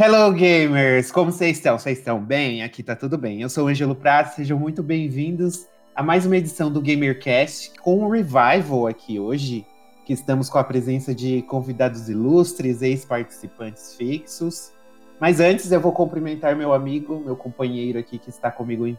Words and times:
Hello, 0.00 0.32
gamers! 0.32 1.12
Como 1.12 1.30
vocês 1.30 1.58
estão? 1.58 1.78
Vocês 1.78 1.98
estão 1.98 2.18
bem? 2.18 2.62
Aqui 2.62 2.82
tá 2.82 2.96
tudo 2.96 3.18
bem. 3.18 3.42
Eu 3.42 3.50
sou 3.50 3.66
o 3.66 3.68
Ângelo 3.68 3.94
Prado, 3.94 4.34
sejam 4.34 4.58
muito 4.58 4.82
bem-vindos 4.82 5.66
a 5.94 6.02
mais 6.02 6.24
uma 6.24 6.38
edição 6.38 6.72
do 6.72 6.80
GamerCast 6.80 7.72
com 7.78 7.98
um 7.98 8.08
revival 8.08 8.86
aqui 8.86 9.20
hoje, 9.20 9.66
que 10.06 10.14
estamos 10.14 10.48
com 10.48 10.56
a 10.56 10.64
presença 10.64 11.14
de 11.14 11.42
convidados 11.42 12.08
ilustres, 12.08 12.80
ex-participantes 12.80 13.94
fixos. 13.94 14.72
Mas 15.20 15.40
antes 15.40 15.70
eu 15.70 15.78
vou 15.78 15.92
cumprimentar 15.92 16.56
meu 16.56 16.72
amigo, 16.72 17.22
meu 17.22 17.36
companheiro 17.36 17.98
aqui 17.98 18.18
que 18.18 18.30
está 18.30 18.50
comigo 18.50 18.86
em 18.86 18.96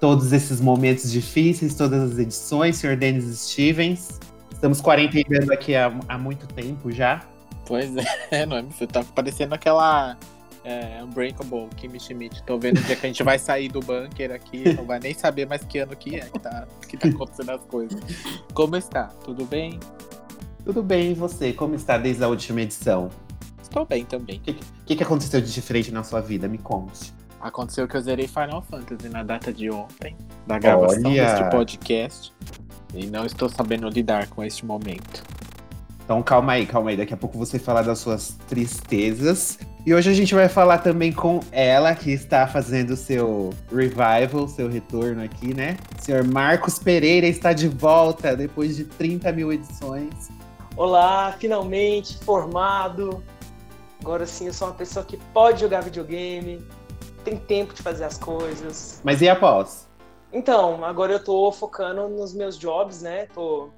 todos 0.00 0.32
esses 0.32 0.60
momentos 0.60 1.12
difíceis, 1.12 1.76
todas 1.76 2.12
as 2.12 2.18
edições, 2.18 2.78
Sr. 2.78 2.96
Denis 2.96 3.26
Stevens. 3.38 4.18
Estamos 4.52 4.80
quarentenando 4.80 5.52
aqui 5.52 5.76
há, 5.76 5.96
há 6.08 6.18
muito 6.18 6.48
tempo 6.48 6.90
já. 6.90 7.24
Pois 7.66 7.90
é, 8.30 8.46
não 8.46 8.56
é? 8.56 8.62
Você 8.62 8.86
tá 8.86 9.04
parecendo 9.14 9.54
aquela 9.54 10.16
é, 10.64 11.02
Unbreakable 11.02 11.68
Kimmy 11.76 12.00
Schmidt. 12.00 12.42
Tô 12.44 12.58
vendo 12.58 12.78
o 12.78 12.82
dia 12.82 12.96
que 12.96 13.06
a 13.06 13.08
gente 13.08 13.22
vai 13.22 13.38
sair 13.38 13.68
do 13.68 13.80
bunker 13.80 14.32
aqui, 14.32 14.72
não 14.74 14.84
vai 14.84 14.98
nem 14.98 15.14
saber 15.14 15.46
mais 15.46 15.62
que 15.64 15.78
ano 15.78 15.94
que 15.96 16.16
é 16.16 16.20
que 16.20 16.38
tá, 16.38 16.66
que 16.88 16.96
tá 16.96 17.08
acontecendo 17.08 17.50
as 17.50 17.64
coisas. 17.64 18.00
Como 18.52 18.76
está? 18.76 19.04
Tudo 19.24 19.44
bem? 19.44 19.78
Tudo 20.64 20.82
bem, 20.82 21.12
e 21.12 21.14
você? 21.14 21.52
Como 21.52 21.76
está 21.76 21.96
desde 21.96 22.24
a 22.24 22.28
última 22.28 22.62
edição? 22.62 23.08
Estou 23.62 23.86
bem 23.86 24.04
também. 24.04 24.38
O 24.38 24.40
que, 24.40 24.54
que, 24.86 24.96
que 24.96 25.02
aconteceu 25.02 25.40
de 25.40 25.52
diferente 25.52 25.92
na 25.92 26.02
sua 26.02 26.20
vida? 26.20 26.48
Me 26.48 26.58
conte. 26.58 27.14
Aconteceu 27.40 27.86
que 27.86 27.96
eu 27.96 28.00
zerei 28.00 28.26
Final 28.26 28.62
Fantasy 28.62 29.08
na 29.08 29.22
data 29.22 29.52
de 29.52 29.70
ontem, 29.70 30.16
da 30.46 30.58
gravação 30.58 31.12
Olha. 31.12 31.24
deste 31.24 31.50
podcast. 31.50 32.34
E 32.94 33.06
não 33.06 33.26
estou 33.26 33.48
sabendo 33.48 33.88
lidar 33.88 34.26
com 34.28 34.42
este 34.42 34.64
momento. 34.64 35.22
Então 36.06 36.22
calma 36.22 36.52
aí, 36.52 36.64
calma 36.64 36.90
aí. 36.90 36.96
Daqui 36.96 37.12
a 37.12 37.16
pouco 37.16 37.36
você 37.36 37.58
falar 37.58 37.82
das 37.82 37.98
suas 37.98 38.38
tristezas. 38.46 39.58
E 39.84 39.92
hoje 39.92 40.08
a 40.08 40.14
gente 40.14 40.32
vai 40.36 40.48
falar 40.48 40.78
também 40.78 41.12
com 41.12 41.40
ela, 41.50 41.96
que 41.96 42.12
está 42.12 42.46
fazendo 42.46 42.90
o 42.90 42.96
seu 42.96 43.52
revival, 43.68 44.46
seu 44.46 44.68
retorno 44.68 45.20
aqui, 45.24 45.52
né? 45.52 45.76
O 46.00 46.04
senhor 46.04 46.22
Marcos 46.22 46.78
Pereira 46.78 47.26
está 47.26 47.52
de 47.52 47.66
volta 47.66 48.36
depois 48.36 48.76
de 48.76 48.84
30 48.84 49.32
mil 49.32 49.52
edições. 49.52 50.30
Olá, 50.76 51.34
finalmente 51.40 52.16
formado. 52.18 53.20
Agora 54.00 54.26
sim, 54.26 54.46
eu 54.46 54.52
sou 54.52 54.68
uma 54.68 54.74
pessoa 54.74 55.04
que 55.04 55.16
pode 55.34 55.60
jogar 55.60 55.80
videogame, 55.80 56.64
tem 57.24 57.36
tempo 57.36 57.74
de 57.74 57.82
fazer 57.82 58.04
as 58.04 58.16
coisas. 58.16 59.00
Mas 59.02 59.20
e 59.22 59.28
após? 59.28 59.88
Então, 60.32 60.84
agora 60.84 61.14
eu 61.14 61.24
tô 61.24 61.50
focando 61.50 62.08
nos 62.08 62.32
meus 62.32 62.56
jobs, 62.56 63.02
né? 63.02 63.26
Tô, 63.34 63.70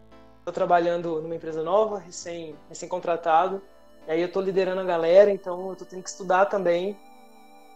tô 0.48 0.52
trabalhando 0.52 1.20
numa 1.20 1.36
empresa 1.36 1.62
nova, 1.62 1.98
recém, 1.98 2.54
recém-contratado. 2.70 3.60
E 4.06 4.10
aí 4.12 4.22
eu 4.22 4.32
tô 4.32 4.40
liderando 4.40 4.80
a 4.80 4.84
galera, 4.84 5.30
então 5.30 5.68
eu 5.68 5.76
tô 5.76 5.84
tendo 5.84 6.02
que 6.02 6.08
estudar 6.08 6.46
também. 6.46 6.96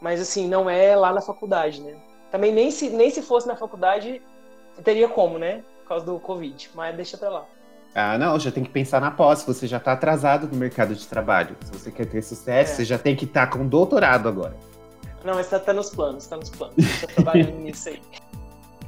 Mas 0.01 0.21
assim, 0.21 0.49
não 0.49 0.69
é 0.69 0.97
lá 0.97 1.13
na 1.13 1.21
faculdade, 1.21 1.83
né? 1.83 1.95
Também 2.31 2.51
nem 2.53 2.71
se, 2.71 2.89
nem 2.89 3.11
se 3.11 3.21
fosse 3.21 3.47
na 3.47 3.55
faculdade, 3.57 4.23
teria 4.83 5.07
como, 5.09 5.39
né? 5.39 5.63
Por 5.83 5.89
causa 5.89 6.07
do 6.07 6.19
Covid. 6.19 6.71
Mas 6.75 6.97
deixa 6.97 7.19
pra 7.19 7.29
lá. 7.29 7.45
Ah, 7.95 8.17
não, 8.17 8.39
já 8.41 8.51
tem 8.51 8.65
que 8.65 8.71
pensar 8.71 9.01
na 9.03 9.11
pós. 9.11 9.43
Você 9.43 9.67
já 9.67 9.79
tá 9.79 9.93
atrasado 9.93 10.49
no 10.49 10.57
mercado 10.57 10.95
de 10.95 11.07
trabalho. 11.07 11.55
Se 11.63 11.73
você 11.73 11.91
quer 11.93 12.07
ter 12.07 12.23
sucesso, 12.23 12.73
É. 12.73 12.77
você 12.77 12.85
já 12.87 12.99
tem 12.99 13.15
que 13.15 13.27
estar 13.27 13.49
com 13.49 13.67
doutorado 13.67 14.29
agora. 14.29 14.57
Não, 15.23 15.35
mas 15.35 15.49
tá, 15.51 15.61
tá 15.61 15.75
nos 15.75 15.91
planos, 15.91 16.27
tá 16.27 16.37
nos 16.39 16.49
planos. 16.49 16.75
Tô 17.03 17.07
trabalhando 17.09 17.53
nisso 17.61 17.91
aí. 17.91 18.01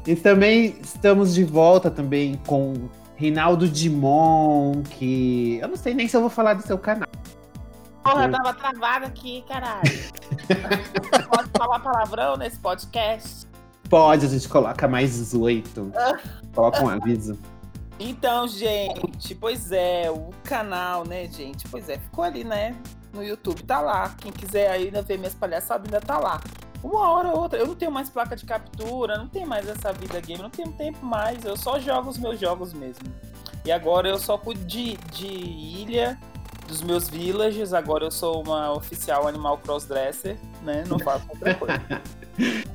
E 0.07 0.17
também 0.17 0.79
estamos 0.83 1.35
de 1.35 1.45
volta 1.45 1.91
também 1.91 2.41
com 2.47 2.89
Rinaldo 3.25 3.67
Dimon, 3.67 4.83
que 4.83 5.59
eu 5.63 5.69
não 5.69 5.77
sei 5.77 5.95
nem 5.95 6.07
se 6.07 6.15
eu 6.15 6.21
vou 6.21 6.29
falar 6.29 6.53
do 6.53 6.63
seu 6.63 6.77
canal. 6.77 7.09
Porra, 8.03 8.27
eu 8.27 8.31
tava 8.31 8.53
travada 8.53 9.07
aqui, 9.07 9.43
caralho. 9.49 9.81
Pode 11.31 11.51
falar 11.57 11.81
palavrão 11.81 12.37
nesse 12.37 12.59
podcast? 12.59 13.47
Pode, 13.89 14.27
a 14.27 14.29
gente 14.29 14.47
coloca 14.47 14.87
mais 14.87 15.15
18. 15.15 15.93
Coloca 16.55 16.85
um 16.85 16.89
aviso. 16.91 17.39
Então, 17.99 18.47
gente, 18.47 19.35
pois 19.35 19.73
é, 19.73 20.11
o 20.11 20.29
canal, 20.45 21.07
né, 21.07 21.27
gente? 21.27 21.67
Pois 21.69 21.89
é, 21.89 21.99
ficou 21.99 22.25
ali, 22.25 22.45
né? 22.45 22.77
No 23.11 23.25
YouTube, 23.25 23.63
tá 23.63 23.81
lá. 23.81 24.15
Quem 24.21 24.33
quiser 24.33 24.71
ainda 24.71 25.01
ver 25.01 25.17
minhas 25.17 25.35
palhaçadas, 25.35 25.87
ainda 25.87 26.01
tá 26.05 26.19
lá. 26.19 26.43
Uma 26.85 27.11
hora 27.13 27.31
ou 27.31 27.41
outra, 27.41 27.59
eu 27.59 27.67
não 27.67 27.75
tenho 27.75 27.91
mais 27.91 28.11
placa 28.11 28.37
de 28.37 28.45
captura, 28.45 29.17
não 29.17 29.27
tenho 29.27 29.49
mais 29.49 29.67
essa 29.67 29.91
vida 29.91 30.21
game, 30.21 30.43
não 30.43 30.51
tenho 30.51 30.71
tempo 30.73 31.05
mais, 31.05 31.43
eu 31.43 31.57
só 31.57 31.81
jogo 31.81 32.11
os 32.11 32.19
meus 32.19 32.39
jogos 32.39 32.75
mesmo. 32.75 33.05
E 33.65 33.73
agora 33.73 34.07
eu 34.07 34.19
só 34.19 34.37
cuido 34.37 34.63
de, 34.67 34.99
de 35.11 35.27
ilha, 35.27 36.19
dos 36.69 36.83
meus 36.83 37.09
villages, 37.09 37.73
agora 37.73 38.05
eu 38.05 38.11
sou 38.11 38.43
uma 38.43 38.71
oficial 38.71 39.27
animal 39.27 39.57
crossdresser, 39.57 40.37
né? 40.63 40.85
Não 40.87 40.99
faço 40.99 41.25
outra 41.31 41.55
coisa. 41.55 41.81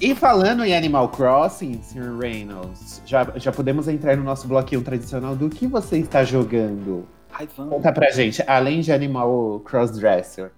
E 0.00 0.16
falando 0.16 0.64
em 0.64 0.76
Animal 0.76 1.10
Crossing, 1.10 1.80
Sr. 1.80 2.18
Reynolds, 2.18 3.00
já, 3.06 3.24
já 3.36 3.52
podemos 3.52 3.86
entrar 3.86 4.16
no 4.16 4.24
nosso 4.24 4.48
bloquinho 4.48 4.82
tradicional 4.82 5.36
do 5.36 5.48
que 5.48 5.64
você 5.64 5.98
está 5.98 6.24
jogando. 6.24 7.06
Ai, 7.32 7.48
vamos. 7.56 7.74
Conta 7.74 7.92
pra 7.92 8.10
gente, 8.10 8.42
além 8.48 8.80
de 8.80 8.90
Animal 8.90 9.60
Crossdresser. 9.60 10.50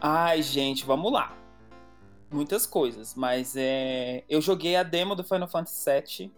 Ai, 0.00 0.40
gente, 0.40 0.86
vamos 0.86 1.12
lá. 1.12 1.41
Muitas 2.32 2.66
coisas, 2.66 3.14
mas 3.14 3.54
é... 3.56 4.24
eu 4.28 4.40
joguei 4.40 4.74
a 4.74 4.82
demo 4.82 5.14
do 5.14 5.22
Final 5.22 5.48
Fantasy 5.48 5.90
VII, 5.90 6.32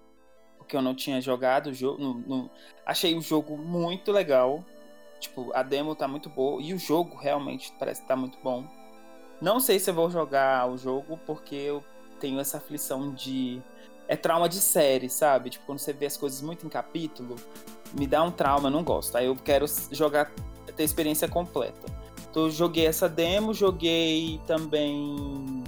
porque 0.59 0.77
eu 0.77 0.83
não 0.83 0.95
tinha 0.95 1.21
jogado 1.21 1.69
o 1.69 1.75
jogo. 1.75 2.51
Achei 2.85 3.17
o 3.17 3.21
jogo 3.21 3.57
muito 3.57 4.11
legal. 4.11 4.65
Tipo, 5.21 5.53
a 5.55 5.63
demo 5.63 5.95
tá 5.95 6.09
muito 6.09 6.29
boa 6.29 6.61
e 6.61 6.75
o 6.75 6.79
jogo 6.79 7.17
realmente 7.17 7.73
parece 7.79 8.03
que 8.03 8.09
tá 8.09 8.17
muito 8.17 8.39
bom. 8.43 8.67
Não 9.41 9.61
sei 9.61 9.79
se 9.79 9.91
eu 9.91 9.95
vou 9.95 10.11
jogar 10.11 10.71
o 10.71 10.77
jogo 10.77 11.19
porque 11.27 11.55
eu 11.55 11.85
tenho 12.19 12.41
essa 12.41 12.59
aflição 12.59 13.13
de. 13.13 13.63
É 14.07 14.17
trauma 14.17 14.49
de 14.49 14.57
série, 14.57 15.09
sabe? 15.09 15.51
Tipo, 15.51 15.67
quando 15.67 15.79
você 15.79 15.93
vê 15.93 16.07
as 16.07 16.17
coisas 16.17 16.43
muito 16.43 16.67
em 16.67 16.69
capítulo, 16.69 17.37
me 17.99 18.07
dá 18.07 18.23
um 18.23 18.31
trauma, 18.31 18.69
eu 18.69 18.73
não 18.73 18.83
gosto. 18.83 19.17
Aí 19.17 19.27
eu 19.27 19.37
quero 19.37 19.67
jogar, 19.91 20.31
ter 20.77 20.83
experiência 20.83 21.29
completa. 21.29 21.87
Então, 22.31 22.45
eu 22.45 22.51
joguei 22.51 22.87
essa 22.87 23.09
demo, 23.09 23.55
joguei 23.55 24.41
também. 24.47 25.63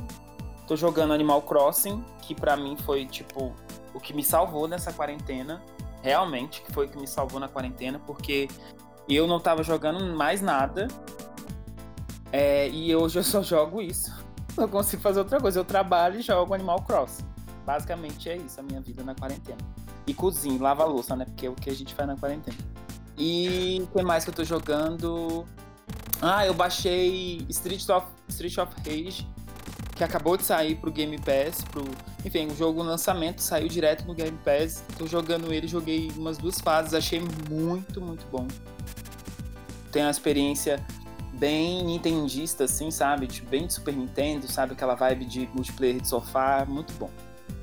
Tô 0.66 0.76
jogando 0.76 1.12
Animal 1.12 1.42
Crossing, 1.42 2.04
que 2.22 2.34
pra 2.34 2.56
mim 2.56 2.76
foi, 2.76 3.06
tipo, 3.06 3.54
o 3.94 4.00
que 4.00 4.12
me 4.12 4.24
salvou 4.24 4.66
nessa 4.66 4.92
quarentena. 4.92 5.62
Realmente, 6.02 6.62
que 6.62 6.72
foi 6.72 6.86
o 6.86 6.88
que 6.88 6.98
me 6.98 7.06
salvou 7.06 7.40
na 7.40 7.48
quarentena, 7.48 8.00
porque 8.04 8.48
eu 9.08 9.26
não 9.26 9.40
tava 9.40 9.62
jogando 9.62 10.16
mais 10.16 10.40
nada. 10.40 10.88
É, 12.32 12.68
e 12.68 12.94
hoje 12.94 13.18
eu 13.18 13.24
só 13.24 13.42
jogo 13.44 13.80
isso. 13.80 14.12
Não 14.56 14.68
consigo 14.68 15.02
fazer 15.02 15.20
outra 15.20 15.40
coisa. 15.40 15.60
Eu 15.60 15.64
trabalho 15.64 16.18
e 16.18 16.22
jogo 16.22 16.54
Animal 16.54 16.82
Crossing. 16.82 17.24
Basicamente 17.64 18.28
é 18.28 18.36
isso 18.36 18.60
a 18.60 18.62
minha 18.62 18.80
vida 18.80 19.02
na 19.02 19.14
quarentena. 19.14 19.58
E 20.06 20.14
cozinho, 20.14 20.60
lava 20.62 20.84
louça, 20.84 21.16
né? 21.16 21.24
Porque 21.24 21.46
é 21.46 21.50
o 21.50 21.54
que 21.54 21.68
a 21.68 21.74
gente 21.74 21.94
faz 21.94 22.08
na 22.08 22.16
quarentena. 22.16 22.56
E 23.18 23.80
o 23.82 23.86
que 23.86 24.02
mais 24.02 24.24
que 24.24 24.30
eu 24.30 24.34
tô 24.34 24.44
jogando? 24.44 25.44
Ah, 26.20 26.46
eu 26.46 26.54
baixei 26.54 27.44
Street 27.48 27.88
of, 27.88 28.06
Street 28.28 28.56
of 28.58 28.72
Rage, 28.84 29.26
que 29.96 30.04
acabou 30.04 30.36
de 30.36 30.44
sair 30.44 30.76
pro 30.76 30.92
Game 30.92 31.18
Pass. 31.18 31.64
Pro... 31.64 31.82
Enfim, 32.24 32.46
o 32.46 32.54
jogo 32.54 32.82
lançamento 32.82 33.40
saiu 33.40 33.66
direto 33.66 34.06
no 34.06 34.14
Game 34.14 34.38
Pass. 34.44 34.84
Tô 34.98 35.06
jogando 35.06 35.52
ele, 35.52 35.66
joguei 35.66 36.12
umas 36.16 36.36
duas 36.36 36.60
fases, 36.60 36.92
achei 36.92 37.20
muito, 37.50 38.00
muito 38.00 38.26
bom. 38.30 38.46
Tem 39.90 40.02
uma 40.02 40.10
experiência 40.10 40.84
bem 41.32 41.82
nintendista, 41.82 42.64
assim, 42.64 42.90
sabe? 42.90 43.26
Tipo, 43.26 43.48
bem 43.48 43.66
de 43.66 43.72
Super 43.72 43.94
Nintendo, 43.94 44.46
sabe? 44.46 44.74
Aquela 44.74 44.94
vibe 44.94 45.24
de 45.24 45.48
multiplayer 45.54 45.98
de 45.98 46.06
sofá. 46.06 46.66
Muito 46.68 46.92
bom. 46.94 47.10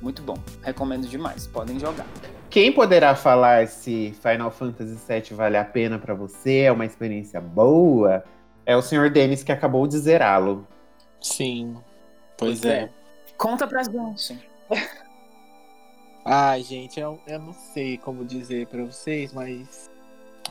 Muito 0.02 0.20
bom. 0.22 0.36
Recomendo 0.62 1.06
demais. 1.06 1.46
Podem 1.46 1.78
jogar. 1.78 2.06
Quem 2.50 2.72
poderá 2.72 3.14
falar 3.14 3.68
se 3.68 4.14
Final 4.20 4.50
Fantasy 4.50 4.96
VII 5.08 5.36
vale 5.36 5.56
a 5.56 5.64
pena 5.64 5.98
pra 5.98 6.14
você? 6.14 6.60
É 6.62 6.72
uma 6.72 6.84
experiência 6.84 7.40
boa? 7.40 8.24
É 8.66 8.76
o 8.76 8.82
Sr. 8.82 9.10
Denis 9.10 9.42
que 9.42 9.52
acabou 9.52 9.86
de 9.86 9.98
zerá-lo. 9.98 10.66
Sim. 11.20 11.76
Pois, 12.44 12.60
Pois 12.60 12.72
é. 12.72 12.78
é. 12.84 12.90
Conta 13.36 13.66
pra 13.66 13.82
gente. 13.82 14.38
Ai, 16.24 16.62
gente, 16.62 16.98
eu, 16.98 17.20
eu 17.26 17.38
não 17.38 17.52
sei 17.52 17.98
como 17.98 18.24
dizer 18.24 18.66
pra 18.68 18.82
vocês, 18.84 19.32
mas. 19.32 19.90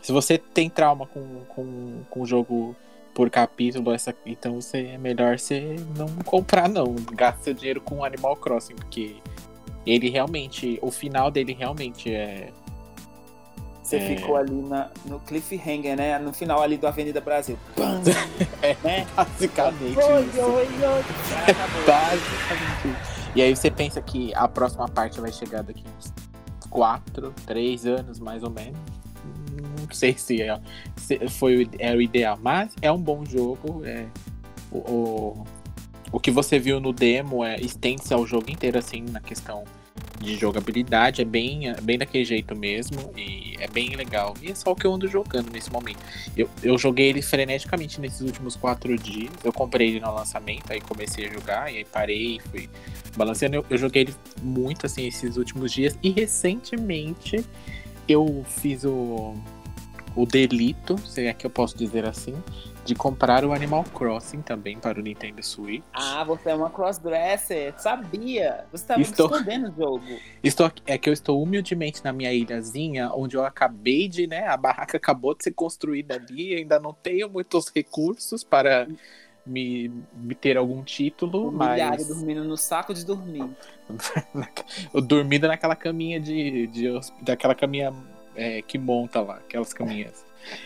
Se 0.01 0.11
você 0.11 0.37
tem 0.37 0.69
trauma 0.69 1.07
com, 1.07 1.45
com, 1.45 2.03
com 2.09 2.21
o 2.21 2.25
jogo 2.25 2.75
por 3.15 3.29
capítulo, 3.29 3.91
essa, 3.91 4.13
então 4.25 4.59
você, 4.59 4.87
é 4.87 4.97
melhor 4.97 5.39
você 5.39 5.75
não 5.97 6.07
comprar, 6.25 6.67
não. 6.67 6.93
Gasta 7.13 7.43
seu 7.43 7.53
dinheiro 7.53 7.81
com 7.81 8.03
Animal 8.03 8.35
Crossing, 8.35 8.75
porque 8.75 9.15
ele 9.85 10.09
realmente. 10.09 10.77
O 10.81 10.91
final 10.91 11.31
dele 11.31 11.53
realmente 11.53 12.13
é. 12.13 12.51
Você 13.83 13.97
É. 13.97 14.15
ficou 14.15 14.37
ali 14.37 14.61
na, 14.61 14.89
no 15.05 15.19
cliffhanger, 15.19 15.97
né? 15.97 16.17
No 16.17 16.31
final 16.33 16.61
ali 16.61 16.77
do 16.77 16.87
Avenida 16.87 17.19
Brasil. 17.21 17.57
Pam! 17.75 18.01
É. 18.63 18.77
né? 18.81 19.05
Basicamente 19.13 19.97
Oi, 19.99 20.25
isso. 20.25 20.39
oi, 20.41 20.67
oi. 20.67 21.03
Basicamente. 21.85 22.97
E 23.35 23.41
aí 23.41 23.55
você 23.55 23.69
pensa 23.69 24.01
que 24.01 24.33
a 24.35 24.47
próxima 24.47 24.87
parte 24.87 25.19
vai 25.19 25.31
chegar 25.33 25.63
daqui 25.63 25.83
uns 25.97 26.13
4, 26.69 27.33
3 27.45 27.85
anos, 27.85 28.19
mais 28.19 28.41
ou 28.43 28.49
menos. 28.49 28.79
Não 29.81 29.91
sei 29.93 30.17
se, 30.17 30.41
é, 30.41 30.59
se 30.95 31.19
foi 31.27 31.63
o- 31.65 31.69
é 31.77 31.93
o 31.93 32.01
ideal, 32.01 32.39
mas 32.41 32.73
é 32.81 32.89
um 32.91 32.97
bom 32.97 33.25
jogo. 33.25 33.81
É, 33.85 34.05
o, 34.71 34.77
o, 34.77 35.45
o 36.13 36.19
que 36.19 36.31
você 36.31 36.57
viu 36.57 36.79
no 36.79 36.93
demo 36.93 37.43
é 37.43 37.57
estende-se 37.59 38.13
ao 38.13 38.25
jogo 38.25 38.49
inteiro, 38.49 38.77
assim, 38.77 39.01
na 39.11 39.19
questão 39.19 39.63
de 40.23 40.35
jogabilidade, 40.37 41.21
é 41.21 41.25
bem, 41.25 41.69
é 41.69 41.79
bem 41.81 41.97
daquele 41.97 42.25
jeito 42.25 42.55
mesmo 42.55 43.13
e 43.15 43.55
é 43.59 43.67
bem 43.67 43.95
legal. 43.95 44.33
E 44.41 44.51
é 44.51 44.55
só 44.55 44.71
o 44.71 44.75
que 44.75 44.87
eu 44.87 44.93
ando 44.93 45.07
jogando 45.07 45.51
nesse 45.51 45.71
momento. 45.71 45.99
Eu, 46.35 46.49
eu 46.63 46.77
joguei 46.77 47.09
ele 47.09 47.21
freneticamente 47.21 47.99
nesses 47.99 48.21
últimos 48.21 48.55
quatro 48.55 48.97
dias. 48.97 49.31
Eu 49.43 49.53
comprei 49.53 49.89
ele 49.89 49.99
no 49.99 50.13
lançamento, 50.13 50.71
aí 50.71 50.81
comecei 50.81 51.27
a 51.27 51.31
jogar, 51.31 51.71
e 51.71 51.77
aí 51.77 51.85
parei, 51.85 52.39
fui 52.51 52.69
balanceando. 53.15 53.57
Eu, 53.57 53.65
eu 53.69 53.77
joguei 53.77 54.03
ele 54.03 54.15
muito 54.41 54.85
assim 54.85 55.05
esses 55.05 55.37
últimos 55.37 55.71
dias 55.71 55.97
e 56.01 56.09
recentemente 56.09 57.45
eu 58.07 58.45
fiz 58.47 58.83
o, 58.83 59.35
o 60.15 60.25
delito, 60.25 60.97
se 60.99 61.25
é 61.25 61.33
que 61.33 61.45
eu 61.45 61.49
posso 61.49 61.77
dizer 61.77 62.05
assim, 62.05 62.35
de 62.85 62.93
comprar 62.93 63.45
o 63.45 63.53
Animal 63.53 63.83
Crossing 63.85 64.41
também 64.41 64.77
para 64.77 64.99
o 64.99 65.01
Nintendo 65.01 65.41
Switch. 65.41 65.83
Ah, 65.93 66.23
você 66.23 66.49
é 66.49 66.55
uma 66.55 66.69
crossdresser, 66.69 67.73
sabia? 67.77 68.65
Você 68.71 68.83
estava 68.83 69.01
estou... 69.01 69.27
escondendo 69.27 69.69
o 69.69 69.75
jogo. 69.75 70.19
Estou, 70.43 70.71
é 70.85 70.97
que 70.97 71.09
eu 71.09 71.13
estou 71.13 71.41
humildemente 71.41 72.03
na 72.03 72.11
minha 72.11 72.33
ilhazinha, 72.33 73.09
onde 73.13 73.37
eu 73.37 73.45
acabei 73.45 74.07
de, 74.07 74.27
né, 74.27 74.47
a 74.47 74.57
barraca 74.57 74.97
acabou 74.97 75.33
de 75.33 75.43
ser 75.45 75.51
construída 75.51 76.15
ali, 76.15 76.55
ainda 76.55 76.79
não 76.79 76.93
tenho 76.93 77.29
muitos 77.29 77.71
recursos 77.73 78.43
para 78.43 78.87
me, 79.45 79.91
me 80.13 80.35
ter 80.35 80.57
algum 80.57 80.83
título, 80.83 81.49
Humilhado, 81.49 81.97
mas... 81.97 82.07
dormindo 82.07 82.43
no 82.43 82.57
saco 82.57 82.93
de 82.93 83.05
dormir. 83.05 83.49
dormindo 85.07 85.47
naquela 85.47 85.75
caminha 85.75 86.19
de, 86.19 86.67
de 86.67 86.89
daquela 87.21 87.55
caminha 87.55 87.93
é, 88.35 88.61
que 88.61 88.77
monta 88.77 89.21
lá, 89.21 89.35
aquelas 89.35 89.73
caminhas. 89.73 90.25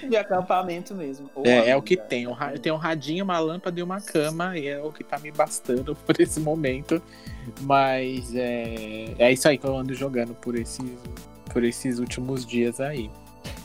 De 0.09 0.15
acampamento 0.17 0.95
mesmo. 0.95 1.29
É, 1.43 1.69
é, 1.69 1.75
o 1.75 1.81
que 1.81 1.95
tem. 1.95 2.27
Tem 2.61 2.71
um 2.71 2.77
radinho, 2.77 3.23
uma 3.23 3.37
lâmpada 3.39 3.79
e 3.79 3.83
uma 3.83 4.01
cama, 4.01 4.57
e 4.57 4.67
é 4.67 4.81
o 4.81 4.91
que 4.91 5.03
tá 5.03 5.19
me 5.19 5.31
bastando 5.31 5.95
por 6.05 6.19
esse 6.19 6.39
momento. 6.39 7.01
Mas 7.61 8.35
é, 8.35 9.13
é 9.19 9.31
isso 9.31 9.47
aí 9.47 9.57
que 9.57 9.65
eu 9.65 9.77
ando 9.77 9.93
jogando 9.93 10.33
por 10.33 10.57
esses, 10.57 10.83
por 11.51 11.63
esses 11.63 11.99
últimos 11.99 12.45
dias 12.45 12.79
aí. 12.79 13.09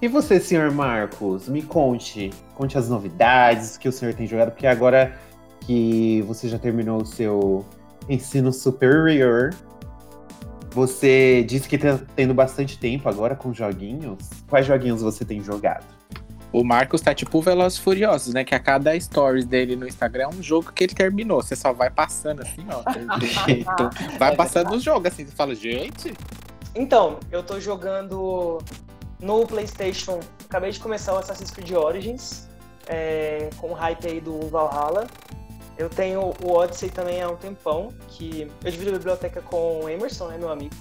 E 0.01 0.09
você, 0.09 0.39
senhor 0.39 0.71
Marcos, 0.71 1.49
me 1.49 1.63
conte. 1.63 2.31
Conte 2.55 2.77
as 2.77 2.89
novidades 2.89 3.77
que 3.77 3.89
o 3.89 3.93
senhor 3.93 4.15
tem 4.15 4.27
jogado, 4.27 4.51
porque 4.51 4.67
agora 4.67 5.19
que 5.61 6.23
você 6.23 6.49
já 6.49 6.59
terminou 6.59 7.03
o 7.03 7.07
seu 7.07 7.65
ensino 8.09 8.53
superior, 8.53 9.55
você 10.75 11.45
disse 11.45 11.69
que 11.69 11.77
tá 11.77 11.99
tendo 12.17 12.33
bastante 12.33 12.79
tempo 12.79 13.09
agora 13.09 13.37
com 13.37 13.53
joguinhos. 13.53 14.19
Quais 14.49 14.67
joguinhos 14.67 15.03
você 15.03 15.25
tem 15.25 15.43
jogado? 15.43 15.85
O 16.53 16.63
Marcos 16.63 17.01
tá 17.01 17.15
tipo 17.15 17.41
Velozes 17.41 17.79
Furiosos, 17.79 18.35
né? 18.35 18.45
Que 18.45 18.55
a 18.55 18.61
cada 18.61 18.99
stories 18.99 19.47
dele 19.47 19.75
no 19.75 19.87
Instagram 19.87 20.25
é 20.25 20.29
um 20.29 20.43
jogo 20.43 20.71
que 20.73 20.85
ele 20.85 20.95
terminou. 20.95 21.43
Você 21.43 21.57
só 21.57 21.73
vai 21.73 21.89
passando 21.89 22.43
assim, 22.43 22.67
ó. 22.71 22.83
então, 23.49 23.91
vai 24.19 24.37
passando 24.37 24.75
o 24.75 24.79
jogo, 24.79 25.09
assim. 25.09 25.25
Você 25.25 25.33
fala, 25.33 25.55
gente. 25.55 26.13
Então, 26.75 27.19
eu 27.31 27.43
tô 27.43 27.59
jogando 27.59 28.59
no 29.19 29.47
PlayStation. 29.47 30.21
Acabei 30.45 30.71
de 30.71 30.81
começar 30.81 31.15
o 31.15 31.19
Assassin's 31.19 31.51
Creed 31.51 31.73
Origins. 31.73 32.49
É, 32.87 33.49
com 33.59 33.71
o 33.71 33.73
hype 33.73 34.07
aí 34.07 34.21
do 34.21 34.49
Valhalla. 34.49 35.07
Eu 35.79 35.89
tenho 35.89 36.33
o 36.45 36.53
Odyssey 36.53 36.91
também 36.91 37.23
há 37.23 37.29
um 37.29 37.37
tempão, 37.37 37.89
que 38.09 38.51
eu 38.65 38.71
divido 38.71 38.91
a 38.91 38.99
biblioteca 38.99 39.41
com 39.41 39.85
o 39.85 39.89
Emerson, 39.89 40.29
né, 40.29 40.39
meu 40.39 40.51
amigo. 40.51 40.75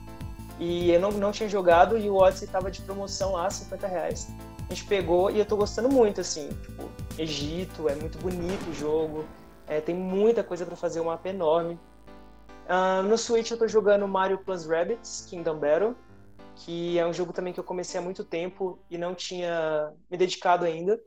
E 0.59 0.91
eu 0.91 0.99
não, 0.99 1.11
não 1.11 1.31
tinha 1.31 1.49
jogado 1.49 1.97
e 1.97 2.09
o 2.09 2.15
Odyssey 2.15 2.47
tava 2.47 2.69
de 2.69 2.81
promoção 2.81 3.33
lá, 3.33 3.49
50 3.49 3.87
reais 3.87 4.27
a 4.71 4.73
gente 4.73 4.87
pegou 4.87 5.29
e 5.29 5.37
eu 5.37 5.45
tô 5.45 5.57
gostando 5.57 5.89
muito, 5.89 6.21
assim, 6.21 6.47
tipo, 6.61 6.89
Egito, 7.17 7.89
é 7.89 7.95
muito 7.95 8.17
bonito 8.19 8.69
o 8.69 8.73
jogo, 8.73 9.25
é, 9.67 9.81
tem 9.81 9.93
muita 9.93 10.43
coisa 10.43 10.65
para 10.65 10.77
fazer, 10.77 11.01
um 11.01 11.05
mapa 11.05 11.27
enorme. 11.27 11.77
Uh, 12.67 13.03
no 13.03 13.17
Switch 13.17 13.51
eu 13.51 13.57
tô 13.57 13.67
jogando 13.67 14.07
Mario 14.07 14.37
Plus 14.37 14.65
Rabbids 14.65 15.25
Kingdom 15.29 15.59
Battle, 15.59 15.95
que 16.55 16.97
é 16.97 17.05
um 17.05 17.11
jogo 17.11 17.33
também 17.33 17.51
que 17.51 17.59
eu 17.59 17.63
comecei 17.65 17.99
há 17.99 18.03
muito 18.03 18.23
tempo 18.23 18.79
e 18.89 18.97
não 18.97 19.13
tinha 19.13 19.91
me 20.09 20.17
dedicado 20.17 20.63
ainda. 20.63 20.97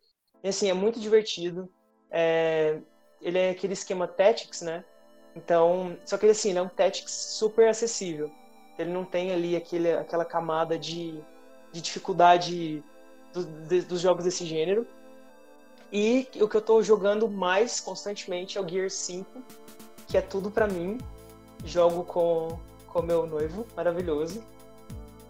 E 0.42 0.48
assim, 0.48 0.68
é 0.68 0.74
muito 0.74 1.00
divertido. 1.00 1.70
É, 2.10 2.80
ele 3.24 3.38
é 3.38 3.50
aquele 3.50 3.72
esquema 3.72 4.06
Tactics, 4.06 4.60
né? 4.60 4.84
Então, 5.34 5.98
só 6.04 6.16
que 6.16 6.24
ele 6.24 6.32
assim, 6.32 6.50
ele 6.50 6.58
é 6.58 6.62
um 6.62 6.68
Tactics 6.68 7.12
super 7.12 7.68
acessível. 7.68 8.30
Ele 8.78 8.92
não 8.92 9.04
tem 9.04 9.32
ali 9.32 9.56
aquele, 9.56 9.92
aquela 9.92 10.24
camada 10.24 10.78
de, 10.78 11.20
de 11.72 11.80
dificuldade 11.80 12.84
do, 13.32 13.44
de, 13.44 13.80
dos 13.82 14.00
jogos 14.00 14.24
desse 14.24 14.44
gênero. 14.44 14.86
E 15.92 16.28
o 16.40 16.48
que 16.48 16.56
eu 16.56 16.62
tô 16.62 16.82
jogando 16.82 17.28
mais 17.28 17.80
constantemente 17.80 18.58
é 18.58 18.60
o 18.60 18.68
Gear 18.68 18.90
5, 18.90 19.42
que 20.06 20.16
é 20.16 20.20
tudo 20.20 20.50
para 20.50 20.68
mim. 20.68 20.98
Jogo 21.64 22.04
com 22.04 22.58
com 22.94 23.02
meu 23.02 23.26
noivo, 23.26 23.66
maravilhoso. 23.74 24.42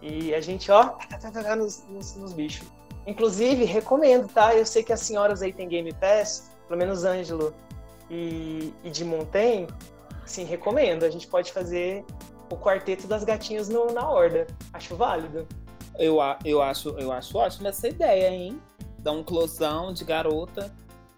E 0.01 0.35
a 0.35 0.39
gente, 0.39 0.71
ó, 0.71 0.89
tá, 0.89 1.17
tá, 1.17 1.31
tá, 1.31 1.55
nos, 1.55 1.83
nos, 1.89 2.15
nos 2.15 2.31
bichos. 2.31 2.67
Inclusive, 3.07 3.65
recomendo, 3.65 4.27
tá? 4.27 4.55
Eu 4.55 4.65
sei 4.65 4.83
que 4.83 4.93
as 4.93 4.99
senhoras 4.99 5.41
aí 5.41 5.51
têm 5.51 5.67
Game 5.67 5.91
Pass, 5.93 6.51
pelo 6.67 6.77
menos 6.77 7.03
Ângelo 7.03 7.55
e, 8.09 8.73
e 8.83 8.89
de 8.89 9.03
Montaigne. 9.03 9.67
Sim, 10.25 10.43
recomendo. 10.43 11.03
A 11.03 11.09
gente 11.09 11.27
pode 11.27 11.51
fazer 11.51 12.03
o 12.51 12.57
quarteto 12.57 13.07
das 13.07 13.23
gatinhas 13.23 13.69
no, 13.69 13.91
na 13.91 14.09
horda. 14.09 14.47
Acho 14.73 14.95
válido. 14.95 15.47
Eu, 15.97 16.17
eu, 16.43 16.61
acho, 16.61 16.89
eu 16.89 17.11
acho 17.11 17.37
ótima 17.37 17.69
essa 17.69 17.87
ideia, 17.87 18.29
hein? 18.29 18.59
Dar 18.99 19.11
um 19.11 19.23
closão 19.23 19.93
de 19.93 20.03
garota. 20.03 20.73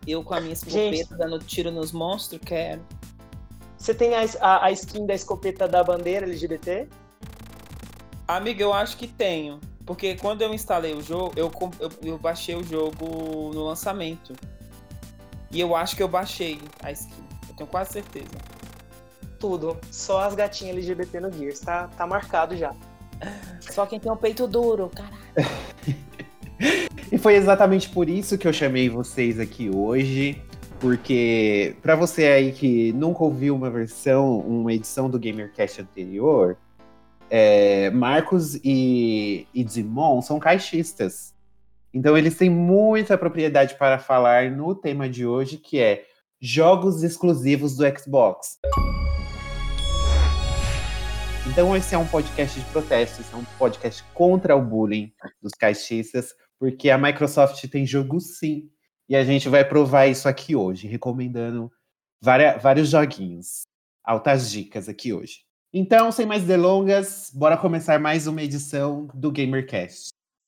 Eu 0.06 0.24
com 0.24 0.34
a 0.34 0.40
minha 0.40 0.54
escopeta 0.54 1.18
dando 1.18 1.40
tiro 1.40 1.72
nos 1.72 1.92
monstros, 1.92 2.40
quero. 2.44 2.82
Você 3.78 3.94
tem 3.94 4.16
a, 4.16 4.26
a, 4.42 4.66
a, 4.66 4.72
skin 4.72 5.06
da 5.06 5.14
escopeta 5.14 5.68
da 5.68 5.84
bandeira 5.84 6.26
LGBT? 6.26 6.88
Amiga, 8.28 8.64
eu 8.64 8.74
acho 8.74 8.98
que 8.98 9.08
tenho. 9.08 9.60
Porque 9.86 10.16
quando 10.16 10.42
eu 10.42 10.54
instalei 10.54 10.94
o 10.94 11.02
jogo, 11.02 11.34
eu, 11.36 11.52
eu, 11.80 11.92
eu 12.04 12.18
baixei 12.18 12.56
o 12.56 12.64
jogo 12.64 13.52
no 13.54 13.66
lançamento. 13.66 14.34
E 15.52 15.60
eu 15.60 15.76
acho 15.76 15.96
que 15.96 16.04
eu 16.04 16.08
baixei 16.08 16.60
a 16.82 16.92
skin. 16.92 17.24
Eu 17.50 17.56
tenho 17.56 17.70
quase 17.70 17.94
certeza. 17.94 18.36
Tudo. 19.40 19.78
Só 19.92 20.22
as 20.22 20.36
gatinhas 20.36 20.78
LGBT 20.78 21.20
no 21.20 21.32
Gears. 21.32 21.60
Tá, 21.60 21.88
tá 21.88 22.06
marcado 22.06 22.56
já. 22.56 22.74
Só 23.62 23.86
quem 23.86 24.00
tem 24.00 24.12
o 24.12 24.16
peito 24.16 24.48
duro, 24.48 24.90
caralho. 24.94 25.18
e 27.12 27.18
foi 27.18 27.36
exatamente 27.36 27.90
por 27.90 28.10
isso 28.10 28.38
que 28.38 28.48
eu 28.48 28.54
chamei 28.54 28.90
vocês 28.90 29.40
aqui 29.40 29.70
hoje. 29.74 30.42
Porque, 30.80 31.76
para 31.82 31.96
você 31.96 32.26
aí 32.28 32.52
que 32.52 32.94
nunca 32.94 33.24
ouviu 33.24 33.56
uma 33.56 33.70
versão, 33.70 34.40
uma 34.40 34.72
edição 34.72 35.10
do 35.10 35.20
GamerCast 35.20 35.82
anterior, 35.82 36.56
é, 37.30 37.90
Marcos 37.90 38.56
e, 38.64 39.48
e 39.54 39.64
Dimon 39.64 40.22
são 40.22 40.40
caixistas. 40.40 41.34
Então, 41.94 42.18
eles 42.18 42.38
têm 42.38 42.50
muita 42.50 43.18
propriedade 43.18 43.76
para 43.76 43.98
falar 43.98 44.52
no 44.52 44.76
tema 44.76 45.10
de 45.10 45.26
hoje, 45.26 45.58
que 45.58 45.80
é 45.80 46.06
jogos 46.40 47.02
exclusivos 47.02 47.78
do 47.78 47.84
Xbox. 47.98 48.58
Então, 51.50 51.76
esse 51.76 51.96
é 51.96 51.98
um 51.98 52.06
podcast 52.06 52.60
de 52.60 52.66
protesto, 52.68 53.22
esse 53.22 53.34
é 53.34 53.38
um 53.38 53.46
podcast 53.58 54.04
contra 54.14 54.56
o 54.56 54.62
bullying 54.62 55.14
dos 55.42 55.54
caixistas, 55.54 56.34
porque 56.60 56.90
a 56.90 56.98
Microsoft 56.98 57.66
tem 57.70 57.86
jogo 57.86 58.20
sim. 58.20 58.70
E 59.10 59.16
a 59.16 59.24
gente 59.24 59.48
vai 59.48 59.64
provar 59.64 60.08
isso 60.08 60.28
aqui 60.28 60.56
hoje, 60.56 60.88
recomendando 60.88 61.72
várias, 62.22 62.62
vários 62.62 62.90
joguinhos. 62.90 63.64
Altas 64.04 64.52
dicas 64.52 64.90
aqui 64.90 65.14
hoje. 65.14 65.40
Então, 65.74 66.12
sem 66.12 66.26
mais 66.26 66.44
delongas, 66.44 67.32
bora 67.34 67.58
começar 67.58 68.00
mais 68.00 68.28
uma 68.28 68.44
edição 68.44 69.08
do 69.14 69.32
GamerCast. 69.32 70.17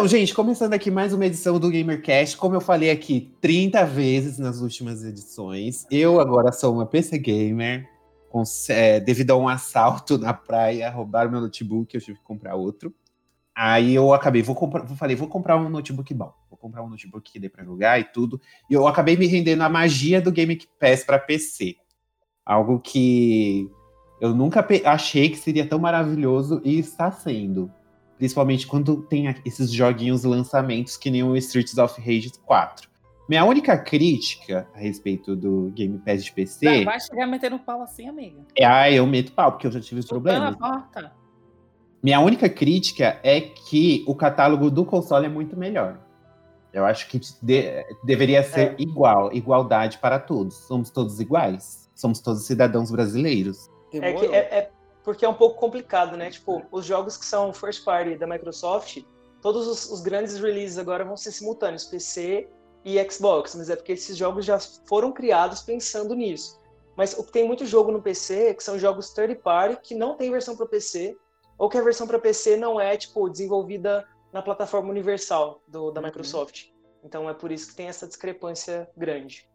Então, 0.00 0.08
gente, 0.08 0.34
começando 0.34 0.72
aqui 0.72 0.90
mais 0.90 1.12
uma 1.12 1.26
edição 1.26 1.60
do 1.60 1.70
GamerCast. 1.70 2.34
Como 2.38 2.54
eu 2.54 2.60
falei 2.62 2.90
aqui 2.90 3.30
30 3.42 3.84
vezes 3.84 4.38
nas 4.38 4.62
últimas 4.62 5.04
edições, 5.04 5.86
eu 5.90 6.18
agora 6.18 6.52
sou 6.52 6.72
uma 6.72 6.86
PC 6.86 7.18
Gamer. 7.18 7.86
Com, 8.30 8.42
é, 8.70 8.98
devido 8.98 9.32
a 9.32 9.36
um 9.36 9.46
assalto 9.46 10.16
na 10.16 10.32
praia, 10.32 10.88
roubaram 10.88 11.30
meu 11.30 11.42
notebook, 11.42 11.94
eu 11.94 12.00
tive 12.00 12.16
que 12.16 12.24
comprar 12.24 12.54
outro. 12.54 12.94
Aí 13.54 13.94
eu 13.94 14.14
acabei, 14.14 14.40
vou 14.40 14.54
comprar, 14.54 14.86
falei, 14.86 15.14
vou 15.14 15.28
comprar 15.28 15.58
um 15.58 15.68
notebook 15.68 16.14
bom, 16.14 16.32
vou 16.48 16.56
comprar 16.56 16.82
um 16.82 16.88
notebook 16.88 17.30
que 17.30 17.38
dê 17.38 17.50
para 17.50 17.62
jogar 17.62 18.00
e 18.00 18.04
tudo. 18.04 18.40
E 18.70 18.72
eu 18.72 18.88
acabei 18.88 19.18
me 19.18 19.26
rendendo 19.26 19.60
à 19.60 19.68
magia 19.68 20.18
do 20.18 20.32
Game 20.32 20.58
Pass 20.80 21.04
para 21.04 21.18
PC. 21.18 21.76
Algo 22.42 22.80
que 22.80 23.70
eu 24.18 24.34
nunca 24.34 24.66
achei 24.86 25.28
que 25.28 25.36
seria 25.36 25.68
tão 25.68 25.78
maravilhoso 25.78 26.62
e 26.64 26.78
está 26.78 27.12
sendo. 27.12 27.70
Principalmente 28.20 28.66
quando 28.66 28.98
tem 28.98 29.34
esses 29.46 29.72
joguinhos 29.72 30.24
lançamentos 30.24 30.94
que 30.98 31.10
nem 31.10 31.22
o 31.22 31.34
Streets 31.38 31.78
of 31.78 31.98
Rage 31.98 32.30
4. 32.44 32.86
Minha 33.26 33.46
única 33.46 33.78
crítica 33.78 34.68
a 34.74 34.78
respeito 34.78 35.34
do 35.34 35.72
Game 35.74 35.96
Pass 36.00 36.22
de 36.22 36.30
PC. 36.30 36.84
Vai 36.84 37.00
chegar 37.00 37.26
metendo 37.26 37.58
pau 37.58 37.80
assim, 37.80 38.06
amiga. 38.06 38.42
É, 38.54 38.66
ah, 38.66 38.92
eu 38.92 39.06
meto 39.06 39.32
pau, 39.32 39.52
porque 39.52 39.66
eu 39.66 39.72
já 39.72 39.80
tive 39.80 40.00
os 40.00 40.06
problemas. 40.06 40.54
Minha 42.02 42.20
única 42.20 42.46
crítica 42.50 43.18
é 43.22 43.40
que 43.40 44.04
o 44.06 44.14
catálogo 44.14 44.70
do 44.70 44.84
console 44.84 45.24
é 45.24 45.30
muito 45.30 45.56
melhor. 45.56 45.98
Eu 46.74 46.84
acho 46.84 47.08
que 47.08 47.18
de, 47.40 47.86
deveria 48.04 48.42
ser 48.42 48.72
é. 48.72 48.76
igual, 48.78 49.32
igualdade 49.32 49.96
para 49.96 50.18
todos. 50.18 50.56
Somos 50.66 50.90
todos 50.90 51.18
iguais. 51.20 51.88
Somos 51.94 52.20
todos 52.20 52.44
cidadãos 52.44 52.90
brasileiros. 52.90 53.70
É, 53.94 54.12
que, 54.12 54.26
é, 54.26 54.38
é, 54.38 54.70
porque 55.02 55.24
é 55.24 55.28
um 55.28 55.34
pouco 55.34 55.58
complicado, 55.58 56.16
né? 56.16 56.30
Tipo, 56.30 56.62
os 56.70 56.84
jogos 56.84 57.16
que 57.16 57.24
são 57.24 57.52
first 57.52 57.84
party 57.84 58.16
da 58.16 58.26
Microsoft, 58.26 59.02
todos 59.40 59.66
os, 59.66 59.90
os 59.90 60.00
grandes 60.00 60.38
releases 60.38 60.78
agora 60.78 61.04
vão 61.04 61.16
ser 61.16 61.32
simultâneos, 61.32 61.84
PC 61.84 62.48
e 62.84 63.10
Xbox, 63.10 63.54
mas 63.54 63.70
é 63.70 63.76
porque 63.76 63.92
esses 63.92 64.16
jogos 64.16 64.44
já 64.44 64.58
foram 64.86 65.12
criados 65.12 65.62
pensando 65.62 66.14
nisso. 66.14 66.60
Mas 66.96 67.14
tem 67.32 67.46
muito 67.46 67.64
jogo 67.64 67.90
no 67.90 68.02
PC 68.02 68.54
que 68.54 68.64
são 68.64 68.78
jogos 68.78 69.10
third 69.10 69.34
party 69.36 69.80
que 69.82 69.94
não 69.94 70.16
tem 70.16 70.30
versão 70.30 70.56
para 70.56 70.66
PC, 70.66 71.16
ou 71.58 71.68
que 71.68 71.78
a 71.78 71.82
versão 71.82 72.06
para 72.06 72.18
PC 72.18 72.56
não 72.56 72.80
é 72.80 72.96
tipo 72.96 73.28
desenvolvida 73.28 74.06
na 74.32 74.42
plataforma 74.42 74.90
universal 74.90 75.62
do, 75.66 75.90
da 75.90 76.00
uhum. 76.00 76.06
Microsoft. 76.06 76.68
Então 77.02 77.28
é 77.28 77.34
por 77.34 77.50
isso 77.50 77.68
que 77.68 77.74
tem 77.74 77.88
essa 77.88 78.06
discrepância 78.06 78.88
grande. 78.96 79.49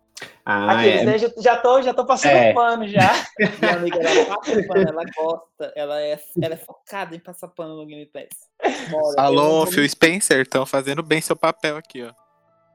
Ah, 0.45 0.79
Aqueles, 0.79 1.01
é. 1.01 1.05
né? 1.05 1.17
Já, 1.17 1.27
já, 1.37 1.57
tô, 1.57 1.81
já 1.81 1.93
tô 1.93 2.05
passando 2.05 2.31
é. 2.35 2.53
pano 2.53 2.87
já. 2.87 3.11
Minha 3.59 3.73
amiga, 3.73 3.97
ela 3.97 4.25
passa 4.25 4.63
pano, 4.67 4.89
ela 4.89 5.03
gosta, 5.15 5.73
ela 5.75 6.01
é, 6.01 6.19
ela 6.41 6.53
é 6.53 6.57
focada 6.57 7.15
em 7.15 7.19
passar 7.19 7.47
pano 7.49 7.75
no 7.75 7.85
Game 7.85 8.05
Pass. 8.05 8.49
Bora, 8.89 9.21
Alô, 9.21 9.65
Phil 9.65 9.87
Spencer, 9.89 10.41
estão 10.41 10.65
fazendo 10.65 11.03
bem 11.03 11.19
seu 11.19 11.35
papel 11.35 11.77
aqui, 11.77 12.03
ó. 12.03 12.13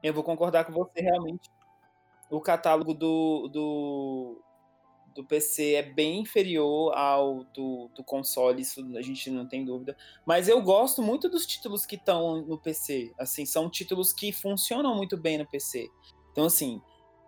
Eu 0.02 0.12
vou 0.12 0.24
concordar 0.24 0.64
com 0.64 0.72
você, 0.72 1.00
realmente. 1.00 1.48
O 2.30 2.40
catálogo 2.40 2.94
do, 2.94 3.48
do, 3.48 4.42
do 5.14 5.24
PC 5.24 5.74
é 5.74 5.82
bem 5.82 6.20
inferior 6.20 6.92
ao 6.96 7.44
do, 7.44 7.90
do 7.94 8.02
console, 8.04 8.62
isso 8.62 8.80
a 8.96 9.02
gente 9.02 9.30
não 9.30 9.46
tem 9.46 9.64
dúvida. 9.64 9.96
Mas 10.26 10.48
eu 10.48 10.60
gosto 10.62 11.02
muito 11.02 11.28
dos 11.28 11.46
títulos 11.46 11.86
que 11.86 11.96
estão 11.96 12.42
no 12.42 12.58
PC. 12.58 13.12
Assim, 13.18 13.46
são 13.46 13.68
títulos 13.70 14.12
que 14.12 14.32
funcionam 14.32 14.94
muito 14.94 15.16
bem 15.16 15.38
no 15.38 15.46
PC. 15.46 15.88
Então, 16.32 16.46
assim, 16.46 16.80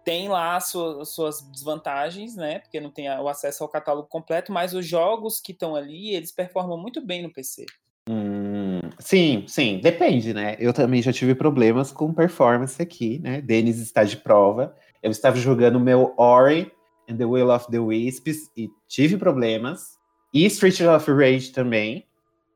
tem 0.04 0.28
lá 0.28 0.56
as 0.56 0.66
suas 0.66 1.40
desvantagens, 1.52 2.36
né? 2.36 2.58
Porque 2.60 2.80
não 2.80 2.90
tem 2.90 3.08
o 3.10 3.28
acesso 3.28 3.62
ao 3.62 3.68
catálogo 3.68 4.08
completo, 4.08 4.52
mas 4.52 4.74
os 4.74 4.86
jogos 4.86 5.40
que 5.40 5.52
estão 5.52 5.74
ali, 5.74 6.14
eles 6.14 6.32
performam 6.32 6.76
muito 6.76 7.04
bem 7.04 7.22
no 7.22 7.32
PC. 7.32 7.66
Hum, 8.08 8.80
sim, 8.98 9.44
sim, 9.46 9.78
depende, 9.78 10.34
né? 10.34 10.56
Eu 10.58 10.72
também 10.72 11.00
já 11.00 11.12
tive 11.12 11.34
problemas 11.34 11.92
com 11.92 12.12
performance 12.12 12.80
aqui, 12.80 13.18
né? 13.20 13.40
Denis 13.40 13.78
está 13.78 14.04
de 14.04 14.16
prova. 14.16 14.74
Eu 15.02 15.10
estava 15.10 15.36
jogando 15.36 15.78
meu 15.78 16.14
Ori 16.16 16.72
and 17.08 17.16
the 17.16 17.24
Will 17.24 17.50
of 17.50 17.70
the 17.70 17.78
Wisps 17.78 18.50
e 18.56 18.68
tive 18.88 19.16
problemas. 19.16 19.98
E 20.34 20.44
Street 20.46 20.80
of 20.80 21.10
Rage 21.10 21.52
também 21.52 22.06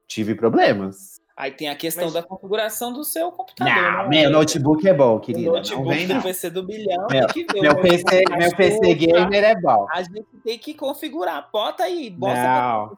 tive 0.09 0.35
problemas. 0.35 1.21
Aí 1.37 1.51
tem 1.51 1.69
a 1.69 1.77
questão 1.77 2.05
Mas... 2.05 2.15
da 2.15 2.23
configuração 2.23 2.91
do 2.91 3.05
seu 3.05 3.31
computador. 3.31 3.75
Não, 3.75 4.05
né? 4.05 4.09
meu 4.09 4.31
notebook 4.31 4.89
é 4.89 4.95
bom, 4.95 5.21
querido. 5.21 5.51
O 5.51 5.53
notebook 5.53 6.07
do 6.07 6.23
PC 6.23 6.49
do 6.49 6.63
bilhão 6.63 7.07
meu, 7.11 7.27
tem 7.27 7.47
que 7.47 7.53
ver. 7.53 7.61
Meu, 7.61 7.77
PC, 7.77 8.25
meu 8.39 8.57
PC 8.57 8.95
gamer 8.95 9.45
é 9.45 9.61
bom. 9.61 9.87
A 9.93 10.03
gente 10.03 10.25
tem 10.43 10.59
que 10.59 10.73
configurar. 10.73 11.51
Bota 11.53 11.83
aí, 11.83 12.09
bota 12.09 12.43
não, 12.43 12.97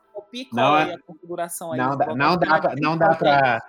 não, 0.53 0.75
aí 0.75 0.93
a 0.93 0.99
configuração 1.01 1.73
aí. 1.73 1.81
Não, 1.81 1.97
dá, 1.97 2.15
não 2.15 2.37
dá 2.37 2.61
pra, 2.61 2.75
não 2.77 2.97
dá 2.97 3.15
pra, 3.17 3.63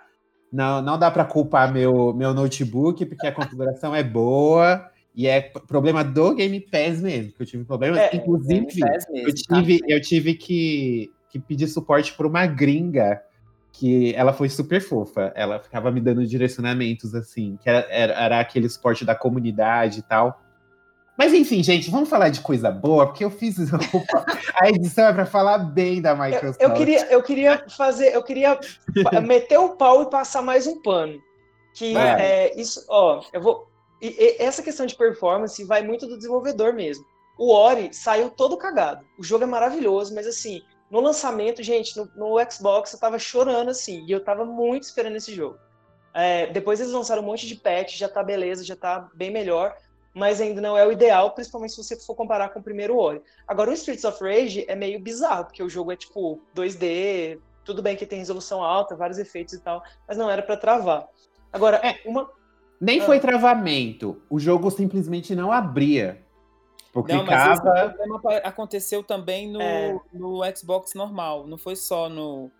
não, 0.53 0.81
não 0.83 0.99
dá 0.99 1.09
para 1.09 1.25
culpar 1.25 1.73
meu, 1.73 2.13
meu 2.13 2.31
notebook, 2.31 3.03
porque 3.07 3.25
a 3.25 3.31
configuração 3.31 3.95
é 3.95 4.03
boa. 4.03 4.87
E 5.15 5.25
é 5.27 5.41
problema 5.41 6.03
do 6.03 6.35
Game 6.35 6.61
Pass 6.61 7.01
mesmo, 7.01 7.33
que 7.33 7.41
eu 7.41 7.45
tive 7.45 7.65
problemas. 7.65 7.97
É, 7.97 8.15
Inclusive, 8.15 8.67
mesmo, 8.75 9.17
eu 9.17 9.33
tive, 9.33 9.79
tá? 9.79 9.85
eu 9.89 9.99
tive 9.99 10.35
que, 10.35 11.11
que 11.31 11.39
pedir 11.39 11.67
suporte 11.67 12.13
para 12.13 12.27
uma 12.27 12.45
gringa 12.45 13.19
que 13.79 14.13
ela 14.13 14.33
foi 14.33 14.49
super 14.49 14.81
fofa. 14.81 15.31
Ela 15.35 15.57
ficava 15.57 15.89
me 15.89 16.01
dando 16.01 16.27
direcionamentos, 16.27 17.15
assim, 17.15 17.57
que 17.63 17.69
era, 17.69 17.87
era, 17.89 18.13
era, 18.13 18.39
aquele 18.41 18.67
suporte 18.67 19.05
da 19.05 19.15
comunidade 19.15 19.99
e 19.99 20.01
tal. 20.01 20.41
Mas 21.17 21.33
enfim, 21.33 21.63
gente, 21.63 21.89
vamos 21.89 22.09
falar 22.09 22.27
de 22.27 22.41
coisa 22.41 22.69
boa, 22.69 23.07
porque 23.07 23.23
eu 23.23 23.31
fiz 23.31 23.55
a 24.61 24.69
edição 24.69 25.05
é 25.05 25.13
para 25.13 25.25
falar 25.25 25.59
bem 25.59 26.01
da 26.01 26.13
Microsoft. 26.13 26.61
Eu, 26.61 26.69
eu, 26.69 26.75
queria, 26.75 27.05
eu 27.09 27.23
queria 27.23 27.63
fazer, 27.69 28.13
eu 28.13 28.21
queria 28.21 28.59
meter 29.25 29.57
o 29.57 29.69
pau 29.69 30.03
e 30.03 30.09
passar 30.09 30.41
mais 30.41 30.67
um 30.67 30.81
pano. 30.81 31.17
Que 31.73 31.95
é 31.95 32.59
isso, 32.59 32.85
ó, 32.89 33.21
eu 33.31 33.41
vou. 33.41 33.69
E, 34.01 34.07
e, 34.07 34.43
essa 34.43 34.61
questão 34.61 34.85
de 34.85 34.95
performance 34.95 35.63
vai 35.63 35.81
muito 35.83 36.05
do 36.05 36.17
desenvolvedor 36.17 36.73
mesmo. 36.73 37.05
O 37.37 37.53
Ori 37.53 37.93
saiu 37.93 38.29
todo 38.29 38.57
cagado. 38.57 39.05
O 39.17 39.23
jogo 39.23 39.45
é 39.45 39.47
maravilhoso, 39.47 40.13
mas 40.13 40.27
assim, 40.27 40.61
no 40.89 40.99
lançamento, 40.99 41.61
gente, 41.61 41.95
no, 41.97 42.09
no, 42.15 42.51
Xbox 42.51 42.93
eu 42.93 42.99
tava 42.99 43.19
chorando 43.19 43.69
assim, 43.69 44.05
e 44.07 44.11
eu 44.11 44.23
tava 44.23 44.43
muito 44.45 44.83
esperando 44.83 45.15
esse 45.15 45.33
jogo. 45.33 45.57
É, 46.13 46.47
depois 46.47 46.79
eles 46.79 46.91
lançaram 46.91 47.21
um 47.21 47.25
monte 47.25 47.47
de 47.47 47.55
patch, 47.55 47.95
já 47.95 48.09
tá 48.09 48.23
beleza, 48.23 48.63
já 48.63 48.75
tá 48.75 49.07
bem 49.13 49.29
melhor, 49.29 49.75
mas 50.13 50.41
ainda 50.41 50.59
não 50.59 50.75
é 50.75 50.85
o 50.85 50.91
ideal, 50.91 51.31
principalmente 51.31 51.73
se 51.73 51.83
você 51.83 51.95
for 51.95 52.15
comparar 52.15 52.49
com 52.49 52.59
o 52.59 52.63
primeiro 52.63 52.97
Ori. 52.97 53.21
Agora, 53.47 53.69
o 53.69 53.73
Streets 53.73 54.03
of 54.03 54.21
Rage 54.23 54.65
é 54.67 54.75
meio 54.75 54.99
bizarro, 54.99 55.45
porque 55.45 55.61
o 55.61 55.69
jogo 55.69 55.91
é 55.91 55.95
tipo 55.95 56.41
2D, 56.55 57.39
tudo 57.63 57.83
bem 57.83 57.95
que 57.95 58.05
tem 58.05 58.19
resolução 58.19 58.63
alta, 58.63 58.95
vários 58.95 59.19
efeitos 59.19 59.53
e 59.53 59.59
tal, 59.59 59.83
mas 60.07 60.17
não 60.17 60.29
era 60.29 60.41
para 60.41 60.57
travar. 60.57 61.07
Agora, 61.53 61.77
é, 61.77 61.99
uma. 62.05 62.29
Nem 62.81 63.01
ah. 63.01 63.05
foi 63.05 63.19
travamento, 63.19 64.21
o 64.29 64.39
jogo 64.39 64.71
simplesmente 64.71 65.35
não 65.35 65.51
abria. 65.51 66.23
Porque 66.91 67.13
não, 67.13 67.23
mas 67.23 67.59
cada... 67.59 67.89
problema 67.89 68.37
aconteceu 68.43 69.03
também 69.03 69.49
no, 69.51 69.61
é. 69.61 69.99
no 70.11 70.41
Xbox 70.55 70.93
normal. 70.93 71.45
Não 71.47 71.57
foi 71.57 71.75
só 71.75 72.09
no. 72.09 72.51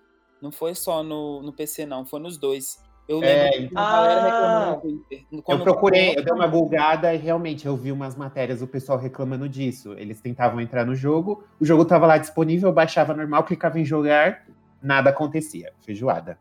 Não 0.41 0.51
foi 0.51 0.73
só 0.73 1.03
no, 1.03 1.41
no 1.41 1.51
PC, 1.51 1.85
não, 1.85 2.05
foi 2.05 2.19
nos 2.19 2.37
dois. 2.37 2.79
Eu 3.09 3.19
lembro 3.19 3.47
é, 3.47 3.67
que 3.67 3.73
ah, 3.75 4.75
no 4.75 4.81
Twitter. 4.81 5.25
eu 5.47 5.59
procurei, 5.63 6.15
eu 6.15 6.23
dei 6.23 6.31
uma 6.31 6.45
gulgada 6.45 7.11
e 7.11 7.17
realmente 7.17 7.65
eu 7.65 7.75
vi 7.75 7.91
umas 7.91 8.15
matérias 8.15 8.59
do 8.59 8.67
pessoal 8.67 8.99
reclamando 8.99 9.49
disso. 9.49 9.93
Eles 9.93 10.21
tentavam 10.21 10.61
entrar 10.61 10.85
no 10.85 10.93
jogo, 10.93 11.43
o 11.59 11.65
jogo 11.65 11.81
estava 11.81 12.05
lá 12.05 12.19
disponível, 12.19 12.71
baixava 12.71 13.15
normal, 13.15 13.43
clicava 13.43 13.79
em 13.79 13.83
jogar, 13.83 14.45
nada 14.79 15.09
acontecia. 15.09 15.73
Feijoada. 15.79 16.37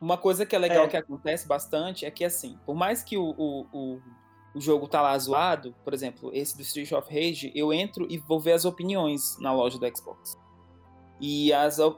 Uma 0.00 0.16
coisa 0.16 0.46
que 0.46 0.56
é 0.56 0.58
legal 0.58 0.86
é. 0.86 0.88
que 0.88 0.96
acontece 0.96 1.46
bastante 1.46 2.06
é 2.06 2.10
que, 2.10 2.24
assim, 2.24 2.58
por 2.64 2.74
mais 2.74 3.02
que 3.02 3.18
o, 3.18 3.34
o, 3.36 3.66
o 3.70 4.00
o 4.56 4.60
jogo 4.60 4.88
tá 4.88 5.02
lá 5.02 5.18
zoado, 5.18 5.74
por 5.84 5.92
exemplo, 5.92 6.30
esse 6.32 6.56
do 6.56 6.62
Street 6.62 6.90
of 6.92 7.12
Rage, 7.12 7.52
eu 7.54 7.74
entro 7.74 8.06
e 8.10 8.16
vou 8.16 8.40
ver 8.40 8.52
as 8.52 8.64
opiniões 8.64 9.38
na 9.38 9.52
loja 9.52 9.78
do 9.78 9.86
Xbox. 9.94 10.38
E 11.20 11.52
as, 11.52 11.78
eu, 11.78 11.94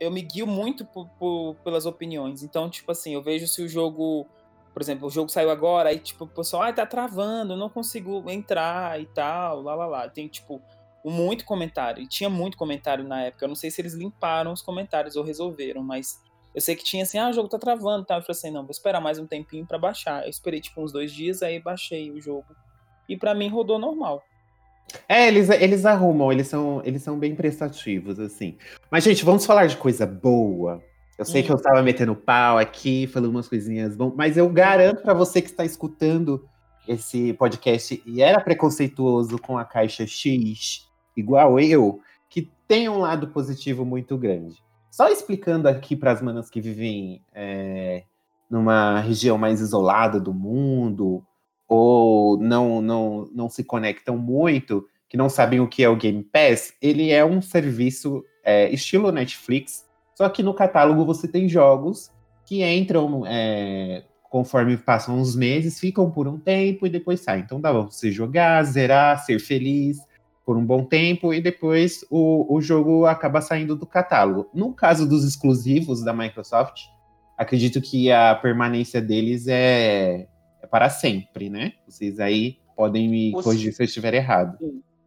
eu 0.00 0.10
me 0.10 0.22
guio 0.22 0.46
muito 0.46 0.82
por, 0.86 1.06
por, 1.18 1.56
pelas 1.56 1.84
opiniões. 1.84 2.42
Então, 2.42 2.70
tipo 2.70 2.90
assim, 2.90 3.12
eu 3.12 3.22
vejo 3.22 3.46
se 3.46 3.62
o 3.62 3.68
jogo. 3.68 4.26
Por 4.72 4.80
exemplo, 4.80 5.08
o 5.08 5.10
jogo 5.10 5.28
saiu 5.28 5.50
agora, 5.50 5.90
aí, 5.90 5.98
tipo, 5.98 6.24
o 6.24 6.28
pessoal, 6.28 6.62
ah, 6.62 6.72
tá 6.72 6.86
travando, 6.86 7.56
não 7.56 7.68
consigo 7.68 8.30
entrar 8.30 8.98
e 9.00 9.04
tal, 9.06 9.60
lá, 9.60 9.74
lá, 9.74 9.86
lá. 9.86 10.08
Tem, 10.08 10.26
tipo, 10.26 10.62
muito 11.04 11.44
comentário. 11.44 12.02
E 12.02 12.06
tinha 12.06 12.30
muito 12.30 12.56
comentário 12.56 13.04
na 13.04 13.24
época. 13.24 13.44
Eu 13.44 13.48
não 13.48 13.56
sei 13.56 13.70
se 13.70 13.80
eles 13.82 13.92
limparam 13.92 14.52
os 14.52 14.62
comentários 14.62 15.16
ou 15.16 15.24
resolveram, 15.24 15.82
mas 15.82 16.18
eu 16.54 16.60
sei 16.60 16.74
que 16.74 16.84
tinha 16.84 17.02
assim, 17.02 17.18
ah, 17.18 17.28
o 17.28 17.32
jogo 17.32 17.48
tá 17.48 17.58
travando, 17.58 18.04
tá? 18.04 18.16
Eu 18.16 18.22
falei 18.22 18.38
assim, 18.38 18.50
não, 18.50 18.62
vou 18.62 18.70
esperar 18.70 19.00
mais 19.00 19.18
um 19.18 19.26
tempinho 19.26 19.66
para 19.66 19.78
baixar. 19.78 20.24
Eu 20.24 20.30
esperei 20.30 20.60
tipo 20.60 20.82
uns 20.82 20.92
dois 20.92 21.12
dias, 21.12 21.42
aí 21.42 21.60
baixei 21.60 22.10
o 22.10 22.20
jogo. 22.20 22.46
E 23.08 23.16
para 23.16 23.34
mim 23.34 23.48
rodou 23.48 23.78
normal. 23.78 24.22
É, 25.08 25.28
eles, 25.28 25.48
eles 25.48 25.86
arrumam, 25.86 26.32
eles 26.32 26.48
são, 26.48 26.82
eles 26.84 27.02
são 27.02 27.18
bem 27.18 27.34
prestativos, 27.34 28.18
assim. 28.18 28.56
Mas, 28.90 29.04
gente, 29.04 29.24
vamos 29.24 29.46
falar 29.46 29.66
de 29.66 29.76
coisa 29.76 30.04
boa. 30.04 30.82
Eu 31.16 31.24
sei 31.24 31.42
hum. 31.42 31.44
que 31.44 31.52
eu 31.52 31.56
estava 31.56 31.82
metendo 31.82 32.16
pau 32.16 32.58
aqui, 32.58 33.06
falando 33.06 33.30
umas 33.30 33.48
coisinhas 33.48 33.94
bom, 33.94 34.12
mas 34.16 34.36
eu 34.36 34.48
garanto 34.48 35.02
para 35.02 35.14
você 35.14 35.40
que 35.40 35.50
está 35.50 35.64
escutando 35.64 36.48
esse 36.88 37.32
podcast 37.34 38.02
e 38.06 38.22
era 38.22 38.40
preconceituoso 38.40 39.38
com 39.38 39.58
a 39.58 39.64
caixa 39.64 40.06
X, 40.06 40.88
igual 41.16 41.60
eu, 41.60 42.00
que 42.28 42.50
tem 42.66 42.88
um 42.88 42.98
lado 42.98 43.28
positivo 43.28 43.84
muito 43.84 44.16
grande. 44.16 44.62
Só 44.90 45.08
explicando 45.08 45.68
aqui 45.68 45.94
para 45.94 46.10
as 46.10 46.20
manas 46.20 46.50
que 46.50 46.60
vivem 46.60 47.22
é, 47.32 48.02
numa 48.50 49.00
região 49.00 49.38
mais 49.38 49.60
isolada 49.60 50.18
do 50.18 50.34
mundo, 50.34 51.24
ou 51.68 52.36
não, 52.36 52.82
não, 52.82 53.30
não 53.32 53.48
se 53.48 53.62
conectam 53.62 54.18
muito, 54.18 54.84
que 55.08 55.16
não 55.16 55.28
sabem 55.28 55.60
o 55.60 55.68
que 55.68 55.84
é 55.84 55.88
o 55.88 55.96
Game 55.96 56.22
Pass, 56.24 56.74
ele 56.82 57.10
é 57.10 57.24
um 57.24 57.40
serviço 57.40 58.24
é, 58.42 58.68
estilo 58.70 59.12
Netflix, 59.12 59.88
só 60.14 60.28
que 60.28 60.42
no 60.42 60.52
catálogo 60.52 61.04
você 61.04 61.28
tem 61.28 61.48
jogos 61.48 62.10
que 62.44 62.64
entram 62.64 63.24
é, 63.24 64.02
conforme 64.24 64.76
passam 64.76 65.20
os 65.20 65.36
meses, 65.36 65.78
ficam 65.78 66.10
por 66.10 66.26
um 66.26 66.38
tempo 66.38 66.86
e 66.86 66.90
depois 66.90 67.20
saem. 67.20 67.42
Então 67.44 67.60
dá 67.60 67.70
pra 67.70 67.82
você 67.82 68.10
jogar, 68.10 68.64
zerar, 68.64 69.24
ser 69.24 69.38
feliz 69.38 69.98
por 70.44 70.56
um 70.56 70.64
bom 70.64 70.84
tempo 70.84 71.32
e 71.32 71.40
depois 71.40 72.04
o, 72.10 72.54
o 72.54 72.60
jogo 72.60 73.06
acaba 73.06 73.40
saindo 73.40 73.76
do 73.76 73.86
catálogo. 73.86 74.50
No 74.54 74.72
caso 74.72 75.08
dos 75.08 75.24
exclusivos 75.24 76.02
da 76.02 76.12
Microsoft, 76.12 76.82
acredito 77.36 77.80
que 77.80 78.10
a 78.10 78.34
permanência 78.34 79.00
deles 79.00 79.46
é, 79.46 80.26
é 80.60 80.66
para 80.66 80.90
sempre, 80.90 81.48
né? 81.48 81.72
Vocês 81.86 82.18
aí 82.18 82.58
podem 82.76 83.08
me 83.08 83.36
os... 83.36 83.44
corrigir 83.44 83.72
se 83.72 83.82
eu 83.82 83.84
estiver 83.84 84.14
errado. 84.14 84.58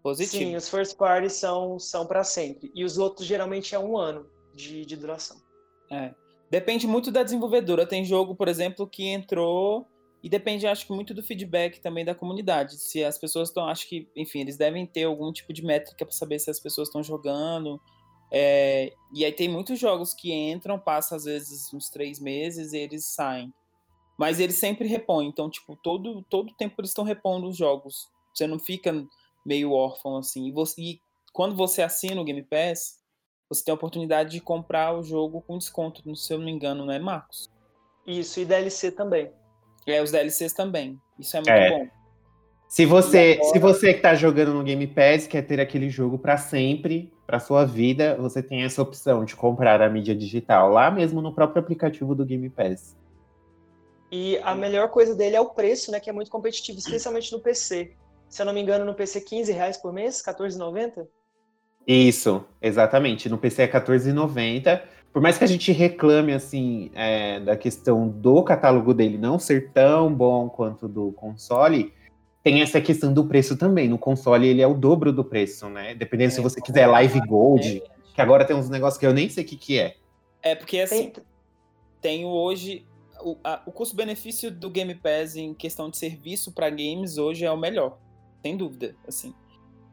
Positivo. 0.01 0.43
Sim, 0.43 0.55
os 0.55 0.69
first 0.69 0.97
parties 0.97 1.33
são, 1.33 1.79
são 1.79 2.05
para 2.05 2.23
sempre. 2.23 2.71
E 2.75 2.83
os 2.83 2.97
outros 2.97 3.25
geralmente 3.25 3.73
é 3.73 3.79
um 3.79 3.97
ano 3.97 4.25
de, 4.53 4.85
de 4.85 4.95
duração. 4.95 5.37
É. 5.91 6.13
Depende 6.51 6.85
muito 6.85 7.09
da 7.09 7.23
desenvolvedora. 7.23 7.85
Tem 7.85 8.05
jogo, 8.05 8.35
por 8.35 8.47
exemplo, 8.47 8.87
que 8.87 9.07
entrou 9.07 9.87
e 10.23 10.29
depende, 10.29 10.65
acho 10.65 10.87
que, 10.87 10.93
muito 10.93 11.13
do 11.13 11.21
feedback 11.21 11.81
também 11.81 12.05
da 12.05 12.15
comunidade. 12.15 12.77
Se 12.77 13.03
as 13.03 13.17
pessoas 13.17 13.49
estão. 13.49 13.67
Acho 13.67 13.89
que, 13.89 14.09
enfim, 14.15 14.39
eles 14.39 14.55
devem 14.55 14.87
ter 14.87 15.03
algum 15.03 15.33
tipo 15.33 15.51
de 15.51 15.61
métrica 15.61 16.05
para 16.05 16.15
saber 16.15 16.39
se 16.39 16.49
as 16.49 16.61
pessoas 16.61 16.87
estão 16.87 17.03
jogando. 17.03 17.79
É, 18.31 18.93
e 19.13 19.25
aí 19.25 19.33
tem 19.33 19.49
muitos 19.49 19.77
jogos 19.77 20.13
que 20.13 20.33
entram, 20.33 20.79
passa 20.79 21.17
às 21.17 21.25
vezes 21.25 21.71
uns 21.73 21.89
três 21.89 22.21
meses 22.21 22.71
e 22.71 22.77
eles 22.77 23.03
saem. 23.03 23.53
Mas 24.17 24.39
eles 24.39 24.55
sempre 24.55 24.87
repõem. 24.87 25.27
Então, 25.27 25.49
tipo, 25.49 25.75
todo, 25.75 26.23
todo 26.29 26.55
tempo 26.55 26.75
eles 26.79 26.91
estão 26.91 27.03
repondo 27.03 27.49
os 27.49 27.57
jogos. 27.57 28.09
Você 28.33 28.47
não 28.47 28.57
fica 28.57 29.05
meio 29.45 29.73
órfão 29.73 30.15
assim. 30.15 30.47
E, 30.47 30.53
você, 30.53 30.81
e 30.81 31.01
quando 31.33 31.53
você 31.53 31.81
assina 31.81 32.21
o 32.21 32.23
Game 32.23 32.43
Pass, 32.43 32.97
você 33.49 33.61
tem 33.61 33.73
a 33.73 33.75
oportunidade 33.75 34.31
de 34.31 34.39
comprar 34.39 34.97
o 34.97 35.03
jogo 35.03 35.41
com 35.41 35.57
desconto, 35.57 36.15
se 36.15 36.33
eu 36.33 36.37
não 36.37 36.45
me 36.45 36.51
engano, 36.51 36.85
não 36.85 36.93
é, 36.93 36.97
Marcos? 36.97 37.51
Isso, 38.07 38.39
e 38.39 38.45
DLC 38.45 38.89
também. 38.89 39.29
É, 39.87 40.01
os 40.01 40.11
DLCs 40.11 40.53
também. 40.53 40.99
Isso 41.19 41.35
é 41.35 41.39
muito 41.39 41.49
é. 41.49 41.69
bom. 41.69 41.87
Se 42.67 42.85
você, 42.85 43.37
agora... 43.39 43.53
se 43.53 43.59
você 43.59 43.93
que 43.93 44.01
tá 44.01 44.15
jogando 44.15 44.53
no 44.53 44.63
Game 44.63 44.87
Pass 44.87 45.27
quer 45.27 45.43
ter 45.43 45.59
aquele 45.59 45.89
jogo 45.89 46.17
para 46.17 46.37
sempre, 46.37 47.13
para 47.27 47.39
sua 47.39 47.65
vida, 47.65 48.15
você 48.15 48.41
tem 48.41 48.63
essa 48.63 48.81
opção 48.81 49.23
de 49.23 49.35
comprar 49.35 49.81
a 49.81 49.89
mídia 49.89 50.15
digital 50.15 50.69
lá 50.69 50.89
mesmo 50.89 51.21
no 51.21 51.33
próprio 51.33 51.61
aplicativo 51.61 52.15
do 52.15 52.25
Game 52.25 52.49
Pass. 52.49 52.97
E 54.11 54.37
a 54.43 54.55
melhor 54.55 54.89
coisa 54.89 55.15
dele 55.15 55.35
é 55.35 55.41
o 55.41 55.49
preço, 55.49 55.91
né, 55.91 55.99
que 55.99 56.09
é 56.09 56.13
muito 56.13 56.31
competitivo, 56.31 56.79
especialmente 56.79 57.31
no 57.31 57.39
PC. 57.39 57.93
Se 58.29 58.41
eu 58.41 58.45
não 58.45 58.53
me 58.53 58.61
engano, 58.61 58.85
no 58.85 58.93
PC 58.93 59.21
15 59.21 59.51
reais 59.51 59.77
por 59.77 59.93
mês, 59.93 60.23
14,90? 60.23 61.07
Isso, 61.87 62.43
exatamente. 62.61 63.29
No 63.29 63.37
PC 63.37 63.63
é 63.63 63.65
R$14,90. 63.65 64.81
Por 65.13 65.21
mais 65.21 65.37
que 65.37 65.43
a 65.43 65.47
gente 65.47 65.71
reclame, 65.71 66.33
assim, 66.33 66.89
é, 66.95 67.39
da 67.39 67.55
questão 67.55 68.09
do 68.09 68.41
catálogo 68.43 68.95
dele 68.95 69.15
não 69.15 69.37
ser 69.37 69.69
tão 69.71 70.11
bom 70.11 70.49
quanto 70.49 70.87
do 70.87 71.11
console, 71.11 71.93
tem 72.41 72.63
essa 72.63 72.81
questão 72.81 73.13
do 73.13 73.23
preço 73.23 73.55
também. 73.55 73.87
No 73.87 73.99
console 73.99 74.47
ele 74.47 74.59
é 74.59 74.65
o 74.65 74.73
dobro 74.73 75.13
do 75.13 75.23
preço, 75.23 75.69
né? 75.69 75.93
Dependendo 75.93 76.31
é, 76.31 76.35
se 76.35 76.41
você 76.41 76.59
quiser 76.59 76.87
Live 76.87 77.21
Gold, 77.27 77.83
que 78.15 78.21
agora 78.21 78.43
tem 78.43 78.55
uns 78.55 78.69
negócios 78.69 78.99
que 78.99 79.05
eu 79.05 79.13
nem 79.13 79.29
sei 79.29 79.43
o 79.43 79.47
que, 79.47 79.55
que 79.55 79.79
é. 79.79 79.95
É, 80.41 80.55
porque 80.55 80.79
assim, 80.79 81.11
tem... 81.11 81.23
tenho 82.01 82.29
hoje. 82.29 82.83
O, 83.21 83.37
o 83.67 83.71
custo-benefício 83.71 84.49
do 84.49 84.69
Game 84.69 84.95
Pass 84.95 85.35
em 85.35 85.53
questão 85.53 85.91
de 85.91 85.97
serviço 85.97 86.51
para 86.51 86.71
games 86.71 87.19
hoje 87.19 87.45
é 87.45 87.51
o 87.51 87.57
melhor. 87.57 87.99
Sem 88.41 88.57
dúvida, 88.57 88.95
assim 89.07 89.33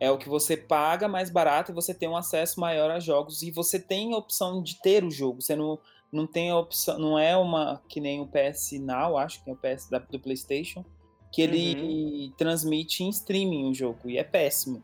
é 0.00 0.10
o 0.10 0.16
que 0.16 0.28
você 0.28 0.56
paga 0.56 1.06
mais 1.06 1.30
barato 1.30 1.70
e 1.70 1.74
você 1.74 1.92
tem 1.92 2.08
um 2.08 2.16
acesso 2.16 2.58
maior 2.58 2.90
a 2.90 2.98
jogos 2.98 3.42
e 3.42 3.50
você 3.50 3.78
tem 3.78 4.14
a 4.14 4.16
opção 4.16 4.62
de 4.62 4.80
ter 4.80 5.04
o 5.04 5.10
jogo. 5.10 5.42
Você 5.42 5.54
não, 5.54 5.78
não 6.10 6.26
tem 6.26 6.50
a 6.50 6.56
opção, 6.56 6.98
não 6.98 7.18
é 7.18 7.36
uma 7.36 7.82
que 7.86 8.00
nem 8.00 8.18
o 8.18 8.26
PS 8.26 8.72
Now, 8.80 9.18
acho 9.18 9.44
que 9.44 9.50
é 9.50 9.52
o 9.52 9.56
PS 9.56 9.90
da, 9.90 9.98
do 9.98 10.18
PlayStation, 10.18 10.82
que 11.30 11.42
ele 11.42 11.76
uhum. 11.76 12.32
transmite 12.36 13.04
em 13.04 13.10
streaming 13.10 13.70
o 13.70 13.74
jogo 13.74 14.08
e 14.08 14.16
é 14.16 14.24
péssimo. 14.24 14.82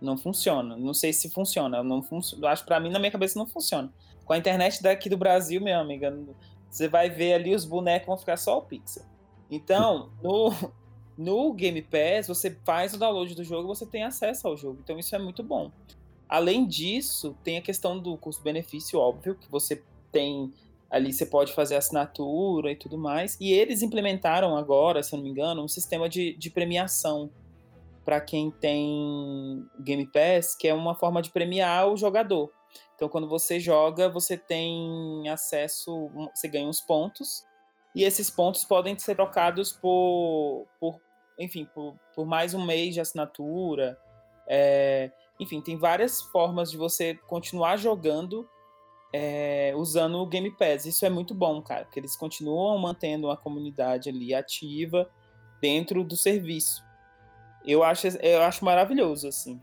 Não 0.00 0.16
funciona. 0.16 0.76
Não 0.76 0.94
sei 0.94 1.12
se 1.12 1.28
funciona. 1.28 1.82
Não 1.82 2.02
fun 2.02 2.20
acho 2.44 2.64
para 2.64 2.80
mim 2.80 2.90
na 2.90 2.98
minha 2.98 3.12
cabeça 3.12 3.38
não 3.38 3.46
funciona. 3.46 3.92
Com 4.24 4.32
a 4.32 4.38
internet 4.38 4.82
daqui 4.82 5.10
do 5.10 5.18
Brasil, 5.18 5.60
minha 5.60 5.78
amiga, 5.78 6.18
você 6.70 6.88
vai 6.88 7.10
ver 7.10 7.34
ali 7.34 7.54
os 7.54 7.66
bonecos 7.66 8.06
vão 8.06 8.16
ficar 8.16 8.38
só 8.38 8.58
o 8.58 8.62
pixel. 8.62 9.04
Então, 9.50 10.10
no, 10.22 10.50
no 11.16 11.52
Game 11.52 11.80
Pass, 11.82 12.26
você 12.26 12.56
faz 12.64 12.94
o 12.94 12.98
download 12.98 13.34
do 13.34 13.44
jogo 13.44 13.64
e 13.64 13.76
você 13.76 13.86
tem 13.86 14.02
acesso 14.02 14.48
ao 14.48 14.56
jogo. 14.56 14.78
Então 14.82 14.98
isso 14.98 15.14
é 15.14 15.18
muito 15.18 15.42
bom. 15.42 15.70
Além 16.28 16.66
disso, 16.66 17.36
tem 17.44 17.58
a 17.58 17.62
questão 17.62 17.98
do 17.98 18.16
custo-benefício, 18.16 18.98
óbvio, 18.98 19.36
que 19.36 19.50
você 19.50 19.82
tem 20.10 20.52
ali, 20.90 21.12
você 21.12 21.26
pode 21.26 21.52
fazer 21.52 21.76
assinatura 21.76 22.72
e 22.72 22.76
tudo 22.76 22.96
mais. 22.96 23.36
E 23.40 23.52
eles 23.52 23.82
implementaram 23.82 24.56
agora, 24.56 25.02
se 25.02 25.14
eu 25.14 25.18
não 25.18 25.24
me 25.24 25.30
engano, 25.30 25.62
um 25.62 25.68
sistema 25.68 26.08
de, 26.08 26.34
de 26.34 26.50
premiação 26.50 27.30
para 28.04 28.20
quem 28.20 28.50
tem 28.50 29.66
Game 29.80 30.06
Pass, 30.06 30.54
que 30.54 30.68
é 30.68 30.74
uma 30.74 30.94
forma 30.94 31.22
de 31.22 31.30
premiar 31.30 31.88
o 31.88 31.96
jogador. 31.96 32.50
Então, 32.94 33.08
quando 33.08 33.28
você 33.28 33.58
joga, 33.58 34.08
você 34.08 34.36
tem 34.36 35.28
acesso, 35.28 36.10
você 36.34 36.48
ganha 36.48 36.68
uns 36.68 36.80
pontos 36.80 37.44
e 37.94 38.02
esses 38.02 38.28
pontos 38.28 38.64
podem 38.64 38.98
ser 38.98 39.14
trocados 39.14 39.72
por, 39.72 40.66
por 40.80 41.00
enfim, 41.38 41.66
por, 41.74 41.94
por 42.14 42.26
mais 42.26 42.54
um 42.54 42.64
mês 42.64 42.94
de 42.94 43.00
assinatura. 43.00 43.98
É, 44.46 45.10
enfim, 45.40 45.60
tem 45.60 45.76
várias 45.76 46.20
formas 46.20 46.70
de 46.70 46.76
você 46.76 47.14
continuar 47.26 47.76
jogando 47.76 48.48
é, 49.16 49.72
usando 49.76 50.18
o 50.18 50.26
Game 50.26 50.50
Pass. 50.50 50.86
Isso 50.86 51.06
é 51.06 51.08
muito 51.08 51.32
bom, 51.32 51.62
cara, 51.62 51.84
porque 51.84 52.00
eles 52.00 52.16
continuam 52.16 52.76
mantendo 52.78 53.30
a 53.30 53.36
comunidade 53.36 54.08
ali 54.08 54.34
ativa 54.34 55.08
dentro 55.60 56.02
do 56.02 56.16
serviço. 56.16 56.82
Eu 57.64 57.84
acho, 57.84 58.08
eu 58.20 58.42
acho 58.42 58.64
maravilhoso, 58.64 59.28
assim. 59.28 59.60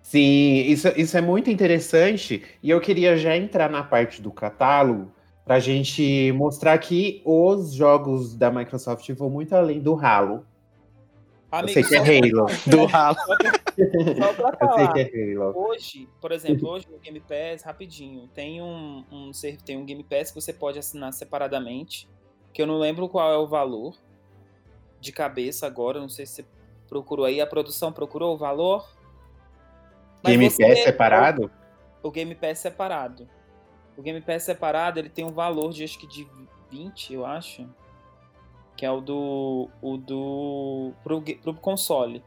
Sim, 0.00 0.62
isso, 0.68 0.88
isso 0.96 1.16
é 1.16 1.20
muito 1.20 1.50
interessante. 1.50 2.44
E 2.62 2.70
eu 2.70 2.80
queria 2.80 3.16
já 3.16 3.36
entrar 3.36 3.68
na 3.68 3.82
parte 3.82 4.22
do 4.22 4.30
catálogo, 4.30 5.12
para 5.44 5.56
a 5.56 5.60
gente 5.60 6.30
mostrar 6.32 6.78
que 6.78 7.20
os 7.24 7.72
jogos 7.72 8.36
da 8.36 8.52
Microsoft 8.52 9.10
vão 9.10 9.28
muito 9.28 9.52
além 9.52 9.80
do 9.80 9.96
Halo. 9.96 10.46
Amigo, 11.52 11.78
eu 11.78 11.84
sei 11.84 12.00
que 12.02 12.10
é 12.10 12.18
Halo. 12.18 12.46
do 12.66 12.96
Halo. 12.96 13.16
Só 14.16 14.32
pra 14.32 14.56
falar. 14.56 14.80
Eu 14.80 14.94
sei 14.94 15.04
que 15.06 15.18
é 15.20 15.34
Halo. 15.34 15.52
Hoje, 15.54 16.08
por 16.18 16.32
exemplo, 16.32 16.66
hoje 16.66 16.88
no 16.90 16.98
Game 16.98 17.20
Pass, 17.20 17.62
rapidinho, 17.62 18.26
tem 18.28 18.62
um, 18.62 19.04
um, 19.12 19.30
tem 19.62 19.76
um 19.76 19.84
Game 19.84 20.02
Pass 20.02 20.30
que 20.30 20.40
você 20.40 20.50
pode 20.50 20.78
assinar 20.78 21.12
separadamente, 21.12 22.08
que 22.54 22.62
eu 22.62 22.66
não 22.66 22.78
lembro 22.78 23.06
qual 23.06 23.30
é 23.30 23.36
o 23.36 23.46
valor 23.46 23.94
de 24.98 25.12
cabeça 25.12 25.66
agora, 25.66 26.00
não 26.00 26.08
sei 26.08 26.24
se 26.24 26.36
você 26.36 26.44
procurou 26.88 27.26
aí, 27.26 27.38
a 27.38 27.46
produção 27.46 27.92
procurou 27.92 28.34
o 28.34 28.38
valor. 28.38 28.88
Game 30.24 30.48
Pass 30.48 30.84
separado? 30.84 31.50
O 32.02 32.10
Game 32.10 32.34
Pass 32.34 32.60
separado. 32.60 33.28
O 33.94 34.00
Game 34.00 34.22
Pass 34.22 34.44
separado, 34.44 34.98
ele 34.98 35.10
tem 35.10 35.22
um 35.22 35.32
valor 35.32 35.70
de 35.70 35.84
acho 35.84 35.98
que 35.98 36.06
de 36.06 36.26
20, 36.70 37.12
eu 37.12 37.26
acho. 37.26 37.68
Que 38.82 38.86
é 38.86 38.90
o 38.90 39.00
do. 39.00 39.70
O 39.80 39.96
do. 39.96 40.92
Pro, 41.04 41.22
pro 41.22 41.54
console. 41.54 42.20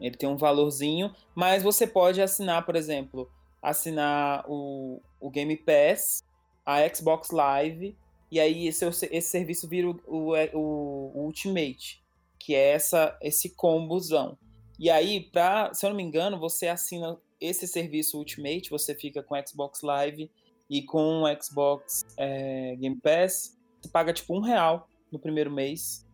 Ele 0.00 0.16
tem 0.16 0.28
um 0.28 0.36
valorzinho, 0.36 1.14
mas 1.36 1.62
você 1.62 1.86
pode 1.86 2.20
assinar, 2.20 2.66
por 2.66 2.74
exemplo, 2.74 3.30
assinar 3.62 4.44
o, 4.48 5.00
o 5.20 5.30
Game 5.30 5.56
Pass, 5.56 6.24
a 6.66 6.78
Xbox 6.92 7.30
Live, 7.30 7.96
e 8.28 8.40
aí 8.40 8.66
esse, 8.66 8.84
esse 8.84 9.28
serviço 9.28 9.68
vira 9.68 9.88
o, 9.88 10.00
o, 10.08 11.12
o 11.14 11.26
Ultimate, 11.26 12.02
que 12.36 12.52
é 12.52 12.72
essa, 12.72 13.16
esse 13.22 13.50
combozão. 13.50 14.36
E 14.80 14.90
aí, 14.90 15.20
pra, 15.30 15.72
se 15.72 15.86
eu 15.86 15.90
não 15.90 15.96
me 15.96 16.02
engano, 16.02 16.40
você 16.40 16.66
assina 16.66 17.16
esse 17.40 17.68
serviço 17.68 18.18
Ultimate, 18.18 18.68
você 18.68 18.96
fica 18.96 19.22
com 19.22 19.36
Xbox 19.46 19.82
Live 19.82 20.28
e 20.68 20.82
com 20.82 21.22
Xbox 21.40 22.04
é, 22.16 22.74
Game 22.80 22.96
Pass, 22.96 23.56
você 23.82 23.88
paga 23.88 24.12
tipo 24.12 24.36
um 24.36 24.40
real 24.40 24.88
no 25.10 25.18
primeiro 25.18 25.50
mês. 25.50 26.06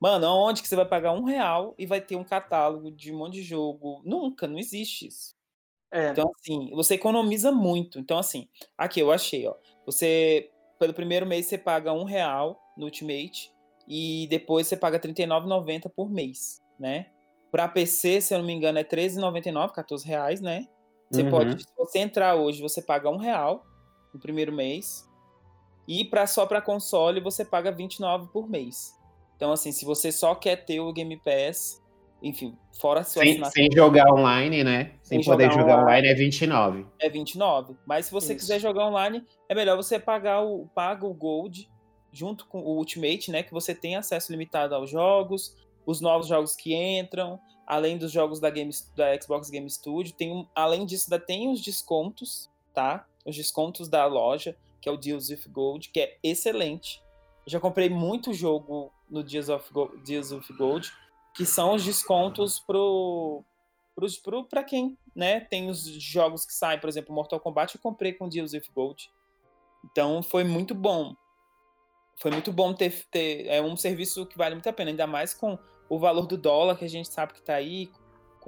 Mano, 0.00 0.26
onde 0.28 0.62
que 0.62 0.68
você 0.68 0.76
vai 0.76 0.86
pagar 0.86 1.12
um 1.12 1.24
real 1.24 1.74
e 1.76 1.84
vai 1.84 2.00
ter 2.00 2.16
um 2.16 2.24
catálogo 2.24 2.90
de 2.90 3.12
um 3.12 3.18
monte 3.18 3.34
de 3.34 3.42
jogo? 3.42 4.00
Nunca, 4.04 4.46
não 4.46 4.58
existe 4.58 5.08
isso. 5.08 5.36
É. 5.90 6.10
Então, 6.10 6.30
assim, 6.38 6.70
você 6.72 6.94
economiza 6.94 7.50
muito. 7.50 7.98
Então, 7.98 8.18
assim, 8.18 8.48
aqui 8.76 9.00
eu 9.00 9.10
achei, 9.10 9.46
ó. 9.46 9.54
Você, 9.86 10.50
pelo 10.78 10.94
primeiro 10.94 11.26
mês, 11.26 11.46
você 11.46 11.58
paga 11.58 11.92
um 11.92 12.04
real 12.04 12.60
no 12.76 12.84
Ultimate 12.84 13.52
e 13.88 14.26
depois 14.28 14.66
você 14.66 14.76
paga 14.76 14.98
R$39,90 14.98 15.88
por 15.88 16.10
mês, 16.10 16.60
né? 16.78 17.10
Para 17.50 17.66
PC, 17.66 18.20
se 18.20 18.34
eu 18.34 18.38
não 18.38 18.46
me 18.46 18.52
engano, 18.52 18.78
é 18.78 18.82
R$13,99, 18.82 19.72
14 19.72 20.06
reais, 20.06 20.40
né? 20.40 20.68
Você 21.10 21.22
uhum. 21.22 21.30
pode, 21.30 21.62
se 21.62 21.68
você 21.76 21.98
entrar 22.00 22.34
hoje, 22.34 22.60
você 22.60 22.82
paga 22.82 23.08
um 23.08 23.16
real 23.16 23.66
no 24.12 24.20
primeiro 24.20 24.52
mês. 24.52 25.07
E 25.88 26.04
para 26.04 26.26
só 26.26 26.44
para 26.44 26.60
console 26.60 27.18
você 27.20 27.44
paga 27.44 27.72
29 27.72 28.28
por 28.30 28.48
mês. 28.48 28.94
Então 29.34 29.50
assim, 29.50 29.72
se 29.72 29.84
você 29.84 30.12
só 30.12 30.34
quer 30.34 30.64
ter 30.66 30.78
o 30.78 30.92
Game 30.92 31.16
Pass, 31.16 31.82
enfim, 32.22 32.56
fora 32.78 33.00
a 33.00 33.04
sua 33.04 33.22
sem, 33.22 33.42
sem 33.46 33.68
jogar 33.72 34.12
online, 34.12 34.62
né? 34.62 34.92
Sem, 35.02 35.22
sem 35.22 35.32
poder 35.32 35.44
jogar, 35.50 35.60
jogar 35.62 35.74
online, 35.82 36.08
online, 36.08 36.08
é 36.08 36.14
29. 36.14 36.86
É 36.98 37.08
29. 37.08 37.76
Mas 37.86 38.06
se 38.06 38.12
você 38.12 38.34
Isso. 38.34 38.40
quiser 38.44 38.60
jogar 38.60 38.86
online, 38.86 39.24
é 39.48 39.54
melhor 39.54 39.76
você 39.76 39.98
pagar 39.98 40.42
o 40.42 40.66
paga 40.74 41.06
o 41.06 41.14
Gold 41.14 41.70
junto 42.12 42.46
com 42.46 42.60
o 42.60 42.76
Ultimate, 42.76 43.30
né, 43.30 43.42
que 43.42 43.52
você 43.52 43.74
tem 43.74 43.96
acesso 43.96 44.32
limitado 44.32 44.74
aos 44.74 44.90
jogos, 44.90 45.56
os 45.86 46.00
novos 46.00 46.26
jogos 46.26 46.56
que 46.56 46.74
entram, 46.74 47.38
além 47.66 47.98
dos 47.98 48.10
jogos 48.10 48.40
da, 48.40 48.50
Game, 48.50 48.70
da 48.96 49.18
Xbox 49.20 49.50
Game 49.50 49.68
Studio, 49.70 50.14
tem 50.14 50.48
além 50.54 50.84
disso 50.84 51.12
ainda 51.12 51.24
tem 51.24 51.50
os 51.50 51.60
descontos, 51.60 52.50
tá? 52.74 53.06
Os 53.24 53.36
descontos 53.36 53.88
da 53.88 54.06
loja, 54.06 54.56
que 54.80 54.88
é 54.88 54.92
o 54.92 54.96
Deals 54.96 55.30
with 55.30 55.42
Gold, 55.48 55.88
que 55.90 56.00
é 56.00 56.18
excelente. 56.22 57.02
Eu 57.46 57.52
já 57.52 57.60
comprei 57.60 57.88
muito 57.88 58.32
jogo 58.32 58.92
no 59.08 59.22
Deals 59.22 59.48
of 59.48 59.72
Gold, 59.72 60.02
Deals 60.02 60.32
with 60.32 60.56
Gold 60.56 60.92
que 61.38 61.46
são 61.46 61.76
os 61.76 61.84
descontos 61.84 62.58
pro 62.58 63.44
para 64.50 64.64
quem 64.64 64.98
né, 65.14 65.40
tem 65.40 65.68
os 65.70 65.84
jogos 65.84 66.44
que 66.44 66.52
saem, 66.52 66.80
por 66.80 66.88
exemplo, 66.88 67.14
Mortal 67.14 67.40
Kombat, 67.40 67.74
eu 67.74 67.80
comprei 67.80 68.12
com 68.12 68.28
Deals 68.28 68.52
with 68.52 68.64
Gold. 68.74 69.10
Então 69.84 70.22
foi 70.22 70.42
muito 70.44 70.74
bom. 70.74 71.14
Foi 72.16 72.30
muito 72.30 72.52
bom 72.52 72.72
ter, 72.74 73.04
ter. 73.10 73.46
É 73.46 73.62
um 73.62 73.76
serviço 73.76 74.26
que 74.26 74.36
vale 74.36 74.54
muito 74.54 74.68
a 74.68 74.72
pena, 74.72 74.90
ainda 74.90 75.06
mais 75.06 75.32
com 75.32 75.58
o 75.88 75.98
valor 75.98 76.26
do 76.26 76.36
dólar 76.36 76.76
que 76.76 76.84
a 76.84 76.88
gente 76.88 77.08
sabe 77.08 77.32
que 77.32 77.40
está 77.40 77.54
aí, 77.54 77.90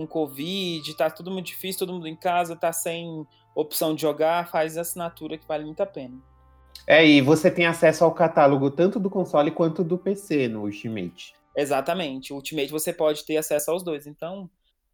com 0.00 0.06
Covid, 0.06 0.96
tá 0.96 1.10
tudo 1.10 1.30
muito 1.30 1.46
difícil, 1.46 1.80
todo 1.80 1.92
mundo 1.92 2.06
em 2.06 2.16
casa, 2.16 2.56
tá 2.56 2.72
sem 2.72 3.26
opção 3.54 3.94
de 3.94 4.02
jogar, 4.02 4.48
faz 4.48 4.78
assinatura 4.78 5.36
que 5.36 5.46
vale 5.46 5.64
muito 5.64 5.82
a 5.82 5.86
pena. 5.86 6.18
É, 6.86 7.04
e 7.04 7.20
você 7.20 7.50
tem 7.50 7.66
acesso 7.66 8.04
ao 8.04 8.14
catálogo 8.14 8.70
tanto 8.70 8.98
do 8.98 9.10
console 9.10 9.50
quanto 9.50 9.84
do 9.84 9.98
PC 9.98 10.48
no 10.48 10.62
Ultimate. 10.62 11.34
Exatamente. 11.54 12.32
O 12.32 12.36
Ultimate 12.36 12.70
você 12.70 12.92
pode 12.92 13.24
ter 13.24 13.36
acesso 13.36 13.70
aos 13.70 13.82
dois. 13.82 14.06
Então, 14.06 14.48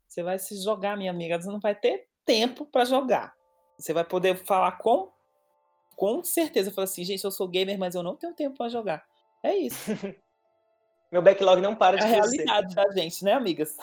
você 0.08 0.22
vai 0.22 0.38
se 0.38 0.60
jogar, 0.62 0.96
minha 0.96 1.10
amiga, 1.10 1.40
você 1.40 1.48
não 1.48 1.60
vai 1.60 1.74
ter 1.74 2.06
tempo 2.24 2.66
para 2.66 2.84
jogar. 2.84 3.34
Você 3.78 3.92
vai 3.92 4.04
poder 4.04 4.36
falar 4.44 4.72
com 4.72 5.10
com 5.94 6.22
certeza, 6.22 6.70
falar 6.70 6.84
assim, 6.84 7.04
gente, 7.04 7.24
eu 7.24 7.30
sou 7.30 7.48
gamer, 7.48 7.78
mas 7.78 7.94
eu 7.94 8.02
não 8.02 8.16
tenho 8.16 8.34
tempo 8.34 8.58
para 8.58 8.68
jogar. 8.68 9.06
É 9.42 9.56
isso. 9.56 9.78
Meu 11.10 11.22
backlog 11.22 11.62
não 11.62 11.74
para 11.74 11.96
de 11.96 12.02
é 12.02 12.06
a 12.06 12.08
realidade 12.10 12.74
da 12.74 12.90
gente, 12.90 13.24
né, 13.24 13.32
amigas? 13.32 13.78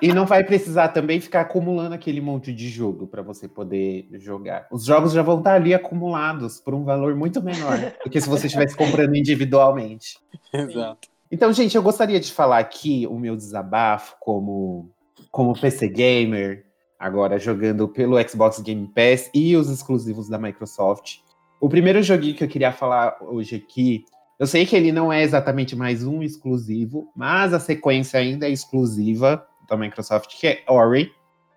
E 0.00 0.12
não 0.12 0.24
vai 0.24 0.44
precisar 0.44 0.88
também 0.88 1.20
ficar 1.20 1.40
acumulando 1.40 1.94
aquele 1.94 2.20
monte 2.20 2.52
de 2.52 2.68
jogo 2.68 3.06
para 3.06 3.20
você 3.20 3.48
poder 3.48 4.08
jogar. 4.12 4.66
Os 4.70 4.84
jogos 4.84 5.12
já 5.12 5.22
vão 5.22 5.38
estar 5.38 5.54
ali 5.54 5.74
acumulados 5.74 6.60
por 6.60 6.72
um 6.72 6.84
valor 6.84 7.16
muito 7.16 7.42
menor 7.42 7.78
do 8.04 8.10
que 8.10 8.20
se 8.20 8.28
você 8.28 8.46
estivesse 8.46 8.76
comprando 8.76 9.16
individualmente. 9.16 10.18
Exato. 10.52 11.08
Então, 11.30 11.52
gente, 11.52 11.76
eu 11.76 11.82
gostaria 11.82 12.20
de 12.20 12.32
falar 12.32 12.58
aqui 12.58 13.06
o 13.08 13.18
meu 13.18 13.34
desabafo 13.34 14.16
como, 14.20 14.90
como 15.30 15.58
PC 15.58 15.88
gamer, 15.88 16.66
agora 16.98 17.38
jogando 17.38 17.88
pelo 17.88 18.20
Xbox 18.28 18.60
Game 18.60 18.86
Pass 18.86 19.30
e 19.34 19.56
os 19.56 19.68
exclusivos 19.68 20.28
da 20.28 20.38
Microsoft. 20.38 21.18
O 21.60 21.68
primeiro 21.68 22.02
joguinho 22.02 22.36
que 22.36 22.44
eu 22.44 22.48
queria 22.48 22.70
falar 22.70 23.16
hoje 23.20 23.56
aqui, 23.56 24.04
eu 24.38 24.46
sei 24.46 24.64
que 24.64 24.76
ele 24.76 24.92
não 24.92 25.12
é 25.12 25.22
exatamente 25.22 25.74
mais 25.74 26.04
um 26.04 26.22
exclusivo, 26.22 27.10
mas 27.16 27.52
a 27.52 27.60
sequência 27.60 28.20
ainda 28.20 28.46
é 28.46 28.50
exclusiva 28.50 29.44
da 29.76 29.82
Microsoft, 29.82 30.38
que 30.38 30.46
é 30.46 30.64
Ori 30.68 31.12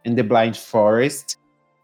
and 0.06 0.16
the 0.16 0.24
Blind 0.24 0.56
Forest, 0.56 1.38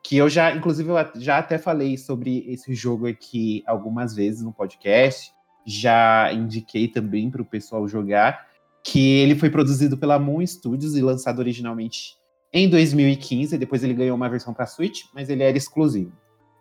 que 0.03 0.17
eu 0.17 0.27
já, 0.29 0.55
inclusive, 0.55 0.89
eu 0.89 0.95
já 1.15 1.37
até 1.37 1.57
falei 1.57 1.97
sobre 1.97 2.45
esse 2.47 2.73
jogo 2.73 3.07
aqui 3.07 3.63
algumas 3.67 4.15
vezes 4.15 4.41
no 4.41 4.51
podcast 4.51 5.31
já 5.65 6.31
indiquei 6.33 6.87
também 6.87 7.29
para 7.29 7.41
o 7.41 7.45
pessoal 7.45 7.87
jogar, 7.87 8.47
que 8.83 9.19
ele 9.19 9.35
foi 9.35 9.49
produzido 9.49 9.97
pela 9.97 10.17
Moon 10.17 10.45
Studios 10.45 10.95
e 10.95 11.01
lançado 11.01 11.39
originalmente 11.39 12.17
em 12.51 12.69
2015. 12.69 13.57
Depois 13.57 13.83
ele 13.83 13.93
ganhou 13.93 14.15
uma 14.15 14.29
versão 14.29 14.53
para 14.53 14.65
Switch, 14.65 15.03
mas 15.13 15.29
ele 15.29 15.43
era 15.43 15.55
exclusivo. 15.55 16.11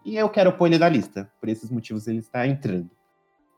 E 0.04 0.16
eu 0.16 0.28
quero 0.28 0.52
pôr 0.52 0.66
ele 0.66 0.78
na 0.78 0.88
lista, 0.88 1.30
por 1.40 1.48
esses 1.48 1.70
motivos 1.70 2.06
ele 2.06 2.18
está 2.18 2.46
entrando. 2.46 2.90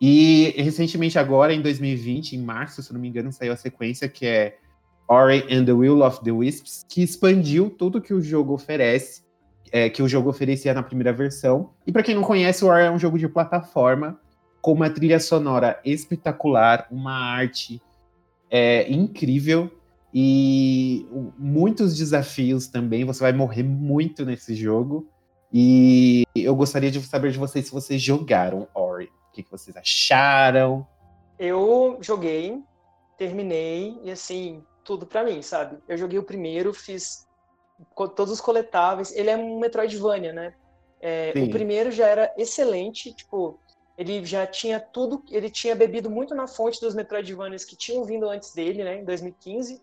E 0.00 0.54
recentemente, 0.56 1.18
agora, 1.18 1.54
em 1.54 1.62
2020, 1.62 2.32
em 2.32 2.42
março, 2.42 2.82
se 2.82 2.92
não 2.92 3.00
me 3.00 3.08
engano, 3.08 3.32
saiu 3.32 3.52
a 3.52 3.56
sequência 3.56 4.08
que 4.08 4.26
é 4.26 4.58
Ori 5.12 5.44
and 5.50 5.66
the 5.66 5.72
Will 5.72 6.02
of 6.02 6.24
the 6.24 6.32
Wisps, 6.32 6.86
que 6.88 7.02
expandiu 7.02 7.68
tudo 7.68 8.00
que 8.00 8.14
o 8.14 8.20
jogo 8.22 8.54
oferece, 8.54 9.22
é, 9.70 9.90
que 9.90 10.02
o 10.02 10.08
jogo 10.08 10.30
oferecia 10.30 10.72
na 10.72 10.82
primeira 10.82 11.12
versão. 11.12 11.68
E 11.86 11.92
para 11.92 12.02
quem 12.02 12.14
não 12.14 12.22
conhece, 12.22 12.64
o 12.64 12.68
Ori 12.68 12.84
é 12.84 12.90
um 12.90 12.98
jogo 12.98 13.18
de 13.18 13.28
plataforma 13.28 14.18
com 14.62 14.72
uma 14.72 14.88
trilha 14.88 15.20
sonora 15.20 15.78
espetacular, 15.84 16.86
uma 16.90 17.12
arte 17.12 17.82
é, 18.50 18.90
incrível 18.90 19.70
e 20.14 21.06
muitos 21.38 21.94
desafios 21.98 22.66
também. 22.68 23.04
Você 23.04 23.20
vai 23.20 23.34
morrer 23.34 23.64
muito 23.64 24.24
nesse 24.24 24.54
jogo. 24.54 25.06
E 25.52 26.24
eu 26.34 26.56
gostaria 26.56 26.90
de 26.90 26.98
saber 27.02 27.32
de 27.32 27.38
vocês 27.38 27.66
se 27.66 27.72
vocês 27.72 28.00
jogaram 28.00 28.66
Ori. 28.74 29.10
O 29.28 29.32
que, 29.34 29.42
que 29.42 29.50
vocês 29.50 29.76
acharam? 29.76 30.86
Eu 31.38 31.98
joguei, 32.00 32.62
terminei 33.18 33.98
e 34.02 34.10
assim, 34.10 34.62
tudo 34.84 35.06
para 35.06 35.24
mim, 35.24 35.42
sabe? 35.42 35.78
Eu 35.88 35.96
joguei 35.96 36.18
o 36.18 36.24
primeiro, 36.24 36.72
fiz 36.72 37.26
todos 38.16 38.32
os 38.32 38.40
coletáveis. 38.40 39.14
Ele 39.14 39.30
é 39.30 39.36
um 39.36 39.58
Metroidvania, 39.58 40.32
né? 40.32 40.54
É, 41.00 41.32
o 41.36 41.50
primeiro 41.50 41.90
já 41.90 42.06
era 42.06 42.32
excelente, 42.38 43.12
tipo, 43.12 43.58
ele 43.98 44.24
já 44.24 44.46
tinha 44.46 44.78
tudo, 44.78 45.22
ele 45.30 45.50
tinha 45.50 45.74
bebido 45.74 46.08
muito 46.08 46.34
na 46.34 46.46
fonte 46.46 46.80
dos 46.80 46.94
Metroidvanias 46.94 47.64
que 47.64 47.76
tinham 47.76 48.04
vindo 48.04 48.28
antes 48.28 48.54
dele, 48.54 48.84
né, 48.84 49.00
em 49.00 49.04
2015. 49.04 49.82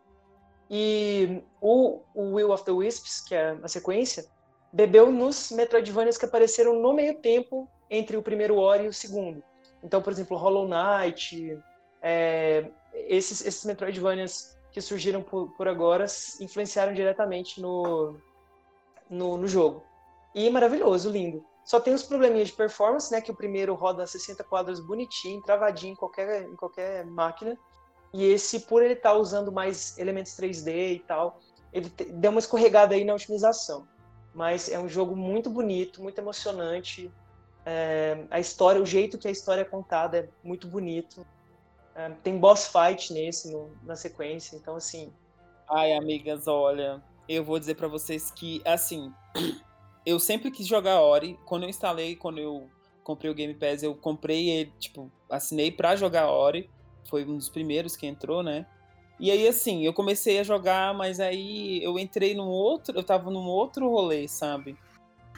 E 0.69 1.41
o, 1.59 1.99
o 2.15 2.35
Will 2.35 2.51
of 2.51 2.63
the 2.63 2.71
Wisps, 2.71 3.21
que 3.21 3.35
é 3.35 3.57
a 3.61 3.67
sequência, 3.67 4.25
bebeu 4.71 5.11
nos 5.11 5.51
Metroidvanias 5.51 6.17
que 6.17 6.25
apareceram 6.25 6.79
no 6.79 6.93
meio 6.93 7.17
tempo 7.19 7.67
entre 7.89 8.15
o 8.15 8.21
primeiro 8.21 8.55
Ori 8.55 8.85
e 8.85 8.87
o 8.87 8.93
segundo. 8.93 9.43
Então, 9.83 10.01
por 10.01 10.13
exemplo, 10.13 10.37
Hollow 10.37 10.67
Knight, 10.67 11.59
é, 12.01 12.69
esses, 12.93 13.45
esses 13.45 13.65
Metroidvanias 13.65 14.57
que 14.71 14.81
surgiram 14.81 15.21
por, 15.21 15.51
por 15.51 15.67
agora 15.67 16.05
influenciaram 16.39 16.93
diretamente 16.93 17.61
no, 17.61 18.17
no, 19.09 19.37
no 19.37 19.47
jogo. 19.47 19.83
E 20.33 20.49
maravilhoso, 20.49 21.09
lindo. 21.09 21.43
Só 21.65 21.79
tem 21.79 21.93
os 21.93 22.03
probleminhas 22.03 22.47
de 22.47 22.55
performance, 22.55 23.11
né? 23.11 23.21
Que 23.21 23.31
o 23.31 23.35
primeiro 23.35 23.73
roda 23.75 24.05
60 24.05 24.43
quadros 24.43 24.79
bonitinho, 24.79 25.41
travadinho 25.41 25.93
em 25.93 25.95
qualquer, 25.95 26.43
em 26.43 26.55
qualquer 26.55 27.05
máquina. 27.05 27.57
E 28.13 28.25
esse, 28.25 28.61
por 28.61 28.81
ele 28.81 28.93
estar 28.93 29.11
tá 29.11 29.15
usando 29.15 29.51
mais 29.51 29.97
elementos 29.97 30.33
3D 30.33 30.95
e 30.95 30.99
tal, 30.99 31.39
ele 31.71 31.89
deu 31.89 32.31
uma 32.31 32.39
escorregada 32.39 32.95
aí 32.95 33.03
na 33.03 33.13
otimização. 33.13 33.87
Mas 34.33 34.69
é 34.69 34.79
um 34.79 34.89
jogo 34.89 35.15
muito 35.15 35.49
bonito, 35.49 36.01
muito 36.01 36.17
emocionante. 36.17 37.11
É, 37.65 38.25
a 38.31 38.39
história, 38.39 38.81
o 38.81 38.85
jeito 38.85 39.17
que 39.17 39.27
a 39.27 39.31
história 39.31 39.61
é 39.61 39.65
contada 39.65 40.17
é 40.17 40.29
muito 40.43 40.67
bonito. 40.67 41.25
Tem 42.23 42.37
boss 42.37 42.67
fight 42.67 43.11
nesse, 43.13 43.51
no, 43.51 43.71
na 43.83 43.95
sequência, 43.95 44.55
então 44.55 44.75
assim. 44.75 45.11
Ai, 45.69 45.93
amigas, 45.93 46.47
olha, 46.47 47.01
eu 47.27 47.43
vou 47.43 47.59
dizer 47.59 47.75
para 47.75 47.87
vocês 47.87 48.31
que, 48.31 48.61
assim, 48.65 49.13
eu 50.05 50.19
sempre 50.19 50.49
quis 50.49 50.65
jogar 50.65 51.01
Ori. 51.01 51.37
Quando 51.45 51.63
eu 51.63 51.69
instalei, 51.69 52.15
quando 52.15 52.39
eu 52.39 52.69
comprei 53.03 53.29
o 53.29 53.35
Game 53.35 53.53
Pass, 53.53 53.83
eu 53.83 53.93
comprei 53.95 54.49
ele, 54.49 54.73
tipo, 54.79 55.11
assinei 55.29 55.71
pra 55.71 55.95
jogar 55.95 56.29
Ori. 56.29 56.69
Foi 57.09 57.25
um 57.25 57.37
dos 57.37 57.49
primeiros 57.49 57.95
que 57.95 58.07
entrou, 58.07 58.41
né? 58.41 58.65
E 59.19 59.29
aí, 59.29 59.47
assim, 59.47 59.85
eu 59.85 59.93
comecei 59.93 60.39
a 60.39 60.43
jogar, 60.43 60.93
mas 60.93 61.19
aí 61.19 61.83
eu 61.83 61.99
entrei 61.99 62.33
num 62.33 62.47
outro. 62.47 62.97
Eu 62.97 63.03
tava 63.03 63.29
num 63.29 63.45
outro 63.45 63.89
rolê, 63.89 64.27
sabe? 64.27 64.77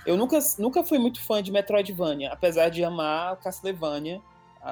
Eu 0.05 0.15
nunca, 0.17 0.39
nunca 0.57 0.83
fui 0.83 0.97
muito 0.97 1.21
fã 1.21 1.41
de 1.41 1.51
Metroidvania, 1.51 2.31
apesar 2.31 2.69
de 2.69 2.83
amar 2.83 3.37
Castlevania, 3.37 4.21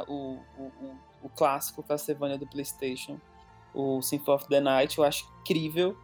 o, 0.07 0.37
o, 0.57 0.63
o, 0.63 0.97
o 1.23 1.29
clássico 1.29 1.83
Castlevania 1.83 2.37
do 2.37 2.47
PlayStation, 2.47 3.19
o 3.73 4.01
Symphony 4.01 4.35
of 4.35 4.47
the 4.47 4.59
Night, 4.59 4.97
eu 4.97 5.03
acho 5.03 5.29
incrível. 5.41 5.97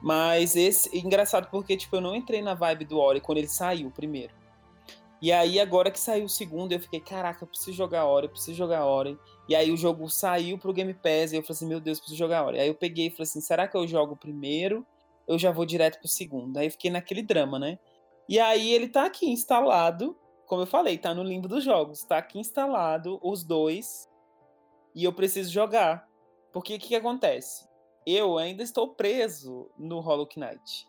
Mas 0.00 0.56
esse. 0.56 0.96
Engraçado 0.98 1.48
porque, 1.50 1.76
tipo, 1.76 1.96
eu 1.96 2.00
não 2.00 2.16
entrei 2.16 2.42
na 2.42 2.54
vibe 2.54 2.84
do 2.84 2.98
Ori 2.98 3.20
quando 3.20 3.38
ele 3.38 3.48
saiu 3.48 3.90
primeiro. 3.90 4.34
E 5.22 5.30
aí, 5.30 5.60
agora 5.60 5.88
que 5.88 6.00
saiu 6.00 6.24
o 6.24 6.28
segundo, 6.28 6.72
eu 6.72 6.80
fiquei, 6.80 6.98
caraca, 6.98 7.44
eu 7.44 7.46
preciso 7.46 7.72
jogar 7.72 8.06
Ori, 8.06 8.26
eu 8.26 8.30
preciso 8.30 8.56
jogar 8.56 8.84
Ori. 8.84 9.16
E 9.48 9.54
aí 9.54 9.70
o 9.70 9.76
jogo 9.76 10.10
saiu 10.10 10.58
pro 10.58 10.72
Game 10.72 10.92
Pass 10.92 11.32
e 11.32 11.36
eu 11.36 11.42
falei 11.42 11.56
assim, 11.56 11.66
meu 11.68 11.80
Deus, 11.80 12.00
preciso 12.00 12.18
jogar 12.18 12.44
Ori. 12.44 12.58
Aí 12.58 12.66
eu 12.66 12.74
peguei 12.74 13.06
e 13.06 13.10
falei 13.10 13.22
assim, 13.22 13.40
será 13.40 13.68
que 13.68 13.76
eu 13.76 13.86
jogo 13.86 14.16
primeiro? 14.16 14.84
Eu 15.28 15.38
já 15.38 15.52
vou 15.52 15.64
direto 15.64 16.00
pro 16.00 16.08
segundo. 16.08 16.56
Aí 16.56 16.66
eu 16.66 16.70
fiquei 16.72 16.90
naquele 16.90 17.22
drama, 17.22 17.56
né? 17.56 17.78
E 18.28 18.40
aí 18.40 18.72
ele 18.72 18.88
tá 18.88 19.04
aqui 19.06 19.30
instalado, 19.30 20.16
como 20.46 20.62
eu 20.62 20.66
falei, 20.66 20.98
tá 20.98 21.14
no 21.14 21.22
limbo 21.22 21.46
dos 21.46 21.62
jogos. 21.62 22.02
Tá 22.02 22.18
aqui 22.18 22.40
instalado 22.40 23.20
os 23.22 23.44
dois. 23.44 24.08
E 24.94 25.04
eu 25.04 25.12
preciso 25.12 25.50
jogar. 25.50 26.08
Porque 26.52 26.74
o 26.74 26.78
que, 26.78 26.88
que 26.88 26.96
acontece? 26.96 27.66
eu 28.06 28.38
ainda 28.38 28.62
estou 28.62 28.94
preso 28.94 29.70
no 29.78 30.00
Hollow 30.00 30.28
Knight. 30.36 30.86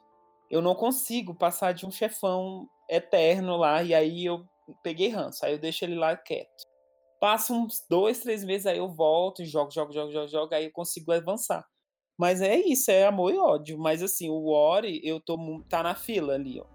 Eu 0.49 0.61
não 0.61 0.75
consigo 0.75 1.33
passar 1.33 1.73
de 1.73 1.85
um 1.85 1.91
chefão 1.91 2.67
eterno 2.89 3.57
lá, 3.57 3.83
e 3.83 3.93
aí 3.93 4.25
eu 4.25 4.45
peguei 4.81 5.09
ranço, 5.09 5.45
aí 5.45 5.53
eu 5.53 5.59
deixo 5.59 5.85
ele 5.85 5.95
lá 5.95 6.15
quieto. 6.15 6.63
Passa 7.19 7.53
uns 7.53 7.83
dois, 7.89 8.19
três 8.19 8.43
meses, 8.43 8.67
aí 8.67 8.77
eu 8.77 8.89
volto, 8.89 9.45
jogo, 9.45 9.71
jogo, 9.71 9.93
jogo, 9.93 10.11
jogo, 10.11 10.27
jogo, 10.27 10.53
aí 10.53 10.65
eu 10.65 10.71
consigo 10.71 11.11
avançar. 11.11 11.65
Mas 12.17 12.41
é 12.41 12.55
isso, 12.57 12.91
é 12.91 13.05
amor 13.05 13.33
e 13.33 13.37
ódio. 13.37 13.77
Mas 13.79 14.03
assim, 14.03 14.29
o 14.29 14.49
Ori, 14.49 15.01
eu 15.03 15.19
tô 15.19 15.37
tá 15.69 15.81
na 15.81 15.95
fila 15.95 16.33
ali, 16.33 16.59
ó. 16.59 16.72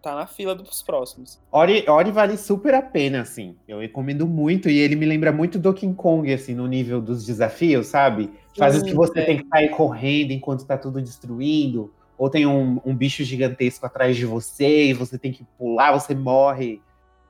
Tá 0.00 0.14
na 0.14 0.26
fila 0.26 0.54
dos 0.54 0.80
próximos. 0.80 1.40
Ori, 1.50 1.84
Ori 1.88 2.12
vale 2.12 2.36
super 2.36 2.72
a 2.74 2.82
pena, 2.82 3.22
assim. 3.22 3.56
Eu 3.66 3.80
recomendo 3.80 4.26
muito. 4.28 4.70
E 4.70 4.78
ele 4.78 4.94
me 4.94 5.04
lembra 5.04 5.32
muito 5.32 5.58
do 5.58 5.74
King 5.74 5.94
Kong, 5.94 6.32
assim, 6.32 6.54
no 6.54 6.68
nível 6.68 7.00
dos 7.00 7.26
desafios, 7.26 7.88
sabe? 7.88 8.30
Fases 8.56 8.82
que 8.82 8.94
você 8.94 9.20
é. 9.20 9.24
tem 9.24 9.38
que 9.38 9.48
sair 9.48 9.70
correndo 9.70 10.30
enquanto 10.30 10.64
tá 10.64 10.78
tudo 10.78 11.02
destruindo. 11.02 11.92
Ou 12.16 12.30
tem 12.30 12.46
um, 12.46 12.80
um 12.84 12.94
bicho 12.94 13.24
gigantesco 13.24 13.86
atrás 13.86 14.16
de 14.16 14.24
você 14.24 14.86
e 14.86 14.92
você 14.92 15.18
tem 15.18 15.32
que 15.32 15.44
pular, 15.56 15.92
você 15.92 16.14
morre 16.14 16.80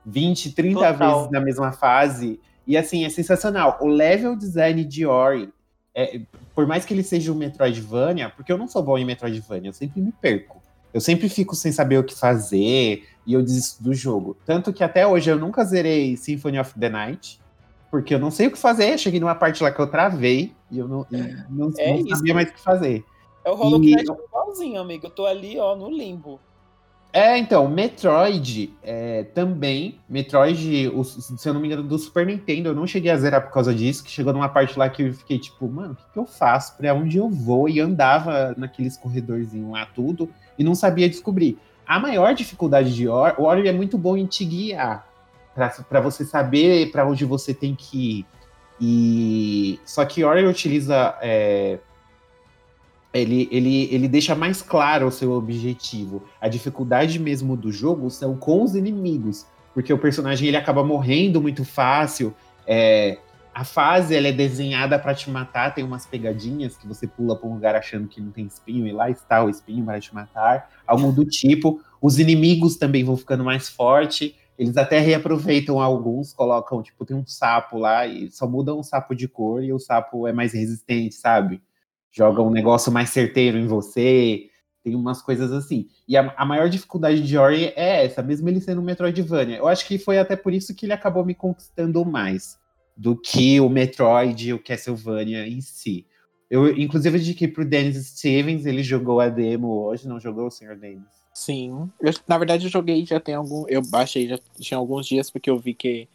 20, 0.05 0.53
30 0.53 0.93
Total. 0.93 1.15
vezes 1.15 1.31
na 1.31 1.39
mesma 1.39 1.71
fase. 1.71 2.39
E 2.67 2.77
assim, 2.77 3.03
é 3.03 3.09
sensacional. 3.09 3.79
O 3.81 3.87
level 3.87 4.35
design 4.35 4.83
de 4.83 5.05
Ori, 5.05 5.49
é, 5.93 6.21
por 6.53 6.67
mais 6.67 6.85
que 6.85 6.93
ele 6.93 7.03
seja 7.03 7.31
um 7.31 7.35
Metroidvania, 7.35 8.29
porque 8.29 8.51
eu 8.51 8.57
não 8.57 8.67
sou 8.67 8.83
bom 8.83 8.97
em 8.97 9.05
Metroidvania, 9.05 9.69
eu 9.69 9.73
sempre 9.73 10.01
me 10.01 10.11
perco. 10.11 10.58
Eu 10.93 11.01
sempre 11.01 11.29
fico 11.29 11.55
sem 11.55 11.71
saber 11.71 11.97
o 11.97 12.03
que 12.03 12.15
fazer 12.15 13.07
e 13.25 13.33
eu 13.33 13.43
desisto 13.43 13.83
do 13.83 13.93
jogo. 13.93 14.35
Tanto 14.45 14.73
que 14.73 14.83
até 14.83 15.05
hoje 15.05 15.29
eu 15.29 15.37
nunca 15.37 15.63
zerei 15.63 16.17
Symphony 16.17 16.59
of 16.59 16.77
the 16.79 16.89
Night, 16.89 17.39
porque 17.91 18.13
eu 18.13 18.19
não 18.19 18.31
sei 18.31 18.47
o 18.47 18.51
que 18.51 18.57
fazer. 18.57 18.97
Cheguei 18.97 19.19
numa 19.19 19.35
parte 19.35 19.61
lá 19.61 19.71
que 19.71 19.79
eu 19.79 19.87
travei 19.87 20.53
e 20.71 20.79
eu 20.79 20.87
não, 20.87 21.05
é, 21.11 21.45
não, 21.49 21.71
é 21.77 22.01
não 22.01 22.15
sabia 22.15 22.33
mais 22.33 22.49
o 22.49 22.53
que 22.53 22.61
fazer. 22.61 23.03
É 23.45 23.51
o 23.51 23.55
Hollow 23.55 23.79
Knight 23.79 24.03
igualzinho, 24.03 24.81
amigo. 24.81 25.07
Eu 25.07 25.11
tô 25.11 25.25
ali, 25.25 25.59
ó, 25.59 25.75
no 25.75 25.89
limbo. 25.89 26.39
É, 27.11 27.37
então, 27.39 27.67
Metroid 27.67 28.71
é, 28.83 29.23
também. 29.23 29.99
Metroid, 30.07 30.89
o, 30.89 31.03
se 31.03 31.47
eu 31.47 31.53
não 31.53 31.59
me 31.59 31.67
engano, 31.67 31.81
do 31.81 31.97
Super 31.97 32.25
Nintendo, 32.25 32.69
eu 32.69 32.75
não 32.75 32.85
cheguei 32.85 33.11
a 33.11 33.17
zerar 33.17 33.41
por 33.41 33.51
causa 33.51 33.73
disso, 33.73 34.03
que 34.03 34.11
chegou 34.11 34.31
numa 34.31 34.47
parte 34.47 34.77
lá 34.77 34.87
que 34.89 35.01
eu 35.01 35.13
fiquei 35.13 35.39
tipo, 35.39 35.67
mano, 35.67 35.93
o 35.93 35.95
que, 35.95 36.03
que 36.13 36.19
eu 36.19 36.25
faço? 36.25 36.77
Pra 36.77 36.93
onde 36.93 37.17
eu 37.17 37.27
vou? 37.27 37.67
E 37.67 37.79
andava 37.79 38.53
naqueles 38.55 38.95
corredorzinhos 38.95 39.71
lá, 39.71 39.87
tudo, 39.87 40.29
e 40.57 40.63
não 40.63 40.75
sabia 40.75 41.09
descobrir. 41.09 41.57
A 41.85 41.99
maior 41.99 42.35
dificuldade 42.35 42.93
de 42.93 43.07
Ori, 43.07 43.33
o 43.39 43.43
Ori 43.43 43.67
é 43.67 43.73
muito 43.73 43.97
bom 43.97 44.15
em 44.15 44.27
te 44.27 44.45
guiar, 44.45 45.07
para 45.55 45.99
você 45.99 46.23
saber 46.23 46.91
para 46.91 47.07
onde 47.07 47.25
você 47.25 47.55
tem 47.55 47.73
que 47.73 48.19
ir. 48.19 48.25
E... 48.79 49.79
Só 49.83 50.05
que 50.05 50.23
Ori 50.23 50.45
utiliza 50.45 51.17
é, 51.21 51.79
ele, 53.13 53.47
ele, 53.51 53.93
ele 53.93 54.07
deixa 54.07 54.35
mais 54.35 54.61
claro 54.61 55.07
o 55.07 55.11
seu 55.11 55.31
objetivo. 55.31 56.23
A 56.39 56.47
dificuldade 56.47 57.19
mesmo 57.19 57.57
do 57.57 57.71
jogo 57.71 58.09
são 58.09 58.35
com 58.37 58.63
os 58.63 58.75
inimigos, 58.75 59.47
porque 59.73 59.91
o 59.91 59.97
personagem 59.97 60.47
ele 60.47 60.57
acaba 60.57 60.83
morrendo 60.83 61.41
muito 61.41 61.65
fácil. 61.65 62.33
É, 62.67 63.17
a 63.53 63.63
fase 63.63 64.15
ela 64.15 64.27
é 64.27 64.31
desenhada 64.31 64.99
para 64.99 65.15
te 65.15 65.29
matar, 65.29 65.73
tem 65.73 65.83
umas 65.83 66.05
pegadinhas 66.05 66.77
que 66.77 66.87
você 66.87 67.07
pula 67.07 67.35
para 67.35 67.49
um 67.49 67.55
lugar 67.55 67.75
achando 67.75 68.07
que 68.07 68.21
não 68.21 68.31
tem 68.31 68.45
espinho 68.45 68.87
e 68.87 68.91
lá 68.91 69.09
está 69.09 69.43
o 69.43 69.49
espinho 69.49 69.83
para 69.83 69.99
te 69.99 70.13
matar, 70.13 70.69
algo 70.85 71.11
do 71.11 71.25
tipo. 71.25 71.81
Os 72.01 72.19
inimigos 72.19 72.77
também 72.77 73.03
vão 73.03 73.17
ficando 73.17 73.43
mais 73.43 73.67
fortes. 73.67 74.33
Eles 74.57 74.77
até 74.77 74.99
reaproveitam 74.99 75.81
alguns, 75.81 76.31
colocam, 76.33 76.83
tipo, 76.83 77.05
tem 77.05 77.15
um 77.15 77.25
sapo 77.25 77.77
lá 77.77 78.05
e 78.05 78.29
só 78.29 78.45
mudam 78.47 78.79
o 78.79 78.83
sapo 78.83 79.15
de 79.15 79.27
cor 79.27 79.63
e 79.63 79.73
o 79.73 79.79
sapo 79.79 80.27
é 80.27 80.33
mais 80.33 80.53
resistente, 80.53 81.15
sabe? 81.15 81.61
Joga 82.11 82.41
um 82.41 82.49
negócio 82.49 82.91
mais 82.91 83.09
certeiro 83.09 83.57
em 83.57 83.67
você, 83.67 84.49
tem 84.83 84.95
umas 84.95 85.21
coisas 85.21 85.51
assim. 85.51 85.87
E 86.07 86.17
a, 86.17 86.33
a, 86.37 86.45
maior 86.45 86.69
dificuldade 86.69 87.21
de 87.21 87.37
Ori 87.37 87.73
é 87.75 88.05
essa, 88.05 88.21
mesmo 88.21 88.47
ele 88.49 88.61
sendo 88.61 88.81
um 88.81 88.83
Metroidvania. 88.83 89.57
Eu 89.57 89.67
acho 89.67 89.85
que 89.85 89.97
foi 89.97 90.17
até 90.17 90.35
por 90.35 90.53
isso 90.53 90.73
que 90.75 90.85
ele 90.85 90.93
acabou 90.93 91.25
me 91.25 91.35
conquistando 91.35 92.03
mais 92.05 92.57
do 92.95 93.15
que 93.15 93.59
o 93.59 93.69
Metroid 93.69 94.49
e 94.49 94.53
o 94.53 94.61
Castlevania 94.61 95.47
em 95.47 95.61
si. 95.61 96.05
Eu, 96.49 96.67
inclusive, 96.75 97.17
indiquei 97.17 97.47
pro 97.47 97.63
Dennis 97.63 98.07
Stevens, 98.07 98.65
ele 98.65 98.81
jogou 98.81 99.19
a 99.19 99.29
demo 99.29 99.83
hoje, 99.83 100.07
não 100.07 100.19
jogou 100.19 100.47
o 100.47 100.51
Sr. 100.51 100.75
Dennis? 100.75 101.05
Sim. 101.33 101.89
Eu, 102.01 102.11
na 102.27 102.37
verdade, 102.37 102.65
eu 102.65 102.71
joguei 102.71 103.05
já 103.05 103.19
tem 103.19 103.35
algum. 103.35 103.65
Eu 103.67 103.81
baixei 103.85 104.27
já 104.27 104.37
tinha 104.59 104.77
alguns 104.77 105.05
dias, 105.05 105.29
porque 105.29 105.49
eu 105.49 105.59
vi 105.59 105.75
que 105.75 106.07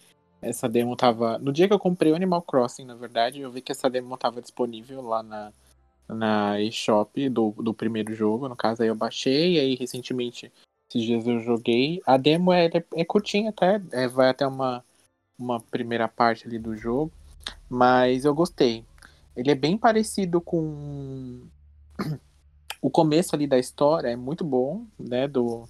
essa 0.42 0.68
demo 0.68 0.96
tava. 0.96 1.38
No 1.38 1.52
dia 1.52 1.68
que 1.68 1.72
eu 1.72 1.78
comprei 1.78 2.10
o 2.12 2.16
Animal 2.16 2.42
Crossing, 2.42 2.84
na 2.84 2.96
verdade, 2.96 3.40
eu 3.40 3.50
vi 3.50 3.62
que 3.62 3.70
essa 3.70 3.88
demo 3.88 4.16
tava 4.16 4.42
disponível 4.42 5.00
lá 5.02 5.22
na, 5.22 5.52
na 6.08 6.60
eShop 6.60 7.28
do, 7.28 7.52
do 7.52 7.74
primeiro 7.74 8.14
jogo. 8.14 8.48
No 8.48 8.56
caso, 8.56 8.82
aí 8.82 8.88
eu 8.88 8.94
baixei, 8.94 9.58
aí 9.58 9.74
recentemente, 9.74 10.52
esses 10.88 11.02
dias 11.02 11.26
eu 11.26 11.40
joguei. 11.40 12.00
A 12.06 12.16
demo 12.16 12.52
é, 12.52 12.66
é, 12.66 12.84
é 12.96 13.04
curtinha 13.04 13.50
até, 13.50 13.80
é, 13.92 14.08
vai 14.08 14.28
até 14.28 14.46
uma, 14.46 14.84
uma 15.38 15.60
primeira 15.60 16.08
parte 16.08 16.46
ali 16.46 16.58
do 16.58 16.76
jogo, 16.76 17.12
mas 17.68 18.24
eu 18.24 18.34
gostei. 18.34 18.84
Ele 19.36 19.50
é 19.50 19.54
bem 19.54 19.76
parecido 19.76 20.40
com 20.40 21.42
o 22.80 22.90
começo 22.90 23.34
ali 23.34 23.46
da 23.46 23.58
história, 23.58 24.08
é 24.08 24.16
muito 24.16 24.44
bom, 24.44 24.84
né, 24.98 25.26
do, 25.26 25.68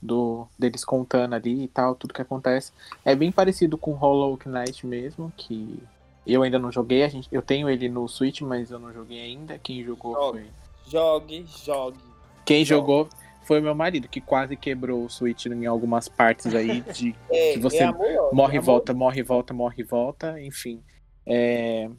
do 0.00 0.46
deles 0.58 0.84
contando 0.84 1.34
ali 1.34 1.64
e 1.64 1.68
tal, 1.68 1.94
tudo 1.94 2.14
que 2.14 2.22
acontece. 2.22 2.72
É 3.04 3.14
bem 3.14 3.32
parecido 3.32 3.76
com 3.76 3.92
Hollow 3.92 4.38
Knight 4.44 4.86
mesmo, 4.86 5.32
que 5.36 5.82
eu 6.26 6.42
ainda 6.42 6.58
não 6.58 6.70
joguei, 6.70 7.02
a 7.02 7.08
gente, 7.08 7.28
eu 7.32 7.42
tenho 7.42 7.68
ele 7.68 7.88
no 7.88 8.06
Switch, 8.08 8.40
mas 8.42 8.70
eu 8.70 8.78
não 8.78 8.92
joguei 8.92 9.20
ainda. 9.20 9.58
Quem 9.58 9.82
jogou 9.82 10.14
jogue, 10.14 10.38
foi. 10.38 10.50
Jogue, 10.86 11.46
jogue. 11.64 11.98
Quem 12.44 12.64
jogue. 12.64 12.80
jogou 12.80 13.08
foi 13.44 13.60
meu 13.60 13.74
marido, 13.74 14.08
que 14.08 14.20
quase 14.20 14.56
quebrou 14.56 15.04
o 15.04 15.10
Switch 15.10 15.46
em 15.46 15.66
algumas 15.66 16.08
partes 16.08 16.54
aí 16.54 16.82
de 16.82 17.16
é, 17.30 17.54
que 17.54 17.58
você 17.58 17.78
é 17.78 17.84
amor, 17.84 18.32
morre 18.32 18.54
e 18.54 18.58
é 18.58 18.60
volta, 18.60 18.94
morre 18.94 19.20
e 19.20 19.22
volta, 19.24 19.54
morre 19.54 19.76
e 19.78 19.82
volta, 19.82 20.40
enfim. 20.40 20.82
É... 21.26 21.90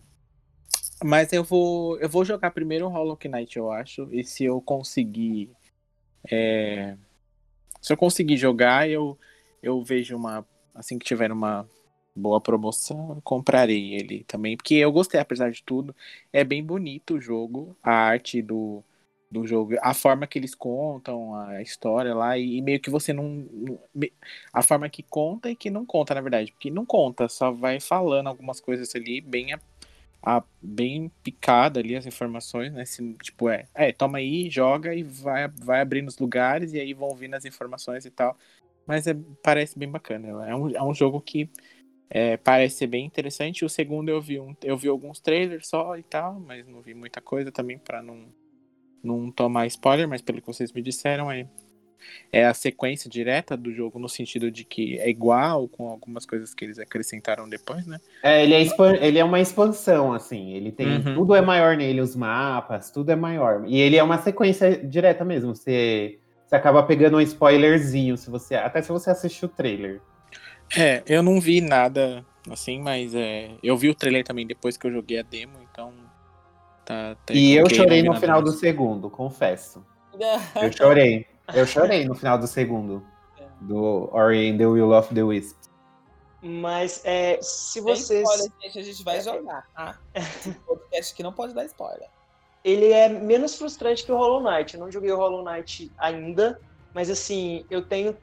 Mas 1.04 1.34
eu 1.34 1.44
vou, 1.44 1.98
eu 2.00 2.08
vou 2.08 2.24
jogar 2.24 2.52
primeiro 2.52 2.86
o 2.86 2.90
Hollow 2.90 3.18
Knight, 3.26 3.58
eu 3.58 3.72
acho. 3.72 4.08
E 4.12 4.24
se 4.24 4.46
eu 4.46 4.62
conseguir. 4.62 5.50
É... 6.30 6.96
Se 7.82 7.92
eu 7.92 7.98
conseguir 7.98 8.38
jogar, 8.38 8.88
eu, 8.90 9.18
eu 9.62 9.84
vejo 9.84 10.16
uma. 10.16 10.46
Assim 10.74 10.98
que 10.98 11.06
tiver 11.06 11.32
uma 11.32 11.68
boa 12.15 12.41
promoção, 12.41 13.21
comprarei 13.24 13.93
ele 13.95 14.24
também, 14.26 14.58
porque 14.58 14.76
eu 14.76 14.91
gostei, 14.91 15.19
apesar 15.19 15.52
de 15.52 15.63
tudo. 15.63 15.95
É 16.32 16.43
bem 16.43 16.63
bonito 16.63 17.15
o 17.15 17.21
jogo, 17.21 17.76
a 17.82 17.91
arte 17.91 18.41
do, 18.41 18.84
do 19.30 19.47
jogo, 19.47 19.76
a 19.82 19.93
forma 19.93 20.28
que 20.28 20.38
eles 20.38 20.54
contam 20.54 21.36
a 21.36 21.62
história 21.62 22.13
lá, 22.13 22.38
e, 22.38 22.58
e 22.58 22.62
meio 22.62 22.80
que 22.80 22.89
você 22.89 23.13
não. 23.13 23.47
A 24.54 24.62
forma 24.62 24.89
que 24.89 25.04
conta 25.04 25.50
e 25.50 25.56
que 25.56 25.69
não 25.69 25.86
conta, 25.86 26.13
na 26.13 26.21
verdade, 26.21 26.52
porque 26.52 26.69
não 26.69 26.86
conta, 26.86 27.30
só 27.30 27.52
vai 27.52 27.80
falando 27.80 28.28
algumas 28.28 28.60
coisas 28.60 28.93
ali, 28.95 29.21
bem. 29.21 29.54
A, 29.54 29.60
a, 30.24 30.43
bem 30.62 31.12
picada 31.24 31.80
ali 31.80 31.95
as 31.95 32.06
informações, 32.06 32.71
né? 32.74 32.86
Se, 32.86 33.13
tipo, 33.24 33.50
é, 33.50 33.67
é, 33.74 33.91
toma 33.91 34.19
aí, 34.19 34.50
joga 34.50 34.93
e 34.93 35.04
vai, 35.04 35.47
vai 35.47 35.82
abrindo 35.82 36.08
os 36.10 36.17
lugares 36.19 36.74
e 36.74 36.80
aí 36.80 36.93
vão 36.93 37.15
vindo 37.15 37.34
as 37.36 37.45
informações 37.45 38.06
e 38.06 38.12
tal. 38.12 38.38
Mas 38.86 39.08
é, 39.08 39.15
parece 39.43 39.78
bem 39.80 39.89
bacana. 39.89 40.28
É 40.47 40.56
um, 40.56 40.69
é 40.69 40.84
um 40.84 40.93
jogo 40.93 41.21
que 41.21 41.50
é, 42.13 42.36
parece 42.36 42.76
ser 42.76 42.88
bem 42.88 43.06
interessante. 43.06 43.63
O 43.63 43.69
segundo 43.69 44.10
eu 44.10 44.21
vi 44.21 44.38
um, 44.38 44.54
eu 44.62 44.76
vi 44.76 44.89
alguns 44.89 45.21
trailers 45.21 45.67
só 45.67 45.97
e 45.97 46.04
tal, 46.04 46.38
mas 46.41 46.67
não 46.67 46.82
vi 46.82 46.93
muita 46.93 47.21
coisa 47.21 47.52
também 47.52 47.78
para 47.78 48.02
não 48.04 48.26
não 49.04 49.32
tomar 49.32 49.65
spoiler, 49.65 50.08
mas 50.08 50.21
pelo 50.21 50.41
que 50.41 50.45
vocês 50.45 50.71
me 50.71 50.82
disseram 50.82 51.32
é 51.32 51.47
é 52.32 52.45
a 52.45 52.54
sequência 52.54 53.10
direta 53.10 53.56
do 53.56 53.71
jogo 53.71 54.00
no 54.00 54.10
sentido 54.10 54.52
de 54.52 54.65
que 54.65 54.97
é 55.00 55.10
igual 55.10 55.67
com 55.67 55.88
algumas 55.88 56.26
coisas 56.26 56.54
que 56.54 56.65
eles 56.65 56.80
acrescentaram 56.80 57.47
depois, 57.47 57.86
né? 57.86 58.00
É, 58.24 58.43
ele 58.43 58.56
é, 58.56 59.08
ele 59.08 59.19
é 59.19 59.24
uma 59.24 59.39
expansão, 59.39 60.12
assim. 60.12 60.52
Ele 60.54 60.71
tem. 60.71 60.97
Uhum. 60.97 61.15
Tudo 61.15 61.36
é 61.36 61.41
maior 61.41 61.78
nele, 61.78 62.02
os 62.02 62.15
mapas, 62.15 62.91
tudo 62.91 63.12
é 63.12 63.15
maior. 63.15 63.63
E 63.67 63.80
ele 63.80 63.97
é 63.97 64.04
uma 64.04 64.17
sequência 64.17 64.78
direta 64.78 65.24
mesmo. 65.24 65.56
Você, 65.56 66.19
você 66.45 66.56
acaba 66.56 66.84
pegando 66.84 67.17
um 67.17 67.21
spoilerzinho, 67.21 68.17
se 68.17 68.30
você. 68.30 68.56
Até 68.56 68.82
se 68.82 68.91
você 68.91 69.12
assistir 69.12 69.45
o 69.45 69.50
trailer. 69.50 70.02
É, 70.78 71.04
eu 71.06 71.22
não 71.22 71.40
vi 71.40 71.62
nada 71.62 72.26
assim, 72.50 72.80
mas 72.80 73.14
é, 73.14 73.52
eu 73.62 73.78
vi 73.78 73.90
o 73.90 73.96
trailer 73.96 74.24
também 74.24 74.48
depois 74.48 74.78
que 74.78 74.88
eu 74.88 74.92
joguei 74.92 75.20
a 75.20 75.24
demo, 75.24 75.54
então. 75.72 75.94
Tá, 76.86 77.16
tá 77.26 77.34
e 77.34 77.54
eu 77.54 77.70
chorei 77.70 78.02
no 78.02 78.16
final 78.20 78.42
do 78.42 78.52
segundo, 78.52 79.10
confesso. 79.10 79.86
eu 80.62 80.72
chorei. 80.72 81.28
Eu 81.54 81.66
chorei 81.66 82.06
no 82.06 82.16
final 82.16 82.38
do 82.38 82.48
segundo. 82.48 83.04
Do 83.62 84.10
Ori 84.12 84.50
and 84.50 84.58
the 84.58 84.66
Will 84.66 84.92
of 84.92 85.14
the 85.14 85.22
Wisp. 85.22 85.56
Mas 86.42 87.02
é, 87.06 87.38
se 87.42 87.80
vocês. 87.80 88.28
Spoiler, 88.28 88.52
gente, 88.64 88.80
a 88.80 88.84
gente 88.84 89.04
vai 89.04 89.22
jogar, 89.22 89.68
tá? 89.76 90.00
podcast 90.66 91.14
que 91.14 91.22
não 91.22 91.32
pode 91.32 91.54
dar 91.54 91.66
spoiler. 91.66 92.10
Ele 92.64 92.92
é 92.92 93.10
menos 93.10 93.56
frustrante 93.56 94.04
que 94.04 94.12
o 94.12 94.18
Hollow 94.18 94.42
Knight. 94.42 94.74
Eu 94.74 94.80
não 94.80 94.92
joguei 94.92 95.12
o 95.12 95.18
Hollow 95.18 95.44
Knight 95.44 95.92
ainda, 95.98 96.60
mas 96.94 97.10
assim, 97.10 97.66
eu 97.70 97.84
tenho 97.84 98.18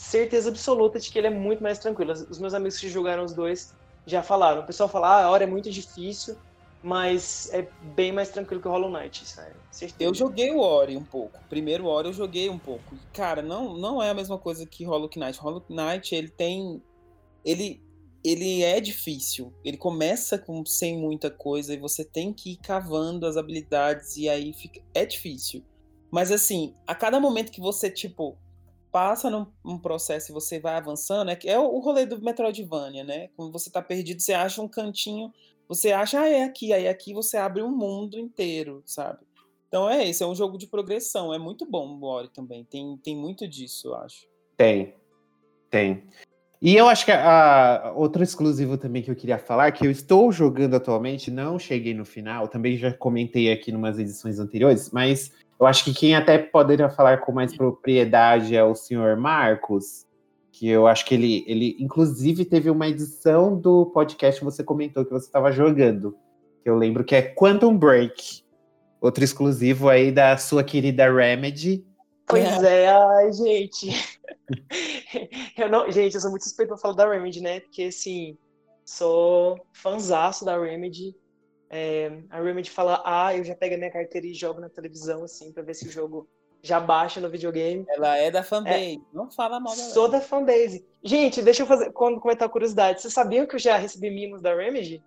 certeza 0.00 0.48
absoluta 0.48 0.98
de 0.98 1.10
que 1.10 1.18
ele 1.18 1.26
é 1.26 1.30
muito 1.30 1.62
mais 1.62 1.78
tranquilo. 1.78 2.12
Os 2.12 2.38
meus 2.38 2.54
amigos 2.54 2.78
que 2.78 2.88
jogaram 2.88 3.22
os 3.22 3.34
dois 3.34 3.74
já 4.06 4.22
falaram. 4.22 4.62
O 4.62 4.66
pessoal 4.66 4.88
fala, 4.88 5.08
ah, 5.08 5.24
a 5.24 5.30
hora 5.30 5.44
é 5.44 5.46
muito 5.46 5.70
difícil, 5.70 6.36
mas 6.82 7.50
é 7.52 7.68
bem 7.94 8.10
mais 8.10 8.30
tranquilo 8.30 8.62
que 8.62 8.66
o 8.66 8.70
Hollow 8.70 8.90
Knight? 8.90 9.26
Certeza. 9.70 9.94
Eu 10.00 10.14
joguei 10.14 10.50
o 10.52 10.58
Ori 10.58 10.96
um 10.96 11.04
pouco. 11.04 11.38
Primeiro 11.50 11.84
Ori 11.84 12.08
eu 12.08 12.14
joguei 12.14 12.48
um 12.48 12.58
pouco. 12.58 12.96
Cara, 13.12 13.42
não, 13.42 13.76
não 13.76 14.02
é 14.02 14.08
a 14.08 14.14
mesma 14.14 14.38
coisa 14.38 14.64
que 14.64 14.84
Hollow 14.84 15.10
Knight. 15.14 15.38
Hollow 15.38 15.62
Knight, 15.68 16.14
ele 16.14 16.28
tem... 16.28 16.82
Ele 17.44 17.82
ele 18.22 18.62
é 18.62 18.80
difícil. 18.80 19.52
Ele 19.64 19.78
começa 19.78 20.38
com 20.38 20.64
sem 20.66 20.98
muita 20.98 21.30
coisa 21.30 21.72
e 21.72 21.78
você 21.78 22.04
tem 22.04 22.34
que 22.34 22.52
ir 22.52 22.56
cavando 22.56 23.26
as 23.26 23.38
habilidades 23.38 24.16
e 24.18 24.28
aí 24.28 24.52
fica 24.52 24.80
é 24.92 25.06
difícil. 25.06 25.64
Mas 26.10 26.30
assim, 26.30 26.74
a 26.86 26.94
cada 26.94 27.18
momento 27.18 27.50
que 27.50 27.62
você 27.62 27.90
tipo 27.90 28.36
passa 28.90 29.30
num, 29.30 29.46
num 29.64 29.78
processo 29.78 30.30
e 30.30 30.34
você 30.34 30.58
vai 30.58 30.74
avançando, 30.74 31.30
é, 31.30 31.38
é 31.44 31.58
o, 31.58 31.64
o 31.64 31.80
rolê 31.80 32.06
do 32.06 32.20
Metroidvania, 32.20 33.04
né? 33.04 33.28
Quando 33.36 33.52
você 33.52 33.70
tá 33.70 33.80
perdido, 33.80 34.20
você 34.20 34.32
acha 34.32 34.60
um 34.60 34.68
cantinho, 34.68 35.32
você 35.68 35.92
acha, 35.92 36.20
ah, 36.20 36.28
é 36.28 36.42
aqui, 36.42 36.72
aí 36.72 36.88
aqui 36.88 37.14
você 37.14 37.36
abre 37.36 37.62
um 37.62 37.70
mundo 37.70 38.18
inteiro, 38.18 38.82
sabe? 38.84 39.20
Então 39.68 39.88
é 39.88 40.08
esse, 40.08 40.22
é 40.22 40.26
um 40.26 40.34
jogo 40.34 40.58
de 40.58 40.66
progressão, 40.66 41.32
é 41.32 41.38
muito 41.38 41.64
bom 41.64 41.96
o 41.96 42.04
Ori 42.04 42.28
também, 42.28 42.64
tem, 42.64 42.96
tem 42.96 43.16
muito 43.16 43.46
disso, 43.46 43.88
eu 43.88 43.94
acho. 43.94 44.26
Tem, 44.56 44.94
tem. 45.70 46.02
E 46.60 46.76
eu 46.76 46.88
acho 46.88 47.06
que 47.06 47.12
a, 47.12 47.86
a, 47.86 47.92
outro 47.92 48.22
exclusivo 48.22 48.76
também 48.76 49.02
que 49.02 49.10
eu 49.10 49.16
queria 49.16 49.38
falar, 49.38 49.72
que 49.72 49.86
eu 49.86 49.90
estou 49.90 50.30
jogando 50.30 50.74
atualmente, 50.74 51.30
não 51.30 51.58
cheguei 51.58 51.94
no 51.94 52.04
final, 52.04 52.48
também 52.48 52.76
já 52.76 52.92
comentei 52.92 53.50
aqui 53.50 53.70
em 53.70 53.76
umas 53.76 53.98
edições 53.98 54.38
anteriores, 54.38 54.90
mas 54.90 55.32
eu 55.60 55.66
acho 55.66 55.84
que 55.84 55.92
quem 55.92 56.14
até 56.14 56.38
poderia 56.38 56.88
falar 56.88 57.18
com 57.18 57.32
mais 57.32 57.54
propriedade 57.54 58.56
é 58.56 58.64
o 58.64 58.74
senhor 58.74 59.16
Marcos, 59.16 60.06
que 60.50 60.68
eu 60.68 60.86
acho 60.86 61.04
que 61.04 61.14
ele, 61.14 61.44
ele 61.46 61.76
inclusive 61.78 62.44
teve 62.44 62.70
uma 62.70 62.88
edição 62.88 63.56
do 63.56 63.86
podcast 63.86 64.40
que 64.40 64.44
você 64.44 64.64
comentou 64.64 65.04
que 65.04 65.12
você 65.12 65.26
estava 65.26 65.52
jogando, 65.52 66.16
que 66.62 66.70
eu 66.70 66.76
lembro 66.76 67.04
que 67.04 67.14
é 67.14 67.22
Quantum 67.22 67.76
Break, 67.76 68.42
outro 69.00 69.22
exclusivo 69.22 69.88
aí 69.88 70.10
da 70.10 70.36
sua 70.36 70.64
querida 70.64 71.12
Remedy, 71.12 71.84
Pois 72.30 72.62
é, 72.62 72.88
ai, 72.88 73.32
gente. 73.32 73.90
eu 75.58 75.68
não, 75.68 75.90
gente, 75.90 76.14
eu 76.14 76.20
sou 76.20 76.30
muito 76.30 76.44
suspeito 76.44 76.68
pra 76.68 76.78
falar 76.78 76.94
da 76.94 77.08
Remedy, 77.08 77.40
né? 77.40 77.58
Porque, 77.58 77.84
assim, 77.84 78.38
sou 78.84 79.60
fanzaço 79.72 80.44
da 80.44 80.56
Remedy. 80.56 81.14
É, 81.72 82.10
a 82.28 82.40
Remedy 82.42 82.68
fala 82.68 83.00
ah, 83.06 83.36
eu 83.36 83.44
já 83.44 83.54
pego 83.54 83.76
a 83.76 83.78
minha 83.78 83.90
carteira 83.92 84.26
e 84.26 84.34
jogo 84.34 84.60
na 84.60 84.68
televisão, 84.68 85.22
assim, 85.22 85.52
pra 85.52 85.62
ver 85.62 85.74
se 85.74 85.86
o 85.86 85.90
jogo 85.90 86.28
já 86.60 86.80
baixa 86.80 87.20
no 87.20 87.30
videogame. 87.30 87.84
Ela 87.88 88.16
é 88.16 88.30
da 88.30 88.42
fanbase, 88.42 88.96
é, 88.96 89.16
não 89.16 89.30
fala 89.30 89.60
mal 89.60 89.74
da 89.74 89.82
Sou 89.82 90.08
da 90.08 90.20
fanbase. 90.20 90.84
Gente, 91.02 91.40
deixa 91.40 91.62
eu 91.62 91.66
fazer, 91.66 91.92
quando 91.92 92.20
comentar 92.20 92.48
a 92.48 92.50
curiosidade. 92.50 93.00
Vocês 93.00 93.14
sabiam 93.14 93.46
que 93.46 93.54
eu 93.54 93.60
já 93.60 93.76
recebi 93.76 94.10
mimos 94.10 94.42
da 94.42 94.54
Remedy? 94.54 95.02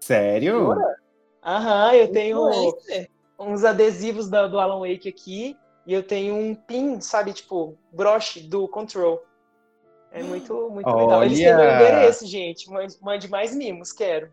Sério? 0.00 0.74
Aham, 1.44 1.94
eu 1.94 2.12
tenho 2.12 2.48
uns 3.38 3.64
adesivos 3.64 4.30
da, 4.30 4.46
do 4.46 4.60
Alan 4.60 4.80
Wake 4.80 5.08
aqui 5.08 5.56
e 5.84 5.92
eu 5.92 6.02
tenho 6.02 6.34
um 6.34 6.54
pin, 6.54 7.00
sabe, 7.00 7.32
tipo, 7.32 7.76
broche 7.92 8.40
do 8.40 8.68
Control. 8.68 9.20
É 10.12 10.22
muito, 10.22 10.70
muito 10.70 10.86
Olha. 10.88 11.02
legal. 11.02 11.24
Eles 11.24 11.38
têm 11.38 11.56
meu 11.56 11.64
endereço, 11.64 12.26
gente. 12.26 12.70
Mande 13.00 13.28
mais 13.28 13.54
mimos, 13.54 13.92
quero. 13.92 14.32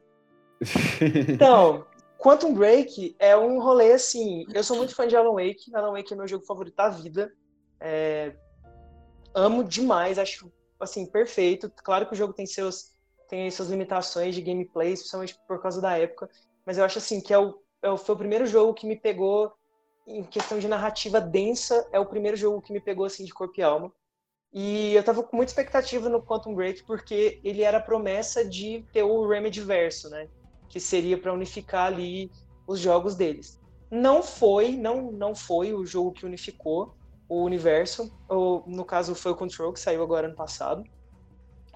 Então, 1.29 1.85
Quantum 2.17 2.53
Break 2.53 3.15
é 3.17 3.35
um 3.37 3.61
rolê 3.61 3.93
assim. 3.93 4.45
Eu 4.53 4.63
sou 4.63 4.75
muito 4.75 4.93
fã 4.93 5.07
de 5.07 5.15
Alan 5.15 5.33
Wake. 5.33 5.73
Alan 5.73 5.91
Wake 5.91 6.13
é 6.13 6.17
meu 6.17 6.27
jogo 6.27 6.45
favorito 6.45 6.75
da 6.75 6.89
vida. 6.89 7.31
É... 7.79 8.35
Amo 9.33 9.63
demais, 9.63 10.19
acho 10.19 10.51
assim 10.79 11.05
perfeito. 11.05 11.71
Claro 11.83 12.05
que 12.05 12.13
o 12.13 12.17
jogo 12.17 12.33
tem 12.33 12.45
seus 12.45 12.97
tem 13.29 13.49
suas 13.51 13.69
limitações 13.69 14.33
de 14.33 14.41
gameplay, 14.41 14.93
especialmente 14.93 15.37
por 15.47 15.61
causa 15.61 15.79
da 15.79 15.97
época. 15.97 16.29
Mas 16.65 16.77
eu 16.77 16.83
acho 16.83 16.97
assim 16.97 17.21
que 17.21 17.31
é 17.31 17.37
o, 17.37 17.61
é 17.81 17.89
o 17.89 17.95
foi 17.95 18.15
o 18.15 18.17
primeiro 18.17 18.45
jogo 18.47 18.73
que 18.73 18.87
me 18.87 18.95
pegou 18.95 19.53
em 20.07 20.23
questão 20.23 20.57
de 20.57 20.67
narrativa 20.67 21.21
densa, 21.21 21.87
é 21.91 21.99
o 21.99 22.05
primeiro 22.05 22.35
jogo 22.35 22.61
que 22.61 22.73
me 22.73 22.81
pegou 22.81 23.05
assim 23.05 23.23
de 23.23 23.33
corpo 23.33 23.53
e 23.59 23.63
alma. 23.63 23.93
E 24.51 24.95
eu 24.95 25.03
tava 25.03 25.21
com 25.21 25.37
muita 25.37 25.51
expectativa 25.51 26.09
no 26.09 26.23
Quantum 26.23 26.55
Break 26.55 26.83
porque 26.83 27.39
ele 27.43 27.61
era 27.61 27.77
a 27.77 27.81
promessa 27.81 28.43
de 28.43 28.83
ter 28.91 29.03
o 29.03 29.27
Remedy 29.27 29.61
verso, 29.61 30.09
né? 30.09 30.27
Que 30.69 30.79
seria 30.79 31.17
para 31.17 31.33
unificar 31.33 31.87
ali 31.87 32.31
os 32.67 32.79
jogos 32.79 33.15
deles. 33.15 33.59
Não 33.91 34.21
foi, 34.21 34.75
não 34.75 35.11
não 35.11 35.33
foi 35.33 35.73
o 35.73 35.85
jogo 35.85 36.11
que 36.11 36.25
unificou 36.25 36.95
o 37.27 37.43
universo, 37.43 38.11
ou 38.27 38.63
no 38.67 38.85
caso 38.85 39.15
foi 39.15 39.31
o 39.31 39.35
Control 39.35 39.73
que 39.73 39.79
saiu 39.79 40.03
agora 40.03 40.27
ano 40.27 40.35
passado. 40.35 40.83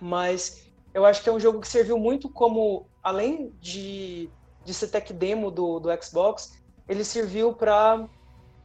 Mas 0.01 0.71
eu 0.93 1.05
acho 1.05 1.23
que 1.23 1.29
é 1.29 1.31
um 1.31 1.39
jogo 1.39 1.59
que 1.59 1.67
serviu 1.67 1.97
muito 1.97 2.29
como 2.29 2.87
além 3.01 3.51
de 3.59 4.29
de 4.63 4.73
ser 4.73 4.87
tech 4.87 5.11
demo 5.11 5.51
do, 5.51 5.77
do 5.77 5.89
Xbox, 6.01 6.63
ele 6.87 7.03
serviu 7.03 7.53
para 7.53 8.07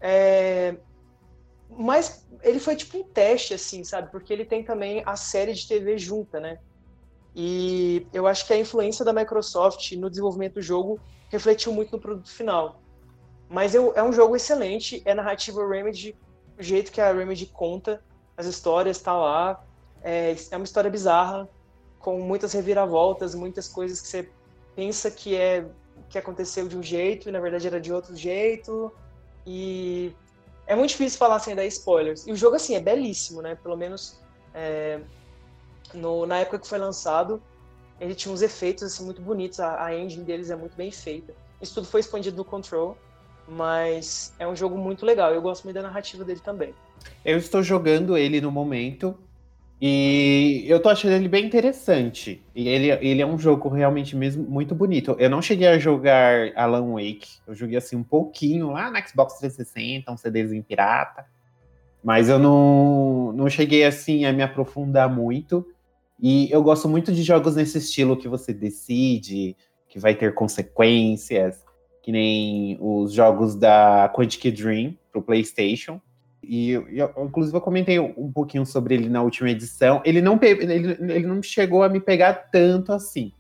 é, 0.00 0.78
mas 1.68 2.26
ele 2.42 2.58
foi 2.58 2.76
tipo 2.76 2.98
um 2.98 3.04
teste, 3.04 3.54
assim, 3.54 3.84
sabe? 3.84 4.10
Porque 4.10 4.32
ele 4.32 4.44
tem 4.44 4.64
também 4.64 5.02
a 5.04 5.16
série 5.16 5.52
de 5.52 5.66
TV 5.66 5.98
junta, 5.98 6.40
né? 6.40 6.58
E 7.34 8.06
eu 8.12 8.26
acho 8.26 8.46
que 8.46 8.52
a 8.52 8.58
influência 8.58 9.04
da 9.04 9.12
Microsoft 9.12 9.92
no 9.92 10.08
desenvolvimento 10.08 10.54
do 10.54 10.62
jogo 10.62 11.00
refletiu 11.30 11.72
muito 11.72 11.92
no 11.92 12.00
produto 12.00 12.30
final. 12.30 12.80
Mas 13.48 13.74
eu, 13.74 13.92
é 13.94 14.02
um 14.02 14.12
jogo 14.12 14.36
excelente, 14.36 15.02
é 15.04 15.14
narrativa 15.14 15.66
Remedy, 15.66 16.16
o 16.58 16.62
jeito 16.62 16.90
que 16.90 17.00
a 17.00 17.12
Remedy 17.12 17.46
conta 17.46 18.02
as 18.36 18.46
histórias, 18.46 19.00
tá 19.00 19.12
lá. 19.12 19.62
É, 20.02 20.34
é 20.50 20.56
uma 20.56 20.64
história 20.64 20.90
bizarra, 20.90 21.48
com 21.98 22.20
muitas 22.20 22.52
reviravoltas, 22.52 23.34
muitas 23.34 23.68
coisas 23.68 24.00
que 24.00 24.08
você 24.08 24.30
pensa 24.76 25.10
que 25.10 25.34
é 25.34 25.66
que 26.08 26.16
aconteceu 26.16 26.68
de 26.68 26.76
um 26.76 26.82
jeito 26.82 27.28
e 27.28 27.32
na 27.32 27.40
verdade 27.40 27.66
era 27.66 27.80
de 27.80 27.92
outro 27.92 28.14
jeito. 28.16 28.92
E 29.46 30.14
é 30.66 30.74
muito 30.76 30.90
difícil 30.90 31.18
falar 31.18 31.38
sem 31.40 31.54
dar 31.54 31.64
spoilers. 31.66 32.26
E 32.26 32.32
o 32.32 32.36
jogo, 32.36 32.56
assim, 32.56 32.74
é 32.74 32.80
belíssimo, 32.80 33.42
né? 33.42 33.54
Pelo 33.56 33.76
menos 33.76 34.20
é, 34.54 35.00
no, 35.94 36.27
na 36.27 36.38
época 36.38 36.59
que 36.59 36.68
foi 36.68 36.79
lançado, 36.79 37.42
ele 38.01 38.14
tinha 38.14 38.33
uns 38.33 38.42
efeitos, 38.42 38.85
assim, 38.85 39.05
muito 39.05 39.20
bonitos. 39.20 39.61
A, 39.61 39.85
a 39.85 39.96
engine 39.96 40.24
deles 40.24 40.51
é 40.51 40.57
muito 40.57 40.77
bem 40.77 40.90
feita. 40.90 41.35
Isso 41.61 41.74
tudo 41.74 41.87
foi 41.87 42.01
expandido 42.01 42.37
no 42.37 42.44
Control, 42.44 42.96
mas 43.46 44.33
é 44.38 44.46
um 44.46 44.55
jogo 44.55 44.77
muito 44.77 45.05
legal. 45.05 45.33
Eu 45.35 45.42
gosto 45.42 45.64
muito 45.64 45.74
da 45.74 45.83
narrativa 45.83 46.24
dele 46.24 46.40
também. 46.40 46.74
Eu 47.24 47.38
estou 47.38 47.62
jogando 47.62 48.16
ele 48.16 48.40
no 48.40 48.51
momento 48.51 49.16
e 49.81 50.64
eu 50.66 50.81
tô 50.81 50.88
achando 50.88 51.12
ele 51.12 51.29
bem 51.29 51.46
interessante. 51.46 52.42
E 52.55 52.68
ele, 52.68 52.90
ele 52.90 53.22
é 53.22 53.27
um 53.27 53.38
jogo 53.38 53.68
realmente 53.68 54.16
mesmo 54.16 54.42
muito 54.42 54.74
bonito. 54.74 55.16
Eu 55.18 55.31
não 55.31 55.40
cheguei 55.40 55.68
a 55.68 55.79
jogar 55.79 56.53
Alan 56.57 56.94
Wake. 56.94 57.38
Eu 57.46 57.55
joguei 57.55 57.79
assim 57.79 57.96
um 57.96 58.03
pouquinho 58.03 58.70
lá 58.70 58.90
na 58.90 59.05
Xbox 59.05 59.38
360, 59.38 60.11
um 60.11 60.16
CDzinho 60.16 60.62
pirata. 60.62 61.27
Mas 62.03 62.29
eu 62.29 62.38
não, 62.38 63.33
não 63.33 63.48
cheguei 63.48 63.85
assim 63.85 64.24
a 64.24 64.33
me 64.33 64.42
aprofundar 64.42 65.12
muito. 65.12 65.66
E 66.20 66.50
eu 66.50 66.62
gosto 66.62 66.88
muito 66.88 67.12
de 67.12 67.22
jogos 67.22 67.57
nesse 67.57 67.78
estilo 67.78 68.16
que 68.16 68.28
você 68.28 68.52
decide, 68.52 69.57
que 69.88 69.98
vai 69.98 70.14
ter 70.14 70.35
consequências, 70.35 71.64
que 72.02 72.11
nem 72.11 72.76
os 72.81 73.12
jogos 73.12 73.54
da 73.54 74.12
Quantic 74.14 74.50
Dream 74.50 74.96
pro 75.12 75.22
PlayStation 75.22 76.00
e 76.48 76.70
eu, 76.70 77.12
inclusive 77.26 77.54
eu 77.54 77.61
comentei 77.61 77.98
um 77.98 78.33
pouquinho 78.33 78.64
sobre 78.64 78.94
ele 78.94 79.11
na 79.11 79.20
última 79.20 79.50
edição. 79.50 80.00
Ele 80.02 80.22
não, 80.22 80.38
ele, 80.40 80.96
ele 81.12 81.26
não 81.26 81.42
chegou 81.42 81.83
a 81.83 81.90
me 81.90 82.00
pegar 82.00 82.33
tanto 82.33 82.90
assim. 82.90 83.33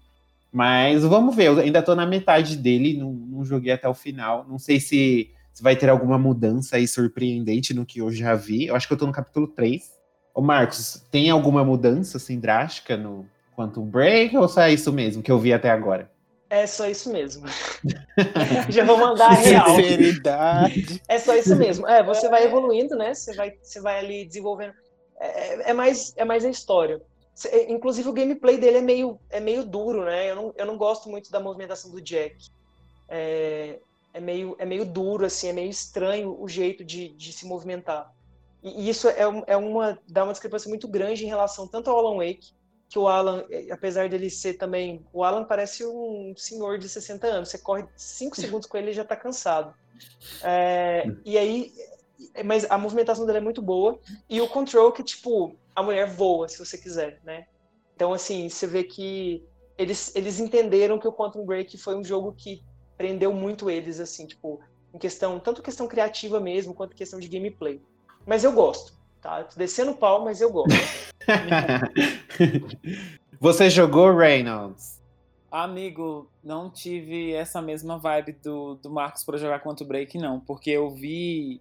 Mas 0.52 1.02
vamos 1.02 1.34
ver, 1.34 1.46
eu 1.46 1.58
ainda 1.58 1.82
tô 1.82 1.94
na 1.94 2.06
metade 2.06 2.56
dele, 2.56 2.98
não, 2.98 3.10
não 3.12 3.44
joguei 3.44 3.72
até 3.72 3.88
o 3.88 3.94
final. 3.94 4.46
Não 4.46 4.58
sei 4.58 4.78
se, 4.78 5.30
se, 5.54 5.62
vai 5.62 5.74
ter 5.74 5.88
alguma 5.88 6.18
mudança 6.18 6.76
aí 6.76 6.86
surpreendente 6.86 7.72
no 7.72 7.86
que 7.86 8.00
eu 8.00 8.12
já 8.12 8.34
vi. 8.34 8.66
Eu 8.66 8.76
acho 8.76 8.86
que 8.86 8.92
eu 8.92 8.98
tô 8.98 9.06
no 9.06 9.12
capítulo 9.12 9.46
3. 9.48 9.97
Ô 10.38 10.40
Marcos, 10.40 11.02
tem 11.10 11.30
alguma 11.30 11.64
mudança 11.64 12.16
assim 12.16 12.38
drástica 12.38 12.96
no 12.96 13.26
Quantum 13.56 13.84
Break 13.84 14.36
ou 14.36 14.48
só 14.48 14.60
é 14.60 14.72
isso 14.72 14.92
mesmo 14.92 15.20
que 15.20 15.32
eu 15.32 15.38
vi 15.40 15.52
até 15.52 15.68
agora? 15.68 16.08
É 16.48 16.64
só 16.64 16.88
isso 16.88 17.12
mesmo. 17.12 17.44
Já 18.70 18.84
vou 18.84 18.98
mandar 18.98 19.30
a 19.30 19.34
real. 19.34 19.74
Sinceridade. 19.74 21.02
É 21.08 21.18
só 21.18 21.34
isso 21.34 21.56
mesmo. 21.56 21.88
É, 21.88 22.04
você 22.04 22.28
vai 22.28 22.44
evoluindo, 22.44 22.94
né? 22.94 23.14
Você 23.14 23.34
vai, 23.34 23.52
você 23.60 23.80
vai 23.80 23.98
ali 23.98 24.24
desenvolvendo. 24.24 24.74
É, 25.18 25.70
é 25.70 25.74
mais, 25.74 26.14
é 26.16 26.24
mais 26.24 26.44
a 26.44 26.50
história. 26.50 27.02
Inclusive 27.68 28.08
o 28.08 28.12
gameplay 28.12 28.58
dele 28.58 28.78
é 28.78 28.82
meio, 28.82 29.18
é 29.30 29.40
meio 29.40 29.64
duro, 29.64 30.04
né? 30.04 30.30
Eu 30.30 30.36
não, 30.36 30.54
eu 30.56 30.66
não 30.66 30.78
gosto 30.78 31.08
muito 31.08 31.32
da 31.32 31.40
movimentação 31.40 31.90
do 31.90 32.00
Jack. 32.00 32.36
É, 33.08 33.80
é, 34.14 34.20
meio, 34.20 34.54
é 34.60 34.64
meio 34.64 34.84
duro, 34.84 35.26
assim, 35.26 35.48
é 35.48 35.52
meio 35.52 35.68
estranho 35.68 36.40
o 36.40 36.48
jeito 36.48 36.84
de, 36.84 37.08
de 37.08 37.32
se 37.32 37.44
movimentar. 37.44 38.16
E 38.62 38.88
isso 38.88 39.08
é, 39.08 39.22
é 39.46 39.56
uma, 39.56 39.98
dá 40.08 40.24
uma 40.24 40.32
discrepância 40.32 40.68
muito 40.68 40.88
grande 40.88 41.24
em 41.24 41.28
relação 41.28 41.66
tanto 41.66 41.90
ao 41.90 41.98
Alan 41.98 42.16
Wake 42.16 42.52
que 42.88 42.98
o 42.98 43.06
Alan, 43.06 43.44
eh, 43.50 43.68
apesar 43.70 44.08
dele 44.08 44.30
ser 44.30 44.54
também. 44.54 45.04
O 45.12 45.22
Alan 45.22 45.44
parece 45.44 45.84
um 45.84 46.32
senhor 46.36 46.78
de 46.78 46.88
60 46.88 47.26
anos. 47.26 47.50
Você 47.50 47.58
corre 47.58 47.84
5 47.94 48.36
segundos 48.36 48.66
com 48.66 48.78
ele 48.78 48.90
e 48.90 48.94
já 48.94 49.04
tá 49.04 49.14
cansado. 49.14 49.74
É, 50.42 51.04
e 51.24 51.36
aí. 51.36 51.72
Mas 52.44 52.68
a 52.68 52.76
movimentação 52.78 53.26
dele 53.26 53.38
é 53.38 53.42
muito 53.42 53.60
boa. 53.60 53.98
E 54.28 54.40
o 54.40 54.48
control, 54.48 54.90
que, 54.90 55.04
tipo, 55.04 55.54
a 55.74 55.82
mulher 55.82 56.08
voa, 56.08 56.48
se 56.48 56.58
você 56.58 56.78
quiser, 56.78 57.20
né? 57.24 57.46
Então, 57.94 58.12
assim, 58.12 58.48
você 58.48 58.66
vê 58.66 58.82
que 58.82 59.44
eles, 59.76 60.14
eles 60.16 60.40
entenderam 60.40 60.98
que 60.98 61.06
o 61.06 61.12
Quantum 61.12 61.44
Break 61.44 61.76
foi 61.78 61.94
um 61.94 62.02
jogo 62.02 62.32
que 62.32 62.64
prendeu 62.96 63.32
muito 63.32 63.70
eles, 63.70 64.00
assim, 64.00 64.26
tipo, 64.26 64.60
em 64.92 64.98
questão, 64.98 65.38
tanto 65.38 65.62
questão 65.62 65.86
criativa 65.86 66.40
mesmo, 66.40 66.74
quanto 66.74 66.96
questão 66.96 67.20
de 67.20 67.28
gameplay. 67.28 67.80
Mas 68.28 68.44
eu 68.44 68.52
gosto, 68.52 68.92
tá? 69.22 69.42
tô 69.42 69.58
descendo 69.58 69.92
o 69.92 69.96
pau, 69.96 70.22
mas 70.22 70.42
eu 70.42 70.52
gosto. 70.52 70.68
Você 73.40 73.70
jogou 73.70 74.14
Reynolds? 74.14 75.00
Amigo, 75.50 76.30
não 76.44 76.70
tive 76.70 77.32
essa 77.32 77.62
mesma 77.62 77.98
vibe 77.98 78.32
do, 78.32 78.74
do 78.74 78.90
Marcos 78.90 79.24
para 79.24 79.38
jogar 79.38 79.60
contra 79.60 79.82
o 79.82 79.88
Break, 79.88 80.18
não. 80.18 80.40
Porque 80.40 80.70
eu 80.70 80.90
vi. 80.90 81.58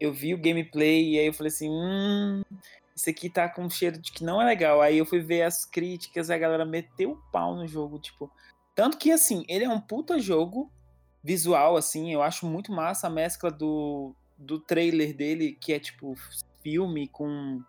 Eu 0.00 0.12
vi 0.12 0.34
o 0.34 0.38
gameplay 0.38 1.10
e 1.10 1.18
aí 1.20 1.26
eu 1.26 1.32
falei 1.32 1.52
assim, 1.52 1.70
hum, 1.70 2.42
isso 2.96 3.08
aqui 3.08 3.30
tá 3.30 3.48
com 3.48 3.70
cheiro 3.70 3.96
de 3.96 4.10
que 4.10 4.24
não 4.24 4.42
é 4.42 4.44
legal. 4.44 4.82
Aí 4.82 4.98
eu 4.98 5.06
fui 5.06 5.20
ver 5.20 5.42
as 5.42 5.64
críticas, 5.64 6.30
a 6.30 6.38
galera 6.38 6.64
meteu 6.64 7.12
o 7.12 7.22
pau 7.30 7.54
no 7.54 7.68
jogo, 7.68 8.00
tipo. 8.00 8.28
Tanto 8.74 8.98
que, 8.98 9.12
assim, 9.12 9.44
ele 9.48 9.64
é 9.64 9.68
um 9.68 9.80
puta 9.80 10.18
jogo 10.18 10.68
visual, 11.22 11.76
assim, 11.76 12.12
eu 12.12 12.22
acho 12.22 12.44
muito 12.44 12.72
massa 12.72 13.06
a 13.06 13.10
mescla 13.10 13.52
do, 13.52 14.16
do 14.38 14.58
trailer 14.60 15.14
dele, 15.16 15.58
que 15.60 15.72
é 15.72 15.80
tipo 15.80 16.14
filme 16.62 17.08
com, 17.08 17.60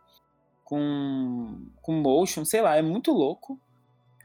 com, 0.63 1.65
com 1.81 1.93
motion, 1.93 2.45
sei 2.45 2.61
lá, 2.61 2.77
é 2.77 2.81
muito 2.81 3.11
louco. 3.11 3.59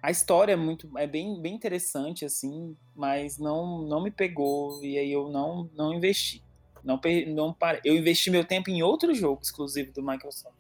A 0.03 0.11
história 0.11 0.53
é 0.53 0.57
muito 0.57 0.91
é 0.99 1.07
bem, 1.07 1.41
bem 1.41 1.55
interessante 1.55 2.27
assim, 2.27 2.77
mas 2.95 3.39
não 3.39 3.79
não 3.83 4.03
me 4.03 4.11
pegou 4.11 4.85
e 4.85 4.99
aí 4.99 5.11
eu 5.11 5.31
não 5.31 5.71
não 5.75 5.95
investi. 5.95 6.43
Não 6.85 7.01
não 7.29 7.55
parei. 7.55 7.81
Eu 7.83 7.97
investi 7.97 8.31
meu 8.31 8.45
tempo 8.45 8.69
em 8.69 8.83
outro 8.83 9.15
jogo 9.15 9.41
exclusivo 9.43 9.91
do 9.93 10.03
Microsoft. 10.03 10.55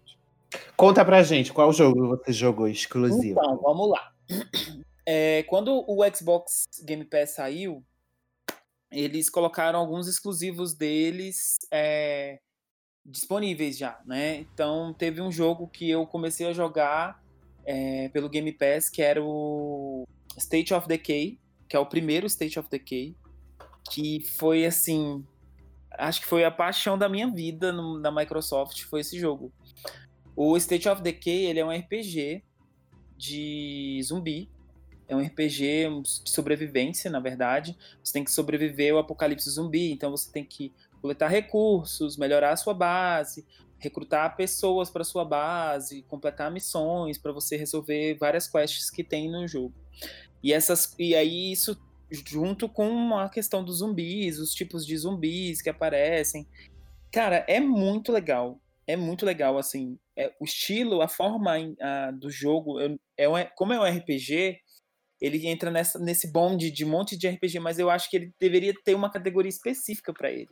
Conta 0.74 1.05
pra 1.05 1.22
gente 1.22 1.53
qual 1.53 1.72
jogo 1.72 2.09
você 2.09 2.32
jogou 2.32 2.66
exclusivo. 2.66 3.39
Então, 3.39 3.59
vamos 3.59 3.91
lá. 3.91 4.12
É, 5.07 5.43
quando 5.43 5.85
o 5.87 5.99
Xbox 6.16 6.64
Game 6.82 7.05
Pass 7.05 7.32
saiu, 7.32 7.85
eles 8.95 9.29
colocaram 9.29 9.79
alguns 9.79 10.07
exclusivos 10.07 10.73
deles 10.73 11.57
é, 11.71 12.39
disponíveis 13.05 13.77
já, 13.77 14.01
né? 14.07 14.39
Então 14.39 14.95
teve 14.95 15.21
um 15.21 15.31
jogo 15.31 15.69
que 15.69 15.91
eu 15.91 16.07
comecei 16.07 16.47
a 16.47 16.53
jogar 16.53 17.23
é, 17.65 18.09
pelo 18.11 18.29
Game 18.29 18.53
Pass, 18.53 18.89
que 18.89 19.03
era 19.03 19.23
o 19.23 20.07
State 20.39 20.73
of 20.73 20.87
Decay, 20.87 21.39
que 21.69 21.77
é 21.77 21.79
o 21.79 21.87
primeiro 21.87 22.27
State 22.27 22.59
of 22.59 22.69
Decay, 22.71 23.17
que 23.91 24.21
foi 24.39 24.65
assim, 24.65 25.25
acho 25.93 26.21
que 26.21 26.27
foi 26.27 26.45
a 26.45 26.51
paixão 26.51 26.97
da 26.97 27.09
minha 27.09 27.31
vida 27.31 27.73
no, 27.73 27.99
na 27.99 28.11
Microsoft, 28.11 28.83
foi 28.85 29.01
esse 29.01 29.19
jogo. 29.19 29.53
O 30.37 30.57
State 30.57 30.89
of 30.89 31.03
Decay, 31.03 31.47
ele 31.47 31.61
é 31.61 31.65
um 31.65 31.71
RPG 31.71 32.43
de 33.17 34.01
zumbi, 34.03 34.51
é 35.09 35.15
um 35.15 35.21
RPG 35.21 35.89
de 36.03 36.31
sobrevivência, 36.31 37.11
na 37.11 37.21
verdade. 37.21 37.77
Você 38.03 38.13
tem 38.13 38.25
que 38.25 38.31
sobreviver 38.31 38.93
ao 38.93 38.99
apocalipse 38.99 39.51
zumbi, 39.51 39.93
então 39.93 40.11
você 40.11 40.31
tem 40.31 40.45
que 40.45 40.73
coletar 41.01 41.29
recursos, 41.29 42.17
melhorar 42.17 42.53
a 42.53 42.57
sua 42.57 42.73
base, 42.73 43.45
recrutar 43.79 44.37
pessoas 44.37 44.89
para 44.89 45.05
sua 45.05 45.25
base, 45.25 46.03
completar 46.09 46.51
missões 46.51 47.19
para 47.19 47.33
você 47.33 47.57
resolver 47.57 48.17
várias 48.19 48.49
quests 48.49 48.91
que 48.91 49.05
tem 49.05 49.31
no 49.31 49.47
jogo. 49.47 49.75
E 50.43 50.53
essas 50.53 50.95
e 50.99 51.15
aí 51.15 51.53
isso 51.53 51.79
junto 52.11 52.69
com 52.69 53.17
a 53.17 53.29
questão 53.29 53.65
dos 53.65 53.79
zumbis, 53.79 54.39
os 54.39 54.55
tipos 54.55 54.87
de 54.87 54.97
zumbis 54.97 55.61
que 55.61 55.71
aparecem. 55.71 56.47
Cara, 57.13 57.45
é 57.49 57.61
muito 57.61 58.13
legal. 58.13 58.61
É 58.87 58.97
muito 58.97 59.25
legal 59.25 59.57
assim, 59.57 59.99
é, 60.17 60.33
o 60.39 60.45
estilo, 60.45 61.01
a 61.01 61.09
forma 61.09 61.55
a, 61.81 62.11
do 62.11 62.31
jogo, 62.31 62.79
é, 62.81 62.97
é, 63.17 63.45
como 63.57 63.73
é 63.73 63.81
um 63.81 63.99
RPG, 63.99 64.59
ele 65.21 65.47
entra 65.47 65.71
nessa, 65.71 65.99
nesse 65.99 66.31
bonde 66.31 66.71
de 66.71 66.85
um 66.85 66.89
monte 66.89 67.17
de 67.17 67.29
RPG, 67.29 67.61
mas 67.61 67.79
eu 67.79 67.91
acho 67.91 68.11
que 68.11 68.17
ele 68.17 68.35
deveria 68.39 68.75
ter 68.85 68.95
uma 68.95 69.11
categoria 69.11 69.49
específica 69.49 70.12
para 70.12 70.31
ele. 70.31 70.51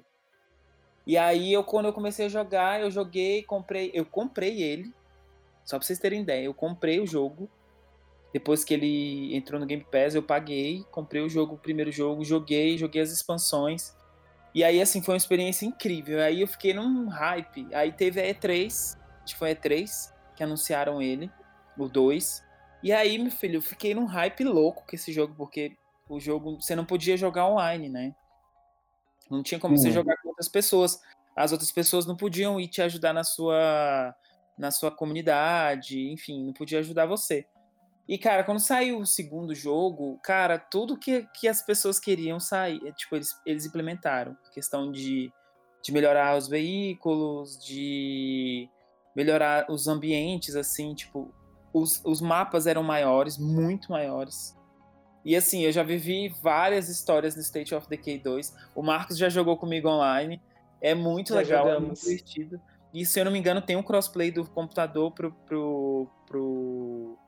E 1.06 1.18
aí 1.18 1.52
eu 1.52 1.64
quando 1.64 1.86
eu 1.86 1.92
comecei 1.92 2.26
a 2.26 2.28
jogar, 2.28 2.80
eu 2.80 2.90
joguei, 2.90 3.42
comprei, 3.42 3.90
eu 3.92 4.04
comprei 4.04 4.62
ele. 4.62 4.92
Só 5.64 5.78
pra 5.78 5.86
vocês 5.86 5.98
terem 5.98 6.22
ideia, 6.22 6.44
eu 6.44 6.54
comprei 6.54 7.00
o 7.00 7.06
jogo. 7.06 7.48
Depois 8.32 8.64
que 8.64 8.72
ele 8.72 9.36
entrou 9.36 9.60
no 9.60 9.66
Game 9.66 9.84
Pass, 9.90 10.14
eu 10.14 10.22
paguei, 10.22 10.84
comprei 10.90 11.22
o 11.22 11.28
jogo, 11.28 11.54
o 11.54 11.58
primeiro 11.58 11.92
jogo, 11.92 12.24
joguei, 12.24 12.78
joguei 12.78 13.02
as 13.02 13.10
expansões. 13.10 13.94
E 14.54 14.64
aí 14.64 14.80
assim 14.80 15.02
foi 15.02 15.14
uma 15.14 15.18
experiência 15.18 15.66
incrível. 15.66 16.20
Aí 16.20 16.40
eu 16.40 16.46
fiquei 16.46 16.72
num 16.72 17.08
hype. 17.08 17.66
Aí 17.74 17.92
teve 17.92 18.20
a 18.20 18.34
E3, 18.34 18.96
acho 19.22 19.34
que 19.34 19.38
foi 19.38 19.50
a 19.50 19.56
E3 19.56 20.12
que 20.34 20.42
anunciaram 20.42 21.02
ele, 21.02 21.30
o 21.76 21.88
2. 21.88 22.42
E 22.82 22.92
aí, 22.92 23.18
meu 23.18 23.30
filho, 23.30 23.58
eu 23.58 23.62
fiquei 23.62 23.94
num 23.94 24.06
hype 24.06 24.44
louco 24.44 24.84
com 24.86 24.96
esse 24.96 25.12
jogo, 25.12 25.34
porque 25.36 25.76
o 26.08 26.18
jogo 26.18 26.60
você 26.60 26.74
não 26.74 26.84
podia 26.84 27.16
jogar 27.16 27.46
online, 27.46 27.88
né? 27.88 28.14
Não 29.30 29.42
tinha 29.42 29.60
como 29.60 29.74
uhum. 29.74 29.80
você 29.80 29.90
jogar 29.90 30.16
com 30.20 30.28
outras 30.28 30.48
pessoas. 30.48 31.00
As 31.36 31.52
outras 31.52 31.70
pessoas 31.70 32.06
não 32.06 32.16
podiam 32.16 32.60
ir 32.60 32.68
te 32.68 32.82
ajudar 32.82 33.12
na 33.12 33.24
sua 33.24 34.14
na 34.58 34.70
sua 34.70 34.90
comunidade, 34.90 35.98
enfim, 36.10 36.44
não 36.44 36.52
podia 36.52 36.80
ajudar 36.80 37.06
você. 37.06 37.46
E, 38.06 38.18
cara, 38.18 38.44
quando 38.44 38.60
saiu 38.60 38.98
o 38.98 39.06
segundo 39.06 39.54
jogo, 39.54 40.18
cara, 40.22 40.58
tudo 40.58 40.98
que, 40.98 41.26
que 41.34 41.48
as 41.48 41.62
pessoas 41.62 41.98
queriam 41.98 42.38
sair, 42.38 42.80
é, 42.86 42.92
tipo, 42.92 43.16
eles, 43.16 43.30
eles 43.46 43.64
implementaram. 43.64 44.36
Questão 44.52 44.92
de, 44.92 45.32
de 45.82 45.92
melhorar 45.92 46.36
os 46.36 46.48
veículos, 46.48 47.58
de 47.64 48.68
melhorar 49.16 49.70
os 49.70 49.88
ambientes, 49.88 50.56
assim, 50.56 50.94
tipo, 50.94 51.32
os, 51.72 52.02
os 52.04 52.20
mapas 52.20 52.66
eram 52.66 52.82
maiores, 52.82 53.38
muito 53.38 53.90
maiores. 53.90 54.56
E 55.24 55.36
assim, 55.36 55.62
eu 55.62 55.72
já 55.72 55.82
vivi 55.82 56.28
várias 56.42 56.88
histórias 56.88 57.36
no 57.36 57.42
State 57.42 57.74
of 57.74 57.88
Decay 57.88 58.18
2. 58.18 58.54
O 58.74 58.82
Marcos 58.82 59.16
já 59.16 59.28
jogou 59.28 59.56
comigo 59.56 59.88
online. 59.88 60.42
É 60.80 60.94
muito 60.94 61.28
já 61.28 61.38
legal, 61.38 61.64
jogamos. 61.64 61.82
é 61.82 61.86
muito 61.86 62.00
divertido. 62.00 62.60
E 62.92 63.06
se 63.06 63.20
eu 63.20 63.24
não 63.24 63.32
me 63.32 63.38
engano, 63.38 63.62
tem 63.62 63.76
um 63.76 63.82
crossplay 63.82 64.30
do 64.30 64.44
computador 64.44 65.12
pro, 65.12 65.32
pro, 65.46 66.08
pro, 66.26 67.18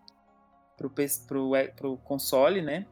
pro, 0.76 0.90
pro, 0.90 1.10
pro, 1.26 1.52
pro 1.76 1.96
console, 1.98 2.60
né? 2.60 2.84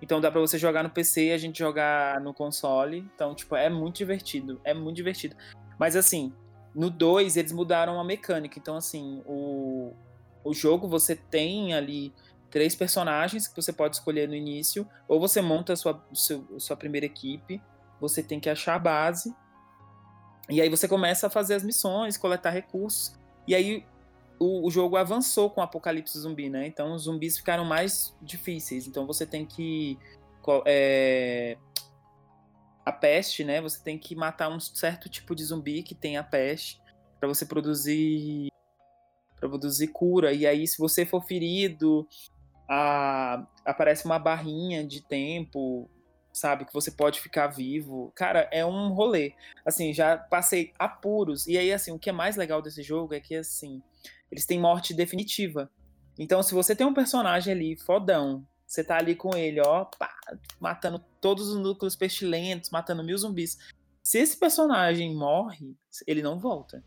Então 0.00 0.20
dá 0.20 0.30
pra 0.30 0.40
você 0.40 0.58
jogar 0.58 0.82
no 0.82 0.90
PC 0.90 1.26
e 1.26 1.32
a 1.32 1.38
gente 1.38 1.58
jogar 1.58 2.20
no 2.20 2.32
console. 2.32 2.98
Então, 3.14 3.34
tipo, 3.34 3.56
é 3.56 3.68
muito 3.68 3.96
divertido. 3.96 4.60
É 4.64 4.72
muito 4.72 4.96
divertido. 4.96 5.36
Mas 5.78 5.96
assim, 5.96 6.32
no 6.74 6.88
2 6.88 7.36
eles 7.36 7.52
mudaram 7.52 7.98
a 8.00 8.04
mecânica. 8.04 8.58
Então, 8.58 8.76
assim, 8.76 9.22
o, 9.26 9.92
o 10.46 10.54
jogo 10.54 10.88
você 10.88 11.16
tem 11.16 11.74
ali 11.74 12.14
três 12.50 12.74
personagens 12.74 13.48
que 13.48 13.56
você 13.56 13.72
pode 13.72 13.96
escolher 13.96 14.28
no 14.28 14.34
início, 14.34 14.88
ou 15.08 15.18
você 15.18 15.42
monta 15.42 15.72
a 15.72 15.76
sua, 15.76 16.02
sua 16.12 16.76
primeira 16.76 17.04
equipe, 17.04 17.60
você 18.00 18.22
tem 18.22 18.38
que 18.38 18.48
achar 18.48 18.76
a 18.76 18.78
base, 18.78 19.34
e 20.48 20.60
aí 20.60 20.68
você 20.68 20.86
começa 20.86 21.26
a 21.26 21.30
fazer 21.30 21.54
as 21.54 21.64
missões, 21.64 22.16
coletar 22.16 22.50
recursos, 22.50 23.14
e 23.46 23.54
aí 23.54 23.84
o, 24.38 24.66
o 24.66 24.70
jogo 24.70 24.96
avançou 24.96 25.50
com 25.50 25.60
o 25.60 25.64
apocalipse 25.64 26.18
zumbi, 26.18 26.48
né? 26.48 26.66
Então 26.66 26.94
os 26.94 27.02
zumbis 27.02 27.36
ficaram 27.36 27.64
mais 27.64 28.16
difíceis, 28.22 28.86
então 28.86 29.06
você 29.06 29.26
tem 29.26 29.44
que. 29.44 29.98
É, 30.64 31.58
a 32.84 32.92
peste, 32.92 33.42
né? 33.42 33.60
Você 33.60 33.82
tem 33.82 33.98
que 33.98 34.14
matar 34.14 34.48
um 34.48 34.60
certo 34.60 35.08
tipo 35.08 35.34
de 35.34 35.44
zumbi 35.44 35.82
que 35.82 35.94
tem 35.94 36.16
a 36.16 36.22
peste 36.22 36.80
para 37.18 37.26
você 37.26 37.44
produzir 37.44 38.48
para 39.38 39.48
produzir 39.48 39.88
cura. 39.88 40.32
E 40.32 40.46
aí, 40.46 40.66
se 40.66 40.78
você 40.78 41.04
for 41.04 41.24
ferido, 41.24 42.06
a, 42.68 43.46
aparece 43.64 44.04
uma 44.04 44.18
barrinha 44.18 44.84
de 44.84 45.00
tempo, 45.00 45.88
sabe? 46.32 46.64
Que 46.64 46.72
você 46.72 46.90
pode 46.90 47.20
ficar 47.20 47.46
vivo. 47.48 48.12
Cara, 48.14 48.48
é 48.52 48.64
um 48.64 48.92
rolê. 48.92 49.32
Assim, 49.64 49.92
já 49.92 50.16
passei 50.16 50.72
apuros. 50.78 51.46
E 51.46 51.56
aí, 51.56 51.72
assim, 51.72 51.92
o 51.92 51.98
que 51.98 52.10
é 52.10 52.12
mais 52.12 52.36
legal 52.36 52.60
desse 52.60 52.82
jogo 52.82 53.14
é 53.14 53.20
que, 53.20 53.34
assim, 53.34 53.82
eles 54.30 54.46
têm 54.46 54.60
morte 54.60 54.92
definitiva. 54.92 55.70
Então, 56.18 56.42
se 56.42 56.54
você 56.54 56.74
tem 56.74 56.86
um 56.86 56.94
personagem 56.94 57.52
ali, 57.52 57.76
fodão, 57.76 58.46
você 58.66 58.82
tá 58.82 58.96
ali 58.96 59.14
com 59.14 59.36
ele, 59.36 59.60
ó, 59.60 59.84
pá, 59.84 60.10
matando 60.58 60.98
todos 61.20 61.48
os 61.48 61.56
núcleos 61.56 61.94
pestilentos, 61.94 62.70
matando 62.70 63.04
mil 63.04 63.16
zumbis. 63.16 63.58
Se 64.02 64.18
esse 64.18 64.36
personagem 64.38 65.14
morre, 65.14 65.76
ele 66.06 66.22
não 66.22 66.38
volta. 66.38 66.82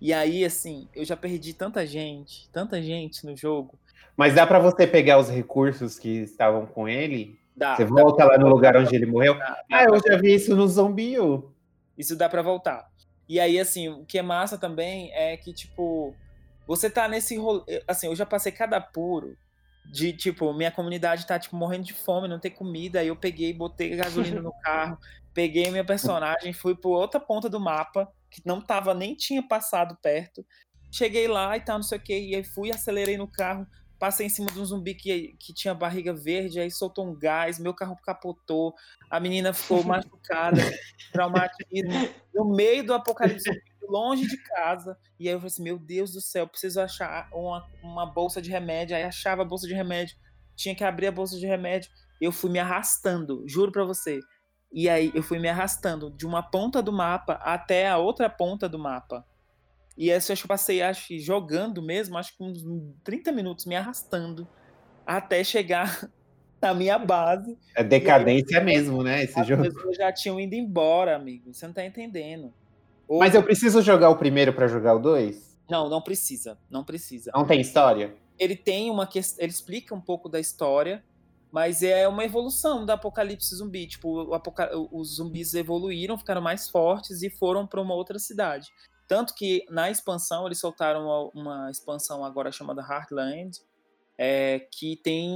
E 0.00 0.12
aí, 0.12 0.44
assim, 0.44 0.88
eu 0.94 1.04
já 1.04 1.16
perdi 1.16 1.52
tanta 1.52 1.86
gente, 1.86 2.48
tanta 2.50 2.80
gente 2.80 3.26
no 3.26 3.36
jogo, 3.36 3.78
mas 4.20 4.34
dá 4.34 4.46
para 4.46 4.58
você 4.58 4.86
pegar 4.86 5.18
os 5.18 5.30
recursos 5.30 5.98
que 5.98 6.18
estavam 6.18 6.66
com 6.66 6.86
ele? 6.86 7.40
Dá. 7.56 7.74
Você 7.74 7.86
volta 7.86 8.22
lá 8.24 8.36
no 8.36 8.48
lugar 8.48 8.76
onde 8.76 8.94
ele 8.94 9.06
morreu? 9.06 9.38
Dá, 9.38 9.64
ah, 9.72 9.84
eu 9.84 9.98
já 10.06 10.18
vi 10.18 10.34
isso 10.34 10.54
no 10.54 10.68
Zombio. 10.68 11.54
Isso 11.96 12.14
dá 12.14 12.28
para 12.28 12.42
voltar. 12.42 12.86
E 13.26 13.40
aí, 13.40 13.58
assim, 13.58 13.88
o 13.88 14.04
que 14.04 14.18
é 14.18 14.22
massa 14.22 14.58
também 14.58 15.10
é 15.14 15.38
que, 15.38 15.54
tipo, 15.54 16.14
você 16.66 16.90
tá 16.90 17.08
nesse 17.08 17.38
rolê. 17.38 17.82
Assim, 17.88 18.08
eu 18.08 18.14
já 18.14 18.26
passei 18.26 18.52
cada 18.52 18.76
apuro 18.76 19.38
de, 19.90 20.12
tipo, 20.12 20.52
minha 20.52 20.70
comunidade 20.70 21.26
tá, 21.26 21.38
tipo, 21.38 21.56
morrendo 21.56 21.84
de 21.84 21.94
fome, 21.94 22.28
não 22.28 22.38
tem 22.38 22.50
comida. 22.50 23.00
Aí 23.00 23.08
eu 23.08 23.16
peguei, 23.16 23.54
botei 23.54 23.96
gasolina 23.96 24.42
no 24.42 24.52
carro, 24.62 24.98
peguei 25.32 25.70
minha 25.70 25.84
personagem, 25.84 26.52
fui 26.52 26.74
por 26.74 26.90
outra 26.90 27.18
ponta 27.18 27.48
do 27.48 27.58
mapa, 27.58 28.06
que 28.30 28.42
não 28.44 28.60
tava, 28.60 28.94
nem 28.94 29.14
tinha 29.14 29.42
passado 29.46 29.96
perto. 30.02 30.44
Cheguei 30.92 31.28
lá 31.28 31.56
e 31.56 31.60
tal, 31.60 31.78
não 31.78 31.82
sei 31.82 31.98
o 31.98 32.02
que, 32.02 32.18
e 32.18 32.34
aí 32.34 32.44
fui, 32.44 32.70
acelerei 32.70 33.16
no 33.16 33.30
carro, 33.30 33.66
passei 33.98 34.26
em 34.26 34.30
cima 34.30 34.50
de 34.50 34.58
um 34.58 34.64
zumbi 34.64 34.94
que, 34.94 35.36
que 35.38 35.52
tinha 35.52 35.74
barriga 35.74 36.12
verde, 36.12 36.58
aí 36.58 36.70
soltou 36.70 37.06
um 37.06 37.16
gás, 37.16 37.58
meu 37.58 37.74
carro 37.74 37.96
capotou, 38.02 38.74
a 39.10 39.20
menina 39.20 39.52
ficou 39.52 39.82
machucada, 39.84 40.62
traumatismo. 41.12 42.08
No 42.34 42.54
meio 42.54 42.84
do 42.84 42.94
apocalipse, 42.94 43.50
longe 43.90 44.26
de 44.26 44.36
casa. 44.44 44.96
E 45.18 45.28
aí 45.28 45.34
eu 45.34 45.38
falei 45.38 45.52
assim: 45.52 45.62
meu 45.62 45.78
Deus 45.78 46.12
do 46.12 46.20
céu, 46.20 46.46
preciso 46.46 46.80
achar 46.80 47.28
uma, 47.32 47.66
uma 47.82 48.06
bolsa 48.06 48.40
de 48.40 48.50
remédio. 48.50 48.96
Aí 48.96 49.02
achava 49.02 49.42
a 49.42 49.44
bolsa 49.44 49.66
de 49.66 49.74
remédio, 49.74 50.16
tinha 50.56 50.74
que 50.74 50.84
abrir 50.84 51.08
a 51.08 51.12
bolsa 51.12 51.36
de 51.36 51.46
remédio. 51.46 51.90
Eu 52.20 52.32
fui 52.32 52.50
me 52.50 52.58
arrastando, 52.58 53.44
juro 53.46 53.72
pra 53.72 53.84
você. 53.84 54.20
E 54.72 54.88
aí 54.88 55.10
eu 55.14 55.22
fui 55.22 55.38
me 55.38 55.48
arrastando 55.48 56.10
de 56.10 56.26
uma 56.26 56.42
ponta 56.42 56.80
do 56.82 56.92
mapa 56.92 57.34
até 57.42 57.88
a 57.88 57.98
outra 57.98 58.28
ponta 58.30 58.68
do 58.68 58.78
mapa. 58.78 59.26
E 59.96 60.10
essa 60.10 60.30
eu 60.30 60.34
acho 60.34 60.42
que 60.42 60.46
eu 60.46 60.48
passei, 60.48 60.82
acho 60.82 61.18
jogando 61.18 61.82
mesmo, 61.82 62.16
acho 62.16 62.36
que 62.36 62.42
uns 62.42 62.64
30 63.04 63.32
minutos 63.32 63.66
me 63.66 63.76
arrastando 63.76 64.48
até 65.04 65.42
chegar 65.42 66.08
na 66.62 66.72
minha 66.72 66.98
base. 66.98 67.58
É 67.74 67.82
decadência 67.82 68.58
aí, 68.58 68.64
mesmo, 68.64 69.02
né? 69.02 69.24
Esse 69.24 69.38
as 69.38 69.46
jogo. 69.46 69.62
As 69.62 69.74
pessoas 69.74 69.96
já 69.96 70.12
tinham 70.12 70.40
ido 70.40 70.54
embora, 70.54 71.16
amigo. 71.16 71.52
Você 71.52 71.66
não 71.66 71.74
tá 71.74 71.84
entendendo. 71.84 72.52
Ou... 73.08 73.18
Mas 73.18 73.34
eu 73.34 73.42
preciso 73.42 73.82
jogar 73.82 74.08
o 74.10 74.16
primeiro 74.16 74.52
para 74.52 74.68
jogar 74.68 74.94
o 74.94 74.98
dois? 74.98 75.58
Não, 75.68 75.88
não 75.88 76.00
precisa. 76.00 76.56
Não 76.70 76.84
precisa. 76.84 77.30
Não 77.34 77.44
tem 77.44 77.60
história? 77.60 78.14
Ele 78.38 78.56
tem 78.56 78.90
uma 78.90 79.06
questão. 79.06 79.42
Ele 79.42 79.52
explica 79.52 79.94
um 79.94 80.00
pouco 80.00 80.28
da 80.28 80.40
história, 80.40 81.04
mas 81.52 81.82
é 81.82 82.06
uma 82.06 82.24
evolução 82.24 82.86
do 82.86 82.90
apocalipse 82.90 83.54
zumbi. 83.54 83.86
Tipo, 83.86 84.32
apoca... 84.34 84.70
os 84.92 85.16
zumbis 85.16 85.54
evoluíram, 85.54 86.18
ficaram 86.18 86.40
mais 86.40 86.68
fortes 86.68 87.22
e 87.22 87.30
foram 87.30 87.66
para 87.66 87.80
uma 87.80 87.94
outra 87.94 88.18
cidade. 88.18 88.70
Tanto 89.08 89.34
que 89.34 89.66
na 89.68 89.90
expansão, 89.90 90.46
eles 90.46 90.60
soltaram 90.60 91.30
uma 91.34 91.68
expansão 91.70 92.24
agora 92.24 92.52
chamada 92.52 92.80
Heartland, 92.80 93.58
é, 94.16 94.60
que 94.70 94.96
tem. 95.02 95.34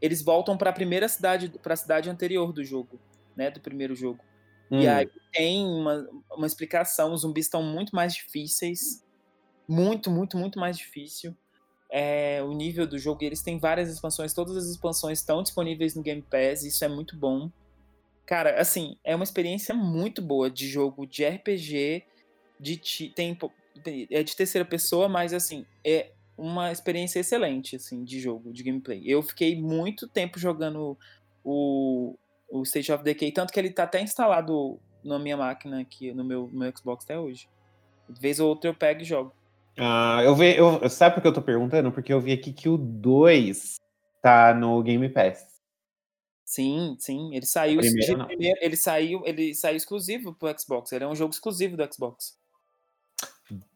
Eles 0.00 0.22
voltam 0.22 0.56
para 0.56 0.70
a 0.70 0.72
primeira 0.72 1.08
cidade, 1.08 1.48
para 1.60 1.74
a 1.74 1.76
cidade 1.76 2.08
anterior 2.08 2.52
do 2.52 2.62
jogo, 2.62 3.00
né? 3.34 3.50
Do 3.50 3.60
primeiro 3.60 3.96
jogo. 3.96 4.22
Hum. 4.70 4.80
E 4.80 4.86
aí 4.86 5.10
tem 5.32 5.66
uma, 5.66 6.08
uma 6.30 6.46
explicação. 6.46 7.12
Os 7.12 7.22
zumbis 7.22 7.46
estão 7.46 7.62
muito 7.62 7.96
mais 7.96 8.14
difíceis. 8.14 9.04
Muito, 9.66 10.10
muito, 10.10 10.36
muito 10.36 10.60
mais 10.60 10.76
difícil. 10.76 11.34
É, 11.90 12.42
o 12.42 12.52
nível 12.52 12.86
do 12.86 12.98
jogo. 12.98 13.24
Eles 13.24 13.42
têm 13.42 13.58
várias 13.58 13.90
expansões. 13.90 14.32
Todas 14.32 14.56
as 14.56 14.66
expansões 14.66 15.18
estão 15.18 15.42
disponíveis 15.42 15.94
no 15.94 16.02
Game 16.02 16.22
Pass. 16.22 16.64
Isso 16.64 16.84
é 16.84 16.88
muito 16.88 17.16
bom. 17.16 17.50
Cara, 18.24 18.60
assim, 18.60 18.96
é 19.02 19.14
uma 19.14 19.24
experiência 19.24 19.74
muito 19.74 20.22
boa 20.22 20.48
de 20.48 20.68
jogo 20.68 21.06
de 21.06 21.26
RPG. 21.26 22.04
De 22.60 22.76
tem, 23.14 23.36
é 24.10 24.22
de 24.22 24.36
terceira 24.36 24.64
pessoa, 24.64 25.08
mas 25.08 25.32
assim, 25.32 25.64
é 25.84 26.12
uma 26.36 26.72
experiência 26.72 27.20
excelente, 27.20 27.76
assim, 27.76 28.02
de 28.04 28.18
jogo, 28.18 28.52
de 28.52 28.62
gameplay. 28.62 29.02
Eu 29.04 29.22
fiquei 29.22 29.60
muito 29.60 30.08
tempo 30.08 30.38
jogando 30.38 30.96
o, 31.44 32.16
o 32.50 32.62
State 32.62 32.92
of 32.92 33.04
Decay, 33.04 33.32
tanto 33.32 33.52
que 33.52 33.60
ele 33.60 33.70
tá 33.70 33.84
até 33.84 34.00
instalado 34.00 34.78
na 35.04 35.18
minha 35.18 35.36
máquina 35.36 35.80
aqui, 35.80 36.12
no 36.12 36.24
meu, 36.24 36.48
no 36.50 36.58
meu 36.58 36.72
Xbox 36.76 37.04
até 37.04 37.18
hoje. 37.18 37.48
De 38.08 38.20
vez 38.20 38.40
ou 38.40 38.48
outra 38.48 38.70
eu 38.70 38.74
pego 38.74 39.02
e 39.02 39.04
jogo. 39.04 39.32
Ah, 39.82 40.20
eu 40.22 40.34
vi, 40.34 40.56
eu, 40.56 40.88
sabe 40.90 41.14
por 41.14 41.22
que 41.22 41.28
eu 41.28 41.32
tô 41.32 41.40
perguntando? 41.40 41.90
Porque 41.90 42.12
eu 42.12 42.20
vi 42.20 42.32
aqui 42.32 42.52
que 42.52 42.68
o 42.68 42.76
2 42.76 43.80
tá 44.22 44.52
no 44.52 44.82
Game 44.82 45.08
Pass. 45.08 45.46
Sim, 46.44 46.96
sim, 46.98 47.34
ele 47.34 47.46
saiu, 47.46 47.80
primeiro, 47.80 48.26
primeiro, 48.26 48.58
ele 48.60 48.76
saiu, 48.76 49.22
ele 49.24 49.54
saiu 49.54 49.76
exclusivo 49.76 50.34
pro 50.34 50.52
Xbox, 50.58 50.92
ele 50.92 51.04
é 51.04 51.06
um 51.06 51.14
jogo 51.14 51.32
exclusivo 51.32 51.76
do 51.76 51.94
Xbox. 51.94 52.36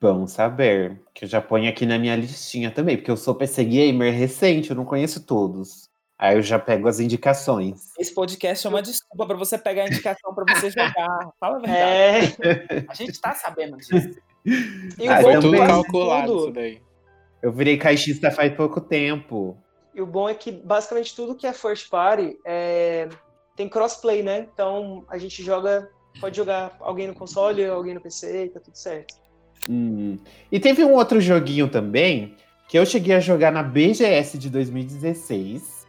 Bom 0.00 0.26
saber, 0.26 1.00
que 1.14 1.24
eu 1.24 1.28
já 1.28 1.40
ponho 1.40 1.70
aqui 1.70 1.86
na 1.86 1.98
minha 1.98 2.16
listinha 2.16 2.70
também, 2.70 2.96
porque 2.96 3.11
eu 3.11 3.16
sou 3.16 3.34
PC 3.34 3.64
gamer 3.64 4.12
recente, 4.12 4.70
eu 4.70 4.76
não 4.76 4.84
conheço 4.84 5.24
todos. 5.24 5.88
Aí 6.18 6.36
eu 6.36 6.42
já 6.42 6.59
pego 6.59 6.86
as 6.86 7.00
indicações. 7.00 7.92
Esse 7.98 8.14
podcast 8.14 8.66
é 8.66 8.70
uma 8.70 8.82
desculpa 8.82 9.26
para 9.26 9.36
você 9.36 9.57
pegar 9.57 9.84
a 9.84 9.86
indicação 9.86 10.34
para 10.34 10.55
você 10.55 10.70
jogar. 10.70 11.30
Fala 11.40 11.57
a 11.57 11.61
verdade. 11.61 12.36
É. 12.40 12.84
A 12.88 12.94
gente 12.94 13.20
tá 13.20 13.34
sabendo 13.34 13.76
disso. 13.76 14.20
E 14.47 15.09
ah, 15.09 15.20
foi 15.20 15.40
tudo 15.40 15.57
calculado 15.59 16.26
tudo. 16.26 16.42
isso 16.42 16.53
daí. 16.53 16.82
Eu 17.42 17.53
virei 17.53 17.76
caixista 17.76 18.30
faz 18.30 18.55
pouco 18.55 18.80
tempo. 18.80 19.57
E 19.95 20.01
o 20.01 20.07
bom 20.07 20.28
é 20.28 20.34
que 20.34 20.51
basicamente 20.51 21.14
tudo 21.14 21.34
que 21.34 21.47
é 21.47 21.53
first 21.53 21.88
party 21.88 22.36
é... 22.45 23.09
tem 23.57 23.68
crossplay, 23.68 24.22
né? 24.22 24.47
Então 24.53 25.05
a 25.09 25.18
gente 25.18 25.42
joga, 25.42 25.90
pode 26.20 26.36
jogar 26.36 26.76
alguém 26.80 27.07
no 27.07 27.14
console, 27.14 27.64
alguém 27.64 27.95
no 27.95 28.01
PC, 28.01 28.51
tá 28.53 28.61
tudo 28.61 28.76
certo. 28.76 29.14
Hum. 29.68 30.18
E 30.51 30.59
teve 30.59 30.84
um 30.84 30.92
outro 30.92 31.20
joguinho 31.20 31.68
também 31.68 32.34
que 32.68 32.78
eu 32.78 32.86
cheguei 32.86 33.14
a 33.14 33.20
jogar 33.20 33.53
na 33.53 33.62
BGS 33.62 34.38
de 34.38 34.49
2016, 34.51 35.86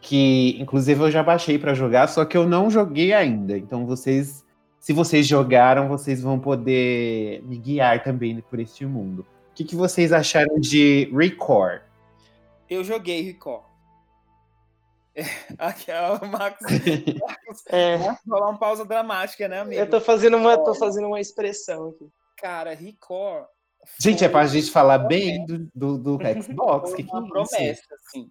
que 0.00 0.56
inclusive 0.60 1.00
eu 1.02 1.10
já 1.10 1.22
baixei 1.22 1.58
para 1.58 1.74
jogar, 1.74 2.06
só 2.08 2.24
que 2.24 2.36
eu 2.36 2.48
não 2.48 2.70
joguei 2.70 3.12
ainda. 3.12 3.58
Então 3.58 3.84
vocês, 3.84 4.44
se 4.86 4.92
vocês 4.92 5.26
jogaram, 5.26 5.88
vocês 5.88 6.22
vão 6.22 6.38
poder 6.38 7.42
me 7.42 7.58
guiar 7.58 8.04
também 8.04 8.40
por 8.40 8.60
este 8.60 8.86
mundo. 8.86 9.26
O 9.50 9.54
que, 9.56 9.64
que 9.64 9.74
vocês 9.74 10.12
acharam 10.12 10.60
de 10.60 11.10
Record? 11.12 11.82
Eu 12.70 12.84
joguei 12.84 13.20
Record. 13.20 13.64
Aqui 15.58 15.90
é 15.90 16.00
o 16.08 16.24
Marcos. 16.28 16.68
Marcos 16.70 17.66
é. 17.66 17.96
rolar 18.28 18.50
uma 18.50 18.58
pausa 18.60 18.84
dramática, 18.84 19.48
né, 19.48 19.58
amigo? 19.58 19.80
Eu 19.80 19.90
tô 19.90 20.00
fazendo 20.00 20.36
uma, 20.36 20.56
tô 20.56 20.72
fazendo 20.72 21.08
uma 21.08 21.20
expressão 21.20 21.88
aqui. 21.88 22.08
Cara, 22.36 22.72
Record. 22.72 23.46
Gente, 23.98 24.24
é 24.24 24.28
pra 24.28 24.46
gente 24.46 24.70
falar 24.70 24.98
bem 24.98 25.44
do, 25.46 25.68
do, 25.74 25.98
do 25.98 26.18
Xbox. 26.40 26.94
que, 26.94 27.02
que 27.02 27.16
é 27.16 27.20
promessa, 27.22 27.82
assim. 27.92 28.30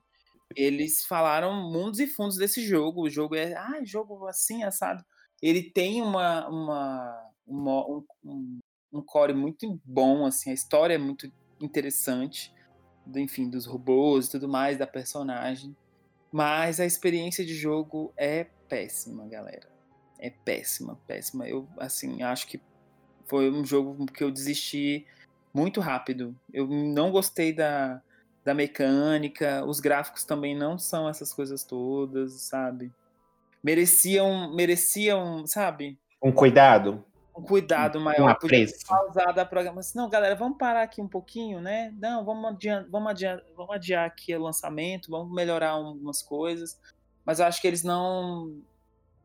Eles 0.55 1.03
falaram 1.05 1.53
mundos 1.69 1.99
e 1.99 2.07
fundos 2.07 2.37
desse 2.37 2.65
jogo. 2.65 3.01
O 3.01 3.09
jogo 3.09 3.35
é, 3.35 3.53
ah, 3.55 3.81
jogo 3.83 4.25
assim, 4.25 4.63
assado. 4.63 5.03
Ele 5.45 5.61
tem 5.61 6.01
uma, 6.01 6.47
uma, 6.47 7.31
uma 7.45 7.87
um, 8.23 8.59
um 8.91 8.99
core 8.99 9.35
muito 9.35 9.79
bom, 9.85 10.25
assim. 10.25 10.49
A 10.49 10.53
história 10.53 10.95
é 10.95 10.97
muito 10.97 11.31
interessante. 11.61 12.51
Do, 13.05 13.19
enfim, 13.19 13.47
dos 13.47 13.67
robôs 13.67 14.25
e 14.25 14.31
tudo 14.31 14.49
mais, 14.49 14.75
da 14.79 14.87
personagem. 14.87 15.77
Mas 16.31 16.79
a 16.79 16.85
experiência 16.85 17.45
de 17.45 17.53
jogo 17.53 18.11
é 18.17 18.45
péssima, 18.67 19.27
galera. 19.27 19.69
É 20.17 20.31
péssima, 20.31 20.99
péssima. 21.05 21.47
Eu, 21.47 21.67
assim, 21.77 22.23
acho 22.23 22.47
que 22.47 22.59
foi 23.27 23.51
um 23.51 23.63
jogo 23.63 24.03
que 24.07 24.23
eu 24.23 24.31
desisti 24.31 25.05
muito 25.53 25.79
rápido. 25.79 26.35
Eu 26.51 26.65
não 26.65 27.11
gostei 27.11 27.53
da, 27.53 28.01
da 28.43 28.55
mecânica, 28.55 29.63
os 29.63 29.79
gráficos 29.79 30.23
também 30.23 30.55
não 30.55 30.79
são 30.79 31.07
essas 31.07 31.31
coisas 31.31 31.63
todas, 31.63 32.33
sabe? 32.33 32.91
Mereciam, 33.65 34.53
mereciam, 34.53 35.47
sabe? 35.47 35.97
Um 36.21 36.31
cuidado. 36.31 37.03
Um 37.35 37.41
cuidado 37.41 37.99
maior. 37.99 38.35
Um 38.35 38.35
Podia 38.35 38.67
pausar 38.87 39.39
a 39.39 39.43
programação. 39.43 40.03
Não, 40.03 40.07
galera, 40.07 40.35
vamos 40.35 40.59
parar 40.59 40.83
aqui 40.83 41.01
um 41.01 41.07
pouquinho, 41.07 41.59
né? 41.59 41.91
Não, 41.97 42.23
vamos 42.23 42.45
adiar, 42.45 42.85
vamos 42.91 43.09
adiar, 43.09 43.41
vamos 43.55 43.73
adiar 43.73 44.05
aqui 44.05 44.35
o 44.35 44.43
lançamento, 44.43 45.09
vamos 45.09 45.33
melhorar 45.33 45.71
algumas 45.71 46.21
coisas. 46.21 46.79
Mas 47.25 47.39
eu 47.39 47.47
acho 47.47 47.59
que 47.59 47.67
eles 47.67 47.81
não. 47.81 48.55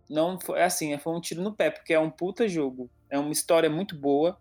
Não 0.08 0.40
foi 0.40 0.62
assim, 0.62 0.96
foi 0.96 1.12
um 1.14 1.20
tiro 1.20 1.42
no 1.42 1.52
pé, 1.52 1.70
porque 1.70 1.92
é 1.92 2.00
um 2.00 2.10
puta 2.10 2.48
jogo. 2.48 2.88
É 3.10 3.18
uma 3.18 3.32
história 3.32 3.68
muito 3.68 3.94
boa, 3.94 4.40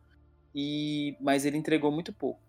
e 0.55 1.17
mas 1.19 1.43
ele 1.43 1.57
entregou 1.57 1.91
muito 1.91 2.13
pouco. 2.13 2.39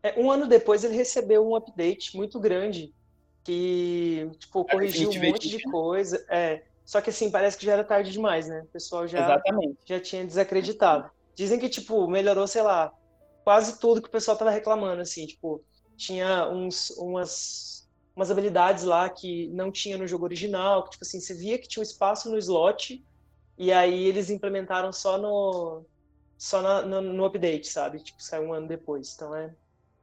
É, 0.00 0.14
um 0.16 0.30
ano 0.30 0.46
depois 0.46 0.84
ele 0.84 0.94
recebeu 0.94 1.44
um 1.44 1.56
update 1.56 2.16
muito 2.16 2.38
grande 2.38 2.94
que 3.42 4.30
tipo 4.38 4.60
é, 4.60 4.72
corrigiu 4.72 5.10
um 5.10 5.20
monte 5.20 5.48
de 5.48 5.60
coisa. 5.64 6.24
É, 6.28 6.69
só 6.90 7.00
que 7.00 7.10
assim 7.10 7.30
parece 7.30 7.56
que 7.56 7.64
já 7.64 7.74
era 7.74 7.84
tarde 7.84 8.10
demais, 8.10 8.48
né? 8.48 8.62
O 8.62 8.72
pessoal 8.72 9.06
já 9.06 9.20
Exatamente. 9.20 9.78
já 9.86 10.00
tinha 10.00 10.26
desacreditado. 10.26 11.08
Dizem 11.36 11.60
que 11.60 11.68
tipo 11.68 12.08
melhorou, 12.08 12.48
sei 12.48 12.62
lá, 12.62 12.92
quase 13.44 13.78
tudo 13.78 14.02
que 14.02 14.08
o 14.08 14.10
pessoal 14.10 14.36
tava 14.36 14.50
reclamando 14.50 15.00
assim, 15.00 15.24
tipo 15.24 15.64
tinha 15.96 16.48
uns 16.48 16.90
umas 16.98 17.88
umas 18.16 18.28
habilidades 18.28 18.82
lá 18.82 19.08
que 19.08 19.46
não 19.50 19.70
tinha 19.70 19.96
no 19.96 20.04
jogo 20.04 20.24
original, 20.24 20.82
que 20.82 20.90
tipo 20.90 21.04
assim, 21.04 21.20
você 21.20 21.32
via 21.32 21.58
que 21.58 21.68
tinha 21.68 21.80
um 21.80 21.84
espaço 21.84 22.28
no 22.28 22.36
slot 22.36 23.06
e 23.56 23.72
aí 23.72 24.06
eles 24.06 24.28
implementaram 24.28 24.92
só 24.92 25.16
no 25.16 25.84
só 26.36 26.60
na, 26.60 26.82
no, 26.82 27.00
no, 27.00 27.24
update, 27.24 27.68
sabe? 27.68 28.00
Tipo, 28.00 28.20
saiu 28.20 28.48
um 28.48 28.52
ano 28.52 28.66
depois. 28.66 29.14
Então 29.14 29.32
é. 29.36 29.54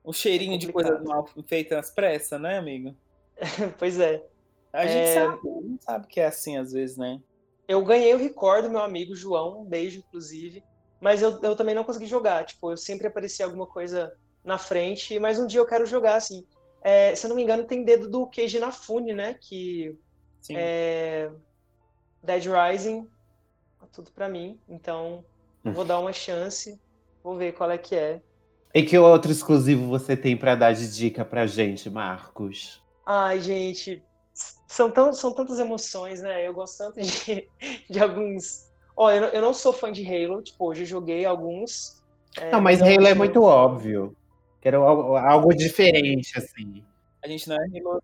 O 0.06 0.14
cheirinho 0.14 0.54
é 0.54 0.58
de 0.58 0.72
coisa 0.72 0.98
mal 1.04 1.28
feita 1.48 1.78
às 1.78 1.92
pressas, 1.92 2.40
né, 2.40 2.58
amigo? 2.58 2.96
pois 3.78 4.00
é. 4.00 4.26
A 4.72 4.86
gente 4.86 5.09
é... 5.09 5.13
sabe, 5.13 5.39
sabe 5.80 6.07
que 6.07 6.20
é 6.20 6.26
assim 6.26 6.57
às 6.57 6.72
vezes, 6.72 6.97
né? 6.97 7.20
Eu 7.68 7.84
ganhei 7.84 8.13
o 8.13 8.18
recorde 8.18 8.68
do 8.68 8.72
meu 8.72 8.82
amigo 8.82 9.15
João, 9.15 9.61
um 9.61 9.65
beijo, 9.65 9.99
inclusive. 9.99 10.63
Mas 10.99 11.22
eu, 11.22 11.39
eu 11.43 11.55
também 11.55 11.76
não 11.76 11.84
consegui 11.84 12.05
jogar. 12.05 12.45
Tipo, 12.45 12.72
eu 12.72 12.78
sempre 12.78 13.07
aparecia 13.07 13.45
alguma 13.45 13.68
coisa 13.68 14.13
na 14.43 14.57
frente, 14.57 15.20
mas 15.20 15.38
um 15.38 15.45
dia 15.45 15.59
eu 15.59 15.65
quero 15.65 15.86
jogar, 15.86 16.15
assim. 16.15 16.45
É, 16.82 17.13
se 17.13 17.26
eu 17.26 17.30
não 17.30 17.36
me 17.36 17.43
engano, 17.43 17.65
tem 17.65 17.84
dedo 17.84 18.09
do 18.09 18.26
Keiji 18.28 18.59
Nafune, 18.59 19.13
né? 19.13 19.36
Que 19.39 19.97
Sim. 20.41 20.55
é 20.55 21.30
Dead 22.24 22.45
Rising 22.45 23.07
tudo 23.91 24.11
para 24.11 24.30
mim. 24.30 24.59
Então, 24.68 25.24
hum. 25.65 25.72
vou 25.72 25.86
dar 25.86 25.99
uma 25.99 26.13
chance, 26.13 26.80
vou 27.24 27.36
ver 27.36 27.53
qual 27.53 27.72
é 27.72 27.78
que 27.78 27.95
é. 27.95 28.22
E 28.74 28.84
que 28.84 28.97
outro 28.97 29.32
exclusivo 29.32 29.88
você 29.88 30.15
tem 30.15 30.38
para 30.38 30.55
dar 30.55 30.74
de 30.74 30.93
dica 30.93 31.26
pra 31.26 31.47
gente, 31.47 31.89
Marcos? 31.89 32.84
Ai, 33.05 33.39
gente, 33.39 34.03
são, 34.68 34.92
tão, 34.92 35.14
são 35.14 35.34
tantas 35.34 35.60
emoções, 35.60 36.22
né? 36.22 36.48
Eu 36.48 36.54
gosto 36.54 36.78
tanto 36.78 37.02
de, 37.02 37.50
de 37.90 38.00
alguns. 38.00 38.68
Olha, 38.96 39.16
eu 39.16 39.22
não, 39.22 39.28
eu 39.30 39.42
não 39.42 39.54
sou 39.54 39.72
fã 39.74 39.92
de 39.92 40.04
Halo, 40.06 40.42
tipo, 40.42 40.66
hoje 40.68 40.82
eu 40.84 40.88
joguei 40.88 41.26
alguns. 41.26 42.02
É, 42.38 42.52
Não, 42.52 42.62
mas 42.62 42.82
Halo 42.82 43.06
é 43.06 43.10
jogo- 43.10 43.16
muito 43.18 43.42
óbvio. 43.44 44.16
Quero 44.62 44.84
algo, 44.84 45.16
algo 45.16 45.54
diferente, 45.56 46.38
assim. 46.38 46.84
A 47.24 47.28
gente 47.28 47.48
não 47.48 47.56
é 47.56 47.60
Halo. 47.80 48.02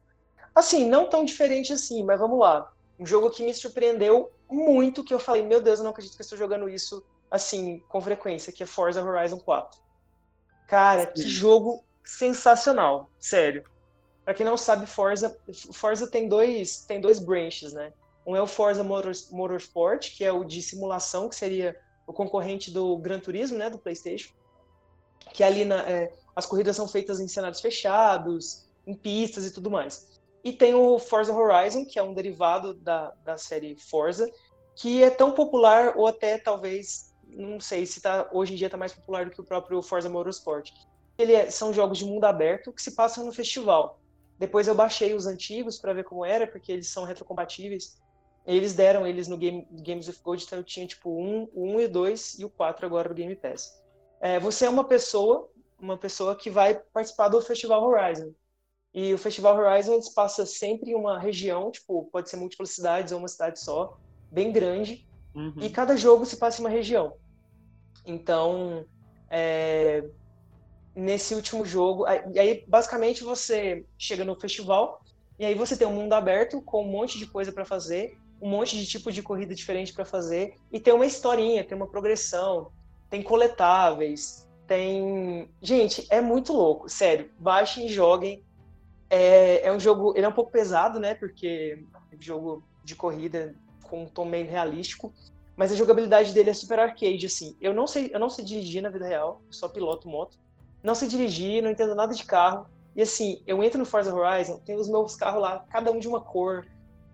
Assim, 0.55 0.87
não 0.87 1.09
tão 1.09 1.25
diferente 1.25 1.73
assim, 1.73 2.03
mas 2.03 2.19
vamos 2.19 2.39
lá. 2.39 2.69
Um 2.99 3.05
jogo 3.05 3.31
que 3.31 3.43
me 3.43 3.53
surpreendeu 3.53 4.29
muito, 4.49 5.03
que 5.03 5.13
eu 5.13 5.19
falei, 5.19 5.41
meu 5.41 5.59
Deus, 5.61 5.79
eu 5.79 5.83
não 5.83 5.91
acredito 5.91 6.15
que 6.15 6.21
eu 6.21 6.23
estou 6.23 6.37
jogando 6.37 6.69
isso 6.69 7.03
assim, 7.31 7.79
com 7.89 7.99
frequência, 7.99 8.53
que 8.53 8.61
é 8.61 8.65
Forza 8.67 9.03
Horizon 9.03 9.39
4. 9.39 9.79
Cara, 10.67 11.07
que 11.07 11.23
jogo 11.27 11.83
sensacional, 12.05 13.09
sério. 13.19 13.63
Pra 14.23 14.33
quem 14.33 14.45
não 14.45 14.55
sabe, 14.55 14.85
Forza, 14.85 15.37
Forza 15.73 16.09
tem 16.09 16.27
dois, 16.29 16.85
tem 16.85 17.01
dois 17.01 17.19
branches, 17.19 17.73
né? 17.73 17.91
Um 18.25 18.35
é 18.35 18.41
o 18.41 18.47
Forza 18.47 18.83
Motors- 18.83 19.29
Motorsport, 19.29 20.15
que 20.15 20.23
é 20.23 20.31
o 20.31 20.43
de 20.45 20.61
simulação, 20.61 21.27
que 21.27 21.35
seria 21.35 21.77
o 22.07 22.13
concorrente 22.13 22.71
do 22.71 22.97
Gran 22.97 23.19
Turismo, 23.19 23.57
né, 23.57 23.69
do 23.69 23.77
PlayStation. 23.77 24.33
Que 25.33 25.43
ali 25.43 25.65
na, 25.65 25.81
é, 25.89 26.13
as 26.35 26.45
corridas 26.45 26.75
são 26.75 26.87
feitas 26.87 27.19
em 27.19 27.27
cenários 27.27 27.59
fechados, 27.59 28.65
em 28.87 28.93
pistas 28.93 29.45
e 29.45 29.51
tudo 29.51 29.69
mais. 29.69 30.21
E 30.43 30.53
tem 30.53 30.73
o 30.73 30.99
Forza 30.99 31.33
Horizon, 31.33 31.85
que 31.85 31.99
é 31.99 32.03
um 32.03 32.13
derivado 32.13 32.73
da, 32.73 33.13
da 33.23 33.37
série 33.37 33.75
Forza, 33.77 34.29
que 34.75 35.03
é 35.03 35.09
tão 35.09 35.31
popular, 35.31 35.93
ou 35.97 36.07
até 36.07 36.37
talvez, 36.37 37.13
não 37.27 37.59
sei 37.59 37.85
se 37.85 38.01
tá, 38.01 38.29
hoje 38.31 38.53
em 38.53 38.55
dia 38.57 38.67
está 38.67 38.77
mais 38.77 38.93
popular 38.93 39.25
do 39.25 39.31
que 39.31 39.39
o 39.41 39.45
próprio 39.45 39.81
Forza 39.81 40.09
Motorsport. 40.09 40.71
Ele 41.17 41.33
é- 41.33 41.49
são 41.49 41.73
jogos 41.73 41.97
de 41.97 42.05
mundo 42.05 42.25
aberto 42.25 42.73
que 42.73 42.81
se 42.81 42.91
passam 42.95 43.25
no 43.25 43.31
festival. 43.31 43.99
Depois 44.43 44.67
eu 44.67 44.75
baixei 44.75 45.13
os 45.13 45.25
antigos 45.25 45.79
para 45.79 45.93
ver 45.93 46.03
como 46.03 46.25
era, 46.25 46.45
porque 46.45 46.69
eles 46.69 46.89
são 46.89 47.05
retrocompatíveis. 47.05 47.97
Eles 48.45 48.73
deram 48.73 49.07
eles 49.07 49.29
no 49.29 49.37
Game, 49.37 49.65
Games 49.71 50.09
of 50.09 50.19
Gold, 50.21 50.43
então 50.43 50.59
eu 50.59 50.65
tinha 50.65 50.85
tipo 50.85 51.09
um, 51.09 51.47
o 51.53 51.65
1 51.65 51.79
e 51.79 51.85
o 51.85 51.89
2 51.89 52.39
e 52.39 52.43
o 52.43 52.49
4 52.49 52.85
agora 52.85 53.07
no 53.07 53.15
Game 53.15 53.33
Pass. 53.37 53.81
É, 54.19 54.41
você 54.41 54.65
é 54.65 54.69
uma 54.69 54.83
pessoa, 54.83 55.49
uma 55.79 55.97
pessoa 55.97 56.35
que 56.35 56.49
vai 56.49 56.75
participar 56.75 57.29
do 57.29 57.41
Festival 57.41 57.81
Horizon. 57.85 58.33
E 58.93 59.13
o 59.13 59.17
Festival 59.17 59.57
Horizon 59.57 59.97
passa 60.13 60.45
sempre 60.45 60.91
em 60.91 60.95
uma 60.95 61.17
região, 61.17 61.71
tipo, 61.71 62.09
pode 62.11 62.29
ser 62.29 62.35
múltiplas 62.35 62.71
cidades 62.71 63.13
ou 63.13 63.19
uma 63.19 63.29
cidade 63.29 63.61
só, 63.61 63.97
bem 64.29 64.51
grande, 64.51 65.07
Uhum. 65.33 65.53
e 65.61 65.69
cada 65.69 65.95
jogo 65.95 66.25
se 66.25 66.35
passa 66.35 66.59
em 66.59 66.65
uma 66.65 66.69
região. 66.69 67.13
Então, 68.05 68.85
é, 69.31 70.03
nesse 70.95 71.33
último 71.33 71.65
jogo, 71.65 72.05
e 72.33 72.39
aí 72.39 72.63
basicamente 72.67 73.23
você 73.23 73.85
chega 73.97 74.23
no 74.23 74.39
festival 74.39 75.01
e 75.39 75.45
aí 75.45 75.55
você 75.55 75.75
tem 75.75 75.87
um 75.87 75.93
mundo 75.93 76.13
aberto 76.13 76.61
com 76.61 76.83
um 76.83 76.91
monte 76.91 77.17
de 77.17 77.25
coisa 77.25 77.51
para 77.51 77.65
fazer, 77.65 78.17
um 78.41 78.49
monte 78.49 78.77
de 78.77 78.85
tipo 78.85 79.11
de 79.11 79.23
corrida 79.23 79.55
diferente 79.55 79.93
para 79.93 80.05
fazer 80.05 80.55
e 80.71 80.79
tem 80.79 80.93
uma 80.93 81.05
historinha, 81.05 81.63
tem 81.63 81.75
uma 81.75 81.87
progressão, 81.87 82.71
tem 83.09 83.23
coletáveis, 83.23 84.47
tem, 84.67 85.49
gente, 85.61 86.05
é 86.09 86.21
muito 86.21 86.53
louco, 86.53 86.89
sério. 86.89 87.29
Baixem 87.37 87.85
e 87.85 87.89
joguem. 87.89 88.43
É, 89.09 89.67
é 89.67 89.71
um 89.71 89.79
jogo, 89.79 90.13
ele 90.15 90.25
é 90.25 90.29
um 90.29 90.33
pouco 90.33 90.51
pesado, 90.51 90.99
né? 90.99 91.13
Porque 91.13 91.85
é 92.11 92.15
um 92.15 92.21
jogo 92.21 92.63
de 92.83 92.95
corrida 92.95 93.55
com 93.83 94.03
um 94.03 94.07
tom 94.07 94.25
meio 94.25 94.49
realístico, 94.49 95.13
mas 95.55 95.71
a 95.71 95.75
jogabilidade 95.75 96.33
dele 96.33 96.49
é 96.49 96.53
super 96.53 96.79
arcade, 96.79 97.25
assim. 97.25 97.55
Eu 97.61 97.73
não 97.73 97.85
sei, 97.85 98.09
eu 98.13 98.19
não 98.19 98.29
sei 98.29 98.43
dirigir 98.43 98.81
na 98.81 98.89
vida 98.89 99.05
real, 99.05 99.41
só 99.51 99.67
piloto 99.67 100.07
moto. 100.07 100.37
Não 100.83 100.93
sei 100.93 101.07
dirigir, 101.07 101.63
não 101.63 101.71
entendo 101.71 101.95
nada 101.95 102.13
de 102.13 102.23
carro. 102.25 102.67
E 102.95 103.01
assim, 103.01 103.41
eu 103.47 103.63
entro 103.63 103.79
no 103.79 103.85
Forza 103.85 104.13
Horizon, 104.13 104.59
tem 104.59 104.75
os 104.75 104.87
meus 104.89 105.15
carros 105.15 105.41
lá, 105.41 105.65
cada 105.71 105.91
um 105.91 105.97
de 105.99 106.07
uma 106.07 106.21
cor, 106.21 106.67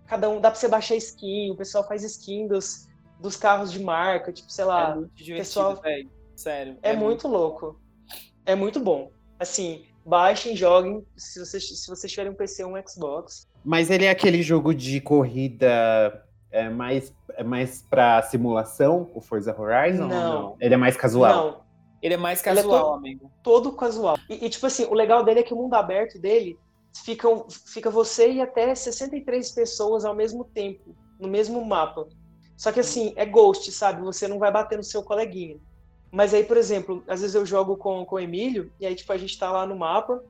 cada 0.06 0.28
um 0.28 0.40
dá 0.40 0.50
pra 0.50 0.58
você 0.60 0.68
baixar 0.68 0.96
skin, 0.96 1.50
o 1.52 1.56
pessoal 1.56 1.86
faz 1.86 2.02
skin 2.04 2.46
dos, 2.48 2.86
dos 3.18 3.36
carros 3.36 3.72
de 3.72 3.82
marca, 3.82 4.32
tipo, 4.32 4.50
sei 4.50 4.64
lá. 4.64 4.90
é 4.90 4.94
muito 4.96 5.14
divertido, 5.14 5.38
pessoal- 5.38 5.76
velho. 5.80 6.10
Sério. 6.36 6.76
É, 6.82 6.94
muito 6.94 7.28
louco. 7.28 7.80
É 8.46 8.54
muito 8.54 8.80
bom. 8.80 9.10
Assim, 9.38 9.84
baixem, 10.04 10.56
joguem, 10.56 11.06
se 11.16 11.38
vocês, 11.38 11.68
se 11.82 11.88
vocês 11.88 12.10
tiverem 12.10 12.32
um 12.32 12.34
PC 12.34 12.64
ou 12.64 12.76
um 12.76 12.82
Xbox. 12.88 13.46
Mas 13.64 13.90
ele 13.90 14.06
é 14.06 14.10
aquele 14.10 14.42
jogo 14.42 14.74
de 14.74 15.00
corrida 15.00 16.24
é, 16.50 16.68
mais, 16.70 17.14
é 17.34 17.44
mais 17.44 17.82
pra 17.88 18.22
simulação, 18.22 19.10
o 19.14 19.20
Forza 19.20 19.54
Horizon? 19.58 20.04
ou 20.04 20.08
Não. 20.08 20.56
Ele 20.60 20.74
é 20.74 20.76
mais 20.78 20.96
casual. 20.96 21.32
Não, 21.52 21.60
Ele 22.02 22.14
é 22.14 22.16
mais 22.16 22.40
é 22.40 22.42
casual, 22.44 22.84
todo- 22.84 22.94
amigo. 22.96 23.30
todo 23.42 23.72
casual. 23.72 24.16
E, 24.28 24.46
e, 24.46 24.48
tipo 24.50 24.66
assim, 24.66 24.84
o 24.84 24.94
legal 24.94 25.22
dele 25.22 25.40
é 25.40 25.42
que 25.42 25.52
o 25.52 25.56
mundo 25.56 25.74
aberto 25.74 26.18
dele 26.18 26.58
fica, 27.04 27.28
fica 27.66 27.90
você 27.90 28.32
e 28.32 28.40
até 28.40 28.74
63 28.74 29.50
pessoas 29.52 30.04
ao 30.04 30.14
mesmo 30.14 30.44
tempo, 30.44 30.94
no 31.18 31.28
mesmo 31.28 31.64
mapa. 31.64 32.08
Só 32.56 32.72
que 32.72 32.80
assim, 32.80 33.12
é 33.16 33.24
ghost, 33.24 33.70
sabe? 33.72 34.02
Você 34.02 34.28
não 34.28 34.38
vai 34.38 34.50
bater 34.52 34.76
no 34.76 34.84
seu 34.84 35.02
coleguinha. 35.02 35.58
Mas 36.12 36.34
aí, 36.34 36.42
por 36.44 36.56
exemplo, 36.56 37.04
às 37.06 37.20
vezes 37.20 37.34
eu 37.34 37.46
jogo 37.46 37.76
com, 37.76 38.04
com 38.04 38.16
o 38.16 38.20
Emílio, 38.20 38.72
e 38.80 38.86
aí, 38.86 38.94
tipo, 38.94 39.12
a 39.12 39.16
gente 39.16 39.38
tá 39.38 39.50
lá 39.50 39.64
no 39.64 39.76
mapa, 39.76 40.22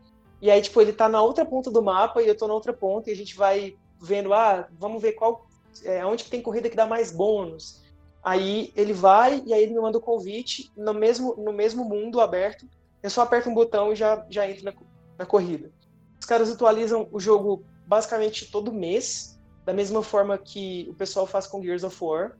e 0.42 0.50
aí, 0.50 0.60
tipo, 0.60 0.80
ele 0.80 0.92
tá 0.92 1.08
na 1.08 1.22
outra 1.22 1.44
ponta 1.44 1.70
do 1.70 1.82
mapa 1.82 2.22
e 2.22 2.28
eu 2.28 2.36
tô 2.36 2.46
na 2.46 2.54
outra 2.54 2.72
ponta, 2.72 3.10
e 3.10 3.12
a 3.12 3.16
gente 3.16 3.34
vai 3.36 3.76
vendo, 4.00 4.32
ah, 4.34 4.68
vamos 4.78 5.00
ver 5.00 5.12
qual. 5.12 5.46
É, 5.84 6.04
onde 6.04 6.24
que 6.24 6.30
tem 6.30 6.42
corrida 6.42 6.68
que 6.68 6.76
dá 6.76 6.86
mais 6.86 7.12
bônus. 7.12 7.79
Aí 8.22 8.72
ele 8.76 8.92
vai 8.92 9.42
e 9.46 9.54
aí 9.54 9.62
ele 9.62 9.72
me 9.72 9.80
manda 9.80 9.98
o 9.98 10.00
convite 10.00 10.70
no 10.76 10.92
mesmo, 10.92 11.34
no 11.36 11.52
mesmo 11.52 11.84
mundo 11.84 12.20
aberto. 12.20 12.66
Eu 13.02 13.08
só 13.08 13.22
aperto 13.22 13.48
um 13.48 13.54
botão 13.54 13.92
e 13.92 13.96
já, 13.96 14.26
já 14.28 14.48
entro 14.48 14.64
na, 14.64 14.74
na 15.18 15.26
corrida. 15.26 15.72
Os 16.18 16.26
caras 16.26 16.50
atualizam 16.50 17.08
o 17.10 17.18
jogo 17.18 17.64
basicamente 17.86 18.50
todo 18.50 18.72
mês, 18.72 19.40
da 19.64 19.72
mesma 19.72 20.02
forma 20.02 20.36
que 20.36 20.86
o 20.90 20.94
pessoal 20.94 21.26
faz 21.26 21.46
com 21.46 21.62
Gears 21.62 21.82
of 21.82 21.96
War. 22.02 22.36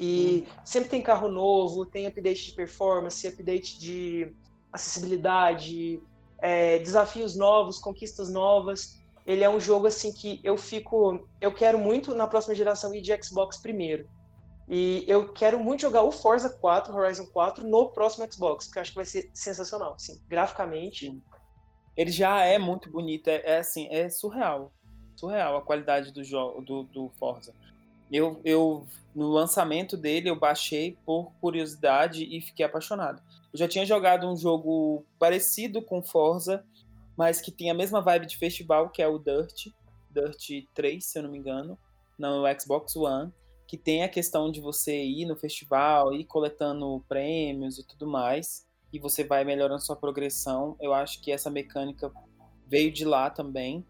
E 0.00 0.46
sempre 0.64 0.90
tem 0.90 1.00
carro 1.00 1.28
novo, 1.28 1.86
tem 1.86 2.06
update 2.06 2.46
de 2.46 2.52
performance, 2.52 3.26
update 3.26 3.78
de 3.78 4.34
acessibilidade, 4.72 6.02
é, 6.38 6.78
desafios 6.80 7.36
novos, 7.36 7.78
conquistas 7.78 8.30
novas. 8.32 9.00
Ele 9.24 9.44
é 9.44 9.48
um 9.48 9.60
jogo 9.60 9.86
assim 9.86 10.12
que 10.12 10.40
eu 10.42 10.56
fico, 10.56 11.26
eu 11.40 11.54
quero 11.54 11.78
muito 11.78 12.14
na 12.14 12.26
próxima 12.26 12.54
geração 12.54 12.92
ir 12.92 13.00
de 13.00 13.16
Xbox 13.22 13.58
primeiro. 13.58 14.08
E 14.68 15.04
eu 15.08 15.32
quero 15.32 15.58
muito 15.58 15.82
jogar 15.82 16.02
o 16.02 16.12
Forza 16.12 16.48
4, 16.48 16.94
Horizon 16.94 17.26
4 17.26 17.66
no 17.66 17.88
próximo 17.90 18.30
Xbox, 18.30 18.66
porque 18.66 18.78
eu 18.78 18.82
acho 18.82 18.90
que 18.92 18.96
vai 18.96 19.04
ser 19.04 19.30
sensacional, 19.34 19.94
assim, 19.94 20.20
graficamente. 20.28 21.20
Ele 21.96 22.10
já 22.10 22.44
é 22.44 22.58
muito 22.58 22.90
bonito, 22.90 23.28
é, 23.28 23.42
é 23.44 23.58
assim, 23.58 23.88
é 23.90 24.08
surreal. 24.08 24.72
Surreal 25.16 25.56
a 25.56 25.62
qualidade 25.62 26.12
do 26.12 26.24
jogo 26.24 26.62
do, 26.62 26.84
do 26.84 27.10
Forza. 27.18 27.52
Eu, 28.10 28.40
eu, 28.44 28.86
no 29.14 29.28
lançamento 29.30 29.96
dele, 29.96 30.30
eu 30.30 30.38
baixei 30.38 30.96
por 31.04 31.32
curiosidade 31.40 32.24
e 32.24 32.40
fiquei 32.40 32.64
apaixonado. 32.64 33.22
Eu 33.52 33.58
já 33.58 33.68
tinha 33.68 33.84
jogado 33.84 34.26
um 34.26 34.36
jogo 34.36 35.04
parecido 35.18 35.82
com 35.82 36.02
Forza, 36.02 36.64
mas 37.16 37.40
que 37.40 37.50
tem 37.50 37.70
a 37.70 37.74
mesma 37.74 38.00
vibe 38.00 38.26
de 38.26 38.36
festival, 38.36 38.90
que 38.90 39.02
é 39.02 39.08
o 39.08 39.18
Dirt, 39.18 39.68
Dirt 40.10 40.66
3, 40.74 41.04
se 41.04 41.18
eu 41.18 41.24
não 41.24 41.30
me 41.30 41.38
engano, 41.38 41.78
no 42.18 42.42
Xbox 42.58 42.94
One, 42.96 43.32
que 43.72 43.78
tem 43.78 44.02
a 44.02 44.08
questão 44.08 44.52
de 44.52 44.60
você 44.60 45.02
ir 45.02 45.24
no 45.24 45.34
festival, 45.34 46.12
ir 46.12 46.24
coletando 46.24 47.02
prêmios 47.08 47.78
e 47.78 47.86
tudo 47.86 48.06
mais, 48.06 48.66
e 48.92 48.98
você 48.98 49.24
vai 49.24 49.44
melhorando 49.44 49.80
sua 49.80 49.96
progressão. 49.96 50.76
Eu 50.78 50.92
acho 50.92 51.22
que 51.22 51.32
essa 51.32 51.48
mecânica 51.48 52.12
veio 52.66 52.92
de 52.92 53.02
lá 53.02 53.30
também. 53.30 53.82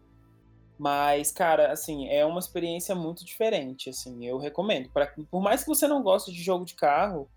Mas, 0.79 1.33
cara, 1.33 1.69
assim, 1.69 2.07
é 2.07 2.25
uma 2.25 2.39
experiência 2.39 2.95
muito 2.95 3.25
diferente, 3.25 3.89
assim, 3.89 4.25
eu 4.25 4.37
recomendo. 4.37 4.89
Pra, 4.89 5.13
por 5.29 5.41
mais 5.41 5.63
que 5.63 5.67
você 5.67 5.85
não 5.85 6.01
goste 6.01 6.31
de 6.31 6.41
jogo 6.41 6.63
de 6.63 6.75
carro, 6.75 7.29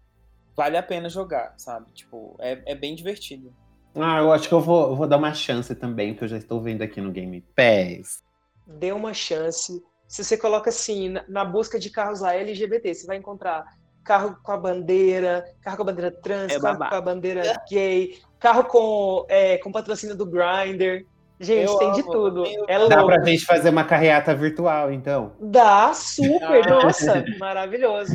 vale 0.54 0.76
a 0.76 0.82
pena 0.84 1.08
jogar, 1.08 1.52
sabe? 1.58 1.90
Tipo, 1.94 2.36
é, 2.38 2.62
é 2.64 2.76
bem 2.76 2.94
divertido. 2.94 3.52
Ah, 3.92 4.18
eu 4.18 4.30
acho 4.30 4.48
que 4.48 4.54
eu 4.54 4.60
vou, 4.60 4.90
eu 4.90 4.94
vou 4.94 5.08
dar 5.08 5.16
uma 5.16 5.34
chance 5.34 5.74
também, 5.74 6.14
que 6.14 6.22
eu 6.22 6.28
já 6.28 6.36
estou 6.38 6.60
vendo 6.60 6.82
aqui 6.82 7.00
no 7.00 7.10
Game 7.10 7.40
Pass. 7.56 8.22
Dê 8.64 8.92
uma 8.92 9.12
chance. 9.12 9.82
Se 10.08 10.22
você 10.24 10.36
coloca 10.36 10.70
assim, 10.70 11.14
na, 11.28 11.44
busca 11.44 11.78
de 11.78 11.90
carros 11.90 12.20
lá 12.20 12.34
LGBT, 12.34 12.94
você 12.94 13.06
vai 13.06 13.16
encontrar 13.16 13.64
carro 14.04 14.36
com 14.42 14.52
a 14.52 14.56
bandeira, 14.56 15.44
carro 15.60 15.76
com 15.76 15.82
a 15.82 15.86
bandeira 15.86 16.10
trans, 16.12 16.52
É 16.52 16.60
carro 16.60 16.78
babá. 16.78 16.88
com 16.90 16.94
a 16.94 17.00
bandeira 17.00 17.42
gay, 17.68 18.18
carro 18.38 18.64
com, 18.64 19.26
é, 19.28 19.58
com 19.58 19.72
patrocínio 19.72 20.16
do 20.16 20.24
Grindr. 20.24 21.04
Gente, 21.38 21.66
Eu 21.70 21.76
tem 21.78 21.92
de 21.92 22.00
amo, 22.00 22.12
tudo. 22.12 22.46
eu- 22.46 22.64
É 22.68 22.88
Dá 22.88 22.96
louco. 23.02 23.06
pra 23.06 23.24
gente 23.24 23.44
fazer 23.44 23.68
uma 23.68 23.84
carreata 23.84 24.34
virtual, 24.34 24.90
então. 24.92 25.32
Dá, 25.40 25.92
super, 25.92 26.66
nossa, 26.70 27.24
maravilhoso. 27.38 28.12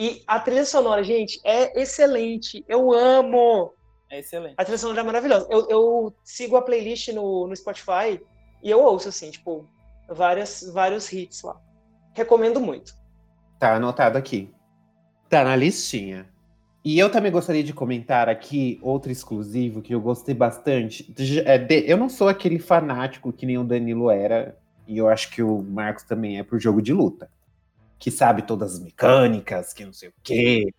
E 0.00 0.22
a 0.26 0.40
trilha 0.40 0.64
sonora, 0.64 1.02
gente, 1.04 1.38
é 1.44 1.80
excelente. 1.80 2.64
Eu 2.68 2.92
amo. 2.92 3.74
É 4.10 4.20
excelente. 4.20 4.54
A 4.56 4.64
trilha 4.64 4.78
sonora 4.78 5.00
é 5.00 5.04
maravilhosa. 5.04 5.46
Eu, 5.50 5.68
eu 5.68 6.14
sigo 6.24 6.56
a 6.56 6.62
playlist 6.62 7.08
no, 7.12 7.46
no 7.46 7.54
Spotify 7.54 8.20
e 8.62 8.70
eu 8.70 8.80
ouço, 8.82 9.08
assim, 9.10 9.30
tipo, 9.30 9.64
várias, 10.08 10.68
vários 10.72 11.12
hits 11.12 11.42
lá. 11.42 11.60
Recomendo 12.14 12.60
muito. 12.60 12.94
Tá 13.58 13.74
anotado 13.74 14.16
aqui. 14.16 14.52
Tá 15.28 15.44
na 15.44 15.54
listinha. 15.54 16.26
E 16.84 16.98
eu 16.98 17.10
também 17.10 17.30
gostaria 17.30 17.62
de 17.62 17.72
comentar 17.72 18.28
aqui 18.28 18.78
outro 18.82 19.12
exclusivo 19.12 19.82
que 19.82 19.94
eu 19.94 20.00
gostei 20.00 20.34
bastante. 20.34 21.12
É 21.44 21.66
eu 21.90 21.96
não 21.96 22.08
sou 22.08 22.28
aquele 22.28 22.58
fanático 22.58 23.32
que 23.32 23.44
nem 23.44 23.58
o 23.58 23.64
Danilo 23.64 24.10
era, 24.10 24.56
e 24.86 24.96
eu 24.96 25.08
acho 25.08 25.30
que 25.30 25.42
o 25.42 25.62
Marcos 25.62 26.04
também 26.04 26.38
é 26.38 26.42
por 26.42 26.58
jogo 26.58 26.80
de 26.80 26.92
luta. 26.92 27.30
Que 27.98 28.10
sabe 28.10 28.42
todas 28.42 28.74
as 28.74 28.80
mecânicas, 28.80 29.74
que 29.74 29.84
não 29.84 29.92
sei 29.92 30.08
o 30.08 30.12
quê. 30.22 30.72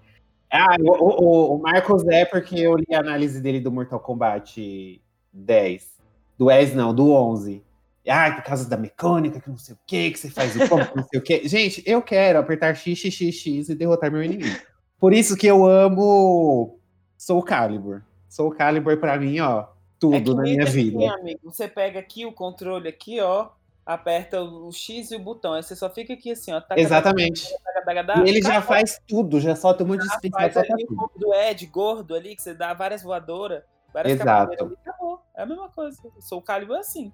Ah, 0.51 0.77
o, 0.79 1.23
o, 1.23 1.55
o 1.55 1.61
Marcos 1.61 2.07
é 2.07 2.25
porque 2.25 2.59
eu 2.59 2.75
li 2.75 2.87
a 2.91 2.99
análise 2.99 3.39
dele 3.39 3.59
do 3.59 3.71
Mortal 3.71 3.99
Kombat 3.99 4.99
10. 5.31 5.99
Do 6.37 6.47
10 6.47 6.73
não, 6.73 6.95
do 6.95 7.11
11. 7.11 7.61
Ah, 8.07 8.31
por 8.31 8.43
causa 8.43 8.67
da 8.67 8.77
mecânica, 8.77 9.39
que 9.39 9.49
não 9.49 9.57
sei 9.57 9.75
o 9.75 9.79
que, 9.85 10.11
que 10.11 10.19
você 10.19 10.29
faz 10.29 10.55
o 10.55 10.67
como, 10.69 10.85
que 10.85 10.95
não 10.95 11.03
sei 11.03 11.19
o 11.19 11.23
que. 11.23 11.45
Gente, 11.47 11.83
eu 11.85 12.01
quero 12.01 12.39
apertar 12.39 12.75
X, 12.75 12.97
X, 12.97 13.13
X, 13.13 13.35
X 13.35 13.69
e 13.69 13.75
derrotar 13.75 14.11
meu 14.11 14.23
inimigo. 14.23 14.57
Por 14.97 15.13
isso 15.13 15.37
que 15.37 15.47
eu 15.47 15.65
amo 15.65 16.79
Soul 17.17 17.43
Calibur. 17.43 18.01
Soul 18.29 18.51
Calibur 18.51 18.97
pra 18.97 19.17
mim, 19.17 19.39
ó, 19.39 19.67
tudo 19.99 20.31
É 20.31 20.35
na 20.35 20.41
minha 20.43 20.63
assim, 20.63 20.71
vida. 20.91 21.13
amigo, 21.13 21.39
você 21.43 21.67
pega 21.67 21.99
aqui 21.99 22.25
o 22.25 22.31
controle 22.31 22.87
aqui, 22.87 23.19
ó, 23.19 23.49
aperta 23.85 24.41
o 24.41 24.71
X 24.71 25.11
e 25.11 25.15
o 25.15 25.19
botão, 25.19 25.53
aí 25.53 25.63
você 25.63 25.75
só 25.75 25.89
fica 25.89 26.13
aqui 26.13 26.31
assim, 26.31 26.53
ó. 26.53 26.61
taca, 26.61 26.79
Exatamente. 26.79 27.49
taca, 27.49 27.85
taca, 27.85 28.03
taca, 28.05 28.25
E 28.25 28.29
ele 28.29 28.41
já 28.41 28.61
faz 28.61 28.99
tudo, 29.07 29.39
já 29.39 29.55
solta 29.55 29.83
um 29.83 29.87
monte 29.87 30.03
de 30.03 30.85
combo 30.85 31.11
do 31.15 31.33
Ed 31.33 31.65
gordo 31.67 32.15
ali, 32.15 32.35
que 32.35 32.41
você 32.41 32.53
dá 32.53 32.73
várias 32.73 33.01
voadoras, 33.01 33.63
várias 33.93 34.19
Exato. 34.19 34.77
acabou. 34.83 35.21
É 35.35 35.43
a 35.43 35.45
mesma 35.45 35.69
coisa. 35.69 35.97
Sou 36.19 36.39
o 36.39 36.41
Calibur 36.41 36.75
é 36.75 36.79
assim. 36.79 37.11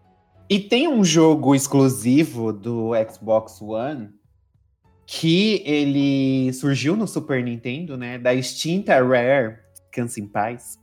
E 0.49 0.59
tem 0.59 0.87
um 0.87 1.03
jogo 1.03 1.55
exclusivo 1.55 2.53
do 2.53 2.91
Xbox 3.09 3.61
One 3.61 4.09
que 5.07 5.61
ele 5.65 6.51
surgiu 6.53 6.95
no 6.95 7.07
Super 7.07 7.43
Nintendo, 7.43 7.97
né? 7.97 8.17
Da 8.17 8.33
extinta 8.33 8.93
Rare, 9.03 9.57
Cansa 9.91 10.19
em 10.19 10.27
Paz, 10.27 10.79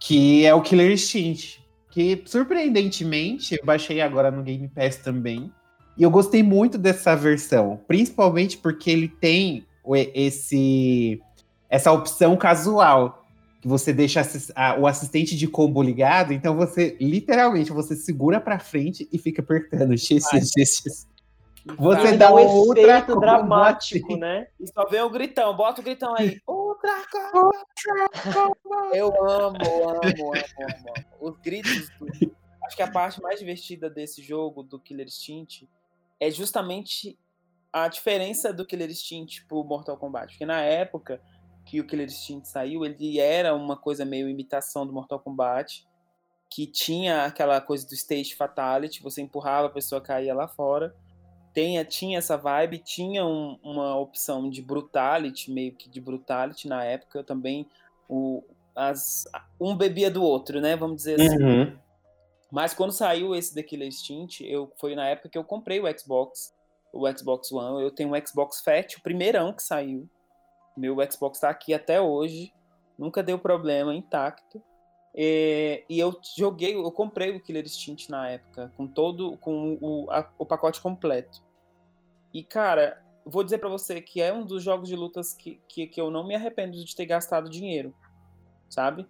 que 0.00 0.44
é 0.44 0.54
o 0.54 0.62
Killer 0.62 0.92
Instinct. 0.92 1.60
Que, 1.90 2.22
surpreendentemente, 2.24 3.56
eu 3.56 3.64
baixei 3.64 4.00
agora 4.00 4.30
no 4.30 4.42
Game 4.42 4.68
Pass 4.68 4.96
também. 4.96 5.52
E 5.98 6.02
eu 6.02 6.10
gostei 6.10 6.42
muito 6.42 6.78
dessa 6.78 7.16
versão, 7.16 7.80
principalmente 7.86 8.56
porque 8.56 8.90
ele 8.90 9.08
tem 9.08 9.66
esse 10.14 11.20
essa 11.68 11.92
opção 11.92 12.36
casual, 12.36 13.19
que 13.60 13.68
você 13.68 13.92
deixa 13.92 14.22
a- 14.54 14.76
o 14.78 14.86
assistente 14.86 15.36
de 15.36 15.46
combo 15.46 15.82
ligado, 15.82 16.32
então 16.32 16.56
você 16.56 16.96
literalmente 17.00 17.70
você 17.72 17.94
segura 17.94 18.40
pra 18.40 18.58
frente 18.58 19.08
e 19.12 19.18
fica 19.18 19.42
apertando 19.42 19.96
x 19.96 20.24
x 20.26 20.50
x. 20.56 20.82
x. 20.86 21.08
Você 21.76 22.16
dá 22.16 22.32
um 22.34 22.64
combo 22.64 23.20
dramático, 23.20 24.12
assim. 24.12 24.20
né? 24.20 24.46
E 24.58 24.66
só 24.66 24.86
vem 24.88 25.02
o 25.02 25.10
gritão, 25.10 25.54
bota 25.54 25.80
o 25.82 25.84
gritão 25.84 26.14
aí. 26.16 26.40
Ultra 26.48 27.04
combo! 28.32 28.94
Eu 28.94 29.08
amo, 29.28 29.58
amo, 29.62 29.88
amo, 30.02 30.32
amo. 30.32 30.94
Os 31.20 31.36
gritos. 31.38 31.88
do- 31.98 32.34
Acho 32.64 32.76
que 32.76 32.82
a 32.82 32.90
parte 32.90 33.20
mais 33.20 33.38
divertida 33.40 33.90
desse 33.90 34.22
jogo, 34.22 34.62
do 34.62 34.78
Killer 34.78 35.06
Instinct, 35.06 35.68
é 36.20 36.30
justamente 36.30 37.18
a 37.72 37.88
diferença 37.88 38.52
do 38.52 38.64
Killer 38.64 38.88
Instinct 38.90 39.44
pro 39.46 39.64
Mortal 39.64 39.96
Kombat. 39.96 40.32
Porque 40.32 40.46
na 40.46 40.60
época 40.62 41.20
que 41.70 41.80
o 41.80 41.86
Killer 41.86 42.08
Instinct 42.08 42.48
saiu, 42.48 42.84
ele 42.84 43.20
era 43.20 43.54
uma 43.54 43.76
coisa 43.76 44.04
meio 44.04 44.28
imitação 44.28 44.84
do 44.84 44.92
Mortal 44.92 45.20
Kombat, 45.20 45.86
que 46.48 46.66
tinha 46.66 47.24
aquela 47.26 47.60
coisa 47.60 47.86
do 47.86 47.94
Stage 47.94 48.34
Fatality, 48.34 49.00
você 49.00 49.22
empurrava 49.22 49.68
a 49.68 49.70
pessoa 49.70 50.00
caía 50.00 50.34
lá 50.34 50.48
fora. 50.48 50.92
Tenha, 51.54 51.84
tinha 51.84 52.18
essa 52.18 52.36
vibe, 52.36 52.78
tinha 52.78 53.24
um- 53.24 53.56
uma 53.62 53.96
opção 53.96 54.50
de 54.50 54.60
brutality, 54.60 55.48
meio 55.52 55.72
que 55.72 55.88
de 55.88 56.00
brutality 56.00 56.66
na 56.66 56.84
época 56.84 57.22
também. 57.22 57.64
O, 58.08 58.42
as, 58.74 59.28
um 59.60 59.76
bebia 59.76 60.10
do 60.10 60.24
outro, 60.24 60.60
né? 60.60 60.74
Vamos 60.74 60.96
dizer 60.96 61.20
assim. 61.20 61.40
Uhum. 61.40 61.78
Mas 62.50 62.74
quando 62.74 62.90
saiu 62.90 63.32
esse 63.32 63.54
The 63.54 63.62
Killer 63.62 63.86
Instinct, 63.86 64.44
eu, 64.44 64.72
foi 64.76 64.96
na 64.96 65.06
época 65.06 65.28
que 65.28 65.38
eu 65.38 65.44
comprei 65.44 65.78
o 65.78 65.98
Xbox, 65.98 66.52
o 66.92 67.08
Xbox 67.16 67.52
One. 67.52 67.80
Eu 67.80 67.92
tenho 67.92 68.12
um 68.12 68.26
Xbox 68.26 68.60
Fat, 68.60 68.96
o 68.96 69.02
primeirão 69.02 69.52
que 69.52 69.62
saiu. 69.62 70.08
Meu 70.80 70.96
Xbox 71.10 71.38
tá 71.40 71.50
aqui 71.50 71.74
até 71.74 72.00
hoje. 72.00 72.52
Nunca 72.98 73.22
deu 73.22 73.38
problema, 73.38 73.94
intacto. 73.94 74.62
É, 75.14 75.84
e 75.88 75.98
eu 75.98 76.18
joguei, 76.36 76.74
eu 76.74 76.90
comprei 76.90 77.36
o 77.36 77.40
Killer 77.40 77.64
Instinct 77.64 78.10
na 78.10 78.28
época, 78.30 78.72
com 78.76 78.86
todo, 78.86 79.36
com 79.38 79.76
o, 79.80 80.10
a- 80.10 80.30
o 80.38 80.46
pacote 80.46 80.80
completo. 80.80 81.42
E, 82.32 82.42
cara, 82.44 83.02
vou 83.26 83.42
dizer 83.44 83.58
pra 83.58 83.68
você 83.68 84.00
que 84.00 84.22
é 84.22 84.32
um 84.32 84.46
dos 84.46 84.62
jogos 84.62 84.88
de 84.88 84.96
lutas 84.96 85.34
que, 85.34 85.60
que, 85.68 85.86
que 85.86 86.00
eu 86.00 86.10
não 86.10 86.26
me 86.26 86.34
arrependo 86.34 86.82
de 86.82 86.96
ter 86.96 87.06
gastado 87.06 87.50
dinheiro, 87.50 87.94
sabe? 88.68 89.06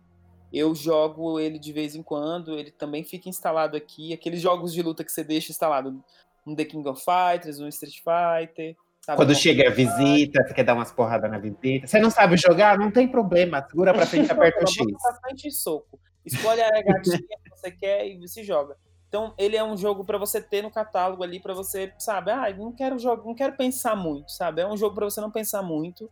Eu 0.52 0.74
jogo 0.74 1.38
ele 1.38 1.58
de 1.58 1.72
vez 1.72 1.94
em 1.94 2.02
quando, 2.02 2.58
ele 2.58 2.70
também 2.72 3.04
fica 3.04 3.28
instalado 3.28 3.76
aqui. 3.76 4.12
Aqueles 4.12 4.40
jogos 4.40 4.72
de 4.72 4.82
luta 4.82 5.04
que 5.04 5.12
você 5.12 5.22
deixa 5.22 5.52
instalado 5.52 6.02
um 6.46 6.54
The 6.56 6.64
King 6.64 6.88
of 6.88 7.04
Fighters, 7.04 7.60
um 7.60 7.68
Street 7.68 7.98
Fighter. 7.98 8.74
Sabe? 9.00 9.16
Quando 9.16 9.34
chega 9.34 9.68
a 9.68 9.70
visita, 9.72 10.42
você 10.46 10.54
quer 10.54 10.64
dar 10.64 10.74
umas 10.74 10.92
porradas 10.92 11.30
na 11.30 11.38
visita. 11.38 11.86
Você 11.86 11.98
não 11.98 12.10
sabe 12.10 12.36
jogar? 12.36 12.78
Não 12.78 12.90
tem 12.90 13.08
problema. 13.08 13.66
Segura 13.68 13.92
pra 13.92 14.06
frente 14.06 14.28
e 14.28 14.30
aperta 14.32 14.64
o 14.64 14.66
X. 14.66 14.76
Pra 15.02 15.14
frente 15.20 15.48
e 15.48 15.52
soco. 15.52 15.98
Escolhe 16.24 16.60
a 16.62 16.70
gatinha 16.82 17.18
que 17.18 17.50
você 17.56 17.70
quer 17.70 18.06
e 18.06 18.28
se 18.28 18.44
joga. 18.44 18.76
Então, 19.08 19.34
ele 19.36 19.56
é 19.56 19.64
um 19.64 19.76
jogo 19.76 20.04
pra 20.04 20.18
você 20.18 20.40
ter 20.40 20.62
no 20.62 20.70
catálogo 20.70 21.24
ali, 21.24 21.40
pra 21.40 21.52
você, 21.52 21.92
sabe, 21.98 22.30
ah, 22.30 22.54
não 22.56 22.70
quero 22.72 22.96
jogar, 22.96 23.24
não 23.24 23.34
quero 23.34 23.56
pensar 23.56 23.96
muito, 23.96 24.30
sabe? 24.30 24.60
É 24.62 24.66
um 24.68 24.76
jogo 24.76 24.94
pra 24.94 25.04
você 25.04 25.20
não 25.20 25.32
pensar 25.32 25.62
muito. 25.62 26.08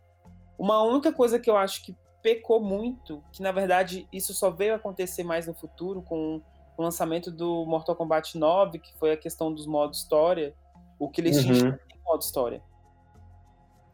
Uma 0.57 0.83
única 0.83 1.13
coisa 1.13 1.39
que 1.39 1.49
eu 1.49 1.55
acho 1.55 1.81
que 1.85 1.95
pecou 2.21 2.59
muito, 2.59 3.23
que 3.31 3.41
na 3.41 3.53
verdade 3.53 4.05
isso 4.11 4.33
só 4.33 4.49
veio 4.49 4.75
acontecer 4.75 5.23
mais 5.23 5.47
no 5.47 5.53
futuro 5.53 6.01
com 6.01 6.41
o 6.77 6.81
lançamento 6.83 7.31
do 7.31 7.65
Mortal 7.65 7.95
Kombat 7.95 8.37
9, 8.37 8.79
que 8.79 8.93
foi 8.97 9.13
a 9.13 9.17
questão 9.17 9.53
dos 9.53 9.65
modos 9.65 9.99
história, 9.99 10.53
o 10.99 11.09
Killer 11.09 11.31
Instinct 11.31 11.63
Uhum. 11.63 11.71
tem 11.71 11.99
modo 12.03 12.21
história. 12.21 12.61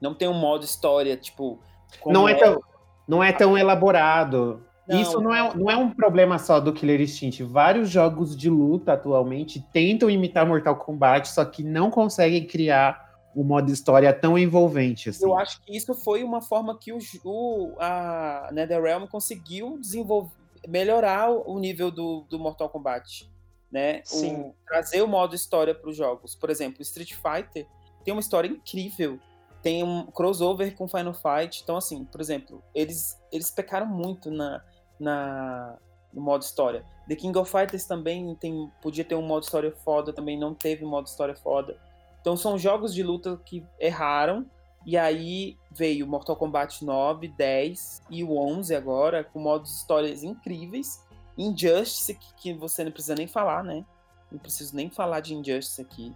Não 0.06 0.14
tem 0.14 0.28
um 0.28 0.34
modo 0.40 0.64
história, 0.64 1.18
tipo. 1.18 1.60
Não 2.06 2.30
é 2.30 2.36
tão, 2.36 2.62
não 3.08 3.24
é 3.24 3.32
tão 3.34 3.58
elaborado. 3.58 4.64
Não. 4.88 5.02
Isso 5.02 5.20
não 5.20 5.34
é, 5.34 5.56
não 5.56 5.72
é 5.72 5.76
um 5.76 5.90
problema 5.90 6.38
só 6.38 6.60
do 6.60 6.72
Killer 6.72 7.02
Instinct. 7.02 7.42
Vários 7.44 7.90
jogos 7.90 8.38
de 8.38 8.52
luta 8.52 8.94
atualmente 8.94 9.60
tentam 9.74 10.12
imitar 10.12 10.46
Mortal 10.46 10.76
Kombat, 10.76 11.28
só 11.28 11.44
que 11.44 11.64
não 11.64 11.90
conseguem 11.90 12.46
criar 12.46 13.04
um 13.36 13.44
modo 13.44 13.72
história 13.72 14.14
tão 14.14 14.38
envolvente. 14.38 15.10
Assim. 15.10 15.26
Eu 15.26 15.36
acho 15.36 15.60
que 15.64 15.76
isso 15.76 15.96
foi 15.96 16.24
uma 16.24 16.40
forma 16.40 16.78
que 16.78 16.94
o, 16.94 17.00
o 17.24 17.76
a 17.80 18.50
NetherRealm 18.54 19.08
conseguiu 19.08 19.80
desenvolver, 19.80 20.32
melhorar 20.68 21.32
o 21.32 21.58
nível 21.60 21.90
do, 21.90 22.26
do 22.30 22.38
Mortal 22.38 22.70
Kombat, 22.70 23.28
né? 23.72 24.02
O- 24.06 24.08
Sim. 24.08 24.54
trazer 24.68 25.02
o 25.02 25.08
modo 25.08 25.34
história 25.34 25.74
para 25.74 25.90
os 25.90 25.98
jogos. 25.98 26.36
Por 26.36 26.52
exemplo, 26.52 26.84
Street 26.84 27.14
Fighter 27.14 27.66
tem 28.04 28.14
uma 28.14 28.22
história 28.22 28.48
incrível, 28.48 29.20
tem 29.66 29.84
um 29.84 30.06
crossover 30.06 30.76
com 30.76 30.88
Final 30.88 31.16
Fight. 31.16 31.64
Então, 31.64 31.76
assim, 31.76 32.06
por 32.06 32.22
exemplo, 32.22 32.64
eles 32.76 33.20
eles 33.32 33.50
pecaram 33.50 33.88
muito 33.88 34.30
na, 34.30 34.64
na 35.00 35.76
no 36.14 36.22
modo 36.22 36.44
história. 36.44 36.86
The 37.08 37.16
King 37.16 37.36
of 37.40 37.52
Fighters 37.52 37.86
também 37.86 38.36
tem, 38.36 38.72
podia 38.80 39.04
ter 39.04 39.16
um 39.16 39.24
modo 39.24 39.42
história 39.42 39.76
foda, 39.84 40.14
também 40.14 40.38
não 40.38 40.54
teve 40.54 40.86
um 40.86 40.88
modo 40.88 41.08
história 41.08 41.36
foda. 41.36 41.82
Então 42.22 42.38
são 42.38 42.60
jogos 42.60 42.94
de 42.94 43.02
luta 43.02 43.42
que 43.44 43.66
erraram, 43.80 44.46
e 44.86 44.96
aí 44.96 45.58
veio 45.72 46.06
Mortal 46.06 46.36
Kombat 46.36 46.86
9, 46.86 47.28
10 47.30 48.04
e 48.12 48.24
o 48.24 48.38
11 48.38 48.76
agora, 48.76 49.24
com 49.24 49.40
modos 49.40 49.78
histórias 49.78 50.24
incríveis. 50.24 51.04
Injustice, 51.36 52.14
que, 52.14 52.36
que 52.36 52.54
você 52.54 52.84
não 52.84 52.92
precisa 52.92 53.16
nem 53.16 53.28
falar, 53.28 53.64
né? 53.64 53.84
Não 54.32 54.38
preciso 54.38 54.76
nem 54.76 54.92
falar 54.92 55.22
de 55.22 55.34
Injustice 55.34 55.82
aqui, 55.82 56.16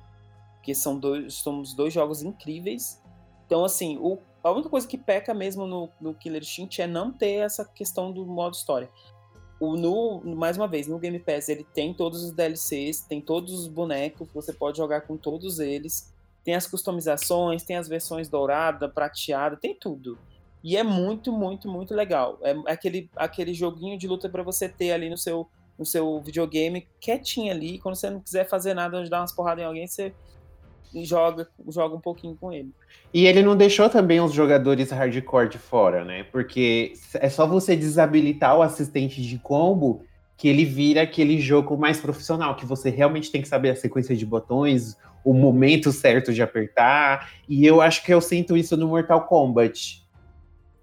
porque 0.53 0.75
são 0.75 0.99
dois, 0.99 1.33
somos 1.33 1.73
dois 1.73 1.91
jogos 1.91 2.21
incríveis. 2.21 3.01
Então, 3.49 3.65
assim, 3.65 3.97
o, 3.97 4.19
a 4.43 4.51
única 4.51 4.69
coisa 4.69 4.87
que 4.87 4.95
peca 4.95 5.33
mesmo 5.33 5.65
no, 5.65 5.89
no 5.99 6.13
Killer 6.13 6.43
Instinct 6.43 6.79
é 6.79 6.85
não 6.85 7.11
ter 7.11 7.37
essa 7.37 7.65
questão 7.65 8.11
do 8.11 8.23
modo 8.23 8.53
história. 8.53 8.87
O, 9.59 9.75
no, 9.75 10.21
mais 10.35 10.55
uma 10.55 10.67
vez, 10.67 10.87
no 10.87 10.99
Game 10.99 11.17
Pass 11.17 11.49
ele 11.49 11.65
tem 11.73 11.91
todos 11.91 12.23
os 12.23 12.31
DLCs, 12.31 13.01
tem 13.01 13.19
todos 13.19 13.51
os 13.59 13.67
bonecos, 13.67 14.29
você 14.31 14.53
pode 14.53 14.77
jogar 14.77 15.01
com 15.01 15.17
todos 15.17 15.57
eles. 15.57 16.13
Tem 16.43 16.53
as 16.53 16.67
customizações, 16.67 17.63
tem 17.63 17.75
as 17.75 17.87
versões 17.87 18.29
dourada, 18.29 18.87
prateada, 18.87 19.57
tem 19.57 19.73
tudo. 19.73 20.19
E 20.63 20.77
é 20.77 20.83
muito, 20.83 21.33
muito, 21.33 21.67
muito 21.67 21.95
legal. 21.95 22.37
É 22.43 22.53
aquele, 22.71 23.09
aquele 23.15 23.55
joguinho 23.55 23.97
de 23.97 24.07
luta 24.07 24.29
para 24.29 24.43
você 24.43 24.69
ter 24.69 24.91
ali 24.91 25.09
no 25.09 25.17
seu, 25.17 25.49
no 25.75 25.87
seu 25.87 26.21
videogame, 26.21 26.87
quietinho 27.01 27.51
ali. 27.51 27.79
Quando 27.79 27.95
você 27.95 28.11
não 28.11 28.19
quiser 28.19 28.47
fazer 28.47 28.75
nada, 28.75 29.03
dar 29.09 29.21
umas 29.21 29.33
porradas 29.33 29.63
em 29.63 29.65
alguém, 29.65 29.87
você 29.87 30.13
joga, 31.03 31.47
joga 31.67 31.95
um 31.95 31.99
pouquinho 32.01 32.35
com 32.39 32.51
ele. 32.51 32.73
E 33.13 33.25
ele 33.27 33.41
não 33.41 33.55
deixou 33.55 33.89
também 33.89 34.19
os 34.19 34.33
jogadores 34.33 34.91
hardcore 34.91 35.49
de 35.49 35.57
fora, 35.57 36.03
né? 36.03 36.23
Porque 36.23 36.93
é 37.15 37.29
só 37.29 37.45
você 37.45 37.75
desabilitar 37.75 38.57
o 38.57 38.61
assistente 38.61 39.21
de 39.21 39.37
combo 39.37 40.03
que 40.37 40.47
ele 40.47 40.63
vira 40.65 41.01
aquele 41.01 41.39
jogo 41.39 41.77
mais 41.77 41.99
profissional, 41.99 42.55
que 42.55 42.65
você 42.65 42.89
realmente 42.89 43.31
tem 43.31 43.41
que 43.41 43.47
saber 43.47 43.71
a 43.71 43.75
sequência 43.75 44.15
de 44.15 44.25
botões, 44.25 44.97
o 45.23 45.33
momento 45.33 45.91
certo 45.91 46.33
de 46.33 46.41
apertar. 46.41 47.29
E 47.47 47.65
eu 47.65 47.81
acho 47.81 48.03
que 48.03 48.13
eu 48.13 48.21
sinto 48.21 48.55
isso 48.55 48.77
no 48.77 48.87
Mortal 48.87 49.25
Kombat. 49.27 50.07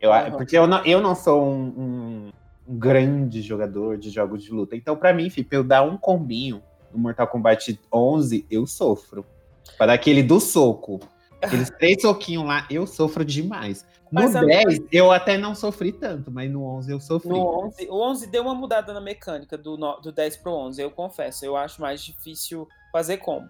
Eu, 0.00 0.10
Uhum. 0.10 0.30
Porque 0.32 0.56
eu 0.56 0.66
não, 0.66 0.84
eu 0.84 1.00
não 1.00 1.14
sou 1.14 1.42
um, 1.42 1.64
um- 1.78 2.32
grande 2.68 3.40
jogador 3.42 3.96
de 3.96 4.10
jogos 4.10 4.42
de 4.42 4.50
luta. 4.50 4.76
Então, 4.76 4.96
pra 4.96 5.12
mim, 5.14 5.30
pra 5.30 5.44
eu 5.58 5.64
dar 5.64 5.82
um 5.82 5.96
combinho 5.96 6.60
no 6.92 6.98
Mortal 6.98 7.26
Kombat 7.28 7.78
11, 7.92 8.44
eu 8.50 8.66
sofro. 8.66 9.24
Para 9.78 9.92
aquele 9.94 10.22
do 10.22 10.40
soco. 10.40 11.00
Aqueles 11.42 11.70
três 11.78 12.00
soquinhos 12.00 12.44
lá, 12.46 12.66
eu 12.70 12.86
sofro 12.86 13.24
demais. 13.24 13.84
No 14.10 14.20
Mas 14.22 14.36
a- 14.36 14.40
10, 14.44 14.82
eu 14.92 15.10
até 15.10 15.36
não 15.36 15.54
sofri 15.54 15.92
tanto, 15.92 16.30
mas 16.30 16.50
no 16.50 16.64
11 16.64 16.92
eu 16.92 17.00
sofri. 17.00 17.28
No 17.30 17.66
11, 17.66 17.88
o 17.90 18.00
11 18.00 18.26
deu 18.28 18.42
uma 18.42 18.54
mudada 18.54 18.92
na 18.94 19.00
mecânica 19.00 19.58
do, 19.58 19.76
no- 19.76 20.00
do 20.00 20.12
10 20.12 20.36
pro 20.36 20.52
11, 20.52 20.80
eu 20.80 20.90
confesso. 20.90 21.44
Eu 21.44 21.56
acho 21.56 21.80
mais 21.80 22.02
difícil 22.02 22.68
fazer 22.92 23.16
combo. 23.18 23.48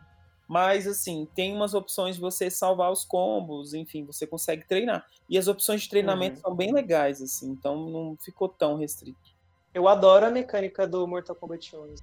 Mas, 0.49 0.87
assim, 0.87 1.27
tem 1.35 1.53
umas 1.55 1.75
opções 1.75 2.15
de 2.15 2.21
você 2.21 2.49
salvar 2.49 2.91
os 2.93 3.05
combos, 3.05 3.75
enfim, 3.75 4.05
você 4.05 4.27
consegue 4.27 4.65
treinar. 4.67 5.05
E 5.29 5.37
as 5.37 5.49
opções 5.49 5.83
de 5.83 5.89
treinamento 5.91 6.37
Uhum. 6.37 6.43
são 6.43 6.55
bem 6.55 6.73
legais, 6.73 7.21
assim, 7.21 7.51
então 7.51 7.77
não 7.91 8.17
ficou 8.25 8.49
tão 8.49 8.77
restrito. 8.77 9.19
Eu 9.75 9.89
adoro 9.89 10.25
a 10.25 10.31
mecânica 10.31 10.87
do 10.87 11.07
Mortal 11.07 11.35
Kombat 11.37 11.75
11. 11.77 12.03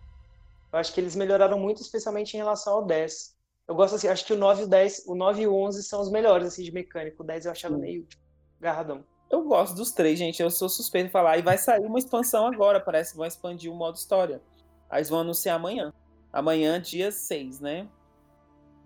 Eu 0.71 0.77
acho 0.79 0.93
que 0.93 0.99
eles 0.99 1.15
melhoraram 1.15 1.57
muito, 1.57 1.81
especialmente 1.81 2.33
em 2.33 2.37
relação 2.37 2.73
ao 2.73 2.85
10. 2.85 3.32
Eu 3.67 3.75
gosto 3.75 3.95
assim, 3.95 4.07
acho 4.07 4.25
que 4.25 4.33
o 4.33 4.37
9 4.37 4.61
e 4.61 4.65
o 4.65 4.67
10, 4.67 5.03
o 5.07 5.15
9 5.15 5.41
e 5.41 5.47
o 5.47 5.55
11 5.55 5.83
são 5.83 6.01
os 6.01 6.11
melhores 6.11 6.47
assim 6.47 6.63
de 6.63 6.71
mecânica. 6.71 7.21
O 7.21 7.25
10 7.25 7.45
eu 7.45 7.51
achava 7.51 7.75
Sim. 7.75 7.81
meio 7.81 8.03
tipo, 8.03 8.21
garradão. 8.59 9.03
Eu 9.29 9.43
gosto 9.43 9.75
dos 9.75 9.91
três, 9.91 10.19
gente. 10.19 10.41
Eu 10.41 10.51
sou 10.51 10.69
suspeito 10.69 11.07
de 11.07 11.11
falar. 11.11 11.37
E 11.37 11.41
vai 11.41 11.57
sair 11.57 11.85
uma 11.85 11.97
expansão 11.97 12.45
agora. 12.45 12.79
Parece 12.79 13.11
que 13.11 13.17
vão 13.17 13.25
expandir 13.25 13.71
o 13.71 13.75
modo 13.75 13.95
história. 13.95 14.41
Aí 14.89 14.99
eles 14.99 15.09
vão 15.09 15.21
anunciar 15.21 15.55
amanhã. 15.55 15.91
Amanhã, 16.31 16.79
dia 16.79 17.11
6, 17.11 17.59
né? 17.59 17.87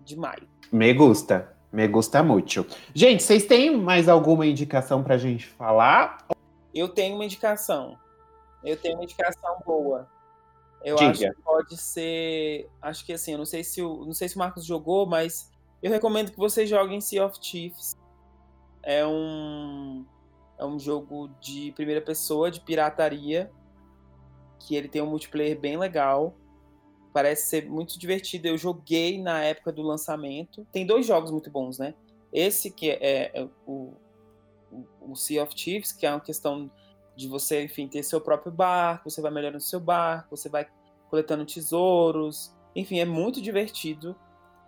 De 0.04 0.16
maio. 0.16 0.48
Me 0.72 0.94
gusta. 0.94 1.54
Me 1.70 1.86
gusta 1.86 2.22
muito. 2.22 2.66
Gente, 2.94 3.22
vocês 3.22 3.44
têm 3.44 3.76
mais 3.76 4.08
alguma 4.08 4.46
indicação 4.46 5.02
pra 5.02 5.18
gente 5.18 5.46
falar? 5.46 6.26
Eu 6.74 6.88
tenho 6.88 7.16
uma 7.16 7.26
indicação. 7.26 7.98
Eu 8.64 8.76
tenho 8.76 8.94
uma 8.94 9.04
indicação 9.04 9.58
boa. 9.66 10.08
Eu 10.84 10.96
Diga. 10.96 11.10
acho 11.10 11.20
que 11.20 11.42
pode 11.42 11.76
ser. 11.76 12.68
Acho 12.80 13.04
que 13.04 13.12
assim, 13.12 13.32
eu 13.32 13.38
não 13.38 13.46
sei 13.46 13.64
se 13.64 13.82
o, 13.82 14.04
não 14.04 14.12
sei 14.12 14.28
se 14.28 14.36
o 14.36 14.38
Marcos 14.38 14.64
jogou, 14.64 15.06
mas 15.06 15.50
eu 15.82 15.90
recomendo 15.90 16.30
que 16.30 16.38
vocês 16.38 16.68
joguem 16.68 17.00
Sea 17.00 17.24
of 17.24 17.38
Thieves. 17.40 17.96
É 18.82 19.06
um 19.06 20.04
é 20.58 20.64
um 20.64 20.78
jogo 20.78 21.28
de 21.40 21.72
primeira 21.72 22.00
pessoa, 22.00 22.50
de 22.50 22.60
pirataria, 22.60 23.50
que 24.58 24.74
ele 24.74 24.88
tem 24.88 25.00
um 25.00 25.06
multiplayer 25.06 25.58
bem 25.58 25.76
legal. 25.76 26.34
Parece 27.12 27.48
ser 27.48 27.70
muito 27.70 27.98
divertido. 27.98 28.48
Eu 28.48 28.58
joguei 28.58 29.20
na 29.22 29.42
época 29.42 29.72
do 29.72 29.82
lançamento. 29.82 30.66
Tem 30.72 30.84
dois 30.84 31.06
jogos 31.06 31.30
muito 31.30 31.50
bons, 31.50 31.78
né? 31.78 31.94
Esse 32.32 32.70
que 32.70 32.90
é, 32.90 33.30
é 33.34 33.48
o, 33.66 33.94
o, 34.70 35.12
o 35.12 35.16
Sea 35.16 35.42
of 35.42 35.54
Thieves, 35.54 35.92
que 35.92 36.04
é 36.04 36.10
uma 36.10 36.20
questão 36.20 36.70
de 37.18 37.26
você, 37.26 37.64
enfim, 37.64 37.88
ter 37.88 38.04
seu 38.04 38.20
próprio 38.20 38.52
barco, 38.52 39.10
você 39.10 39.20
vai 39.20 39.32
melhorando 39.32 39.60
seu 39.60 39.80
barco, 39.80 40.36
você 40.36 40.48
vai 40.48 40.68
coletando 41.10 41.44
tesouros. 41.44 42.54
Enfim, 42.76 43.00
é 43.00 43.04
muito 43.04 43.42
divertido. 43.42 44.14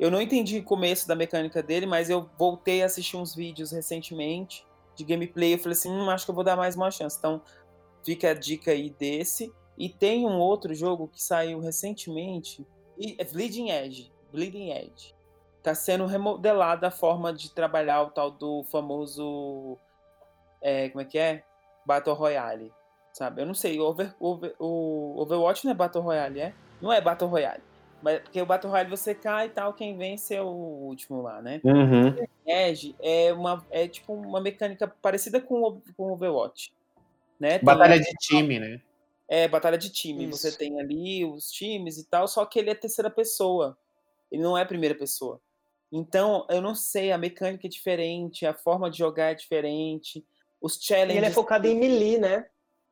Eu 0.00 0.10
não 0.10 0.20
entendi 0.20 0.58
o 0.58 0.64
começo 0.64 1.06
da 1.06 1.14
mecânica 1.14 1.62
dele, 1.62 1.86
mas 1.86 2.10
eu 2.10 2.28
voltei 2.36 2.82
a 2.82 2.86
assistir 2.86 3.16
uns 3.16 3.36
vídeos 3.36 3.70
recentemente 3.70 4.66
de 4.96 5.04
gameplay. 5.04 5.54
Eu 5.54 5.58
falei 5.58 5.78
assim, 5.78 5.92
hum, 5.92 6.10
acho 6.10 6.24
que 6.24 6.30
eu 6.32 6.34
vou 6.34 6.42
dar 6.42 6.56
mais 6.56 6.74
uma 6.74 6.90
chance. 6.90 7.16
Então, 7.16 7.40
fica 8.04 8.32
a 8.32 8.34
dica 8.34 8.72
aí 8.72 8.90
desse. 8.90 9.52
E 9.78 9.88
tem 9.88 10.26
um 10.26 10.40
outro 10.40 10.74
jogo 10.74 11.06
que 11.06 11.22
saiu 11.22 11.60
recentemente, 11.60 12.66
e 12.98 13.14
é 13.16 13.24
Bleeding 13.24 13.70
Edge. 13.70 14.12
Bleeding 14.32 14.72
Edge. 14.72 15.14
Tá 15.62 15.72
sendo 15.72 16.04
remodelada 16.04 16.88
a 16.88 16.90
forma 16.90 17.32
de 17.32 17.54
trabalhar 17.54 18.02
o 18.02 18.10
tal 18.10 18.32
do 18.32 18.64
famoso. 18.64 19.78
é, 20.60 20.88
como 20.88 21.02
é 21.02 21.04
que 21.04 21.16
é? 21.16 21.44
Battle 21.90 22.14
Royale. 22.14 22.72
Sabe? 23.12 23.42
Eu 23.42 23.46
não 23.46 23.54
sei, 23.54 23.80
o, 23.80 23.82
Over- 23.84 24.14
Over- 24.20 24.54
o 24.60 25.20
Overwatch 25.20 25.64
não 25.64 25.72
é 25.72 25.74
Battle 25.74 26.02
Royale, 26.04 26.40
é? 26.40 26.54
Não 26.80 26.92
é 26.92 27.00
Battle 27.00 27.28
Royale. 27.28 27.60
Mas, 28.00 28.20
porque 28.20 28.40
o 28.40 28.46
Battle 28.46 28.70
Royale 28.70 28.88
você 28.88 29.14
cai 29.14 29.46
e 29.46 29.50
tal, 29.50 29.74
quem 29.74 29.98
vence 29.98 30.32
é 30.34 30.40
o 30.40 30.46
último 30.46 31.20
lá, 31.20 31.42
né? 31.42 31.60
Uhum. 31.64 32.14
Edge 32.46 32.94
é, 33.00 33.32
uma, 33.32 33.66
é 33.70 33.88
tipo 33.88 34.14
uma 34.14 34.40
mecânica 34.40 34.86
parecida 34.86 35.40
com 35.40 35.60
o 35.62 35.82
com 35.96 36.04
o 36.04 36.12
Overwatch. 36.12 36.72
Né? 37.38 37.58
Tem- 37.58 37.64
Batalha 37.66 37.98
de 37.98 38.10
time, 38.20 38.58
né? 38.60 38.80
é, 39.28 39.48
batalha 39.48 39.76
de 39.76 39.90
time. 39.90 40.24
Isso. 40.26 40.38
Você 40.38 40.56
tem 40.56 40.80
ali 40.80 41.24
os 41.24 41.50
times 41.50 41.98
e 41.98 42.04
tal, 42.04 42.26
só 42.28 42.44
que 42.46 42.58
ele 42.58 42.70
é 42.70 42.74
terceira 42.74 43.10
pessoa. 43.10 43.76
Ele 44.30 44.42
não 44.42 44.56
é 44.56 44.64
primeira 44.64 44.94
pessoa. 44.94 45.40
Então, 45.92 46.46
eu 46.48 46.60
não 46.62 46.74
sei, 46.74 47.10
a 47.10 47.18
mecânica 47.18 47.66
é 47.66 47.70
diferente, 47.70 48.46
a 48.46 48.54
forma 48.54 48.88
de 48.88 48.98
jogar 48.98 49.32
é 49.32 49.34
diferente, 49.34 50.24
os 50.60 50.76
E 50.76 50.84
challenges. 50.84 51.16
ele 51.16 51.26
é 51.26 51.30
focado 51.30 51.66
em 51.66 51.78
melee, 51.78 52.18
né? 52.18 52.46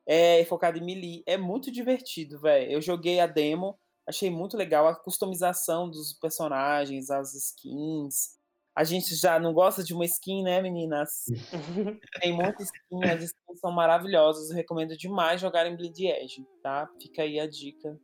É, 0.07 0.43
focado 0.45 0.77
em 0.77 0.83
melee. 0.83 1.23
É 1.25 1.37
muito 1.37 1.71
divertido, 1.71 2.39
velho. 2.39 2.71
Eu 2.71 2.81
joguei 2.81 3.19
a 3.19 3.27
demo, 3.27 3.77
achei 4.07 4.29
muito 4.29 4.57
legal 4.57 4.87
a 4.87 4.95
customização 4.95 5.89
dos 5.89 6.13
personagens, 6.13 7.09
as 7.11 7.33
skins. 7.35 8.37
A 8.75 8.83
gente 8.83 9.13
já 9.15 9.39
não 9.39 9.53
gosta 9.53 9.83
de 9.83 9.93
uma 9.93 10.05
skin, 10.05 10.43
né, 10.43 10.61
meninas? 10.61 11.25
Tem 12.21 12.31
muita 12.33 12.63
skin, 12.63 13.03
as 13.03 13.23
skins 13.23 13.59
são 13.59 13.71
maravilhosas. 13.71 14.49
Eu 14.49 14.55
recomendo 14.55 14.95
demais 14.97 15.41
jogar 15.41 15.67
em 15.67 15.75
Bleed 15.75 15.99
Edge, 15.99 16.47
tá? 16.63 16.89
Fica 17.01 17.23
aí 17.23 17.39
a 17.39 17.47
dica 17.47 17.99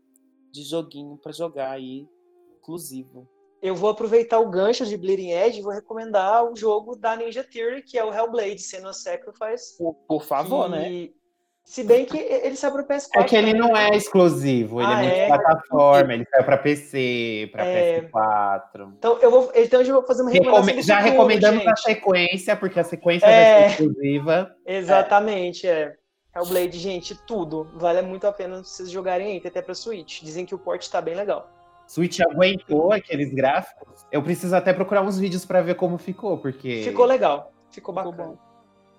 de 0.51 0.63
joguinho 0.63 1.17
pra 1.17 1.31
jogar 1.31 1.71
aí, 1.71 2.07
exclusivo. 2.55 3.27
Eu 3.65 3.75
vou 3.75 3.89
aproveitar 3.89 4.39
o 4.39 4.47
gancho 4.49 4.85
de 4.85 4.95
Bleeding 4.95 5.31
Edge 5.31 5.59
e 5.59 5.63
vou 5.63 5.71
recomendar 5.73 6.43
o 6.45 6.55
jogo 6.55 6.95
da 6.95 7.15
Ninja 7.15 7.43
Theory, 7.43 7.81
que 7.81 7.97
é 7.97 8.03
o 8.05 8.13
Hellblade 8.13 8.59
Senua's 8.61 9.01
Sacrifice. 9.01 9.75
Por, 9.77 9.93
por 10.07 10.23
favor, 10.23 10.69
né? 10.69 10.83
que- 10.87 11.15
Se 11.63 11.83
bem 11.83 12.05
que 12.05 12.15
ele 12.15 12.55
saiu 12.55 12.73
para 12.73 12.83
PS4. 12.83 13.21
É 13.21 13.23
que 13.23 13.35
ele 13.35 13.47
também, 13.53 13.59
não 13.59 13.73
né? 13.73 13.89
é 13.89 13.97
exclusivo, 13.97 14.81
ele 14.81 14.87
Ah, 14.93 15.03
é 15.03 15.07
é? 15.07 15.27
multiplataforma, 15.29 16.13
ele 16.13 16.25
saiu 16.29 16.43
pra 16.43 16.57
PC, 16.59 17.49
pra 17.51 17.65
É. 17.65 18.01
PS4. 18.01 18.93
Então 18.99 19.17
eu 19.19 19.31
vou, 19.31 19.51
então 19.55 19.81
eu 19.81 19.93
vou 19.95 20.03
fazer 20.05 20.21
uma 20.21 20.29
recomendação 20.29 20.61
Recome- 20.63 20.81
do 20.83 20.85
já 20.87 20.97
futuro, 20.97 21.11
recomendamos 21.13 21.61
a 21.65 21.69
gente. 21.69 21.81
sequência, 21.81 22.55
porque 22.55 22.79
a 22.79 22.83
sequência 22.83 23.25
É. 23.25 23.31
vai 23.61 23.69
ser 23.69 23.83
exclusiva. 23.83 24.55
Exatamente, 24.63 25.67
é. 25.67 25.95
Hellblade, 26.35 26.77
gente, 26.77 27.15
tudo. 27.25 27.67
Vale 27.75 28.03
muito 28.03 28.27
a 28.27 28.31
pena 28.31 28.63
vocês 28.63 28.91
jogarem 28.91 29.31
aí, 29.31 29.41
até 29.43 29.59
pra 29.61 29.73
Switch. 29.73 30.21
Dizem 30.21 30.45
que 30.45 30.53
o 30.53 30.59
port 30.59 30.87
tá 30.87 31.01
bem 31.01 31.15
legal. 31.15 31.49
Switch 31.87 32.19
aguentou 32.19 32.91
aqueles 32.91 33.33
gráficos. 33.33 34.05
Eu 34.11 34.21
preciso 34.23 34.55
até 34.55 34.73
procurar 34.73 35.01
uns 35.01 35.19
vídeos 35.19 35.45
pra 35.45 35.61
ver 35.61 35.75
como 35.75 35.97
ficou, 35.97 36.37
porque 36.37 36.83
Ficou 36.83 37.05
legal. 37.05 37.51
Ficou 37.71 37.93
Ficou 37.93 38.11
bacana. 38.11 38.39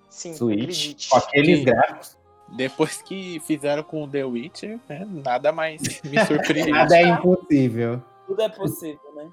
Sim, 0.09 0.33
Switch 0.33 0.61
acredite. 0.61 1.09
com 1.09 1.17
aqueles 1.17 1.65
gráficos, 1.65 2.17
Depois 2.55 3.01
que 3.01 3.39
fizeram 3.41 3.83
com 3.83 4.03
o 4.03 4.07
The 4.07 4.23
Witcher, 4.23 4.79
né, 4.87 5.05
nada 5.05 5.51
mais 5.51 5.81
me 6.03 6.17
surpreende. 6.25 6.71
nada 6.71 6.97
é 6.97 7.03
impossível. 7.09 8.01
Tudo 8.25 8.41
é 8.41 8.49
possível, 8.49 9.13
né? 9.15 9.29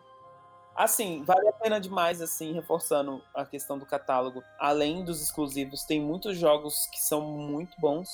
Assim, 0.77 1.23
vale 1.23 1.47
a 1.49 1.53
pena 1.53 1.79
demais, 1.81 2.21
assim, 2.21 2.53
reforçando 2.53 3.23
a 3.33 3.45
questão 3.45 3.79
do 3.79 3.87
catálogo. 3.87 4.43
Além 4.59 5.05
dos 5.05 5.23
exclusivos, 5.23 5.85
tem 5.85 6.01
muitos 6.01 6.37
jogos 6.37 6.87
que 6.87 6.99
são 7.01 7.21
muito 7.21 7.81
bons. 7.81 8.09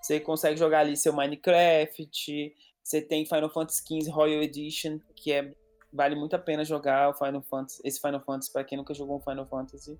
Você 0.00 0.20
consegue 0.20 0.56
jogar 0.56 0.80
ali 0.80 0.96
seu 0.96 1.12
Minecraft, 1.12 2.54
você 2.82 3.00
tem 3.00 3.24
Final 3.24 3.50
Fantasy 3.50 3.82
XV 3.82 4.10
Royal 4.10 4.42
Edition, 4.42 4.98
que 5.14 5.32
é 5.32 5.52
vale 5.92 6.14
muito 6.14 6.34
a 6.34 6.38
pena 6.38 6.64
jogar 6.64 7.10
o 7.10 7.14
Final 7.14 7.42
Fantasy, 7.42 7.80
esse 7.84 8.00
Final 8.00 8.20
Fantasy 8.20 8.52
para 8.52 8.64
quem 8.64 8.78
nunca 8.78 8.94
jogou 8.94 9.16
um 9.16 9.20
Final 9.20 9.46
Fantasy. 9.46 9.98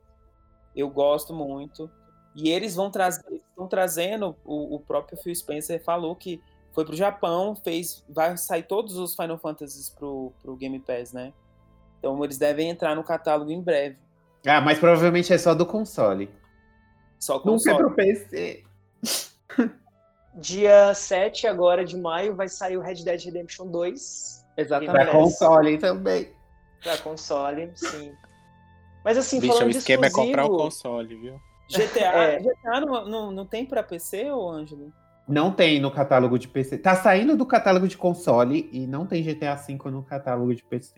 Eu 0.74 0.88
gosto 0.88 1.34
muito. 1.34 1.90
E 2.34 2.48
eles 2.48 2.76
vão 2.76 2.90
trazer, 2.90 3.24
estão 3.32 3.66
trazendo 3.66 4.36
o, 4.44 4.76
o 4.76 4.80
próprio 4.80 5.18
Phil 5.18 5.34
Spencer 5.34 5.82
falou 5.82 6.14
que 6.14 6.40
foi 6.72 6.84
pro 6.84 6.94
Japão, 6.94 7.56
fez, 7.56 8.04
vai 8.08 8.36
sair 8.36 8.62
todos 8.62 8.96
os 8.96 9.16
Final 9.16 9.38
Fantasies 9.38 9.90
pro, 9.90 10.32
pro 10.40 10.56
Game 10.56 10.78
Pass, 10.78 11.12
né? 11.12 11.32
Então 11.98 12.22
eles 12.24 12.38
devem 12.38 12.70
entrar 12.70 12.94
no 12.94 13.02
catálogo 13.02 13.50
em 13.50 13.60
breve. 13.60 13.98
Ah, 14.46 14.60
mas 14.60 14.78
provavelmente 14.78 15.32
é 15.32 15.38
só 15.38 15.54
do 15.54 15.66
console. 15.66 16.30
Só 17.18 17.38
com 17.40 17.50
Nunca 17.50 17.70
é 17.70 17.74
console. 17.74 17.94
pro 17.94 17.96
PC. 17.96 18.64
Dia 20.34 20.94
7 20.94 21.46
agora 21.46 21.84
de 21.84 21.96
maio 21.96 22.34
vai 22.34 22.48
sair 22.48 22.76
o 22.76 22.80
Red 22.80 23.04
Dead 23.04 23.24
Redemption 23.24 23.66
2 23.66 24.40
Exatamente. 24.56 24.92
Pra 24.92 25.06
console 25.12 25.78
também. 25.78 26.28
pra 26.82 26.98
console, 26.98 27.70
sim. 27.74 28.12
Mas 29.04 29.16
assim, 29.16 29.40
Bicho, 29.40 29.54
o 29.54 29.56
falando 29.56 29.72
de 29.72 29.78
esquema 29.78 30.04
é 30.04 30.08
exclusivo, 30.08 30.36
comprar 30.36 30.52
o 30.52 30.56
console, 30.56 31.16
viu? 31.16 31.40
GTA, 31.70 32.12
É. 32.36 32.38
GTA 32.38 32.80
não, 32.80 33.06
não, 33.06 33.30
não 33.32 33.46
tem 33.46 33.64
pra 33.64 33.82
PC, 33.82 34.30
ô 34.30 34.50
Ângelo? 34.50 34.92
Não 35.26 35.52
tem 35.52 35.80
no 35.80 35.90
catálogo 35.90 36.38
de 36.38 36.48
PC. 36.48 36.78
Tá 36.78 36.96
saindo 36.96 37.36
do 37.36 37.46
catálogo 37.46 37.86
de 37.86 37.96
console 37.96 38.68
e 38.72 38.86
não 38.86 39.06
tem 39.06 39.22
GTA 39.22 39.54
V 39.54 39.78
no 39.90 40.02
catálogo 40.02 40.54
de 40.54 40.62
PC. 40.64 40.94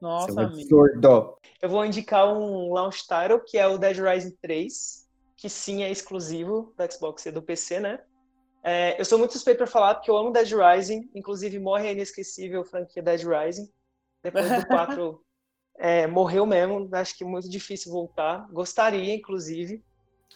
Nossa, 0.00 0.30
é 0.30 0.34
um 0.34 0.38
amigo. 0.38 0.60
absurdo. 0.82 1.36
eu 1.60 1.68
vou 1.68 1.84
indicar 1.84 2.26
um 2.32 2.72
launch 2.72 3.02
title, 3.06 3.40
que 3.40 3.58
é 3.58 3.66
o 3.66 3.76
Dead 3.76 3.98
Rising 3.98 4.36
3, 4.40 5.06
que 5.36 5.48
sim 5.48 5.82
é 5.82 5.90
exclusivo 5.90 6.72
do 6.76 6.92
Xbox 6.92 7.26
e 7.26 7.30
do 7.30 7.42
PC, 7.42 7.80
né? 7.80 8.00
É, 8.68 9.00
eu 9.00 9.04
sou 9.06 9.18
muito 9.18 9.32
suspeito 9.32 9.56
pra 9.56 9.66
falar, 9.66 9.94
porque 9.94 10.10
eu 10.10 10.16
amo 10.18 10.30
Dead 10.30 10.52
Rising, 10.52 11.08
inclusive 11.14 11.58
morre 11.58 11.88
a 11.88 11.92
inesquecível 11.92 12.62
franquia 12.66 13.02
Dead 13.02 13.22
Rising. 13.22 13.66
Depois 14.22 14.54
do 14.54 14.66
4, 14.66 15.22
é, 15.78 16.06
morreu 16.06 16.44
mesmo, 16.44 16.86
acho 16.92 17.16
que 17.16 17.24
é 17.24 17.26
muito 17.26 17.48
difícil 17.48 17.90
voltar. 17.90 18.46
Gostaria, 18.52 19.14
inclusive. 19.14 19.82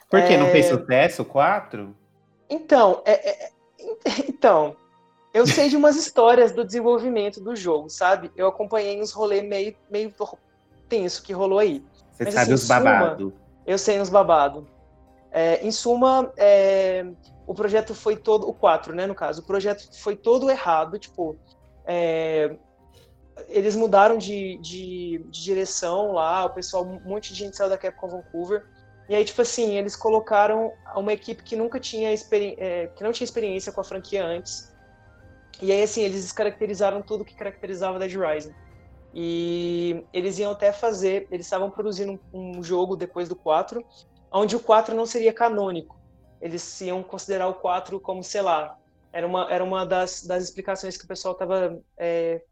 Por 0.09 0.23
que? 0.23 0.39
Não 0.39 0.47
É. 0.47 0.51
fez 0.51 0.65
sucesso 0.65 1.21
o 1.21 1.25
4? 1.27 1.95
Então, 2.49 3.03
é- 3.05 3.29
é- 3.29 3.51
então, 4.27 4.75
eu 5.35 5.47
sei 5.47 5.69
de 5.69 5.77
umas 5.77 5.97
histórias 5.97 6.53
do 6.53 6.65
desenvolvimento 6.65 7.39
do 7.39 7.55
jogo, 7.55 7.91
sabe? 7.91 8.33
Eu 8.35 8.47
acompanhei 8.47 8.99
uns 8.99 9.13
rolês 9.13 9.45
meio, 9.45 9.77
meio 9.91 10.11
tenso 10.89 11.23
que 11.23 11.35
rolou 11.35 11.59
aí. 11.59 11.85
Você 12.13 12.25
Mas, 12.25 12.33
sabe 12.33 12.45
assim, 12.45 12.55
os 12.55 12.67
babados. 12.67 13.33
Eu 13.67 13.77
sei 13.77 14.01
uns 14.01 14.09
babado. 14.09 14.67
É, 15.31 15.67
em 15.67 15.71
suma, 15.71 16.33
é, 16.39 17.07
o 17.47 17.55
projeto 17.55 17.95
foi 17.95 18.17
todo, 18.17 18.49
o 18.49 18.55
4, 18.55 18.95
né, 18.95 19.07
no 19.07 19.15
caso, 19.15 19.43
o 19.43 19.45
projeto 19.45 19.89
foi 20.01 20.17
todo 20.17 20.51
errado, 20.51 20.99
tipo, 20.99 21.37
é, 21.85 22.57
eles 23.49 23.75
mudaram 23.75 24.17
de, 24.19 24.59
de, 24.59 25.25
de, 25.29 25.43
direção 25.43 26.13
lá, 26.13 26.45
o 26.45 26.51
pessoal, 26.51 26.85
um 26.85 27.01
monte 27.01 27.33
de 27.33 27.39
gente 27.41 27.57
saiu 27.57 27.71
da 27.71 27.79
Capcom 27.79 28.09
Vancouver, 28.09 28.67
e 29.09 29.15
aí, 29.15 29.25
tipo 29.25 29.43
assim, 29.43 29.77
eles 29.77 29.97
colocaram 29.97 30.73
uma 30.95 31.13
equipe 31.13 31.43
que 31.43 31.57
nunca 31.57 31.81
tinha, 31.81 32.09
é, 32.13 32.87
que 32.87 33.03
não 33.03 33.13
tinha 33.13 33.25
experiência 33.25 33.73
com 33.73 33.81
a 33.81 33.85
franquia 33.85 34.25
antes, 34.25 34.73
e 35.63 35.71
aí, 35.71 35.83
assim, 35.83 36.03
eles 36.03 36.23
descaracterizaram 36.23 37.01
tudo 37.03 37.25
que 37.25 37.37
caracterizava 37.37 37.99
Dead 37.99 38.15
Rising. 38.17 38.53
E 39.15 40.05
eles 40.13 40.39
iam 40.39 40.51
até 40.51 40.73
fazer, 40.73 41.29
eles 41.31 41.47
estavam 41.47 41.71
produzindo 41.71 42.19
um, 42.33 42.59
um 42.59 42.63
jogo 42.63 42.97
depois 42.97 43.29
do 43.29 43.37
4, 43.37 43.85
onde 44.33 44.57
o 44.57 44.61
4 44.61 44.95
não 44.95 45.07
seria 45.07 45.33
canônico. 45.33 46.02
Eles 46.43 46.81
iam 46.81 47.05
considerar 47.05 47.47
o 47.47 47.55
4 47.55 48.01
como, 48.01 48.23
sei 48.25 48.43
lá, 48.43 48.77
era 49.13 49.25
uma, 49.25 49.53
era 49.53 49.63
uma 49.63 49.87
das, 49.87 50.25
das 50.25 50.43
explicações 50.43 50.97
que 50.97 51.05
o 51.05 51.09
pessoal 51.09 51.35
estava 51.35 51.81
é, 51.97 52.43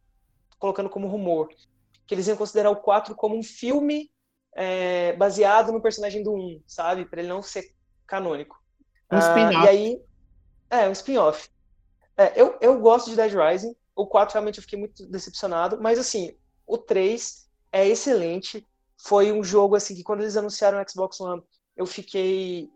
colocando 0.61 0.89
como 0.89 1.09
rumor. 1.09 1.49
Que 2.07 2.15
eles 2.15 2.29
iam 2.29 2.37
considerar 2.37 2.71
o 2.71 2.77
4 2.77 3.17
como 3.17 3.37
um 3.37 3.43
filme 3.43 4.09
é, 4.55 5.13
baseado 5.15 5.73
no 5.73 5.81
personagem 5.83 6.23
do 6.23 6.33
1, 6.33 6.63
sabe? 6.69 7.05
Para 7.05 7.21
ele 7.21 7.29
não 7.29 7.43
ser 7.43 7.75
canônico. 8.07 8.63
Um 9.11 9.17
ah, 9.17 9.19
spin-off. 9.19 9.65
E 9.65 9.69
aí. 9.69 10.03
É, 10.71 10.89
um 10.89 10.93
spin-off. 10.93 11.49
É, 12.17 12.41
eu, 12.41 12.57
eu 12.61 12.79
gosto 12.79 13.11
de 13.11 13.17
Dead 13.17 13.33
Rising. 13.33 13.75
O 13.97 14.07
4 14.07 14.35
realmente 14.35 14.59
eu 14.59 14.63
fiquei 14.63 14.79
muito 14.79 15.05
decepcionado. 15.07 15.81
Mas 15.81 15.99
assim, 15.99 16.37
o 16.65 16.79
3 16.79 17.51
é 17.73 17.89
excelente. 17.89 18.65
Foi 18.97 19.33
um 19.33 19.43
jogo 19.43 19.75
assim 19.75 19.97
que 19.97 20.05
quando 20.05 20.21
eles 20.21 20.37
anunciaram 20.37 20.81
o 20.81 20.89
Xbox 20.89 21.21
One, 21.21 21.43
eu 21.77 21.87
fiquei 21.87 22.71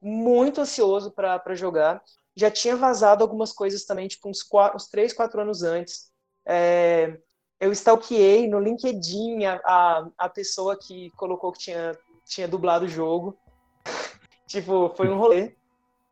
muito 0.00 0.60
ansioso 0.60 1.10
para 1.10 1.54
jogar. 1.54 2.02
Já 2.34 2.50
tinha 2.50 2.76
vazado 2.76 3.22
algumas 3.22 3.52
coisas 3.52 3.84
também, 3.84 4.08
tipo 4.08 4.28
uns, 4.28 4.42
quatro, 4.42 4.76
uns 4.76 4.88
3, 4.88 5.12
4 5.12 5.40
anos 5.40 5.62
antes. 5.62 6.10
É, 6.44 7.18
eu 7.58 7.72
stalkeei 7.72 8.46
no 8.48 8.60
LinkedIn 8.60 9.44
a, 9.44 9.60
a, 9.64 10.08
a, 10.18 10.28
pessoa 10.28 10.78
que 10.78 11.10
colocou 11.16 11.50
que 11.52 11.60
tinha, 11.60 11.98
tinha 12.26 12.46
dublado 12.46 12.84
o 12.84 12.88
jogo. 12.88 13.36
tipo, 14.46 14.92
foi 14.96 15.08
um 15.08 15.18
rolê. 15.18 15.54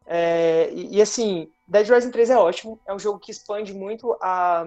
É, 0.07 0.71
e, 0.73 0.97
e, 0.97 1.03
assim, 1.03 1.51
Dead 1.69 1.89
Rising 1.89 2.11
3 2.11 2.31
é 2.31 2.37
ótimo. 2.37 2.81
É 2.87 2.95
um 2.95 2.99
jogo 2.99 3.19
que 3.19 3.31
expande 3.31 3.75
muito 3.75 4.17
a, 4.21 4.67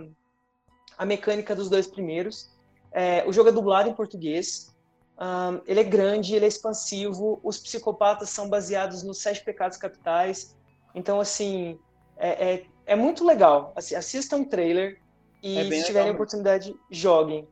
a 0.97 1.05
mecânica 1.05 1.55
dos 1.55 1.69
dois 1.69 1.87
primeiros. 1.87 2.49
É, 2.91 3.23
o 3.27 3.33
jogo 3.33 3.49
é 3.49 3.51
dublado 3.51 3.89
em 3.89 3.93
português. 3.93 4.73
Um, 5.19 5.61
ele 5.65 5.79
é 5.79 5.83
grande, 5.83 6.35
ele 6.35 6.45
é 6.45 6.47
expansivo. 6.47 7.39
Os 7.43 7.57
psicopatas 7.57 8.29
são 8.29 8.49
baseados 8.49 9.03
nos 9.03 9.19
sete 9.19 9.43
pecados 9.43 9.77
capitais. 9.77 10.55
Então, 10.93 11.19
assim, 11.19 11.79
é, 12.17 12.53
é, 12.53 12.65
é 12.85 12.95
muito 12.95 13.25
legal. 13.25 13.73
Assim, 13.75 13.95
assistam 13.95 14.41
o 14.41 14.45
trailer 14.45 14.99
e, 15.41 15.57
é 15.57 15.69
se 15.69 15.85
tiverem 15.85 16.11
oportunidade, 16.11 16.75
joguem. 16.89 17.47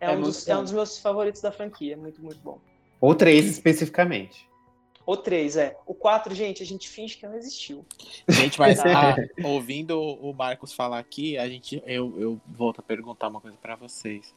É, 0.00 0.06
é, 0.06 0.16
um 0.16 0.20
dos, 0.20 0.46
é 0.46 0.56
um 0.56 0.62
dos 0.62 0.72
meus 0.72 0.98
favoritos 0.98 1.40
da 1.40 1.50
franquia. 1.50 1.96
Muito, 1.96 2.22
muito 2.22 2.40
bom. 2.40 2.60
Ou 3.00 3.14
três 3.14 3.46
especificamente. 3.46 4.46
O 5.06 5.16
3, 5.16 5.56
é. 5.56 5.78
O 5.86 5.94
4, 5.94 6.34
gente, 6.34 6.64
a 6.64 6.66
gente 6.66 6.88
finge 6.88 7.16
que 7.16 7.24
não 7.24 7.36
existiu. 7.36 7.86
Gente, 8.28 8.58
mas 8.58 8.80
ah, 8.80 9.14
ouvindo 9.44 10.00
o 10.00 10.34
Marcos 10.34 10.72
falar 10.72 10.98
aqui, 10.98 11.38
a 11.38 11.48
gente, 11.48 11.80
eu, 11.86 12.20
eu 12.20 12.40
volto 12.44 12.80
a 12.80 12.82
perguntar 12.82 13.28
uma 13.28 13.40
coisa 13.40 13.56
para 13.56 13.76
vocês 13.76 14.34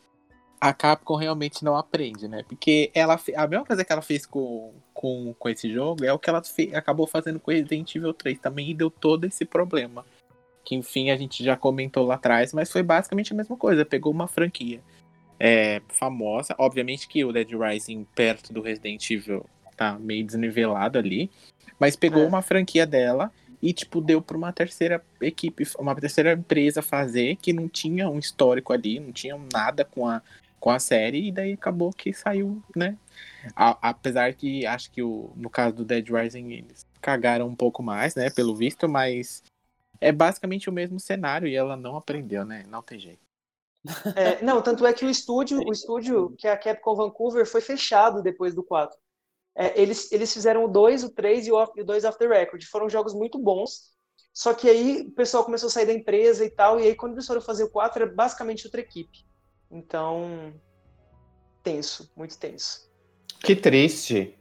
a 0.59 0.73
Capcom 0.73 1.15
realmente 1.15 1.63
não 1.63 1.75
aprende, 1.75 2.27
né? 2.27 2.43
Porque 2.47 2.91
ela 2.93 3.19
a 3.35 3.47
mesma 3.47 3.65
coisa 3.65 3.85
que 3.85 3.91
ela 3.91 4.01
fez 4.01 4.25
com, 4.25 4.73
com, 4.93 5.33
com 5.37 5.49
esse 5.49 5.71
jogo 5.71 6.03
é 6.03 6.11
o 6.11 6.19
que 6.19 6.29
ela 6.29 6.43
fez, 6.43 6.73
acabou 6.73 7.07
fazendo 7.07 7.39
com 7.39 7.51
Resident 7.51 7.95
Evil 7.95 8.13
3 8.13 8.39
também 8.39 8.69
e 8.69 8.73
deu 8.73 8.89
todo 8.89 9.25
esse 9.25 9.45
problema. 9.45 10.05
Que 10.65 10.75
enfim 10.75 11.11
a 11.11 11.17
gente 11.17 11.43
já 11.43 11.55
comentou 11.55 12.05
lá 12.05 12.15
atrás, 12.15 12.53
mas 12.53 12.71
foi 12.71 12.83
basicamente 12.83 13.31
a 13.31 13.35
mesma 13.35 13.55
coisa. 13.55 13.85
Pegou 13.85 14.11
uma 14.11 14.27
franquia 14.27 14.81
é, 15.39 15.81
famosa, 15.87 16.53
obviamente 16.57 17.07
que 17.07 17.23
o 17.23 17.31
Dead 17.31 17.49
Rising 17.51 18.05
perto 18.13 18.51
do 18.51 18.61
Resident 18.61 19.09
Evil 19.09 19.45
tá 19.77 19.97
meio 19.97 20.25
desnivelado 20.25 20.99
ali, 20.99 21.31
mas 21.79 21.95
pegou 21.95 22.23
é. 22.23 22.27
uma 22.27 22.41
franquia 22.41 22.85
dela 22.85 23.31
e 23.61 23.71
tipo 23.71 24.01
deu 24.01 24.21
para 24.21 24.35
uma 24.35 24.51
terceira 24.51 25.01
equipe, 25.21 25.65
uma 25.77 25.95
terceira 25.95 26.33
empresa 26.33 26.81
fazer 26.81 27.37
que 27.37 27.53
não 27.53 27.69
tinha 27.69 28.09
um 28.09 28.19
histórico 28.19 28.73
ali, 28.73 28.99
não 28.99 29.13
tinha 29.13 29.39
nada 29.53 29.85
com 29.85 30.05
a 30.05 30.21
com 30.59 30.69
a 30.69 30.79
série, 30.79 31.27
e 31.27 31.31
daí 31.31 31.53
acabou 31.53 31.91
que 31.91 32.13
saiu, 32.13 32.61
né? 32.75 32.97
A, 33.55 33.89
apesar 33.89 34.33
que 34.33 34.65
acho 34.65 34.91
que 34.91 35.01
o, 35.01 35.31
no 35.35 35.49
caso 35.49 35.75
do 35.75 35.85
Dead 35.85 36.07
Rising 36.09 36.51
eles 36.51 36.85
cagaram 37.01 37.47
um 37.47 37.55
pouco 37.55 37.81
mais, 37.81 38.15
né? 38.15 38.29
Pelo 38.29 38.55
visto, 38.55 38.87
mas 38.87 39.43
é 40.01 40.11
basicamente 40.11 40.69
o 40.69 40.73
mesmo 40.73 40.99
cenário 40.99 41.47
e 41.47 41.55
ela 41.55 41.75
não 41.75 41.95
aprendeu, 41.95 42.45
né? 42.45 42.65
Não 42.67 42.81
tem 42.81 42.99
jeito. 42.99 43.21
É, 44.15 44.43
não, 44.43 44.61
tanto 44.61 44.85
é 44.85 44.91
que 44.91 45.05
o 45.05 45.09
estúdio, 45.09 45.59
o 45.65 45.71
estúdio 45.71 46.35
que 46.37 46.47
é 46.47 46.51
a 46.51 46.57
Capcom 46.57 46.95
Vancouver 46.95 47.45
foi 47.45 47.61
fechado 47.61 48.21
depois 48.21 48.53
do 48.53 48.63
4. 48.63 48.97
É, 49.55 49.81
eles, 49.81 50.11
eles 50.11 50.33
fizeram 50.33 50.65
o 50.65 50.67
2, 50.67 51.03
o 51.03 51.09
3 51.09 51.47
e 51.47 51.51
o 51.51 51.83
2 51.85 52.05
Off 52.05 52.17
the 52.17 52.27
Record. 52.27 52.63
Foram 52.65 52.89
jogos 52.89 53.13
muito 53.13 53.39
bons. 53.39 53.93
Só 54.33 54.53
que 54.53 54.69
aí 54.69 55.01
o 55.01 55.11
pessoal 55.11 55.43
começou 55.43 55.67
a 55.67 55.71
sair 55.71 55.85
da 55.85 55.93
empresa 55.93 56.45
e 56.45 56.49
tal, 56.49 56.79
e 56.79 56.83
aí 56.83 56.95
quando 56.95 57.13
eles 57.13 57.25
foram 57.25 57.41
fazer 57.41 57.63
o 57.63 57.69
4, 57.69 58.03
era 58.03 58.13
basicamente 58.13 58.65
outra 58.65 58.79
equipe. 58.79 59.25
Então, 59.71 60.53
tenso, 61.63 62.11
muito 62.15 62.37
tenso. 62.37 62.89
Que 63.41 63.55
triste. 63.55 64.35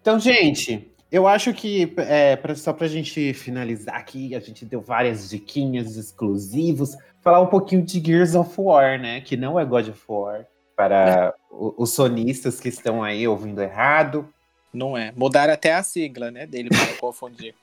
Então, 0.00 0.20
gente, 0.20 0.92
eu 1.10 1.26
acho 1.26 1.52
que 1.52 1.92
é, 1.96 2.36
pra, 2.36 2.54
só 2.54 2.72
pra 2.72 2.86
gente 2.86 3.32
finalizar 3.34 3.96
aqui, 3.96 4.34
a 4.34 4.40
gente 4.40 4.64
deu 4.64 4.80
várias 4.80 5.30
diquinhas 5.30 5.96
exclusivos, 5.96 6.96
falar 7.22 7.40
um 7.40 7.46
pouquinho 7.46 7.82
de 7.82 8.04
Gears 8.04 8.34
of 8.34 8.52
War, 8.58 9.00
né? 9.00 9.20
Que 9.20 9.36
não 9.36 9.58
é 9.58 9.64
God 9.64 9.88
of 9.88 10.02
War, 10.08 10.46
para 10.76 11.34
os 11.50 11.92
sonistas 11.92 12.60
que 12.60 12.68
estão 12.68 13.02
aí 13.02 13.26
ouvindo 13.26 13.62
errado. 13.62 14.28
Não 14.72 14.96
é. 14.96 15.12
Mudaram 15.16 15.54
até 15.54 15.72
a 15.72 15.82
sigla, 15.82 16.30
né, 16.30 16.46
dele 16.46 16.68
para 16.68 16.86
confundir. 17.00 17.54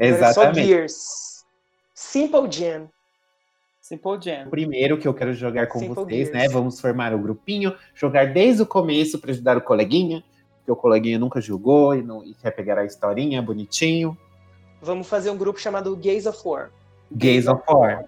É 0.00 0.32
só 0.32 0.54
Gears. 0.54 1.44
Simple 1.94 2.50
Jam. 2.50 2.88
Simple 3.90 4.22
Jam. 4.22 4.46
O 4.46 4.50
primeiro 4.50 4.96
que 4.96 5.08
eu 5.08 5.12
quero 5.12 5.34
jogar 5.34 5.66
com 5.66 5.80
Simple 5.80 5.94
vocês, 5.96 6.28
Gears. 6.28 6.30
né? 6.30 6.48
Vamos 6.48 6.80
formar 6.80 7.12
o 7.12 7.16
um 7.16 7.22
grupinho, 7.22 7.74
jogar 7.92 8.32
desde 8.32 8.62
o 8.62 8.66
começo 8.66 9.18
para 9.18 9.32
ajudar 9.32 9.56
o 9.56 9.60
coleguinha, 9.60 10.22
porque 10.58 10.70
o 10.70 10.76
coleguinha 10.76 11.18
nunca 11.18 11.40
jogou 11.40 11.96
e, 11.96 12.00
não, 12.00 12.24
e 12.24 12.32
quer 12.34 12.52
pegar 12.52 12.78
a 12.78 12.84
historinha 12.84 13.42
bonitinho. 13.42 14.16
Vamos 14.80 15.08
fazer 15.08 15.30
um 15.30 15.36
grupo 15.36 15.60
chamado 15.60 15.96
Gays 15.96 16.24
of 16.26 16.38
War. 16.44 16.70
Gays 17.10 17.48
of 17.48 17.64
War. 17.68 18.04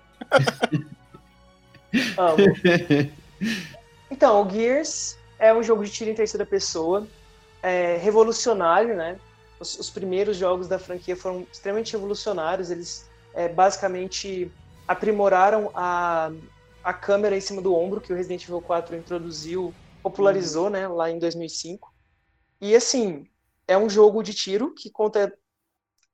Amo. 2.17 3.13
Então, 4.09 4.47
o 4.47 4.51
Gears 4.51 5.19
é 5.39 5.53
um 5.55 5.63
jogo 5.63 5.83
de 5.83 5.91
tiro 5.91 6.11
em 6.11 6.15
terceira 6.15 6.45
pessoa, 6.45 7.09
é 7.63 7.97
revolucionário, 7.97 8.95
né? 8.95 9.17
Os, 9.59 9.79
os, 9.79 9.89
primeiros 9.89 10.37
jogos 10.37 10.69
da 10.69 10.79
franquia 10.79 11.17
foram 11.17 11.47
extremamente 11.51 11.95
revolucionários. 11.95 12.71
Eles 12.71 13.09
é, 13.35 13.49
basicamente 13.49 14.53
aprimoraram 14.87 15.71
a, 15.75 16.31
a 16.83 16.93
câmera 16.93 17.37
em 17.37 17.41
cima 17.41 17.63
do 17.63 17.75
ombro 17.75 18.01
que 18.01 18.13
o 18.13 18.17
Resident 18.17 18.45
Evil 18.45 18.61
4 18.61 18.97
introduziu, 18.97 19.75
popularizou, 20.03 20.65
uhum. 20.65 20.71
né, 20.71 20.89
lá 20.89 21.11
em 21.11 21.19
2005. 21.19 21.93
E 22.61 22.75
assim, 22.75 23.27
é 23.67 23.77
um 23.77 23.89
jogo 23.89 24.23
de 24.23 24.35
tiro 24.35 24.75
que 24.75 24.91
conta 24.91 25.33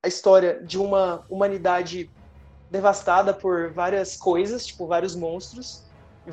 a 0.01 0.07
história 0.07 0.61
de 0.63 0.77
uma 0.77 1.25
humanidade 1.29 2.09
devastada 2.71 3.33
por 3.33 3.71
várias 3.71 4.15
coisas, 4.15 4.65
tipo 4.65 4.87
vários 4.87 5.15
monstros, 5.15 5.83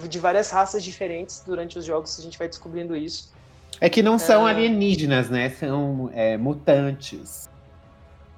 de 0.09 0.19
várias 0.19 0.51
raças 0.51 0.85
diferentes 0.85 1.43
durante 1.45 1.79
os 1.79 1.85
jogos, 1.85 2.19
a 2.19 2.23
gente 2.23 2.39
vai 2.39 2.49
descobrindo 2.49 2.95
isso. 2.95 3.33
É 3.81 3.89
que 3.89 4.03
não 4.03 4.19
são 4.19 4.47
é... 4.47 4.51
alienígenas, 4.51 5.31
né? 5.31 5.51
São 5.51 6.11
é, 6.13 6.37
mutantes. 6.37 7.49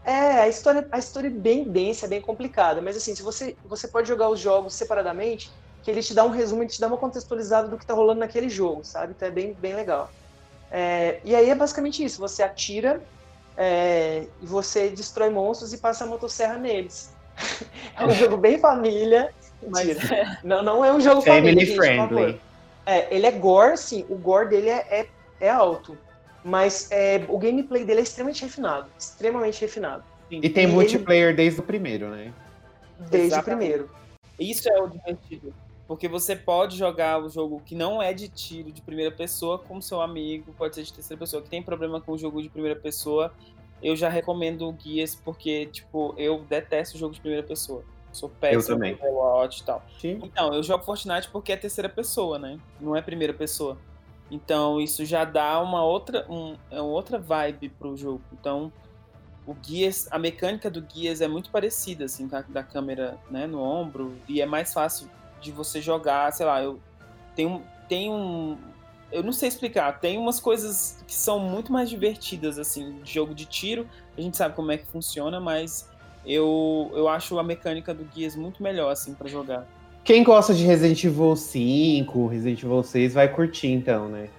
É, 0.08 0.40
a 0.40 0.48
história, 0.48 0.88
a 0.90 0.98
história 0.98 1.28
é 1.28 1.30
bem 1.30 1.64
densa, 1.64 2.06
é 2.06 2.08
bem 2.08 2.20
complicada, 2.22 2.80
mas 2.80 2.96
assim, 2.96 3.14
se 3.14 3.22
você, 3.22 3.54
você 3.62 3.86
pode 3.86 4.08
jogar 4.08 4.30
os 4.30 4.40
jogos 4.40 4.72
separadamente, 4.72 5.52
que 5.82 5.90
ele 5.90 6.02
te 6.02 6.14
dá 6.14 6.24
um 6.24 6.30
resumo, 6.30 6.62
ele 6.62 6.70
te 6.70 6.80
dá 6.80 6.86
uma 6.86 6.96
contextualizada 6.96 7.68
do 7.68 7.76
que 7.76 7.84
tá 7.84 7.92
rolando 7.92 8.20
naquele 8.20 8.48
jogo, 8.48 8.82
sabe? 8.84 9.12
Então 9.14 9.28
é 9.28 9.30
bem, 9.30 9.52
bem 9.52 9.74
legal. 9.74 10.10
É, 10.70 11.20
e 11.22 11.36
aí 11.36 11.50
é 11.50 11.54
basicamente 11.54 12.02
isso, 12.02 12.20
você 12.20 12.42
atira 12.42 13.02
é, 13.54 14.24
e 14.40 14.46
você 14.46 14.88
destrói 14.88 15.28
monstros 15.28 15.74
e 15.74 15.76
passa 15.76 16.04
a 16.04 16.06
motosserra 16.06 16.56
neles. 16.56 17.12
é 17.94 18.06
um 18.06 18.10
jogo 18.12 18.38
bem 18.38 18.58
família, 18.58 19.30
mas 19.68 19.98
não, 20.42 20.62
não 20.62 20.82
é 20.82 20.90
um 20.90 21.02
jogo 21.02 21.20
Family 21.20 21.66
família, 21.66 21.76
friendly. 21.76 22.40
é, 22.86 23.14
ele 23.14 23.26
é 23.26 23.32
gore, 23.32 23.76
sim, 23.76 24.06
o 24.08 24.16
gore 24.16 24.48
dele 24.48 24.70
é, 24.70 24.86
é, 24.88 25.06
é 25.38 25.50
alto. 25.50 25.98
Mas 26.48 26.90
é, 26.90 27.24
o 27.28 27.38
gameplay 27.38 27.84
dele 27.84 28.00
é 28.00 28.02
extremamente 28.02 28.42
refinado. 28.42 28.88
Extremamente 28.98 29.60
refinado. 29.60 30.02
E 30.30 30.48
tem 30.48 30.64
e 30.64 30.66
multiplayer 30.66 31.28
ele... 31.28 31.36
desde 31.36 31.60
o 31.60 31.62
primeiro, 31.62 32.10
né? 32.10 32.32
Desde 32.98 33.28
Exatamente. 33.28 33.40
o 33.40 33.44
primeiro. 33.44 33.90
Isso 34.38 34.68
é 34.68 34.80
o 34.80 34.88
divertido. 34.88 35.54
Porque 35.86 36.08
você 36.08 36.36
pode 36.36 36.76
jogar 36.76 37.22
o 37.22 37.28
jogo 37.28 37.62
que 37.64 37.74
não 37.74 38.02
é 38.02 38.12
de 38.12 38.28
tiro 38.28 38.70
de 38.70 38.82
primeira 38.82 39.10
pessoa 39.10 39.58
com 39.58 39.80
seu 39.80 40.00
amigo, 40.00 40.54
pode 40.56 40.74
ser 40.74 40.82
de 40.82 40.92
terceira 40.92 41.18
pessoa, 41.18 41.42
que 41.42 41.48
tem 41.48 41.62
problema 41.62 42.00
com 42.00 42.12
o 42.12 42.18
jogo 42.18 42.42
de 42.42 42.48
primeira 42.48 42.78
pessoa. 42.78 43.32
eu 43.82 43.94
já 43.94 44.08
recomendo 44.08 44.68
o 44.68 44.72
Guias 44.72 45.14
porque, 45.14 45.66
tipo, 45.66 46.14
eu 46.18 46.44
detesto 46.48 46.98
jogo 46.98 47.14
de 47.14 47.20
primeira 47.20 47.46
pessoa. 47.46 47.82
Sou 48.12 48.28
péssimo 48.28 48.76
Overwatch 48.76 49.62
e 49.62 49.64
tal. 49.64 49.82
Sim. 50.00 50.18
Então, 50.22 50.52
eu 50.52 50.62
jogo 50.62 50.84
Fortnite 50.84 51.28
porque 51.30 51.52
é 51.52 51.56
terceira 51.56 51.88
pessoa, 51.88 52.38
né? 52.38 52.58
Não 52.80 52.96
é 52.96 53.02
primeira 53.02 53.32
pessoa. 53.32 53.78
Então, 54.30 54.80
isso 54.80 55.04
já 55.04 55.24
dá 55.24 55.60
uma 55.60 55.82
outra, 55.82 56.26
um, 56.28 56.56
é 56.70 56.80
uma 56.80 56.90
outra 56.90 57.18
vibe 57.18 57.70
pro 57.70 57.96
jogo. 57.96 58.20
Então, 58.32 58.70
o 59.46 59.56
Gears, 59.62 60.06
a 60.10 60.18
mecânica 60.18 60.70
do 60.70 60.84
Gears 60.86 61.22
é 61.22 61.28
muito 61.28 61.50
parecida, 61.50 62.04
assim, 62.04 62.26
da, 62.26 62.42
da 62.42 62.62
câmera 62.62 63.18
né, 63.30 63.46
no 63.46 63.62
ombro. 63.62 64.14
E 64.28 64.42
é 64.42 64.46
mais 64.46 64.72
fácil 64.72 65.08
de 65.40 65.50
você 65.50 65.80
jogar, 65.80 66.30
sei 66.32 66.44
lá, 66.44 66.62
eu 66.62 66.78
tenho, 67.34 67.62
tem 67.88 68.10
um. 68.10 68.58
Eu 69.10 69.22
não 69.22 69.32
sei 69.32 69.48
explicar, 69.48 69.98
tem 70.00 70.18
umas 70.18 70.38
coisas 70.38 71.02
que 71.06 71.14
são 71.14 71.40
muito 71.40 71.72
mais 71.72 71.88
divertidas, 71.88 72.58
assim, 72.58 73.00
de 73.00 73.10
jogo 73.10 73.34
de 73.34 73.46
tiro. 73.46 73.88
A 74.16 74.20
gente 74.20 74.36
sabe 74.36 74.54
como 74.54 74.70
é 74.70 74.76
que 74.76 74.84
funciona, 74.84 75.40
mas 75.40 75.88
eu, 76.26 76.90
eu 76.94 77.08
acho 77.08 77.38
a 77.38 77.42
mecânica 77.42 77.94
do 77.94 78.06
Gears 78.14 78.36
muito 78.36 78.62
melhor, 78.62 78.90
assim, 78.90 79.14
para 79.14 79.28
jogar. 79.28 79.66
Quem 80.08 80.24
gosta 80.24 80.54
de 80.54 80.64
Resident 80.64 81.04
Evil 81.04 81.36
5, 81.36 82.28
Resident 82.28 82.62
Evil 82.62 82.82
6 82.82 83.12
vai 83.12 83.30
curtir 83.30 83.66
então, 83.68 84.08
né? 84.08 84.30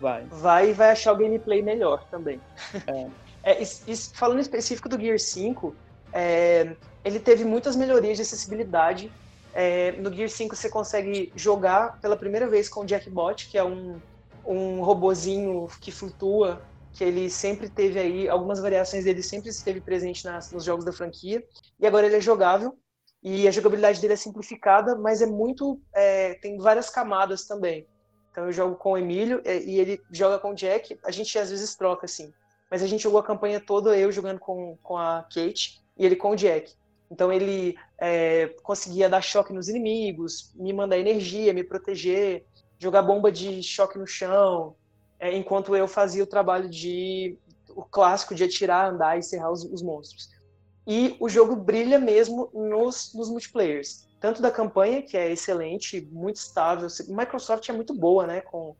Vai. 0.00 0.24
vai 0.28 0.70
e 0.70 0.72
vai 0.72 0.90
achar 0.90 1.12
o 1.12 1.16
gameplay 1.16 1.62
melhor 1.62 2.02
também. 2.10 2.40
É. 2.88 3.06
É, 3.44 3.62
is- 3.62 3.84
is- 3.86 4.10
falando 4.12 4.38
em 4.38 4.40
específico 4.40 4.88
do 4.88 4.98
Gear 5.00 5.20
5, 5.20 5.72
é, 6.12 6.74
ele 7.04 7.20
teve 7.20 7.44
muitas 7.44 7.76
melhorias 7.76 8.16
de 8.16 8.22
acessibilidade. 8.22 9.08
É, 9.54 9.92
no 9.92 10.12
Gear 10.12 10.28
5 10.28 10.56
você 10.56 10.68
consegue 10.68 11.32
jogar 11.36 12.00
pela 12.00 12.16
primeira 12.16 12.48
vez 12.48 12.68
com 12.68 12.80
o 12.80 12.88
Jackbot, 12.88 13.48
que 13.48 13.56
é 13.56 13.62
um, 13.62 14.00
um 14.44 14.80
robozinho 14.82 15.68
que 15.80 15.92
flutua, 15.92 16.60
que 16.92 17.04
ele 17.04 17.30
sempre 17.30 17.68
teve 17.68 18.00
aí, 18.00 18.28
algumas 18.28 18.58
variações 18.60 19.04
dele 19.04 19.22
sempre 19.22 19.50
esteve 19.50 19.80
presente 19.80 20.24
nas- 20.24 20.50
nos 20.50 20.64
jogos 20.64 20.84
da 20.84 20.92
franquia, 20.92 21.40
e 21.78 21.86
agora 21.86 22.04
ele 22.04 22.16
é 22.16 22.20
jogável, 22.20 22.76
e 23.24 23.48
a 23.48 23.50
jogabilidade 23.50 24.02
dele 24.02 24.12
é 24.12 24.16
simplificada, 24.16 24.94
mas 24.94 25.22
é 25.22 25.26
muito, 25.26 25.80
é, 25.94 26.34
tem 26.34 26.58
várias 26.58 26.90
camadas 26.90 27.46
também. 27.46 27.86
Então 28.30 28.44
eu 28.44 28.52
jogo 28.52 28.76
com 28.76 28.92
o 28.92 28.98
Emílio 28.98 29.40
é, 29.46 29.58
e 29.62 29.80
ele 29.80 29.98
joga 30.12 30.38
com 30.38 30.50
o 30.50 30.54
Jack, 30.54 30.98
a 31.02 31.10
gente 31.10 31.38
às 31.38 31.48
vezes 31.48 31.74
troca 31.74 32.04
assim, 32.04 32.34
mas 32.70 32.82
a 32.82 32.86
gente 32.86 33.02
jogou 33.02 33.18
a 33.18 33.24
campanha 33.24 33.58
toda, 33.58 33.96
eu 33.96 34.12
jogando 34.12 34.38
com, 34.38 34.76
com 34.82 34.98
a 34.98 35.22
Kate 35.22 35.82
e 35.96 36.04
ele 36.04 36.16
com 36.16 36.32
o 36.32 36.36
Jack. 36.36 36.74
Então 37.10 37.32
ele 37.32 37.76
é, 37.98 38.48
conseguia 38.62 39.08
dar 39.08 39.22
choque 39.22 39.54
nos 39.54 39.68
inimigos, 39.68 40.52
me 40.54 40.72
mandar 40.72 40.98
energia, 40.98 41.54
me 41.54 41.64
proteger, 41.64 42.44
jogar 42.78 43.02
bomba 43.02 43.32
de 43.32 43.62
choque 43.62 43.98
no 43.98 44.06
chão, 44.06 44.76
é, 45.18 45.34
enquanto 45.34 45.74
eu 45.74 45.88
fazia 45.88 46.22
o 46.22 46.26
trabalho 46.26 46.68
de 46.68 47.38
o 47.70 47.82
clássico 47.82 48.34
de 48.34 48.44
atirar, 48.44 48.92
andar 48.92 49.18
e 49.18 49.22
serrar 49.22 49.50
os, 49.50 49.64
os 49.64 49.80
monstros. 49.80 50.33
E 50.86 51.16
o 51.18 51.28
jogo 51.28 51.56
brilha 51.56 51.98
mesmo 51.98 52.50
nos, 52.52 53.14
nos 53.14 53.30
multiplayers, 53.30 54.06
tanto 54.20 54.42
da 54.42 54.50
campanha 54.50 55.02
que 55.02 55.16
é 55.16 55.30
excelente, 55.30 56.06
muito 56.12 56.36
estável. 56.36 56.88
Microsoft 57.08 57.68
é 57.68 57.72
muito 57.72 57.94
boa, 57.94 58.26
né, 58.26 58.40
com 58.40 58.76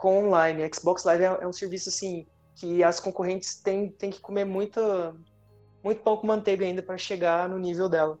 com 0.00 0.26
online. 0.26 0.68
Xbox 0.74 1.04
Live 1.04 1.22
é, 1.22 1.38
é 1.42 1.46
um 1.46 1.52
serviço 1.52 1.90
assim 1.90 2.26
que 2.54 2.82
as 2.82 2.98
concorrentes 2.98 3.56
têm, 3.56 3.90
têm 3.90 4.10
que 4.10 4.20
comer 4.20 4.44
muita 4.44 5.14
muito 5.82 6.02
pão 6.02 6.16
com 6.16 6.26
manteiga 6.26 6.64
ainda 6.64 6.82
para 6.82 6.98
chegar 6.98 7.48
no 7.48 7.58
nível 7.58 7.88
dela. 7.88 8.18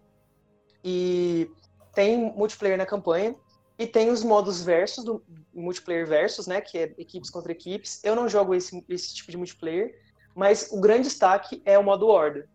E 0.84 1.50
tem 1.94 2.16
multiplayer 2.16 2.78
na 2.78 2.86
campanha 2.86 3.34
e 3.78 3.86
tem 3.86 4.10
os 4.10 4.22
modos 4.22 4.62
versus 4.62 5.04
do 5.04 5.22
multiplayer 5.52 6.06
versus, 6.06 6.46
né, 6.46 6.60
que 6.60 6.78
é 6.78 6.94
equipes 6.96 7.30
contra 7.30 7.52
equipes. 7.52 8.02
Eu 8.04 8.14
não 8.14 8.28
jogo 8.28 8.54
esse, 8.54 8.84
esse 8.88 9.14
tipo 9.14 9.30
de 9.30 9.36
multiplayer, 9.36 9.94
mas 10.34 10.70
o 10.70 10.80
grande 10.80 11.04
destaque 11.04 11.60
é 11.64 11.78
o 11.78 11.84
modo 11.84 12.06
horda, 12.06 12.48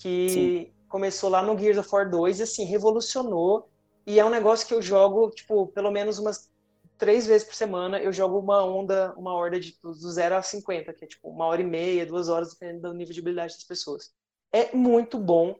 que 0.00 0.28
Sim. 0.30 0.72
começou 0.88 1.28
lá 1.28 1.42
no 1.42 1.56
Gears 1.56 1.78
of 1.78 1.88
War 1.92 2.10
2 2.10 2.40
e 2.40 2.42
assim 2.42 2.64
revolucionou. 2.64 3.68
E 4.06 4.18
é 4.18 4.24
um 4.24 4.30
negócio 4.30 4.66
que 4.66 4.74
eu 4.74 4.80
jogo, 4.80 5.30
tipo, 5.30 5.68
pelo 5.68 5.90
menos 5.90 6.18
umas 6.18 6.50
três 6.96 7.26
vezes 7.26 7.46
por 7.46 7.54
semana 7.54 7.98
eu 7.98 8.12
jogo 8.12 8.38
uma 8.38 8.64
onda, 8.64 9.14
uma 9.16 9.34
horda 9.34 9.60
de, 9.60 9.76
do 9.82 9.92
0 9.92 10.36
a 10.36 10.42
50, 10.42 10.92
que 10.94 11.04
é 11.04 11.08
tipo 11.08 11.28
uma 11.28 11.46
hora 11.46 11.60
e 11.60 11.64
meia, 11.64 12.06
duas 12.06 12.28
horas, 12.28 12.52
dependendo 12.52 12.88
do 12.88 12.94
nível 12.94 13.14
de 13.14 13.20
habilidade 13.20 13.54
das 13.54 13.64
pessoas. 13.64 14.10
É 14.52 14.74
muito 14.74 15.18
bom. 15.18 15.54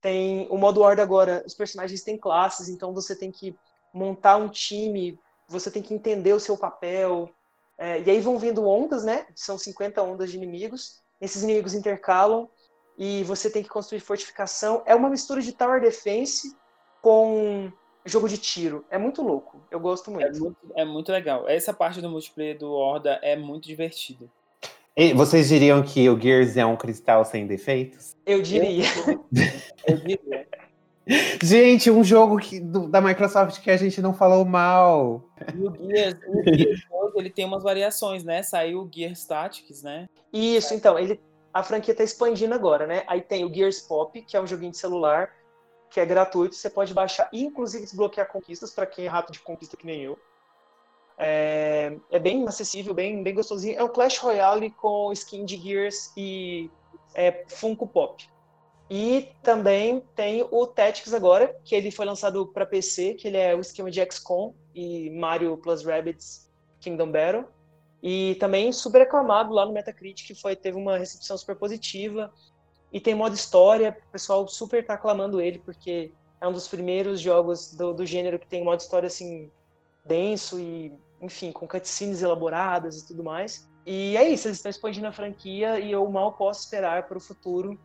Tem 0.00 0.46
o 0.50 0.56
modo 0.56 0.80
horda 0.80 1.02
agora, 1.02 1.42
os 1.44 1.54
personagens 1.54 2.02
têm 2.02 2.16
classes, 2.16 2.68
então 2.68 2.94
você 2.94 3.16
tem 3.16 3.32
que 3.32 3.56
montar 3.92 4.36
um 4.36 4.48
time, 4.48 5.18
você 5.48 5.70
tem 5.70 5.82
que 5.82 5.94
entender 5.94 6.32
o 6.32 6.40
seu 6.40 6.56
papel. 6.56 7.28
É, 7.76 8.00
e 8.02 8.10
aí 8.10 8.20
vão 8.20 8.38
vindo 8.38 8.66
ondas, 8.66 9.04
né? 9.04 9.26
São 9.34 9.58
50 9.58 10.02
ondas 10.02 10.30
de 10.30 10.36
inimigos. 10.36 11.02
Esses 11.20 11.42
inimigos 11.42 11.74
intercalam 11.74 12.48
e 12.98 13.22
você 13.24 13.50
tem 13.50 13.62
que 13.62 13.68
construir 13.68 14.00
fortificação. 14.00 14.82
É 14.86 14.94
uma 14.94 15.08
mistura 15.10 15.40
de 15.42 15.52
tower 15.52 15.80
defense 15.80 16.54
com 17.02 17.70
jogo 18.04 18.28
de 18.28 18.38
tiro. 18.38 18.84
É 18.90 18.98
muito 18.98 19.22
louco. 19.22 19.60
Eu 19.70 19.80
gosto 19.80 20.10
É 20.10 20.14
muito. 20.14 20.40
muito, 20.40 20.56
é 20.76 20.84
muito 20.84 21.10
legal. 21.12 21.48
Essa 21.48 21.72
parte 21.72 22.00
do 22.00 22.08
multiplayer 22.08 22.58
do 22.58 22.70
Horda 22.72 23.18
é 23.22 23.36
muito 23.36 23.66
divertida. 23.66 24.26
E 24.96 25.12
vocês 25.12 25.48
diriam 25.48 25.82
que 25.82 26.08
o 26.08 26.18
Gears 26.20 26.56
é 26.56 26.64
um 26.64 26.76
cristal 26.76 27.24
sem 27.24 27.46
defeitos? 27.46 28.14
Eu 28.24 28.40
diria. 28.40 28.84
Eu 29.86 29.96
diria. 29.96 30.46
Gente, 31.42 31.90
um 31.90 32.02
jogo 32.02 32.38
que, 32.38 32.58
do- 32.58 32.88
da 32.88 32.98
Microsoft 33.00 33.60
que 33.60 33.70
a 33.70 33.76
gente 33.76 34.00
não 34.00 34.14
falou 34.14 34.42
mal. 34.44 35.22
E 35.54 35.58
o 35.66 35.74
Gears, 35.90 36.14
o 36.28 36.42
Gears 36.54 36.80
ele 37.16 37.28
tem 37.30 37.44
umas 37.44 37.62
variações, 37.62 38.24
né? 38.24 38.42
Saiu 38.42 38.80
o 38.82 38.90
Gears 38.90 39.24
Tactics, 39.26 39.82
né? 39.82 40.08
Isso, 40.32 40.72
então, 40.72 40.98
ele, 40.98 41.20
a 41.54 41.62
franquia 41.62 41.94
tá 41.94 42.02
expandindo 42.02 42.52
agora, 42.52 42.84
né? 42.84 43.04
Aí 43.06 43.22
tem 43.22 43.44
o 43.44 43.54
Gears 43.54 43.80
Pop, 43.80 44.20
que 44.20 44.36
é 44.36 44.40
um 44.40 44.46
joguinho 44.46 44.72
de 44.72 44.76
celular, 44.76 45.32
que 45.88 46.00
é 46.00 46.04
gratuito, 46.04 46.56
você 46.56 46.68
pode 46.68 46.92
baixar 46.92 47.28
e 47.32 47.44
inclusive 47.44 47.84
desbloquear 47.84 48.26
conquistas 48.26 48.72
para 48.72 48.84
quem 48.84 49.06
é 49.06 49.08
rápido 49.08 49.34
de 49.34 49.40
conquista 49.40 49.76
que 49.76 49.86
nem 49.86 50.02
eu. 50.02 50.18
É, 51.16 51.96
é 52.10 52.18
bem 52.18 52.44
acessível, 52.48 52.92
bem, 52.92 53.22
bem 53.22 53.32
gostosinho. 53.32 53.78
É 53.78 53.84
um 53.84 53.88
Clash 53.88 54.18
Royale 54.18 54.72
com 54.72 55.12
skin 55.12 55.44
de 55.44 55.56
Gears 55.56 56.12
e 56.16 56.68
é, 57.14 57.44
Funko 57.46 57.86
Pop. 57.86 58.28
E 58.90 59.30
também 59.40 60.02
tem 60.16 60.46
o 60.50 60.66
Tactics 60.66 61.14
agora, 61.14 61.56
que 61.64 61.74
ele 61.76 61.92
foi 61.92 62.04
lançado 62.04 62.46
para 62.48 62.66
PC, 62.66 63.14
que 63.14 63.28
ele 63.28 63.36
é 63.36 63.54
o 63.54 63.60
esquema 63.60 63.90
de 63.90 64.04
XCOM 64.10 64.52
e 64.74 65.08
Mario 65.10 65.56
plus 65.56 65.84
Rabbids 65.84 66.50
Kingdom 66.80 67.12
Battle. 67.12 67.44
E 68.06 68.34
também 68.34 68.70
super 68.70 69.00
aclamado 69.00 69.54
lá 69.54 69.64
no 69.64 69.72
Metacritic, 69.72 70.38
foi, 70.38 70.54
teve 70.54 70.76
uma 70.76 70.98
recepção 70.98 71.38
super 71.38 71.56
positiva. 71.56 72.30
E 72.92 73.00
tem 73.00 73.14
modo 73.14 73.34
história, 73.34 73.96
o 74.08 74.12
pessoal 74.12 74.46
super 74.46 74.84
tá 74.84 74.92
aclamando 74.92 75.40
ele, 75.40 75.58
porque 75.58 76.12
é 76.38 76.46
um 76.46 76.52
dos 76.52 76.68
primeiros 76.68 77.18
jogos 77.18 77.72
do, 77.72 77.94
do 77.94 78.04
gênero 78.04 78.38
que 78.38 78.46
tem 78.46 78.62
modo 78.62 78.78
história 78.78 79.06
assim, 79.06 79.50
denso 80.04 80.60
e, 80.60 80.92
enfim, 81.18 81.50
com 81.50 81.66
cutscenes 81.66 82.20
elaboradas 82.20 83.00
e 83.00 83.06
tudo 83.06 83.24
mais. 83.24 83.66
E 83.86 84.18
é 84.18 84.28
isso, 84.28 84.48
eles 84.48 84.58
estão 84.58 84.68
expandindo 84.68 85.06
a 85.06 85.12
franquia 85.12 85.80
e 85.80 85.90
eu 85.90 86.06
mal 86.10 86.34
posso 86.34 86.60
esperar 86.60 87.08
para 87.08 87.16
o 87.16 87.20
futuro. 87.20 87.80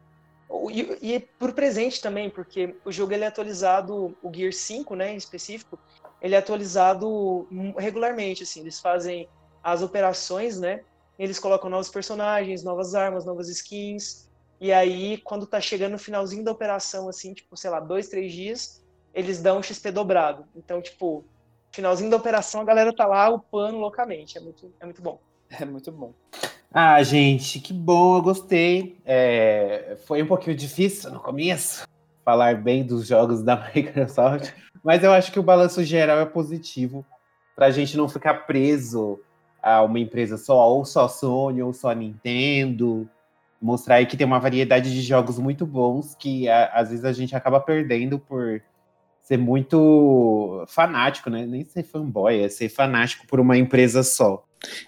E, 0.69 1.13
e 1.15 1.19
por 1.39 1.53
presente 1.53 2.01
também, 2.01 2.29
porque 2.29 2.75
o 2.83 2.91
jogo 2.91 3.13
ele 3.13 3.23
é 3.23 3.27
atualizado, 3.27 4.17
o 4.21 4.33
Gear 4.33 4.51
5, 4.51 4.95
né, 4.95 5.13
em 5.13 5.17
específico, 5.17 5.79
ele 6.21 6.35
é 6.35 6.39
atualizado 6.39 7.47
regularmente, 7.77 8.43
assim, 8.43 8.59
eles 8.59 8.81
fazem 8.81 9.29
as 9.71 9.81
operações, 9.81 10.59
né, 10.59 10.81
eles 11.17 11.39
colocam 11.39 11.69
novos 11.69 11.89
personagens, 11.89 12.63
novas 12.63 12.95
armas, 12.95 13.25
novas 13.25 13.49
skins, 13.49 14.29
e 14.61 14.73
aí, 14.73 15.17
quando 15.23 15.47
tá 15.47 15.61
chegando 15.61 15.93
no 15.93 15.97
finalzinho 15.97 16.43
da 16.43 16.51
operação, 16.51 17.07
assim, 17.07 17.33
tipo, 17.33 17.55
sei 17.55 17.69
lá, 17.69 17.79
dois, 17.79 18.09
três 18.09 18.33
dias, 18.33 18.83
eles 19.13 19.41
dão 19.41 19.59
um 19.59 19.63
XP 19.63 19.89
dobrado. 19.89 20.45
Então, 20.53 20.81
tipo, 20.81 21.23
finalzinho 21.71 22.09
da 22.09 22.17
operação, 22.17 22.59
a 22.59 22.65
galera 22.65 22.93
tá 22.93 23.05
lá 23.05 23.29
upando 23.29 23.77
loucamente. 23.77 24.37
É 24.37 24.41
muito, 24.41 24.73
é 24.79 24.85
muito 24.85 25.01
bom. 25.01 25.19
É 25.49 25.63
muito 25.63 25.91
bom. 25.91 26.13
Ah, 26.71 27.01
gente, 27.01 27.59
que 27.61 27.71
bom, 27.71 28.17
eu 28.17 28.21
gostei. 28.21 28.99
É, 29.05 29.97
foi 30.05 30.21
um 30.21 30.27
pouquinho 30.27 30.55
difícil 30.55 31.09
no 31.09 31.21
começo 31.21 31.87
falar 32.23 32.61
bem 32.61 32.85
dos 32.85 33.07
jogos 33.07 33.41
da 33.41 33.55
Microsoft, 33.73 34.53
mas 34.83 35.03
eu 35.03 35.11
acho 35.11 35.31
que 35.31 35.39
o 35.39 35.43
balanço 35.43 35.83
geral 35.83 36.19
é 36.19 36.25
positivo 36.25 37.05
para 37.55 37.67
a 37.67 37.71
gente 37.71 37.97
não 37.97 38.07
ficar 38.07 38.45
preso 38.45 39.19
a 39.61 39.81
uma 39.81 39.99
empresa 39.99 40.37
só, 40.37 40.69
ou 40.69 40.85
só 40.85 41.07
Sony, 41.07 41.61
ou 41.61 41.73
só 41.73 41.91
Nintendo. 41.91 43.09
Mostrar 43.61 43.95
aí 43.95 44.05
que 44.05 44.15
tem 44.15 44.25
uma 44.25 44.39
variedade 44.39 44.93
de 44.93 45.01
jogos 45.01 45.37
muito 45.37 45.65
bons 45.65 46.15
que 46.15 46.47
a, 46.47 46.67
às 46.67 46.89
vezes 46.89 47.05
a 47.05 47.11
gente 47.11 47.35
acaba 47.35 47.59
perdendo 47.59 48.17
por 48.17 48.61
ser 49.21 49.37
muito 49.37 50.65
fanático, 50.67 51.29
né? 51.29 51.45
Nem 51.45 51.63
ser 51.63 51.83
fanboy, 51.83 52.41
é 52.41 52.49
ser 52.49 52.69
fanático 52.69 53.27
por 53.27 53.39
uma 53.39 53.57
empresa 53.57 54.01
só. 54.01 54.43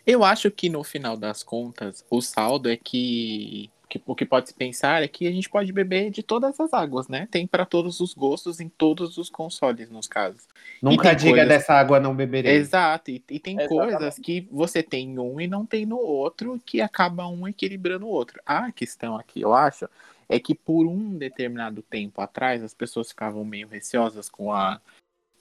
Eu 0.05 0.23
acho 0.23 0.49
que 0.49 0.67
no 0.67 0.83
final 0.83 1.15
das 1.15 1.43
contas, 1.43 2.03
o 2.09 2.21
saldo 2.21 2.69
é 2.69 2.75
que 2.75 3.69
que, 3.91 4.01
o 4.05 4.15
que 4.15 4.25
pode 4.25 4.47
se 4.47 4.53
pensar 4.53 5.03
é 5.03 5.07
que 5.07 5.27
a 5.27 5.31
gente 5.31 5.49
pode 5.49 5.73
beber 5.73 6.09
de 6.09 6.23
todas 6.23 6.57
as 6.61 6.73
águas, 6.73 7.09
né? 7.09 7.27
Tem 7.29 7.45
para 7.45 7.65
todos 7.65 7.99
os 7.99 8.13
gostos 8.13 8.61
em 8.61 8.69
todos 8.69 9.17
os 9.17 9.29
consoles, 9.29 9.89
nos 9.89 10.07
casos. 10.07 10.47
Nunca 10.81 11.13
diga 11.13 11.31
coisas... 11.31 11.49
dessa 11.49 11.73
água 11.73 11.99
não 11.99 12.15
beberei. 12.15 12.53
Exato, 12.53 13.11
e, 13.11 13.21
e 13.29 13.39
tem 13.39 13.59
Exatamente. 13.59 13.91
coisas 13.91 14.19
que 14.19 14.47
você 14.49 14.81
tem 14.81 15.09
em 15.09 15.19
um 15.19 15.41
e 15.41 15.47
não 15.47 15.65
tem 15.65 15.85
no 15.85 15.97
outro, 15.97 16.57
que 16.65 16.79
acaba 16.79 17.27
um 17.27 17.45
equilibrando 17.45 18.05
o 18.05 18.09
outro. 18.09 18.39
A 18.45 18.71
questão 18.71 19.17
aqui, 19.17 19.41
eu 19.41 19.53
acho, 19.53 19.89
é 20.29 20.39
que 20.39 20.55
por 20.55 20.87
um 20.87 21.17
determinado 21.17 21.81
tempo 21.81 22.21
atrás 22.21 22.63
as 22.63 22.73
pessoas 22.73 23.09
ficavam 23.09 23.43
meio 23.43 23.67
receosas 23.67 24.29
com 24.29 24.53
a 24.53 24.79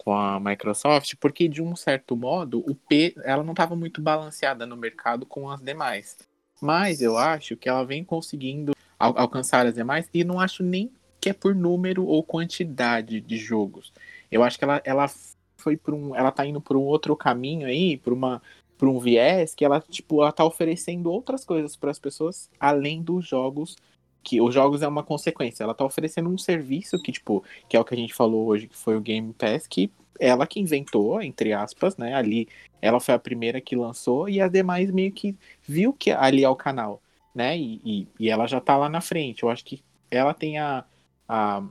com 0.02 0.14
a 0.14 0.40
Microsoft, 0.40 1.14
porque 1.20 1.47
de 1.47 1.60
um 1.60 1.77
certo 1.77 2.16
modo 2.16 2.64
o 2.66 2.74
P 2.74 3.14
ela 3.22 3.44
não 3.44 3.52
estava 3.52 3.77
muito 3.77 4.01
balanceada 4.01 4.64
no 4.64 4.74
mercado 4.74 5.27
com 5.27 5.51
as 5.51 5.60
demais. 5.60 6.16
Mas 6.61 7.01
eu 7.01 7.16
acho 7.16 7.57
que 7.57 7.69
ela 7.69 7.85
vem 7.85 8.05
conseguindo 8.05 8.73
al 8.99 9.19
alcançar 9.19 9.66
as 9.66 9.74
demais 9.74 10.09
e 10.12 10.23
não 10.24 10.39
acho 10.39 10.62
nem 10.62 10.91
que 11.20 11.31
é 11.31 11.32
por 11.32 11.55
número 11.55 12.05
ou 12.07 12.23
quantidade 12.23 13.20
de 13.20 13.37
jogos. 13.37 13.93
Eu 14.31 14.43
acho 14.43 14.59
que 14.59 14.65
ela, 14.65 14.81
ela 14.85 15.11
foi 15.57 15.77
por 15.77 15.95
um, 15.95 16.15
ela 16.15 16.31
tá 16.31 16.47
indo 16.47 16.61
por 16.61 16.77
um 16.77 16.82
outro 16.82 17.15
caminho 17.16 17.66
aí, 17.66 17.97
por 17.97 18.12
uma 18.12 18.43
por 18.78 18.89
um 18.89 18.99
viés 18.99 19.55
que 19.55 19.65
ela 19.65 19.81
tipo 19.81 20.23
ela 20.23 20.32
tá 20.32 20.45
oferecendo 20.45 21.11
outras 21.11 21.45
coisas 21.45 21.77
para 21.77 21.91
as 21.91 21.99
pessoas 21.99 22.49
além 22.59 23.03
dos 23.03 23.27
jogos 23.27 23.77
que 24.23 24.41
os 24.41 24.55
jogos 24.55 24.82
é 24.82 24.89
uma 24.89 25.03
consequência. 25.03 25.65
Ela 25.65 25.74
tá 25.74 25.85
oferecendo 25.85 26.31
um 26.31 26.39
serviço 26.39 27.01
que 27.03 27.12
tipo 27.12 27.45
que 27.69 27.77
é 27.77 27.81
o 27.81 27.85
que 27.85 27.95
a 27.95 27.97
gente 27.97 28.15
falou 28.15 28.47
hoje 28.47 28.69
que 28.69 28.77
foi 28.77 28.97
o 28.97 29.01
Game 29.01 29.32
Pass 29.35 29.66
que 29.66 29.91
ela 30.19 30.47
que 30.47 30.61
inventou, 30.61 31.20
entre 31.23 31.53
aspas, 31.53 31.97
né? 31.97 32.15
Ali 32.15 32.47
ela 32.81 33.01
foi 33.01 33.15
a 33.15 33.19
primeira 33.19 33.61
que 33.61 33.77
lançou 33.77 34.28
e 34.28 34.40
as 34.40 34.51
demais 34.51 34.90
meio 34.90 35.12
que 35.12 35.36
viu 35.62 35.93
que 35.93 36.11
ali 36.11 36.44
é 36.44 36.48
o 36.48 36.57
canal, 36.57 37.02
né? 37.35 37.57
E, 37.59 37.81
e, 37.85 38.09
e 38.19 38.31
ela 38.31 38.47
já 38.47 38.61
tá 38.61 38.77
lá 38.77 38.89
na 38.89 39.01
frente. 39.01 39.43
Eu 39.43 39.51
acho 39.51 39.65
que 39.65 39.82
ela 40.11 40.35
tem 40.35 40.59
a, 40.59 40.85
a, 41.28 41.62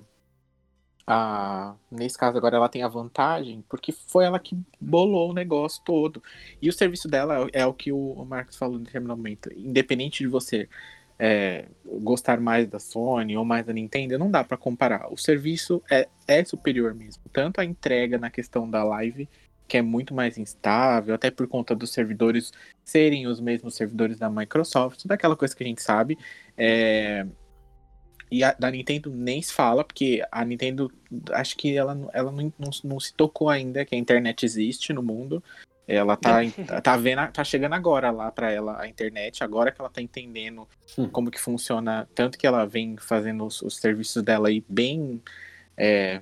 a. 1.07 1.75
Nesse 1.91 2.17
caso 2.17 2.37
agora 2.37 2.57
ela 2.57 2.69
tem 2.69 2.83
a 2.83 2.87
vantagem, 2.87 3.63
porque 3.69 3.91
foi 3.91 4.25
ela 4.25 4.39
que 4.39 4.57
bolou 4.79 5.31
o 5.31 5.33
negócio 5.33 5.83
todo. 5.83 6.21
E 6.61 6.69
o 6.69 6.73
serviço 6.73 7.07
dela 7.07 7.47
é, 7.53 7.61
é 7.61 7.65
o 7.65 7.73
que 7.73 7.91
o, 7.91 8.13
o 8.13 8.25
Marcos 8.25 8.55
falou 8.57 8.77
no 8.77 8.85
determinado 8.85 9.17
momento. 9.17 9.51
Independente 9.53 10.19
de 10.23 10.27
você 10.27 10.69
é, 11.19 11.65
gostar 11.85 12.39
mais 12.39 12.67
da 12.67 12.79
Sony 12.79 13.35
ou 13.35 13.43
mais 13.43 13.65
da 13.65 13.73
Nintendo, 13.73 14.17
não 14.17 14.31
dá 14.31 14.43
para 14.43 14.55
comparar. 14.55 15.11
O 15.11 15.17
serviço 15.17 15.83
é, 15.91 16.07
é 16.25 16.43
superior 16.45 16.95
mesmo. 16.95 17.23
Tanto 17.33 17.59
a 17.59 17.65
entrega 17.65 18.17
na 18.17 18.29
questão 18.29 18.69
da 18.69 18.83
live, 18.83 19.27
que 19.69 19.77
é 19.77 19.81
muito 19.81 20.13
mais 20.13 20.37
instável, 20.37 21.13
até 21.13 21.29
por 21.29 21.47
conta 21.47 21.75
dos 21.75 21.91
servidores 21.91 22.51
serem 22.83 23.27
os 23.27 23.39
mesmos 23.39 23.75
servidores 23.75 24.17
da 24.17 24.29
Microsoft, 24.29 25.05
daquela 25.05 25.35
coisa 25.35 25.55
que 25.55 25.63
a 25.63 25.67
gente 25.67 25.81
sabe. 25.81 26.17
É... 26.57 27.25
E 28.31 28.43
a 28.43 28.53
da 28.53 28.69
Nintendo 28.69 29.11
nem 29.11 29.41
se 29.41 29.53
fala, 29.53 29.83
porque 29.83 30.23
a 30.31 30.43
Nintendo, 30.43 30.91
acho 31.31 31.55
que 31.55 31.75
ela, 31.75 31.97
ela 32.13 32.31
não, 32.31 32.53
não, 32.59 32.69
não 32.83 32.99
se 32.99 33.13
tocou 33.13 33.49
ainda 33.49 33.85
que 33.85 33.95
a 33.95 33.97
internet 33.97 34.45
existe 34.45 34.91
no 34.91 35.01
mundo. 35.01 35.43
Ela 35.87 36.15
tá, 36.15 36.39
tá 36.83 36.97
vendo, 36.97 37.31
tá 37.31 37.43
chegando 37.43 37.73
agora 37.73 38.11
lá 38.11 38.31
para 38.31 38.51
ela 38.51 38.79
a 38.79 38.87
internet, 38.87 39.43
agora 39.43 39.71
que 39.71 39.81
ela 39.81 39.89
tá 39.89 39.99
entendendo 39.99 40.67
como 41.11 41.31
que 41.31 41.39
funciona, 41.39 42.07
tanto 42.13 42.37
que 42.37 42.45
ela 42.45 42.63
vem 42.65 42.95
fazendo 42.97 43.43
os, 43.43 43.63
os 43.63 43.77
serviços 43.77 44.21
dela 44.21 44.49
aí 44.49 44.63
bem 44.69 45.19
é, 45.75 46.21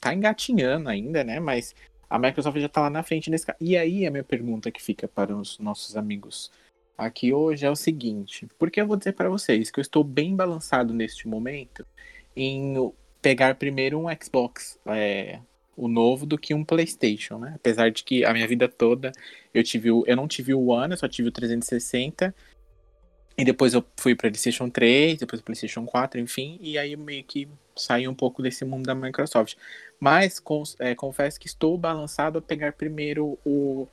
tá 0.00 0.14
engatinhando 0.14 0.88
ainda, 0.88 1.22
né? 1.22 1.38
Mas 1.38 1.74
a 2.08 2.18
Microsoft 2.18 2.58
já 2.58 2.68
tá 2.68 2.82
lá 2.82 2.90
na 2.90 3.02
frente 3.02 3.30
nesse 3.30 3.46
caso. 3.46 3.58
E 3.60 3.76
aí 3.76 4.06
a 4.06 4.10
minha 4.10 4.24
pergunta 4.24 4.70
que 4.70 4.82
fica 4.82 5.08
para 5.08 5.34
os 5.36 5.58
nossos 5.58 5.96
amigos 5.96 6.50
aqui 6.96 7.32
hoje 7.32 7.66
é 7.66 7.70
o 7.70 7.76
seguinte: 7.76 8.48
porque 8.58 8.80
eu 8.80 8.86
vou 8.86 8.96
dizer 8.96 9.12
para 9.12 9.28
vocês 9.28 9.70
que 9.70 9.80
eu 9.80 9.82
estou 9.82 10.04
bem 10.04 10.34
balançado 10.34 10.94
neste 10.94 11.28
momento 11.28 11.86
em 12.34 12.92
pegar 13.20 13.54
primeiro 13.56 13.98
um 13.98 14.06
Xbox 14.22 14.78
é, 14.86 15.40
o 15.76 15.88
novo 15.88 16.24
do 16.24 16.38
que 16.38 16.54
um 16.54 16.64
PlayStation, 16.64 17.38
né? 17.38 17.52
Apesar 17.56 17.90
de 17.90 18.02
que 18.02 18.24
a 18.24 18.32
minha 18.32 18.46
vida 18.46 18.68
toda 18.68 19.12
eu 19.52 19.62
tive 19.62 19.90
o, 19.90 20.04
eu 20.06 20.16
não 20.16 20.26
tive 20.26 20.54
o 20.54 20.66
One, 20.68 20.92
eu 20.92 20.96
só 20.96 21.08
tive 21.08 21.28
o 21.28 21.32
360. 21.32 22.34
E 23.38 23.44
depois 23.44 23.74
eu 23.74 23.84
fui 23.98 24.14
para 24.14 24.30
PlayStation 24.30 24.70
3, 24.70 25.18
depois 25.18 25.42
PlayStation 25.42 25.84
4, 25.84 26.18
enfim, 26.18 26.58
e 26.58 26.78
aí 26.78 26.92
eu 26.92 26.98
meio 26.98 27.22
que 27.22 27.46
saí 27.76 28.08
um 28.08 28.14
pouco 28.14 28.42
desse 28.42 28.64
mundo 28.64 28.86
da 28.86 28.94
Microsoft. 28.94 29.56
Mas 29.98 30.38
com, 30.38 30.62
é, 30.78 30.94
confesso 30.94 31.40
que 31.40 31.46
estou 31.46 31.76
balançado 31.78 32.38
a 32.38 32.42
pegar 32.42 32.72
primeiro 32.72 33.38
o, 33.44 33.88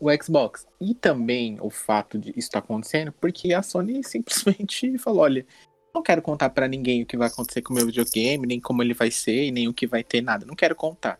o 0.00 0.08
Xbox. 0.22 0.66
E 0.80 0.94
também 0.94 1.58
o 1.60 1.70
fato 1.70 2.18
de 2.18 2.30
isso 2.30 2.48
estar 2.48 2.60
tá 2.60 2.64
acontecendo, 2.64 3.12
porque 3.12 3.52
a 3.52 3.62
Sony 3.62 4.02
simplesmente 4.04 4.98
falou: 4.98 5.22
olha, 5.22 5.46
não 5.94 6.02
quero 6.02 6.22
contar 6.22 6.50
para 6.50 6.68
ninguém 6.68 7.02
o 7.02 7.06
que 7.06 7.16
vai 7.16 7.28
acontecer 7.28 7.62
com 7.62 7.72
o 7.72 7.76
meu 7.76 7.86
videogame, 7.86 8.46
nem 8.46 8.60
como 8.60 8.82
ele 8.82 8.94
vai 8.94 9.10
ser, 9.10 9.50
nem 9.50 9.68
o 9.68 9.74
que 9.74 9.86
vai 9.86 10.02
ter, 10.02 10.20
nada. 10.20 10.46
Não 10.46 10.54
quero 10.54 10.74
contar. 10.74 11.18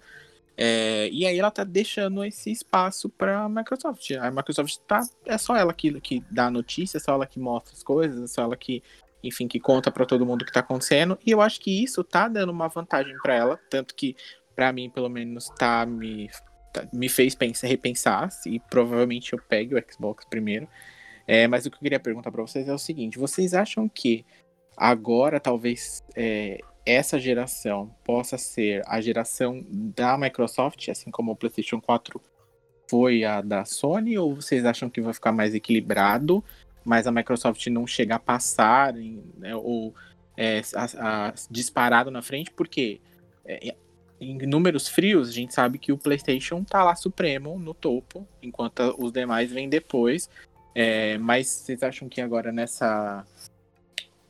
É, 0.61 1.09
e 1.13 1.25
aí 1.25 1.39
ela 1.39 1.53
tá 1.53 1.63
deixando 1.63 2.25
esse 2.25 2.51
espaço 2.51 3.09
para 3.09 3.49
Microsoft. 3.49 4.11
A 4.11 4.29
Microsoft 4.29 4.79
tá 4.89 5.07
é 5.25 5.39
só 5.39 5.57
ela 5.57 5.73
que, 5.73 6.01
que 6.01 6.25
dá 6.29 6.47
a 6.47 6.51
notícia, 6.51 6.99
é 6.99 7.01
só 7.01 7.13
ela 7.13 7.27
que 7.27 7.39
mostra 7.39 7.75
as 7.75 7.83
coisas, 7.85 8.21
é 8.21 8.27
só 8.27 8.43
ela 8.43 8.57
que, 8.57 8.83
enfim, 9.23 9.49
que 9.49 9.59
conta 9.59 9.91
para 9.91 10.07
todo 10.07 10.25
mundo 10.27 10.43
o 10.43 10.45
que 10.45 10.53
tá 10.53 10.61
acontecendo. 10.61 11.19
E 11.25 11.31
eu 11.31 11.41
acho 11.41 11.61
que 11.61 11.83
isso 11.83 12.05
tá 12.05 12.29
dando 12.29 12.51
uma 12.51 12.69
vantagem 12.69 13.17
para 13.23 13.35
ela, 13.35 13.61
tanto 13.71 13.95
que 13.95 14.17
para 14.55 14.73
mim, 14.73 14.91
pelo 14.91 15.09
menos, 15.09 15.49
tá 15.51 15.87
me 15.87 16.29
tá, 16.73 16.87
me 16.93 17.09
fez 17.09 17.35
pensar, 17.35 17.67
repensar 17.67 18.29
e 18.47 18.59
provavelmente 18.59 19.33
eu 19.33 19.41
pegue 19.49 19.75
o 19.75 19.85
Xbox 19.91 20.25
primeiro. 20.25 20.69
É, 21.27 21.47
mas 21.47 21.67
o 21.67 21.71
que 21.71 21.77
eu 21.77 21.81
queria 21.81 22.01
perguntar 22.01 22.31
para 22.31 22.43
vocês 22.43 22.69
é 22.69 22.73
o 22.73 22.79
seguinte: 22.79 23.19
vocês 23.19 23.55
acham 23.55 23.89
que 23.89 24.25
agora 24.77 25.39
talvez 25.39 26.03
é, 26.17 26.59
essa 26.87 27.19
geração 27.19 27.95
possa 28.03 28.39
ser 28.39 28.83
a 28.87 29.01
geração 29.01 29.65
da 29.69 30.17
Microsoft, 30.17 30.89
assim 30.89 31.11
como 31.11 31.33
o 31.33 31.37
PlayStation 31.37 31.81
4 31.81 32.21
foi 32.89 33.25
a 33.25 33.43
da 33.43 33.65
Sony, 33.67 34.17
ou 34.17 34.37
vocês 34.37 34.65
acham 34.65 34.89
que 34.89 35.01
vai 35.01 35.13
ficar 35.13 35.31
mais 35.31 35.55
equilibrado, 35.55 36.43
mas 36.89 37.07
a 37.07 37.13
Microsoft 37.13 37.67
não 37.67 37.87
chegar 37.87 38.17
a 38.17 38.19
passar 38.19 38.95
né, 38.95 39.55
ou 39.55 39.95
é, 40.35 40.63
a, 40.75 41.27
a, 41.27 41.35
disparado 41.51 42.11
na 42.11 42.23
frente, 42.23 42.51
porque 42.51 42.99
é, 43.45 43.75
em 44.19 44.39
números 44.47 44.89
frios 44.89 45.29
a 45.29 45.33
gente 45.33 45.53
sabe 45.53 45.79
que 45.79 45.93
o 45.93 45.99
PlayStation 45.99 46.65
tá 46.65 46.83
lá 46.83 46.97
supremo 46.97 47.59
no 47.59 47.75
topo, 47.75 48.27
enquanto 48.43 48.97
os 48.99 49.13
demais 49.13 49.53
vêm 49.53 49.69
depois. 49.69 50.31
É, 50.75 51.19
mas 51.19 51.47
vocês 51.49 51.83
acham 51.83 52.09
que 52.09 52.23
agora 52.23 52.51
nessa 52.51 53.23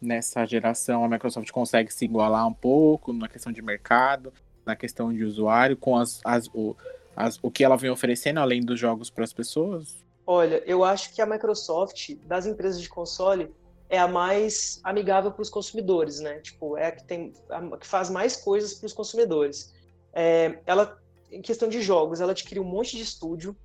nessa 0.00 0.44
geração 0.44 1.04
a 1.04 1.08
Microsoft 1.08 1.50
consegue 1.52 1.92
se 1.92 2.04
igualar 2.04 2.46
um 2.46 2.54
pouco 2.54 3.12
na 3.12 3.28
questão 3.28 3.52
de 3.52 3.62
mercado, 3.62 4.32
na 4.66 4.74
questão 4.74 5.12
de 5.12 5.22
usuário, 5.22 5.76
com 5.76 5.96
as, 5.96 6.20
as, 6.24 6.48
o, 6.52 6.76
as, 7.14 7.38
o 7.40 7.52
que 7.52 7.62
ela 7.62 7.76
vem 7.76 7.90
oferecendo 7.90 8.40
além 8.40 8.60
dos 8.60 8.80
jogos 8.80 9.10
para 9.10 9.22
as 9.22 9.32
pessoas? 9.32 10.07
Olha, 10.30 10.62
eu 10.66 10.84
acho 10.84 11.14
que 11.14 11.22
a 11.22 11.26
Microsoft, 11.26 12.14
das 12.26 12.44
empresas 12.44 12.82
de 12.82 12.88
console, 12.88 13.54
é 13.88 13.98
a 13.98 14.06
mais 14.06 14.78
amigável 14.84 15.32
para 15.32 15.40
os 15.40 15.48
consumidores, 15.48 16.20
né? 16.20 16.40
Tipo, 16.40 16.76
é 16.76 16.88
a 16.88 16.92
que, 16.92 17.04
tem, 17.04 17.32
a 17.48 17.76
que 17.78 17.86
faz 17.86 18.10
mais 18.10 18.36
coisas 18.36 18.74
para 18.74 18.86
os 18.86 18.92
consumidores. 18.92 19.72
É, 20.12 20.58
ela, 20.66 21.00
em 21.30 21.40
questão 21.40 21.68
de 21.68 21.80
jogos, 21.80 22.20
ela 22.20 22.32
adquiriu 22.32 22.62
um 22.62 22.68
monte 22.68 22.96
de 22.96 23.02
estúdio, 23.02 23.56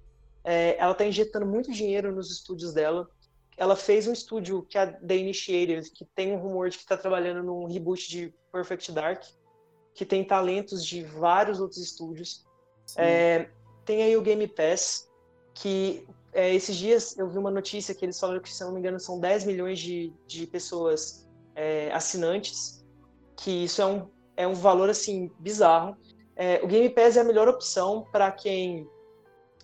é, 0.41 0.77
ela 0.77 0.93
está 0.93 1.05
injetando 1.05 1.45
muito 1.45 1.71
dinheiro 1.71 2.15
nos 2.15 2.31
estúdios 2.31 2.73
dela 2.73 3.09
ela 3.57 3.75
fez 3.75 4.07
um 4.07 4.13
estúdio 4.13 4.63
que 4.63 4.77
é 4.77 4.81
a 4.81 4.87
The 4.87 5.15
Initiative, 5.15 5.89
que 5.91 6.05
tem 6.05 6.33
um 6.33 6.37
rumor 6.37 6.69
de 6.69 6.77
que 6.77 6.83
está 6.83 6.97
trabalhando 6.97 7.43
num 7.43 7.65
reboot 7.65 8.09
de 8.09 8.33
Perfect 8.51 8.91
Dark, 8.91 9.23
que 9.93 10.05
tem 10.05 10.23
talentos 10.23 10.85
de 10.85 11.03
vários 11.03 11.59
outros 11.59 11.79
estúdios. 11.79 12.45
É, 12.97 13.49
tem 13.85 14.03
aí 14.03 14.17
o 14.17 14.21
Game 14.21 14.47
Pass, 14.47 15.09
que 15.53 16.05
é, 16.33 16.53
esses 16.53 16.75
dias 16.75 17.17
eu 17.17 17.27
vi 17.27 17.37
uma 17.37 17.51
notícia 17.51 17.93
que 17.93 18.05
eles 18.05 18.19
falaram 18.19 18.41
que, 18.41 18.53
se 18.53 18.63
não 18.63 18.73
me 18.73 18.79
engano, 18.79 18.99
são 18.99 19.19
10 19.19 19.45
milhões 19.45 19.79
de, 19.79 20.13
de 20.27 20.47
pessoas 20.47 21.29
é, 21.55 21.91
assinantes, 21.91 22.85
que 23.35 23.65
isso 23.65 23.81
é 23.81 23.85
um, 23.85 24.09
é 24.35 24.47
um 24.47 24.53
valor, 24.53 24.89
assim, 24.89 25.31
bizarro. 25.39 25.95
É, 26.35 26.59
o 26.63 26.67
Game 26.67 26.89
Pass 26.89 27.17
é 27.17 27.21
a 27.21 27.23
melhor 27.23 27.47
opção 27.47 28.05
para 28.11 28.31
quem 28.31 28.87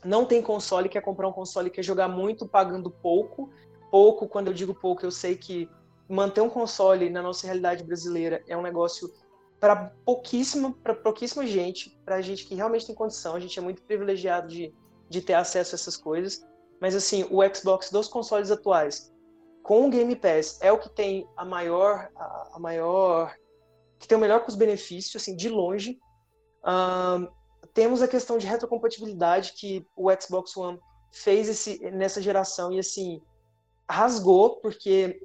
não 0.03 0.25
tem 0.25 0.41
console, 0.41 0.87
quer 0.87 1.01
comprar 1.01 1.27
um 1.27 1.33
console, 1.33 1.69
quer 1.69 1.83
jogar 1.83 2.07
muito 2.07 2.47
pagando 2.47 2.89
pouco, 2.89 3.49
pouco, 3.91 4.27
quando 4.27 4.47
eu 4.47 4.53
digo 4.53 4.73
pouco, 4.73 5.05
eu 5.05 5.11
sei 5.11 5.35
que 5.35 5.69
manter 6.07 6.41
um 6.41 6.49
console 6.49 7.09
na 7.09 7.21
nossa 7.21 7.45
realidade 7.45 7.83
brasileira 7.83 8.43
é 8.47 8.55
um 8.55 8.61
negócio 8.61 9.11
para 9.59 9.91
pouquíssima, 10.05 10.73
para 10.83 10.95
pouquíssima 10.95 11.45
gente, 11.45 11.99
para 12.05 12.21
gente 12.21 12.45
que 12.45 12.55
realmente 12.55 12.87
tem 12.87 12.95
condição. 12.95 13.35
A 13.35 13.39
gente 13.39 13.59
é 13.59 13.61
muito 13.61 13.83
privilegiado 13.83 14.47
de, 14.47 14.73
de 15.09 15.21
ter 15.21 15.33
acesso 15.33 15.75
a 15.75 15.77
essas 15.77 15.97
coisas. 15.97 16.45
Mas 16.81 16.95
assim, 16.95 17.25
o 17.29 17.41
Xbox 17.53 17.89
dos 17.91 18.07
consoles 18.07 18.51
atuais, 18.51 19.13
com 19.63 19.87
o 19.87 19.89
Game 19.89 20.15
Pass, 20.15 20.57
é 20.61 20.71
o 20.71 20.79
que 20.79 20.89
tem 20.89 21.27
a 21.35 21.45
maior, 21.45 22.09
a, 22.15 22.51
a 22.53 22.59
maior, 22.59 23.35
que 23.99 24.07
tem 24.07 24.17
o 24.17 24.21
melhor 24.21 24.43
custo-benefício, 24.43 25.17
assim, 25.17 25.35
de 25.35 25.49
longe. 25.49 25.99
Um, 26.65 27.27
temos 27.73 28.01
a 28.01 28.07
questão 28.07 28.37
de 28.37 28.47
retrocompatibilidade 28.47 29.53
que 29.53 29.85
o 29.95 30.09
Xbox 30.19 30.55
One 30.55 30.79
fez 31.11 31.49
esse, 31.49 31.79
nessa 31.91 32.21
geração 32.21 32.71
e 32.71 32.79
assim 32.79 33.21
rasgou, 33.89 34.57
porque 34.57 35.19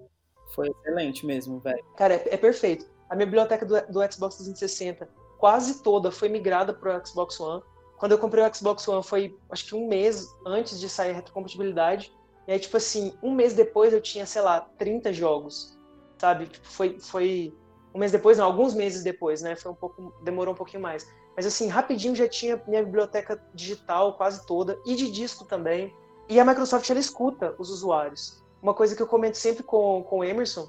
foi 0.55 0.69
excelente 0.69 1.27
mesmo, 1.27 1.59
velho. 1.61 1.85
Cara, 1.97 2.15
é, 2.15 2.35
é, 2.35 2.37
perfeito. 2.37 2.87
A 3.11 3.17
minha 3.17 3.27
biblioteca 3.27 3.67
do, 3.67 3.75
do 3.93 4.13
Xbox 4.13 4.37
360 4.37 5.09
quase 5.39 5.83
toda 5.83 6.11
foi 6.11 6.29
migrada 6.29 6.73
para 6.73 6.99
o 6.99 7.07
Xbox 7.07 7.39
One. 7.39 7.63
Quando 7.99 8.13
eu 8.13 8.19
comprei 8.19 8.45
o 8.45 8.55
Xbox 8.55 8.87
One 8.89 9.03
foi, 9.03 9.39
acho 9.51 9.67
que 9.67 9.75
um 9.75 9.89
mês 9.89 10.29
antes 10.45 10.79
de 10.79 10.89
sair 10.89 11.11
a 11.11 11.15
retrocompatibilidade. 11.15 12.13
E 12.47 12.53
aí, 12.53 12.59
tipo 12.59 12.77
assim, 12.77 13.17
um 13.23 13.33
mês 13.33 13.55
depois 13.55 13.93
eu 13.93 14.01
tinha, 14.01 14.27
sei 14.27 14.43
lá, 14.43 14.61
30 14.61 15.13
jogos, 15.13 15.79
sabe? 16.19 16.47
Tipo, 16.47 16.67
foi, 16.67 16.99
foi 17.01 17.55
um 17.95 17.99
mês 17.99 18.13
depois, 18.13 18.39
não, 18.39 18.47
alguns 18.47 18.75
meses 18.75 19.03
depois, 19.03 19.41
né? 19.41 19.57
Foi 19.57 19.73
um 19.73 19.75
pouco, 19.75 20.13
demorou 20.23 20.53
um 20.53 20.57
pouquinho 20.57 20.83
mais. 20.83 21.07
Mas 21.37 21.47
assim, 21.47 21.69
rapidinho 21.69 22.15
já 22.15 22.29
tinha 22.29 22.63
minha 22.67 22.83
biblioteca 22.85 23.43
digital 23.55 24.17
quase 24.17 24.47
toda 24.47 24.79
e 24.85 24.95
de 24.95 25.11
disco 25.11 25.45
também. 25.45 25.95
E 26.29 26.39
a 26.41 26.45
Microsoft 26.45 26.89
ela 26.89 27.01
escuta 27.01 27.55
os 27.59 27.71
usuários. 27.71 28.43
Uma 28.63 28.73
coisa 28.73 28.97
que 28.97 29.03
eu 29.03 29.07
comento 29.07 29.37
sempre 29.37 29.63
com, 29.63 30.03
com 30.05 30.19
o 30.19 30.25
Emerson, 30.25 30.69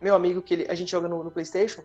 meu 0.00 0.14
amigo 0.14 0.40
que 0.40 0.54
ele, 0.54 0.66
a 0.70 0.74
gente 0.74 0.90
joga 0.90 1.08
no, 1.08 1.24
no, 1.24 1.30
PlayStation, 1.30 1.82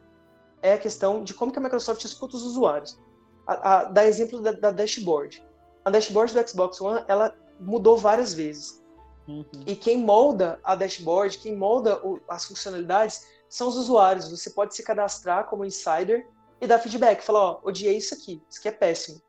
é 0.61 0.73
a 0.73 0.77
questão 0.77 1.23
de 1.23 1.33
como 1.33 1.51
que 1.51 1.59
a 1.59 1.61
Microsoft 1.61 2.03
escuta 2.03 2.37
os 2.37 2.43
usuários. 2.43 2.99
A, 3.47 3.53
a, 3.53 3.83
dá 3.85 4.05
exemplo 4.05 4.41
da, 4.41 4.51
da 4.51 4.71
dashboard. 4.71 5.43
A 5.83 5.89
dashboard 5.89 6.33
do 6.33 6.47
Xbox 6.47 6.81
One 6.81 7.03
ela 7.07 7.35
mudou 7.59 7.97
várias 7.97 8.33
vezes. 8.33 8.83
Uhum. 9.27 9.45
E 9.65 9.75
quem 9.75 9.97
molda 9.97 10.59
a 10.63 10.75
dashboard, 10.75 11.37
quem 11.39 11.55
molda 11.55 11.99
o, 12.05 12.19
as 12.27 12.45
funcionalidades, 12.45 13.25
são 13.49 13.67
os 13.67 13.75
usuários. 13.75 14.29
Você 14.29 14.49
pode 14.49 14.75
se 14.75 14.83
cadastrar 14.83 15.47
como 15.47 15.65
insider 15.65 16.27
e 16.61 16.67
dar 16.67 16.79
feedback. 16.79 17.21
Falar, 17.21 17.39
ó, 17.39 17.61
odiei 17.63 17.97
isso 17.97 18.13
aqui, 18.13 18.41
isso 18.49 18.59
aqui 18.59 18.67
é 18.67 18.71
péssimo. 18.71 19.21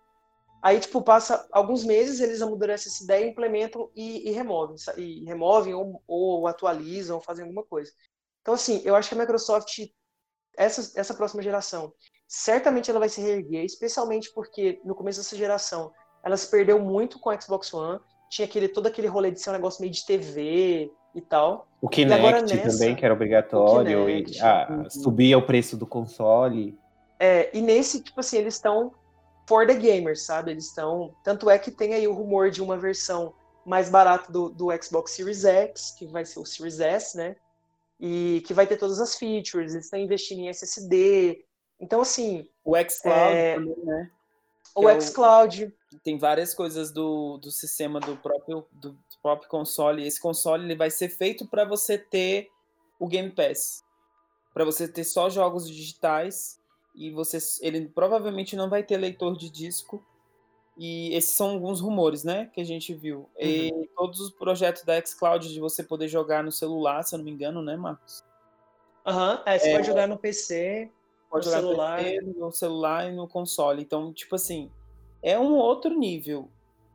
Aí, 0.62 0.80
tipo, 0.80 1.00
passa 1.02 1.46
alguns 1.52 1.84
meses, 1.84 2.20
eles 2.20 2.42
amadurecem 2.42 2.90
essa 2.90 3.04
ideia, 3.04 3.28
implementam 3.28 3.90
e, 3.94 4.28
e 4.28 4.32
removem. 4.32 4.76
E 4.96 5.24
removem 5.24 5.74
ou, 5.74 6.02
ou, 6.06 6.46
atualizam, 6.46 7.16
ou 7.16 7.22
fazem 7.22 7.44
alguma 7.44 7.62
coisa. 7.62 7.92
Então, 8.42 8.54
assim, 8.54 8.82
eu 8.84 8.96
acho 8.96 9.08
que 9.08 9.14
a 9.14 9.18
Microsoft, 9.18 9.78
essa, 10.56 10.98
essa 10.98 11.14
próxima 11.14 11.42
geração, 11.42 11.92
certamente 12.26 12.90
ela 12.90 13.00
vai 13.00 13.08
se 13.08 13.20
reerguer, 13.20 13.64
especialmente 13.64 14.32
porque 14.32 14.80
no 14.84 14.94
começo 14.94 15.20
dessa 15.20 15.36
geração 15.36 15.92
ela 16.24 16.36
se 16.36 16.50
perdeu 16.50 16.78
muito 16.78 17.18
com 17.20 17.30
o 17.30 17.40
Xbox 17.40 17.72
One 17.72 18.00
tinha 18.28 18.46
aquele, 18.46 18.68
todo 18.68 18.86
aquele 18.86 19.06
rolê 19.06 19.30
de 19.30 19.40
ser 19.40 19.50
um 19.50 19.54
negócio 19.54 19.80
meio 19.80 19.92
de 19.92 20.04
TV 20.04 20.90
e 21.14 21.20
tal. 21.20 21.68
O 21.80 21.88
Kinect 21.88 22.54
nessa, 22.54 22.78
também, 22.78 22.94
que 22.94 23.04
era 23.04 23.14
obrigatório, 23.14 24.06
Kinect, 24.06 24.38
e 24.38 24.40
ah, 24.40 24.66
uhum. 24.70 24.90
subia 24.90 25.38
o 25.38 25.42
preço 25.42 25.76
do 25.76 25.86
console. 25.86 26.78
É, 27.18 27.56
e 27.56 27.62
nesse, 27.62 28.02
tipo 28.02 28.20
assim, 28.20 28.38
eles 28.38 28.54
estão 28.54 28.92
for 29.46 29.66
the 29.66 29.74
gamers, 29.74 30.24
sabe? 30.24 30.50
Eles 30.50 30.66
estão. 30.66 31.14
Tanto 31.22 31.48
é 31.48 31.58
que 31.58 31.70
tem 31.70 31.94
aí 31.94 32.06
o 32.06 32.12
rumor 32.12 32.50
de 32.50 32.62
uma 32.62 32.76
versão 32.76 33.32
mais 33.64 33.88
barata 33.88 34.30
do, 34.30 34.48
do 34.50 34.68
Xbox 34.82 35.12
Series 35.12 35.44
X, 35.44 35.94
que 35.98 36.06
vai 36.06 36.24
ser 36.24 36.40
o 36.40 36.46
Series 36.46 36.80
S, 36.80 37.16
né? 37.16 37.36
E 37.98 38.42
que 38.46 38.52
vai 38.52 38.66
ter 38.66 38.76
todas 38.76 39.00
as 39.00 39.16
features, 39.16 39.72
eles 39.72 39.86
estão 39.86 39.98
investindo 39.98 40.40
em 40.40 40.48
SSD. 40.48 41.38
Então, 41.80 42.00
assim. 42.00 42.48
O 42.64 42.76
xCloud 42.76 43.34
é... 43.34 43.54
também, 43.54 43.76
né? 43.84 44.10
O 44.74 44.88
é 44.88 45.00
xCloud 45.00 45.74
tem 46.02 46.18
várias 46.18 46.54
coisas 46.54 46.92
do, 46.92 47.38
do 47.38 47.50
sistema 47.50 47.98
do 47.98 48.16
próprio, 48.16 48.66
do 48.72 48.96
próprio 49.22 49.48
console. 49.48 50.06
Esse 50.06 50.20
console 50.20 50.64
ele 50.64 50.76
vai 50.76 50.90
ser 50.90 51.08
feito 51.08 51.46
para 51.46 51.64
você 51.64 51.96
ter 51.96 52.50
o 52.98 53.08
Game 53.08 53.30
Pass, 53.30 53.82
para 54.52 54.64
você 54.64 54.86
ter 54.86 55.04
só 55.04 55.30
jogos 55.30 55.66
digitais 55.66 56.60
e 56.94 57.10
você, 57.10 57.38
ele 57.60 57.88
provavelmente 57.88 58.56
não 58.56 58.70
vai 58.70 58.82
ter 58.82 58.96
leitor 58.96 59.36
de 59.36 59.50
disco. 59.50 60.04
E 60.78 61.14
esses 61.14 61.32
são 61.32 61.52
alguns 61.52 61.80
rumores, 61.80 62.22
né, 62.22 62.50
que 62.52 62.60
a 62.60 62.64
gente 62.64 62.92
viu. 62.94 63.20
Uhum. 63.20 63.28
E 63.38 63.90
todos 63.96 64.20
os 64.20 64.30
projetos 64.30 64.84
da 64.84 65.00
xCloud 65.00 65.48
de 65.48 65.58
você 65.58 65.82
poder 65.82 66.06
jogar 66.06 66.44
no 66.44 66.52
celular, 66.52 67.02
se 67.02 67.14
eu 67.14 67.18
não 67.18 67.24
me 67.24 67.30
engano, 67.30 67.62
né, 67.62 67.76
Marcos? 67.76 68.22
Aham, 69.06 69.36
uhum. 69.36 69.42
é, 69.46 69.58
você 69.58 69.68
é, 69.70 69.72
pode 69.72 69.86
jogar 69.86 70.06
no 70.06 70.18
PC, 70.18 70.90
pode 71.30 71.46
no 71.46 71.52
jogar 71.52 71.62
celular. 71.62 71.98
PC, 72.02 72.20
no 72.36 72.52
celular 72.52 73.10
e 73.10 73.14
no 73.14 73.28
console. 73.28 73.82
Então, 73.82 74.12
tipo 74.12 74.34
assim, 74.34 74.70
é 75.22 75.38
um 75.38 75.54
outro 75.54 75.96
nível. 75.98 76.48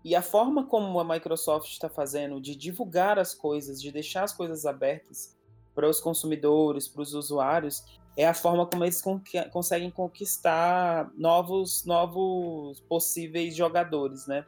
E 0.04 0.16
a 0.16 0.22
forma 0.22 0.66
como 0.66 1.00
a 1.00 1.04
Microsoft 1.04 1.72
está 1.72 1.88
fazendo 1.88 2.42
de 2.42 2.56
divulgar 2.56 3.20
as 3.20 3.36
coisas, 3.36 3.82
de 3.82 3.92
deixar 3.92 4.24
as 4.24 4.34
coisas 4.34 4.66
abertas 4.66 5.38
para 5.76 5.88
os 5.88 6.00
consumidores, 6.00 6.88
para 6.88 7.02
os 7.02 7.14
usuários, 7.14 7.84
é 8.18 8.28
a 8.28 8.34
forma 8.34 8.66
como 8.66 8.84
eles 8.84 9.02
con 9.02 9.22
conseguem 9.52 9.90
conquistar 9.90 11.10
novos, 11.16 11.86
novos 11.86 12.80
possíveis 12.82 13.56
jogadores, 13.56 14.28
né? 14.28 14.46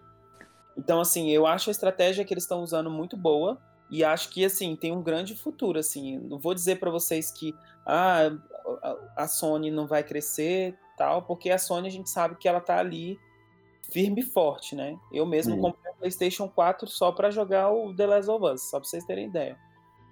Então, 0.77 0.99
assim, 0.99 1.29
eu 1.29 1.45
acho 1.45 1.69
a 1.69 1.71
estratégia 1.71 2.25
que 2.25 2.33
eles 2.33 2.43
estão 2.43 2.63
usando 2.63 2.89
muito 2.89 3.15
boa 3.15 3.61
e 3.89 4.03
acho 4.03 4.29
que, 4.29 4.43
assim, 4.43 4.75
tem 4.75 4.91
um 4.91 5.03
grande 5.03 5.35
futuro, 5.35 5.77
assim. 5.77 6.17
Não 6.17 6.39
vou 6.39 6.53
dizer 6.53 6.79
para 6.79 6.89
vocês 6.89 7.31
que 7.31 7.55
ah, 7.85 8.31
a 9.15 9.27
Sony 9.27 9.71
não 9.71 9.87
vai 9.87 10.03
crescer, 10.03 10.77
tal, 10.97 11.21
porque 11.23 11.49
a 11.49 11.57
Sony 11.57 11.87
a 11.87 11.91
gente 11.91 12.09
sabe 12.09 12.35
que 12.35 12.47
ela 12.47 12.61
tá 12.61 12.77
ali 12.77 13.19
firme 13.91 14.21
e 14.21 14.25
forte, 14.25 14.75
né? 14.75 14.97
Eu 15.11 15.25
mesmo 15.25 15.55
hum. 15.55 15.61
comprei 15.61 15.91
o 15.91 15.95
PlayStation 15.95 16.47
4 16.47 16.87
só 16.87 17.11
para 17.11 17.29
jogar 17.29 17.71
o 17.71 17.93
The 17.95 18.07
Last 18.07 18.31
of 18.31 18.45
Us, 18.45 18.69
só 18.69 18.79
para 18.79 18.89
vocês 18.89 19.05
terem 19.05 19.27
ideia. 19.27 19.57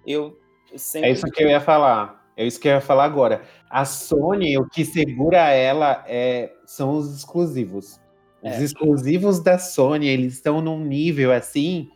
Eu 0.06 0.38
sempre... 0.76 1.10
É 1.10 1.12
isso 1.12 1.26
que 1.26 1.42
eu 1.42 1.48
ia 1.48 1.60
falar. 1.60 2.22
É 2.36 2.44
isso 2.46 2.60
que 2.60 2.68
eu 2.68 2.72
ia 2.72 2.80
falar 2.80 3.04
agora. 3.04 3.42
A 3.68 3.84
Sony, 3.84 4.56
o 4.58 4.68
que 4.68 4.84
segura 4.84 5.50
ela 5.50 6.04
é, 6.06 6.52
são 6.64 6.96
os 6.96 7.14
exclusivos. 7.14 8.00
Os 8.42 8.52
é. 8.52 8.62
exclusivos 8.62 9.40
da 9.40 9.58
Sony, 9.58 10.08
eles 10.08 10.34
estão 10.34 10.60
num 10.60 10.78
nível 10.78 11.32
assim 11.32 11.90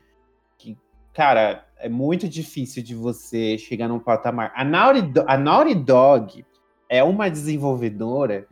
que, 0.58 0.76
cara, 1.12 1.65
é 1.78 1.88
muito 1.88 2.28
difícil 2.28 2.82
de 2.82 2.94
você 2.94 3.58
chegar 3.58 3.88
num 3.88 3.98
patamar. 3.98 4.52
A 4.54 4.64
Naughty, 4.64 5.12
a 5.26 5.36
Naughty 5.36 5.74
Dog 5.74 6.44
é 6.88 7.02
uma 7.02 7.28
desenvolvedora 7.28 8.46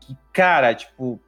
que, 0.00 0.16
cara, 0.32 0.74
tipo, 0.74 1.20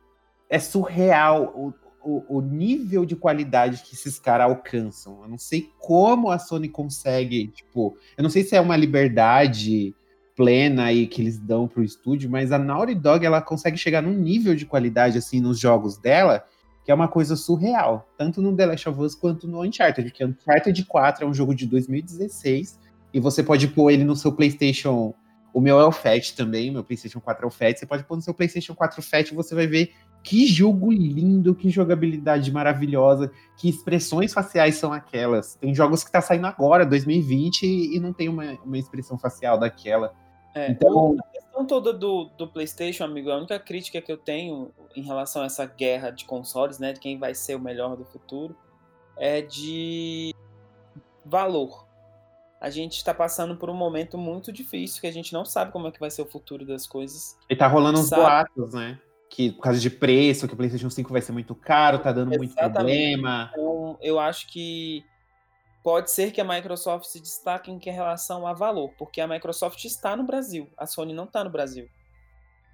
é 0.48 0.59
surreal 0.59 1.52
o, 1.55 1.74
o, 2.02 2.39
o, 2.39 2.40
nível 2.40 3.05
de 3.05 3.16
qualidade 3.16 3.82
que 3.82 3.94
esses 3.94 4.18
caras 4.18 4.48
alcançam. 4.48 5.23
Eu 5.23 5.28
não 5.28 5.39
sei 5.39 5.70
como 5.78 6.31
a 6.31 6.39
Sony 6.39 6.68
consegue, 6.68 7.48
tipo, 7.48 7.97
eu 8.16 8.23
não 8.23 8.31
sei 8.31 8.43
se 8.43 8.55
é 8.56 8.60
uma 8.60 8.77
liberdade 8.77 9.94
plena 10.36 10.85
aí 10.85 11.06
que 11.06 11.23
eles 11.23 11.39
dão 11.39 11.66
pro 11.66 11.82
estúdio, 11.82 12.31
mas 12.31 12.52
a 12.52 12.59
Naughty 12.59 12.94
Dog 12.94 13.24
ela 13.24 13.40
consegue 13.40 13.78
chegar 13.78 14.02
num 14.02 14.12
nível 14.12 14.55
de 14.55 14.66
qualidade 14.66 15.16
assim 15.16 15.40
nos 15.40 15.59
jogos 15.59 15.97
dela 15.97 16.44
que 16.86 16.92
é 16.92 16.94
uma 16.94 17.08
coisa 17.08 17.34
surreal, 17.34 18.08
tanto 18.16 18.40
no 18.40 18.54
The 18.54 18.64
Last 18.64 18.88
of 18.88 19.00
Us 19.00 19.14
quanto 19.16 19.48
no 19.48 19.60
Uncharted, 19.62 20.08
porque 20.08 20.24
Uncharted 20.24 20.84
4 20.84 21.24
é 21.24 21.28
um 21.28 21.34
jogo 21.34 21.52
de 21.52 21.66
2016 21.66 22.78
e 23.12 23.18
você 23.18 23.42
pode 23.42 23.66
pôr 23.66 23.90
ele 23.90 24.04
no 24.04 24.14
seu 24.14 24.30
PlayStation 24.30 25.12
o 25.52 25.60
meu 25.60 25.80
é 25.80 25.84
o 25.86 25.90
Fat 25.90 26.32
também, 26.36 26.70
meu 26.70 26.84
PlayStation 26.84 27.18
4 27.18 27.44
é 27.44 27.48
o 27.48 27.50
Fat. 27.50 27.78
Você 27.78 27.86
pode 27.86 28.04
pôr 28.04 28.16
no 28.16 28.20
seu 28.20 28.34
PlayStation 28.34 28.74
4 28.74 29.00
Fat 29.00 29.30
e 29.30 29.34
você 29.34 29.54
vai 29.54 29.66
ver 29.66 29.94
que 30.22 30.46
jogo 30.46 30.92
lindo, 30.92 31.54
que 31.54 31.70
jogabilidade 31.70 32.52
maravilhosa, 32.52 33.32
que 33.56 33.68
expressões 33.68 34.34
faciais 34.34 34.76
são 34.76 34.92
aquelas. 34.92 35.54
Tem 35.54 35.74
jogos 35.74 36.04
que 36.04 36.12
tá 36.12 36.20
saindo 36.20 36.46
agora, 36.46 36.84
2020, 36.84 37.64
e 37.64 37.98
não 37.98 38.12
tem 38.12 38.28
uma, 38.28 38.44
uma 38.64 38.76
expressão 38.76 39.16
facial 39.18 39.58
daquela. 39.58 40.12
É, 40.54 40.70
então, 40.70 41.16
questão 41.57 41.66
toda 41.66 41.93
do, 41.93 42.27
do 42.37 42.47
PlayStation, 42.47 43.05
amigo, 43.05 43.31
a 43.31 43.37
única 43.39 43.59
crítica 43.59 44.01
que 44.03 44.12
eu 44.12 44.19
tenho 44.19 44.70
em 44.95 45.03
relação 45.03 45.43
a 45.43 45.47
essa 45.47 45.65
guerra 45.65 46.11
de 46.11 46.27
consoles, 46.27 46.78
né, 46.78 46.93
de 46.93 47.01
quem 47.01 47.19
vai 47.19 47.35
ser 47.35 47.55
o 47.55 47.61
melhor 47.61 47.97
do 47.97 48.05
futuro, 48.05 48.55
é 49.16 49.41
de 49.41 50.35
valor. 51.24 51.87
A 52.61 52.69
gente 52.69 52.97
está 52.97 53.15
passando 53.15 53.57
por 53.57 53.70
um 53.70 53.74
momento 53.74 54.19
muito 54.19 54.53
difícil, 54.53 55.01
que 55.01 55.07
a 55.07 55.12
gente 55.12 55.33
não 55.33 55.45
sabe 55.45 55.73
como 55.73 55.89
é 55.89 55.91
que 55.91 56.01
vai 56.01 56.11
ser 56.11 56.23
o 56.23 56.27
futuro 56.27 56.66
das 56.66 56.87
coisas. 56.87 57.37
E 57.49 57.57
tá 57.57 57.66
rolando 57.66 58.01
uns 58.01 58.09
sabe? 58.09 58.23
boatos, 58.23 58.74
né? 58.74 58.99
que 59.28 59.51
por 59.51 59.62
causa 59.62 59.81
de 59.81 59.91
preço, 59.91 60.47
que 60.47 60.55
o 60.55 60.57
PlayStation 60.57 60.89
5 60.89 61.12
vai 61.12 61.20
ser 61.20 61.33
muito 61.33 61.55
caro, 61.55 61.99
tá 61.99 62.12
dando 62.12 62.33
Exatamente. 62.33 62.57
muito 62.57 62.73
problema. 62.73 63.51
Então, 63.53 63.99
eu 64.01 64.20
acho 64.20 64.47
que 64.47 65.05
pode 65.86 66.10
ser 66.10 66.32
que 66.32 66.40
a 66.40 66.44
Microsoft 66.44 67.04
se 67.04 67.20
destaque 67.20 67.70
em 67.70 67.78
relação 67.78 68.44
a 68.44 68.52
valor, 68.52 68.90
porque 68.98 69.20
a 69.20 69.28
Microsoft 69.28 69.84
está 69.84 70.16
no 70.16 70.24
Brasil, 70.24 70.68
a 70.76 70.84
Sony 70.84 71.14
não 71.14 71.22
está 71.22 71.44
no 71.44 71.50
Brasil. 71.50 71.88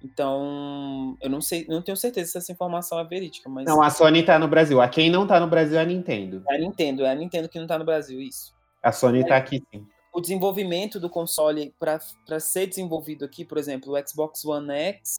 Então, 0.03 1.15
eu 1.21 1.29
não 1.29 1.39
sei, 1.39 1.63
não 1.69 1.83
tenho 1.83 1.95
certeza 1.95 2.31
se 2.31 2.37
essa 2.39 2.51
informação 2.51 2.99
é 2.99 3.03
verídica, 3.03 3.47
mas. 3.47 3.65
Não, 3.65 3.83
a 3.83 3.91
Sony 3.91 4.21
está 4.21 4.39
no 4.39 4.47
Brasil. 4.47 4.81
A 4.81 4.89
quem 4.89 5.11
não 5.11 5.23
está 5.23 5.39
no 5.39 5.45
Brasil 5.45 5.77
é 5.77 5.83
a 5.83 5.85
Nintendo. 5.85 6.43
É 6.49 6.55
a 6.55 6.57
Nintendo, 6.57 7.05
é 7.05 7.11
a 7.11 7.13
Nintendo 7.13 7.47
que 7.47 7.59
não 7.59 7.65
está 7.65 7.77
no 7.77 7.85
Brasil, 7.85 8.19
isso. 8.19 8.51
A 8.81 8.91
Sony 8.91 9.19
está 9.19 9.37
aqui 9.37 9.61
sim. 9.71 9.85
O 10.11 10.19
desenvolvimento 10.19 10.99
do 10.99 11.07
console 11.07 11.71
para 11.79 12.39
ser 12.39 12.65
desenvolvido 12.65 13.23
aqui, 13.23 13.45
por 13.45 13.59
exemplo, 13.59 13.93
o 13.93 14.07
Xbox 14.07 14.43
One 14.43 14.73
X 14.73 15.17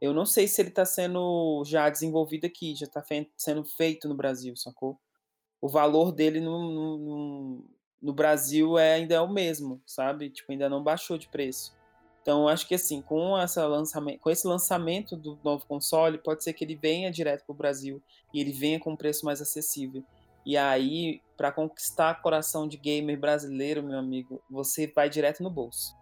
eu 0.00 0.14
não 0.14 0.24
sei 0.24 0.48
se 0.48 0.60
ele 0.60 0.70
está 0.70 0.86
sendo 0.86 1.62
já 1.66 1.88
desenvolvido 1.90 2.46
aqui, 2.46 2.74
já 2.74 2.86
está 2.86 3.02
fe 3.02 3.30
sendo 3.36 3.64
feito 3.64 4.08
no 4.08 4.16
Brasil, 4.16 4.56
sacou? 4.56 4.98
O 5.62 5.68
valor 5.68 6.10
dele 6.10 6.40
no, 6.40 6.98
no, 6.98 7.64
no, 8.02 8.12
Brasil 8.12 8.76
é, 8.76 8.94
ainda 8.94 9.14
é 9.14 9.20
o 9.20 9.32
mesmo, 9.32 9.80
sabe? 9.86 10.28
Tipo, 10.28 10.50
ainda 10.50 10.68
não 10.68 10.82
baixou 10.82 11.16
de 11.16 11.28
preço. 11.28 11.72
Então, 12.20 12.48
acho 12.48 12.66
que 12.66 12.74
assim, 12.74 13.00
com, 13.00 13.38
essa 13.38 13.64
lançamento, 13.66 14.18
com 14.18 14.28
esse 14.28 14.46
lançamento 14.46 15.16
do 15.16 15.38
novo 15.44 15.64
console, 15.66 16.18
pode 16.18 16.42
ser 16.42 16.52
que 16.52 16.64
ele 16.64 16.74
venha 16.74 17.12
direto 17.12 17.44
para 17.46 17.52
o 17.52 17.56
Brasil 17.56 18.02
e 18.34 18.40
ele 18.40 18.52
venha 18.52 18.80
com 18.80 18.90
um 18.90 18.96
preço 18.96 19.24
mais 19.24 19.40
acessível. 19.40 20.04
E 20.44 20.56
aí, 20.56 21.20
para 21.36 21.52
conquistar 21.52 22.20
coração 22.20 22.66
de 22.66 22.76
gamer 22.76 23.18
brasileiro, 23.18 23.84
meu 23.84 23.98
amigo, 23.98 24.42
você 24.50 24.88
vai 24.88 25.08
direto 25.08 25.42
no 25.42 25.50
bolso. 25.50 25.96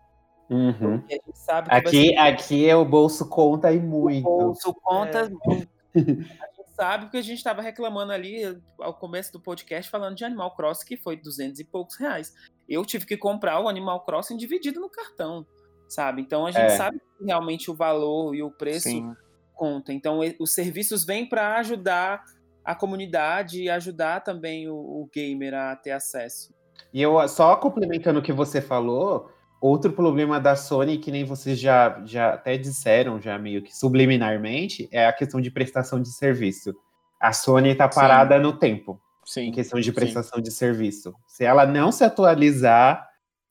Uhum. 0.48 0.98
Porque 0.98 1.14
a 1.14 1.26
gente 1.26 1.38
sabe 1.38 1.68
que 1.68 1.74
Aqui, 1.74 2.16
aqui 2.16 2.68
é 2.68 2.74
o 2.74 2.84
bolso 2.84 3.28
conta 3.28 3.70
e 3.72 3.78
muito. 3.78 4.26
o 4.26 4.38
bolso 4.38 4.74
conta 4.82 5.20
É. 5.20 5.28
muito. 5.28 5.68
Sabe 6.81 7.11
que 7.11 7.19
a 7.19 7.23
gente 7.23 7.36
estava 7.36 7.61
reclamando 7.61 8.11
ali 8.11 8.59
ao 8.78 8.94
começo 8.94 9.31
do 9.31 9.39
podcast 9.39 9.90
falando 9.90 10.16
de 10.16 10.24
Animal 10.24 10.55
Crossing, 10.57 10.86
que 10.86 10.97
foi 10.97 11.15
200 11.15 11.61
e 11.61 11.65
poucos 11.65 11.94
reais. 11.97 12.32
Eu 12.66 12.86
tive 12.86 13.05
que 13.05 13.19
comprar 13.19 13.61
o 13.61 13.69
Animal 13.69 14.02
Crossing 14.02 14.35
dividido 14.39 14.81
no 14.81 14.89
cartão, 14.89 15.47
sabe? 15.86 16.23
Então 16.23 16.47
a 16.47 16.51
gente 16.51 16.62
É. 16.73 16.77
sabe 16.78 16.98
que 16.98 17.24
realmente 17.27 17.70
o 17.70 17.74
valor 17.74 18.35
e 18.35 18.43
o 18.43 18.51
preço 18.51 18.89
Sim. 18.89 19.15
conta. 19.52 19.93
Então, 19.93 20.20
os 20.39 20.55
serviços 20.55 21.05
vêm 21.05 21.28
para 21.28 21.57
ajudar 21.59 22.24
a 22.65 22.74
comunidade 22.74 23.62
e 23.62 23.69
ajudar 23.69 24.20
também 24.20 24.66
o, 24.66 24.74
o 24.74 25.11
gamer 25.15 25.52
a 25.52 25.77
ter 25.77 25.90
acesso. 25.90 26.55
E 26.94 27.02
eu 27.02 27.28
só 27.28 27.57
complementando 27.57 28.20
o 28.20 28.23
que 28.23 28.32
você 28.32 28.62
falou, 28.62 29.31
outro 29.60 29.92
problema 29.92 30.40
da 30.40 30.56
Sony, 30.56 30.98
que 30.98 31.10
nem 31.10 31.24
vocês 31.24 31.58
já, 31.58 32.02
já 32.04 32.34
até 32.34 32.56
disseram, 32.56 33.20
já 33.20 33.38
meio 33.38 33.62
que 33.62 33.76
subliminarmente, 33.76 34.88
é 34.90 35.06
a 35.06 35.12
questão 35.12 35.40
de 35.40 35.50
prestação 35.50 36.00
de 36.00 36.08
serviço. 36.08 36.74
A 37.20 37.32
Sony 37.32 37.74
tá 37.74 37.90
Sim. 37.90 38.00
parada 38.00 38.38
no 38.38 38.56
tempo, 38.56 39.00
em 39.22 39.26
Sim. 39.26 39.52
questão 39.52 39.78
de 39.78 39.86
sim. 39.86 39.92
prestação 39.92 40.40
de 40.40 40.50
serviço. 40.50 41.14
Se 41.26 41.44
ela 41.44 41.66
não 41.66 41.92
se 41.92 42.02
atualizar, 42.02 43.06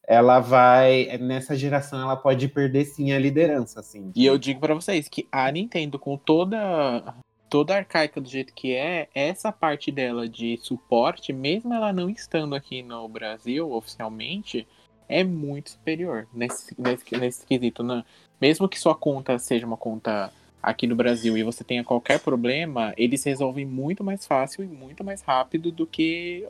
ela 0.08 0.40
vai. 0.40 1.18
Nessa 1.20 1.56
geração, 1.56 2.02
ela 2.02 2.16
pode 2.16 2.48
perder 2.48 2.86
sim 2.86 3.12
a 3.12 3.20
liderança, 3.20 3.80
assim. 3.80 4.12
E 4.16 4.26
eu 4.26 4.40
digo 4.40 4.60
pra 4.60 4.74
vocês 4.74 5.08
que 5.08 5.28
a 5.32 5.52
Nintendo, 5.52 6.00
com 6.00 6.18
toda 6.18 7.14
toda 7.50 7.76
arcaica 7.76 8.22
do 8.22 8.30
jeito 8.30 8.54
que 8.54 8.76
é, 8.76 9.10
essa 9.14 9.52
parte 9.52 9.92
dela 9.92 10.30
de 10.30 10.60
suporte, 10.62 11.34
mesmo 11.34 11.74
ela 11.74 11.92
não 11.92 12.10
estando 12.10 12.54
aqui 12.54 12.84
no 12.84 13.08
Brasil 13.08 13.72
oficialmente, 13.72 14.68
é 15.10 15.24
muito 15.24 15.72
superior 15.72 16.28
nesse, 16.34 16.74
nesse, 16.80 17.18
nesse 17.18 17.46
quesito. 17.46 17.84
Né? 17.84 18.04
Mesmo 18.40 18.70
que 18.70 18.80
sua 18.80 18.96
conta 18.96 19.38
seja 19.40 19.66
uma 19.66 19.76
conta 19.76 20.32
aqui 20.62 20.86
no 20.86 20.96
Brasil 20.96 21.38
e 21.38 21.44
você 21.44 21.64
tenha 21.64 21.84
qualquer 21.84 22.20
problema, 22.20 22.94
eles 22.98 23.24
resolvem 23.24 23.66
muito 23.66 24.04
mais 24.04 24.26
fácil 24.28 24.64
e 24.64 24.68
muito 24.68 25.04
mais 25.04 25.22
rápido 25.22 25.72
do 25.72 25.88
que. 25.88 26.48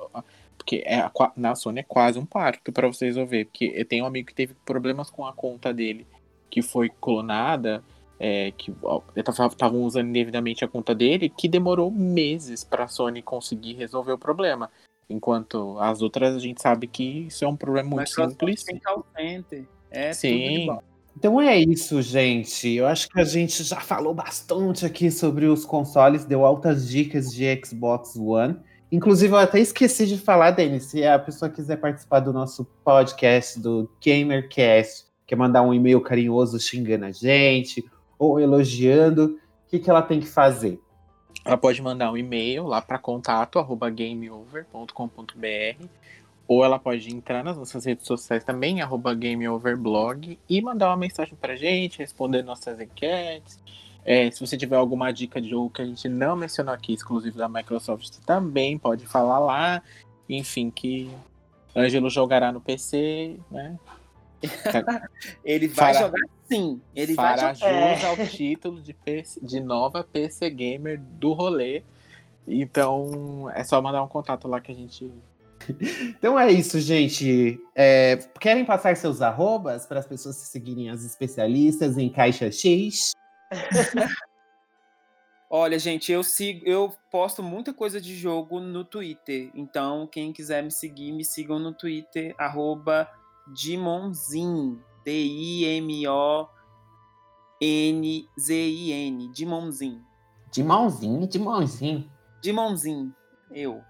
Porque 0.58 0.84
é, 0.86 1.00
a- 1.00 1.32
na 1.38 1.56
Sony 1.56 1.80
é 1.80 1.84
quase 1.84 2.20
um 2.20 2.26
parto 2.26 2.72
pra 2.72 2.88
você 2.88 3.06
resolver. 3.06 3.46
Porque 3.46 3.72
eu 3.74 3.86
tenho 3.86 4.04
um 4.04 4.08
amigo 4.08 4.28
que 4.28 4.36
teve 4.36 4.54
problemas 4.66 5.10
com 5.10 5.26
a 5.26 5.32
conta 5.34 5.74
dele, 5.74 6.06
que 6.50 6.62
foi 6.62 6.90
clonada, 6.90 7.84
é, 8.20 8.52
que 8.58 8.74
estavam 9.16 9.84
usando 9.84 10.10
indevidamente 10.10 10.66
a 10.66 10.68
conta 10.68 10.94
dele, 10.94 11.30
que 11.30 11.48
demorou 11.48 11.90
meses 11.90 12.64
pra 12.66 12.88
Sony 12.88 13.22
conseguir 13.22 13.74
resolver 13.76 14.12
o 14.12 14.18
problema. 14.18 14.70
Enquanto 15.10 15.78
as 15.80 16.02
outras 16.02 16.36
a 16.36 16.40
gente 16.40 16.62
sabe 16.62 16.88
que 16.88 17.26
isso 17.28 17.44
é 17.44 17.48
um 17.48 17.56
problema 17.56 17.90
muito 17.90 18.10
Microsoft 18.10 18.32
simples. 18.32 18.64
Tem 18.64 18.80
call 18.80 19.06
center. 19.18 19.66
É 19.90 20.14
Sim. 20.14 20.68
Então 21.18 21.42
é 21.42 21.58
isso, 21.58 22.02
gente. 22.02 22.76
Eu 22.76 22.88
acho 22.88 23.10
que 23.10 23.20
a 23.20 23.26
gente 23.26 23.64
já 23.64 23.80
falou 23.82 24.14
bastante 24.14 24.86
aqui 24.86 25.12
sobre 25.12 25.48
os 25.48 25.66
consoles, 25.66 26.24
deu 26.26 26.46
altas 26.46 26.88
dicas 26.88 27.34
de 27.34 27.46
Xbox 27.66 28.16
One. 28.16 28.56
Inclusive, 28.92 29.34
eu 29.34 29.38
até 29.38 29.60
esqueci 29.60 30.08
de 30.08 30.18
falar, 30.18 30.52
Denis, 30.52 30.86
se 30.86 31.06
a 31.06 31.20
pessoa 31.20 31.50
quiser 31.50 31.78
participar 31.78 32.22
do 32.22 32.34
nosso 32.34 32.66
podcast, 32.84 33.60
do 33.60 33.90
GamerCast, 34.04 35.06
quer 35.28 35.36
mandar 35.36 35.62
um 35.62 35.74
e-mail 35.74 36.02
carinhoso 36.02 36.60
xingando 36.60 37.06
a 37.06 37.12
gente 37.12 37.84
ou 38.18 38.40
elogiando, 38.40 39.38
o 39.66 39.70
que, 39.70 39.78
que 39.78 39.90
ela 39.90 40.02
tem 40.02 40.20
que 40.20 40.28
fazer? 40.28 40.80
Ela 41.44 41.58
pode 41.58 41.82
mandar 41.82 42.12
um 42.12 42.18
e-mail 42.18 42.68
lá 42.68 42.82
para 42.82 42.98
contato@gameover.com.br 42.98 45.86
ou 46.48 46.66
ela 46.66 46.80
pode 46.80 47.14
entrar 47.14 47.44
nas 47.44 47.56
nossas 47.56 47.86
redes 47.86 48.08
sociais 48.08 48.44
também, 48.44 48.82
arroba 48.82 49.14
GameOverblog, 49.14 50.40
e 50.50 50.62
mandar 50.64 50.90
uma 50.90 50.98
mensagem 50.98 51.38
pra 51.40 51.56
gente, 51.56 52.00
responder 52.00 52.42
nossas 52.42 52.82
enquetes. 52.82 53.62
É, 54.04 54.32
se 54.32 54.40
você 54.40 54.58
tiver 54.58 54.76
alguma 54.76 55.12
dica 55.12 55.40
de 55.40 55.50
jogo 55.50 55.70
que 55.70 55.84
a 55.84 55.86
gente 55.86 56.10
não 56.10 56.36
mencionou 56.36 56.74
aqui, 56.74 56.94
exclusivo 56.94 57.38
da 57.38 57.48
Microsoft, 57.48 58.18
também 58.26 58.80
pode 58.80 59.06
falar 59.06 59.38
lá. 59.38 59.84
Enfim, 60.28 60.72
que 60.72 61.12
Ângelo 61.76 62.10
jogará 62.10 62.52
no 62.52 62.60
PC, 62.60 63.40
né? 63.52 63.78
Ele 65.44 65.68
vai 65.68 65.94
Fará- 65.94 66.06
jogar 66.06 66.22
sim. 66.48 66.82
Ele 66.96 67.14
vai 67.14 67.38
jogar. 67.38 67.54
jus 67.56 68.04
ao 68.06 68.18
título 68.28 68.82
de, 68.82 68.94
PC 68.94 69.40
de 69.42 69.60
nova 69.60 70.04
PC 70.04 70.50
Gamer 70.50 71.00
do 71.00 71.34
rolê. 71.34 71.84
Então, 72.48 73.50
é 73.54 73.64
só 73.64 73.82
mandar 73.82 74.02
um 74.04 74.08
contato 74.08 74.48
lá 74.48 74.60
que 74.60 74.72
a 74.72 74.76
gente 74.76 75.12
Então 76.18 76.40
é 76.40 76.52
isso, 76.52 76.80
gente. 76.80 77.60
É, 77.76 78.18
querem 78.40 78.66
passar 78.66 78.96
seus 78.96 79.22
arrobas 79.22 79.86
para 79.86 80.00
as 80.00 80.08
pessoas 80.08 80.36
se 80.38 80.48
seguirem 80.48 80.90
as 80.90 81.04
especialistas 81.04 81.98
em 81.98 82.10
Caixa 82.10 82.52
X? 82.52 83.12
Olha, 85.50 85.80
gente, 85.80 86.12
eu 86.12 86.24
sigo, 86.24 86.64
eu 86.66 86.94
posto 87.10 87.42
muita 87.42 87.74
coisa 87.74 88.00
de 88.00 88.16
jogo 88.16 88.60
no 88.60 88.84
Twitter. 88.84 89.50
Então, 89.56 90.06
quem 90.06 90.32
quiser 90.32 90.64
me 90.64 90.72
seguir, 90.72 91.12
me 91.12 91.26
sigam 91.26 91.58
no 91.58 91.74
Twitter, 91.74 92.36
arroba 92.38 93.10
Dimonzin. 93.54 94.80
D-I-M-O-N-Z-I-N. 98.20 99.30
Dimonzin. 99.34 100.02
De 100.52 100.64
mãozinha. 100.64 102.06
Dimonzin. 102.42 103.14
Eu. 103.52 103.82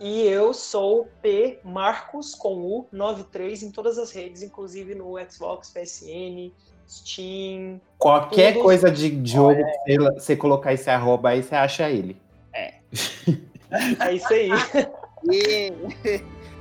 E 0.00 0.22
eu 0.22 0.52
sou 0.52 1.08
P 1.22 1.60
Marcos 1.64 2.34
com 2.34 2.54
U 2.56 2.86
93 2.92 3.62
em 3.62 3.70
todas 3.70 3.96
as 3.98 4.10
redes, 4.12 4.42
inclusive 4.42 4.94
no 4.94 5.14
Xbox, 5.30 5.70
PSN, 5.70 6.52
Steam. 6.88 7.80
Qualquer 7.98 8.52
Tudo- 8.54 8.62
coisa 8.64 8.90
de 8.90 9.24
jogo 9.26 9.62
que 9.84 9.96
você- 9.96 10.10
você 10.14 10.36
colocar 10.36 10.72
esse 10.72 10.90
arroba 10.90 11.30
aí, 11.30 11.42
você 11.42 11.54
acha 11.54 11.88
ele. 11.90 12.20
É 12.52 14.12
isso 14.12 14.32
aí. 14.32 14.50
E, 15.26 15.72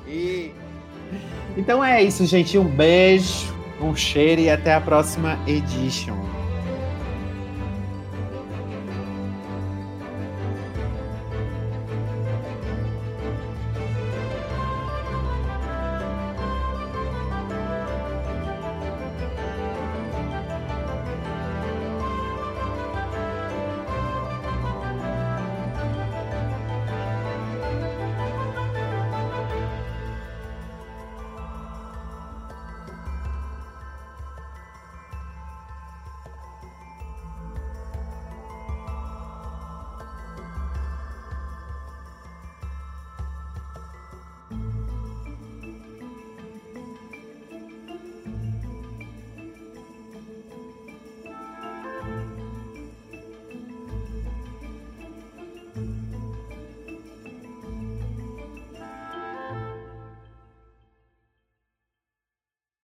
e, 0.08 0.54
Então 1.58 1.84
é 1.84 2.04
isso, 2.04 2.26
gente. 2.26 2.58
Um 2.58 2.64
beijo, 2.64 3.54
um 3.82 3.96
cheiro 3.96 4.42
e 4.42 4.50
até 4.50 4.74
a 4.74 4.82
próxima 4.82 5.38
edition. 5.48 6.16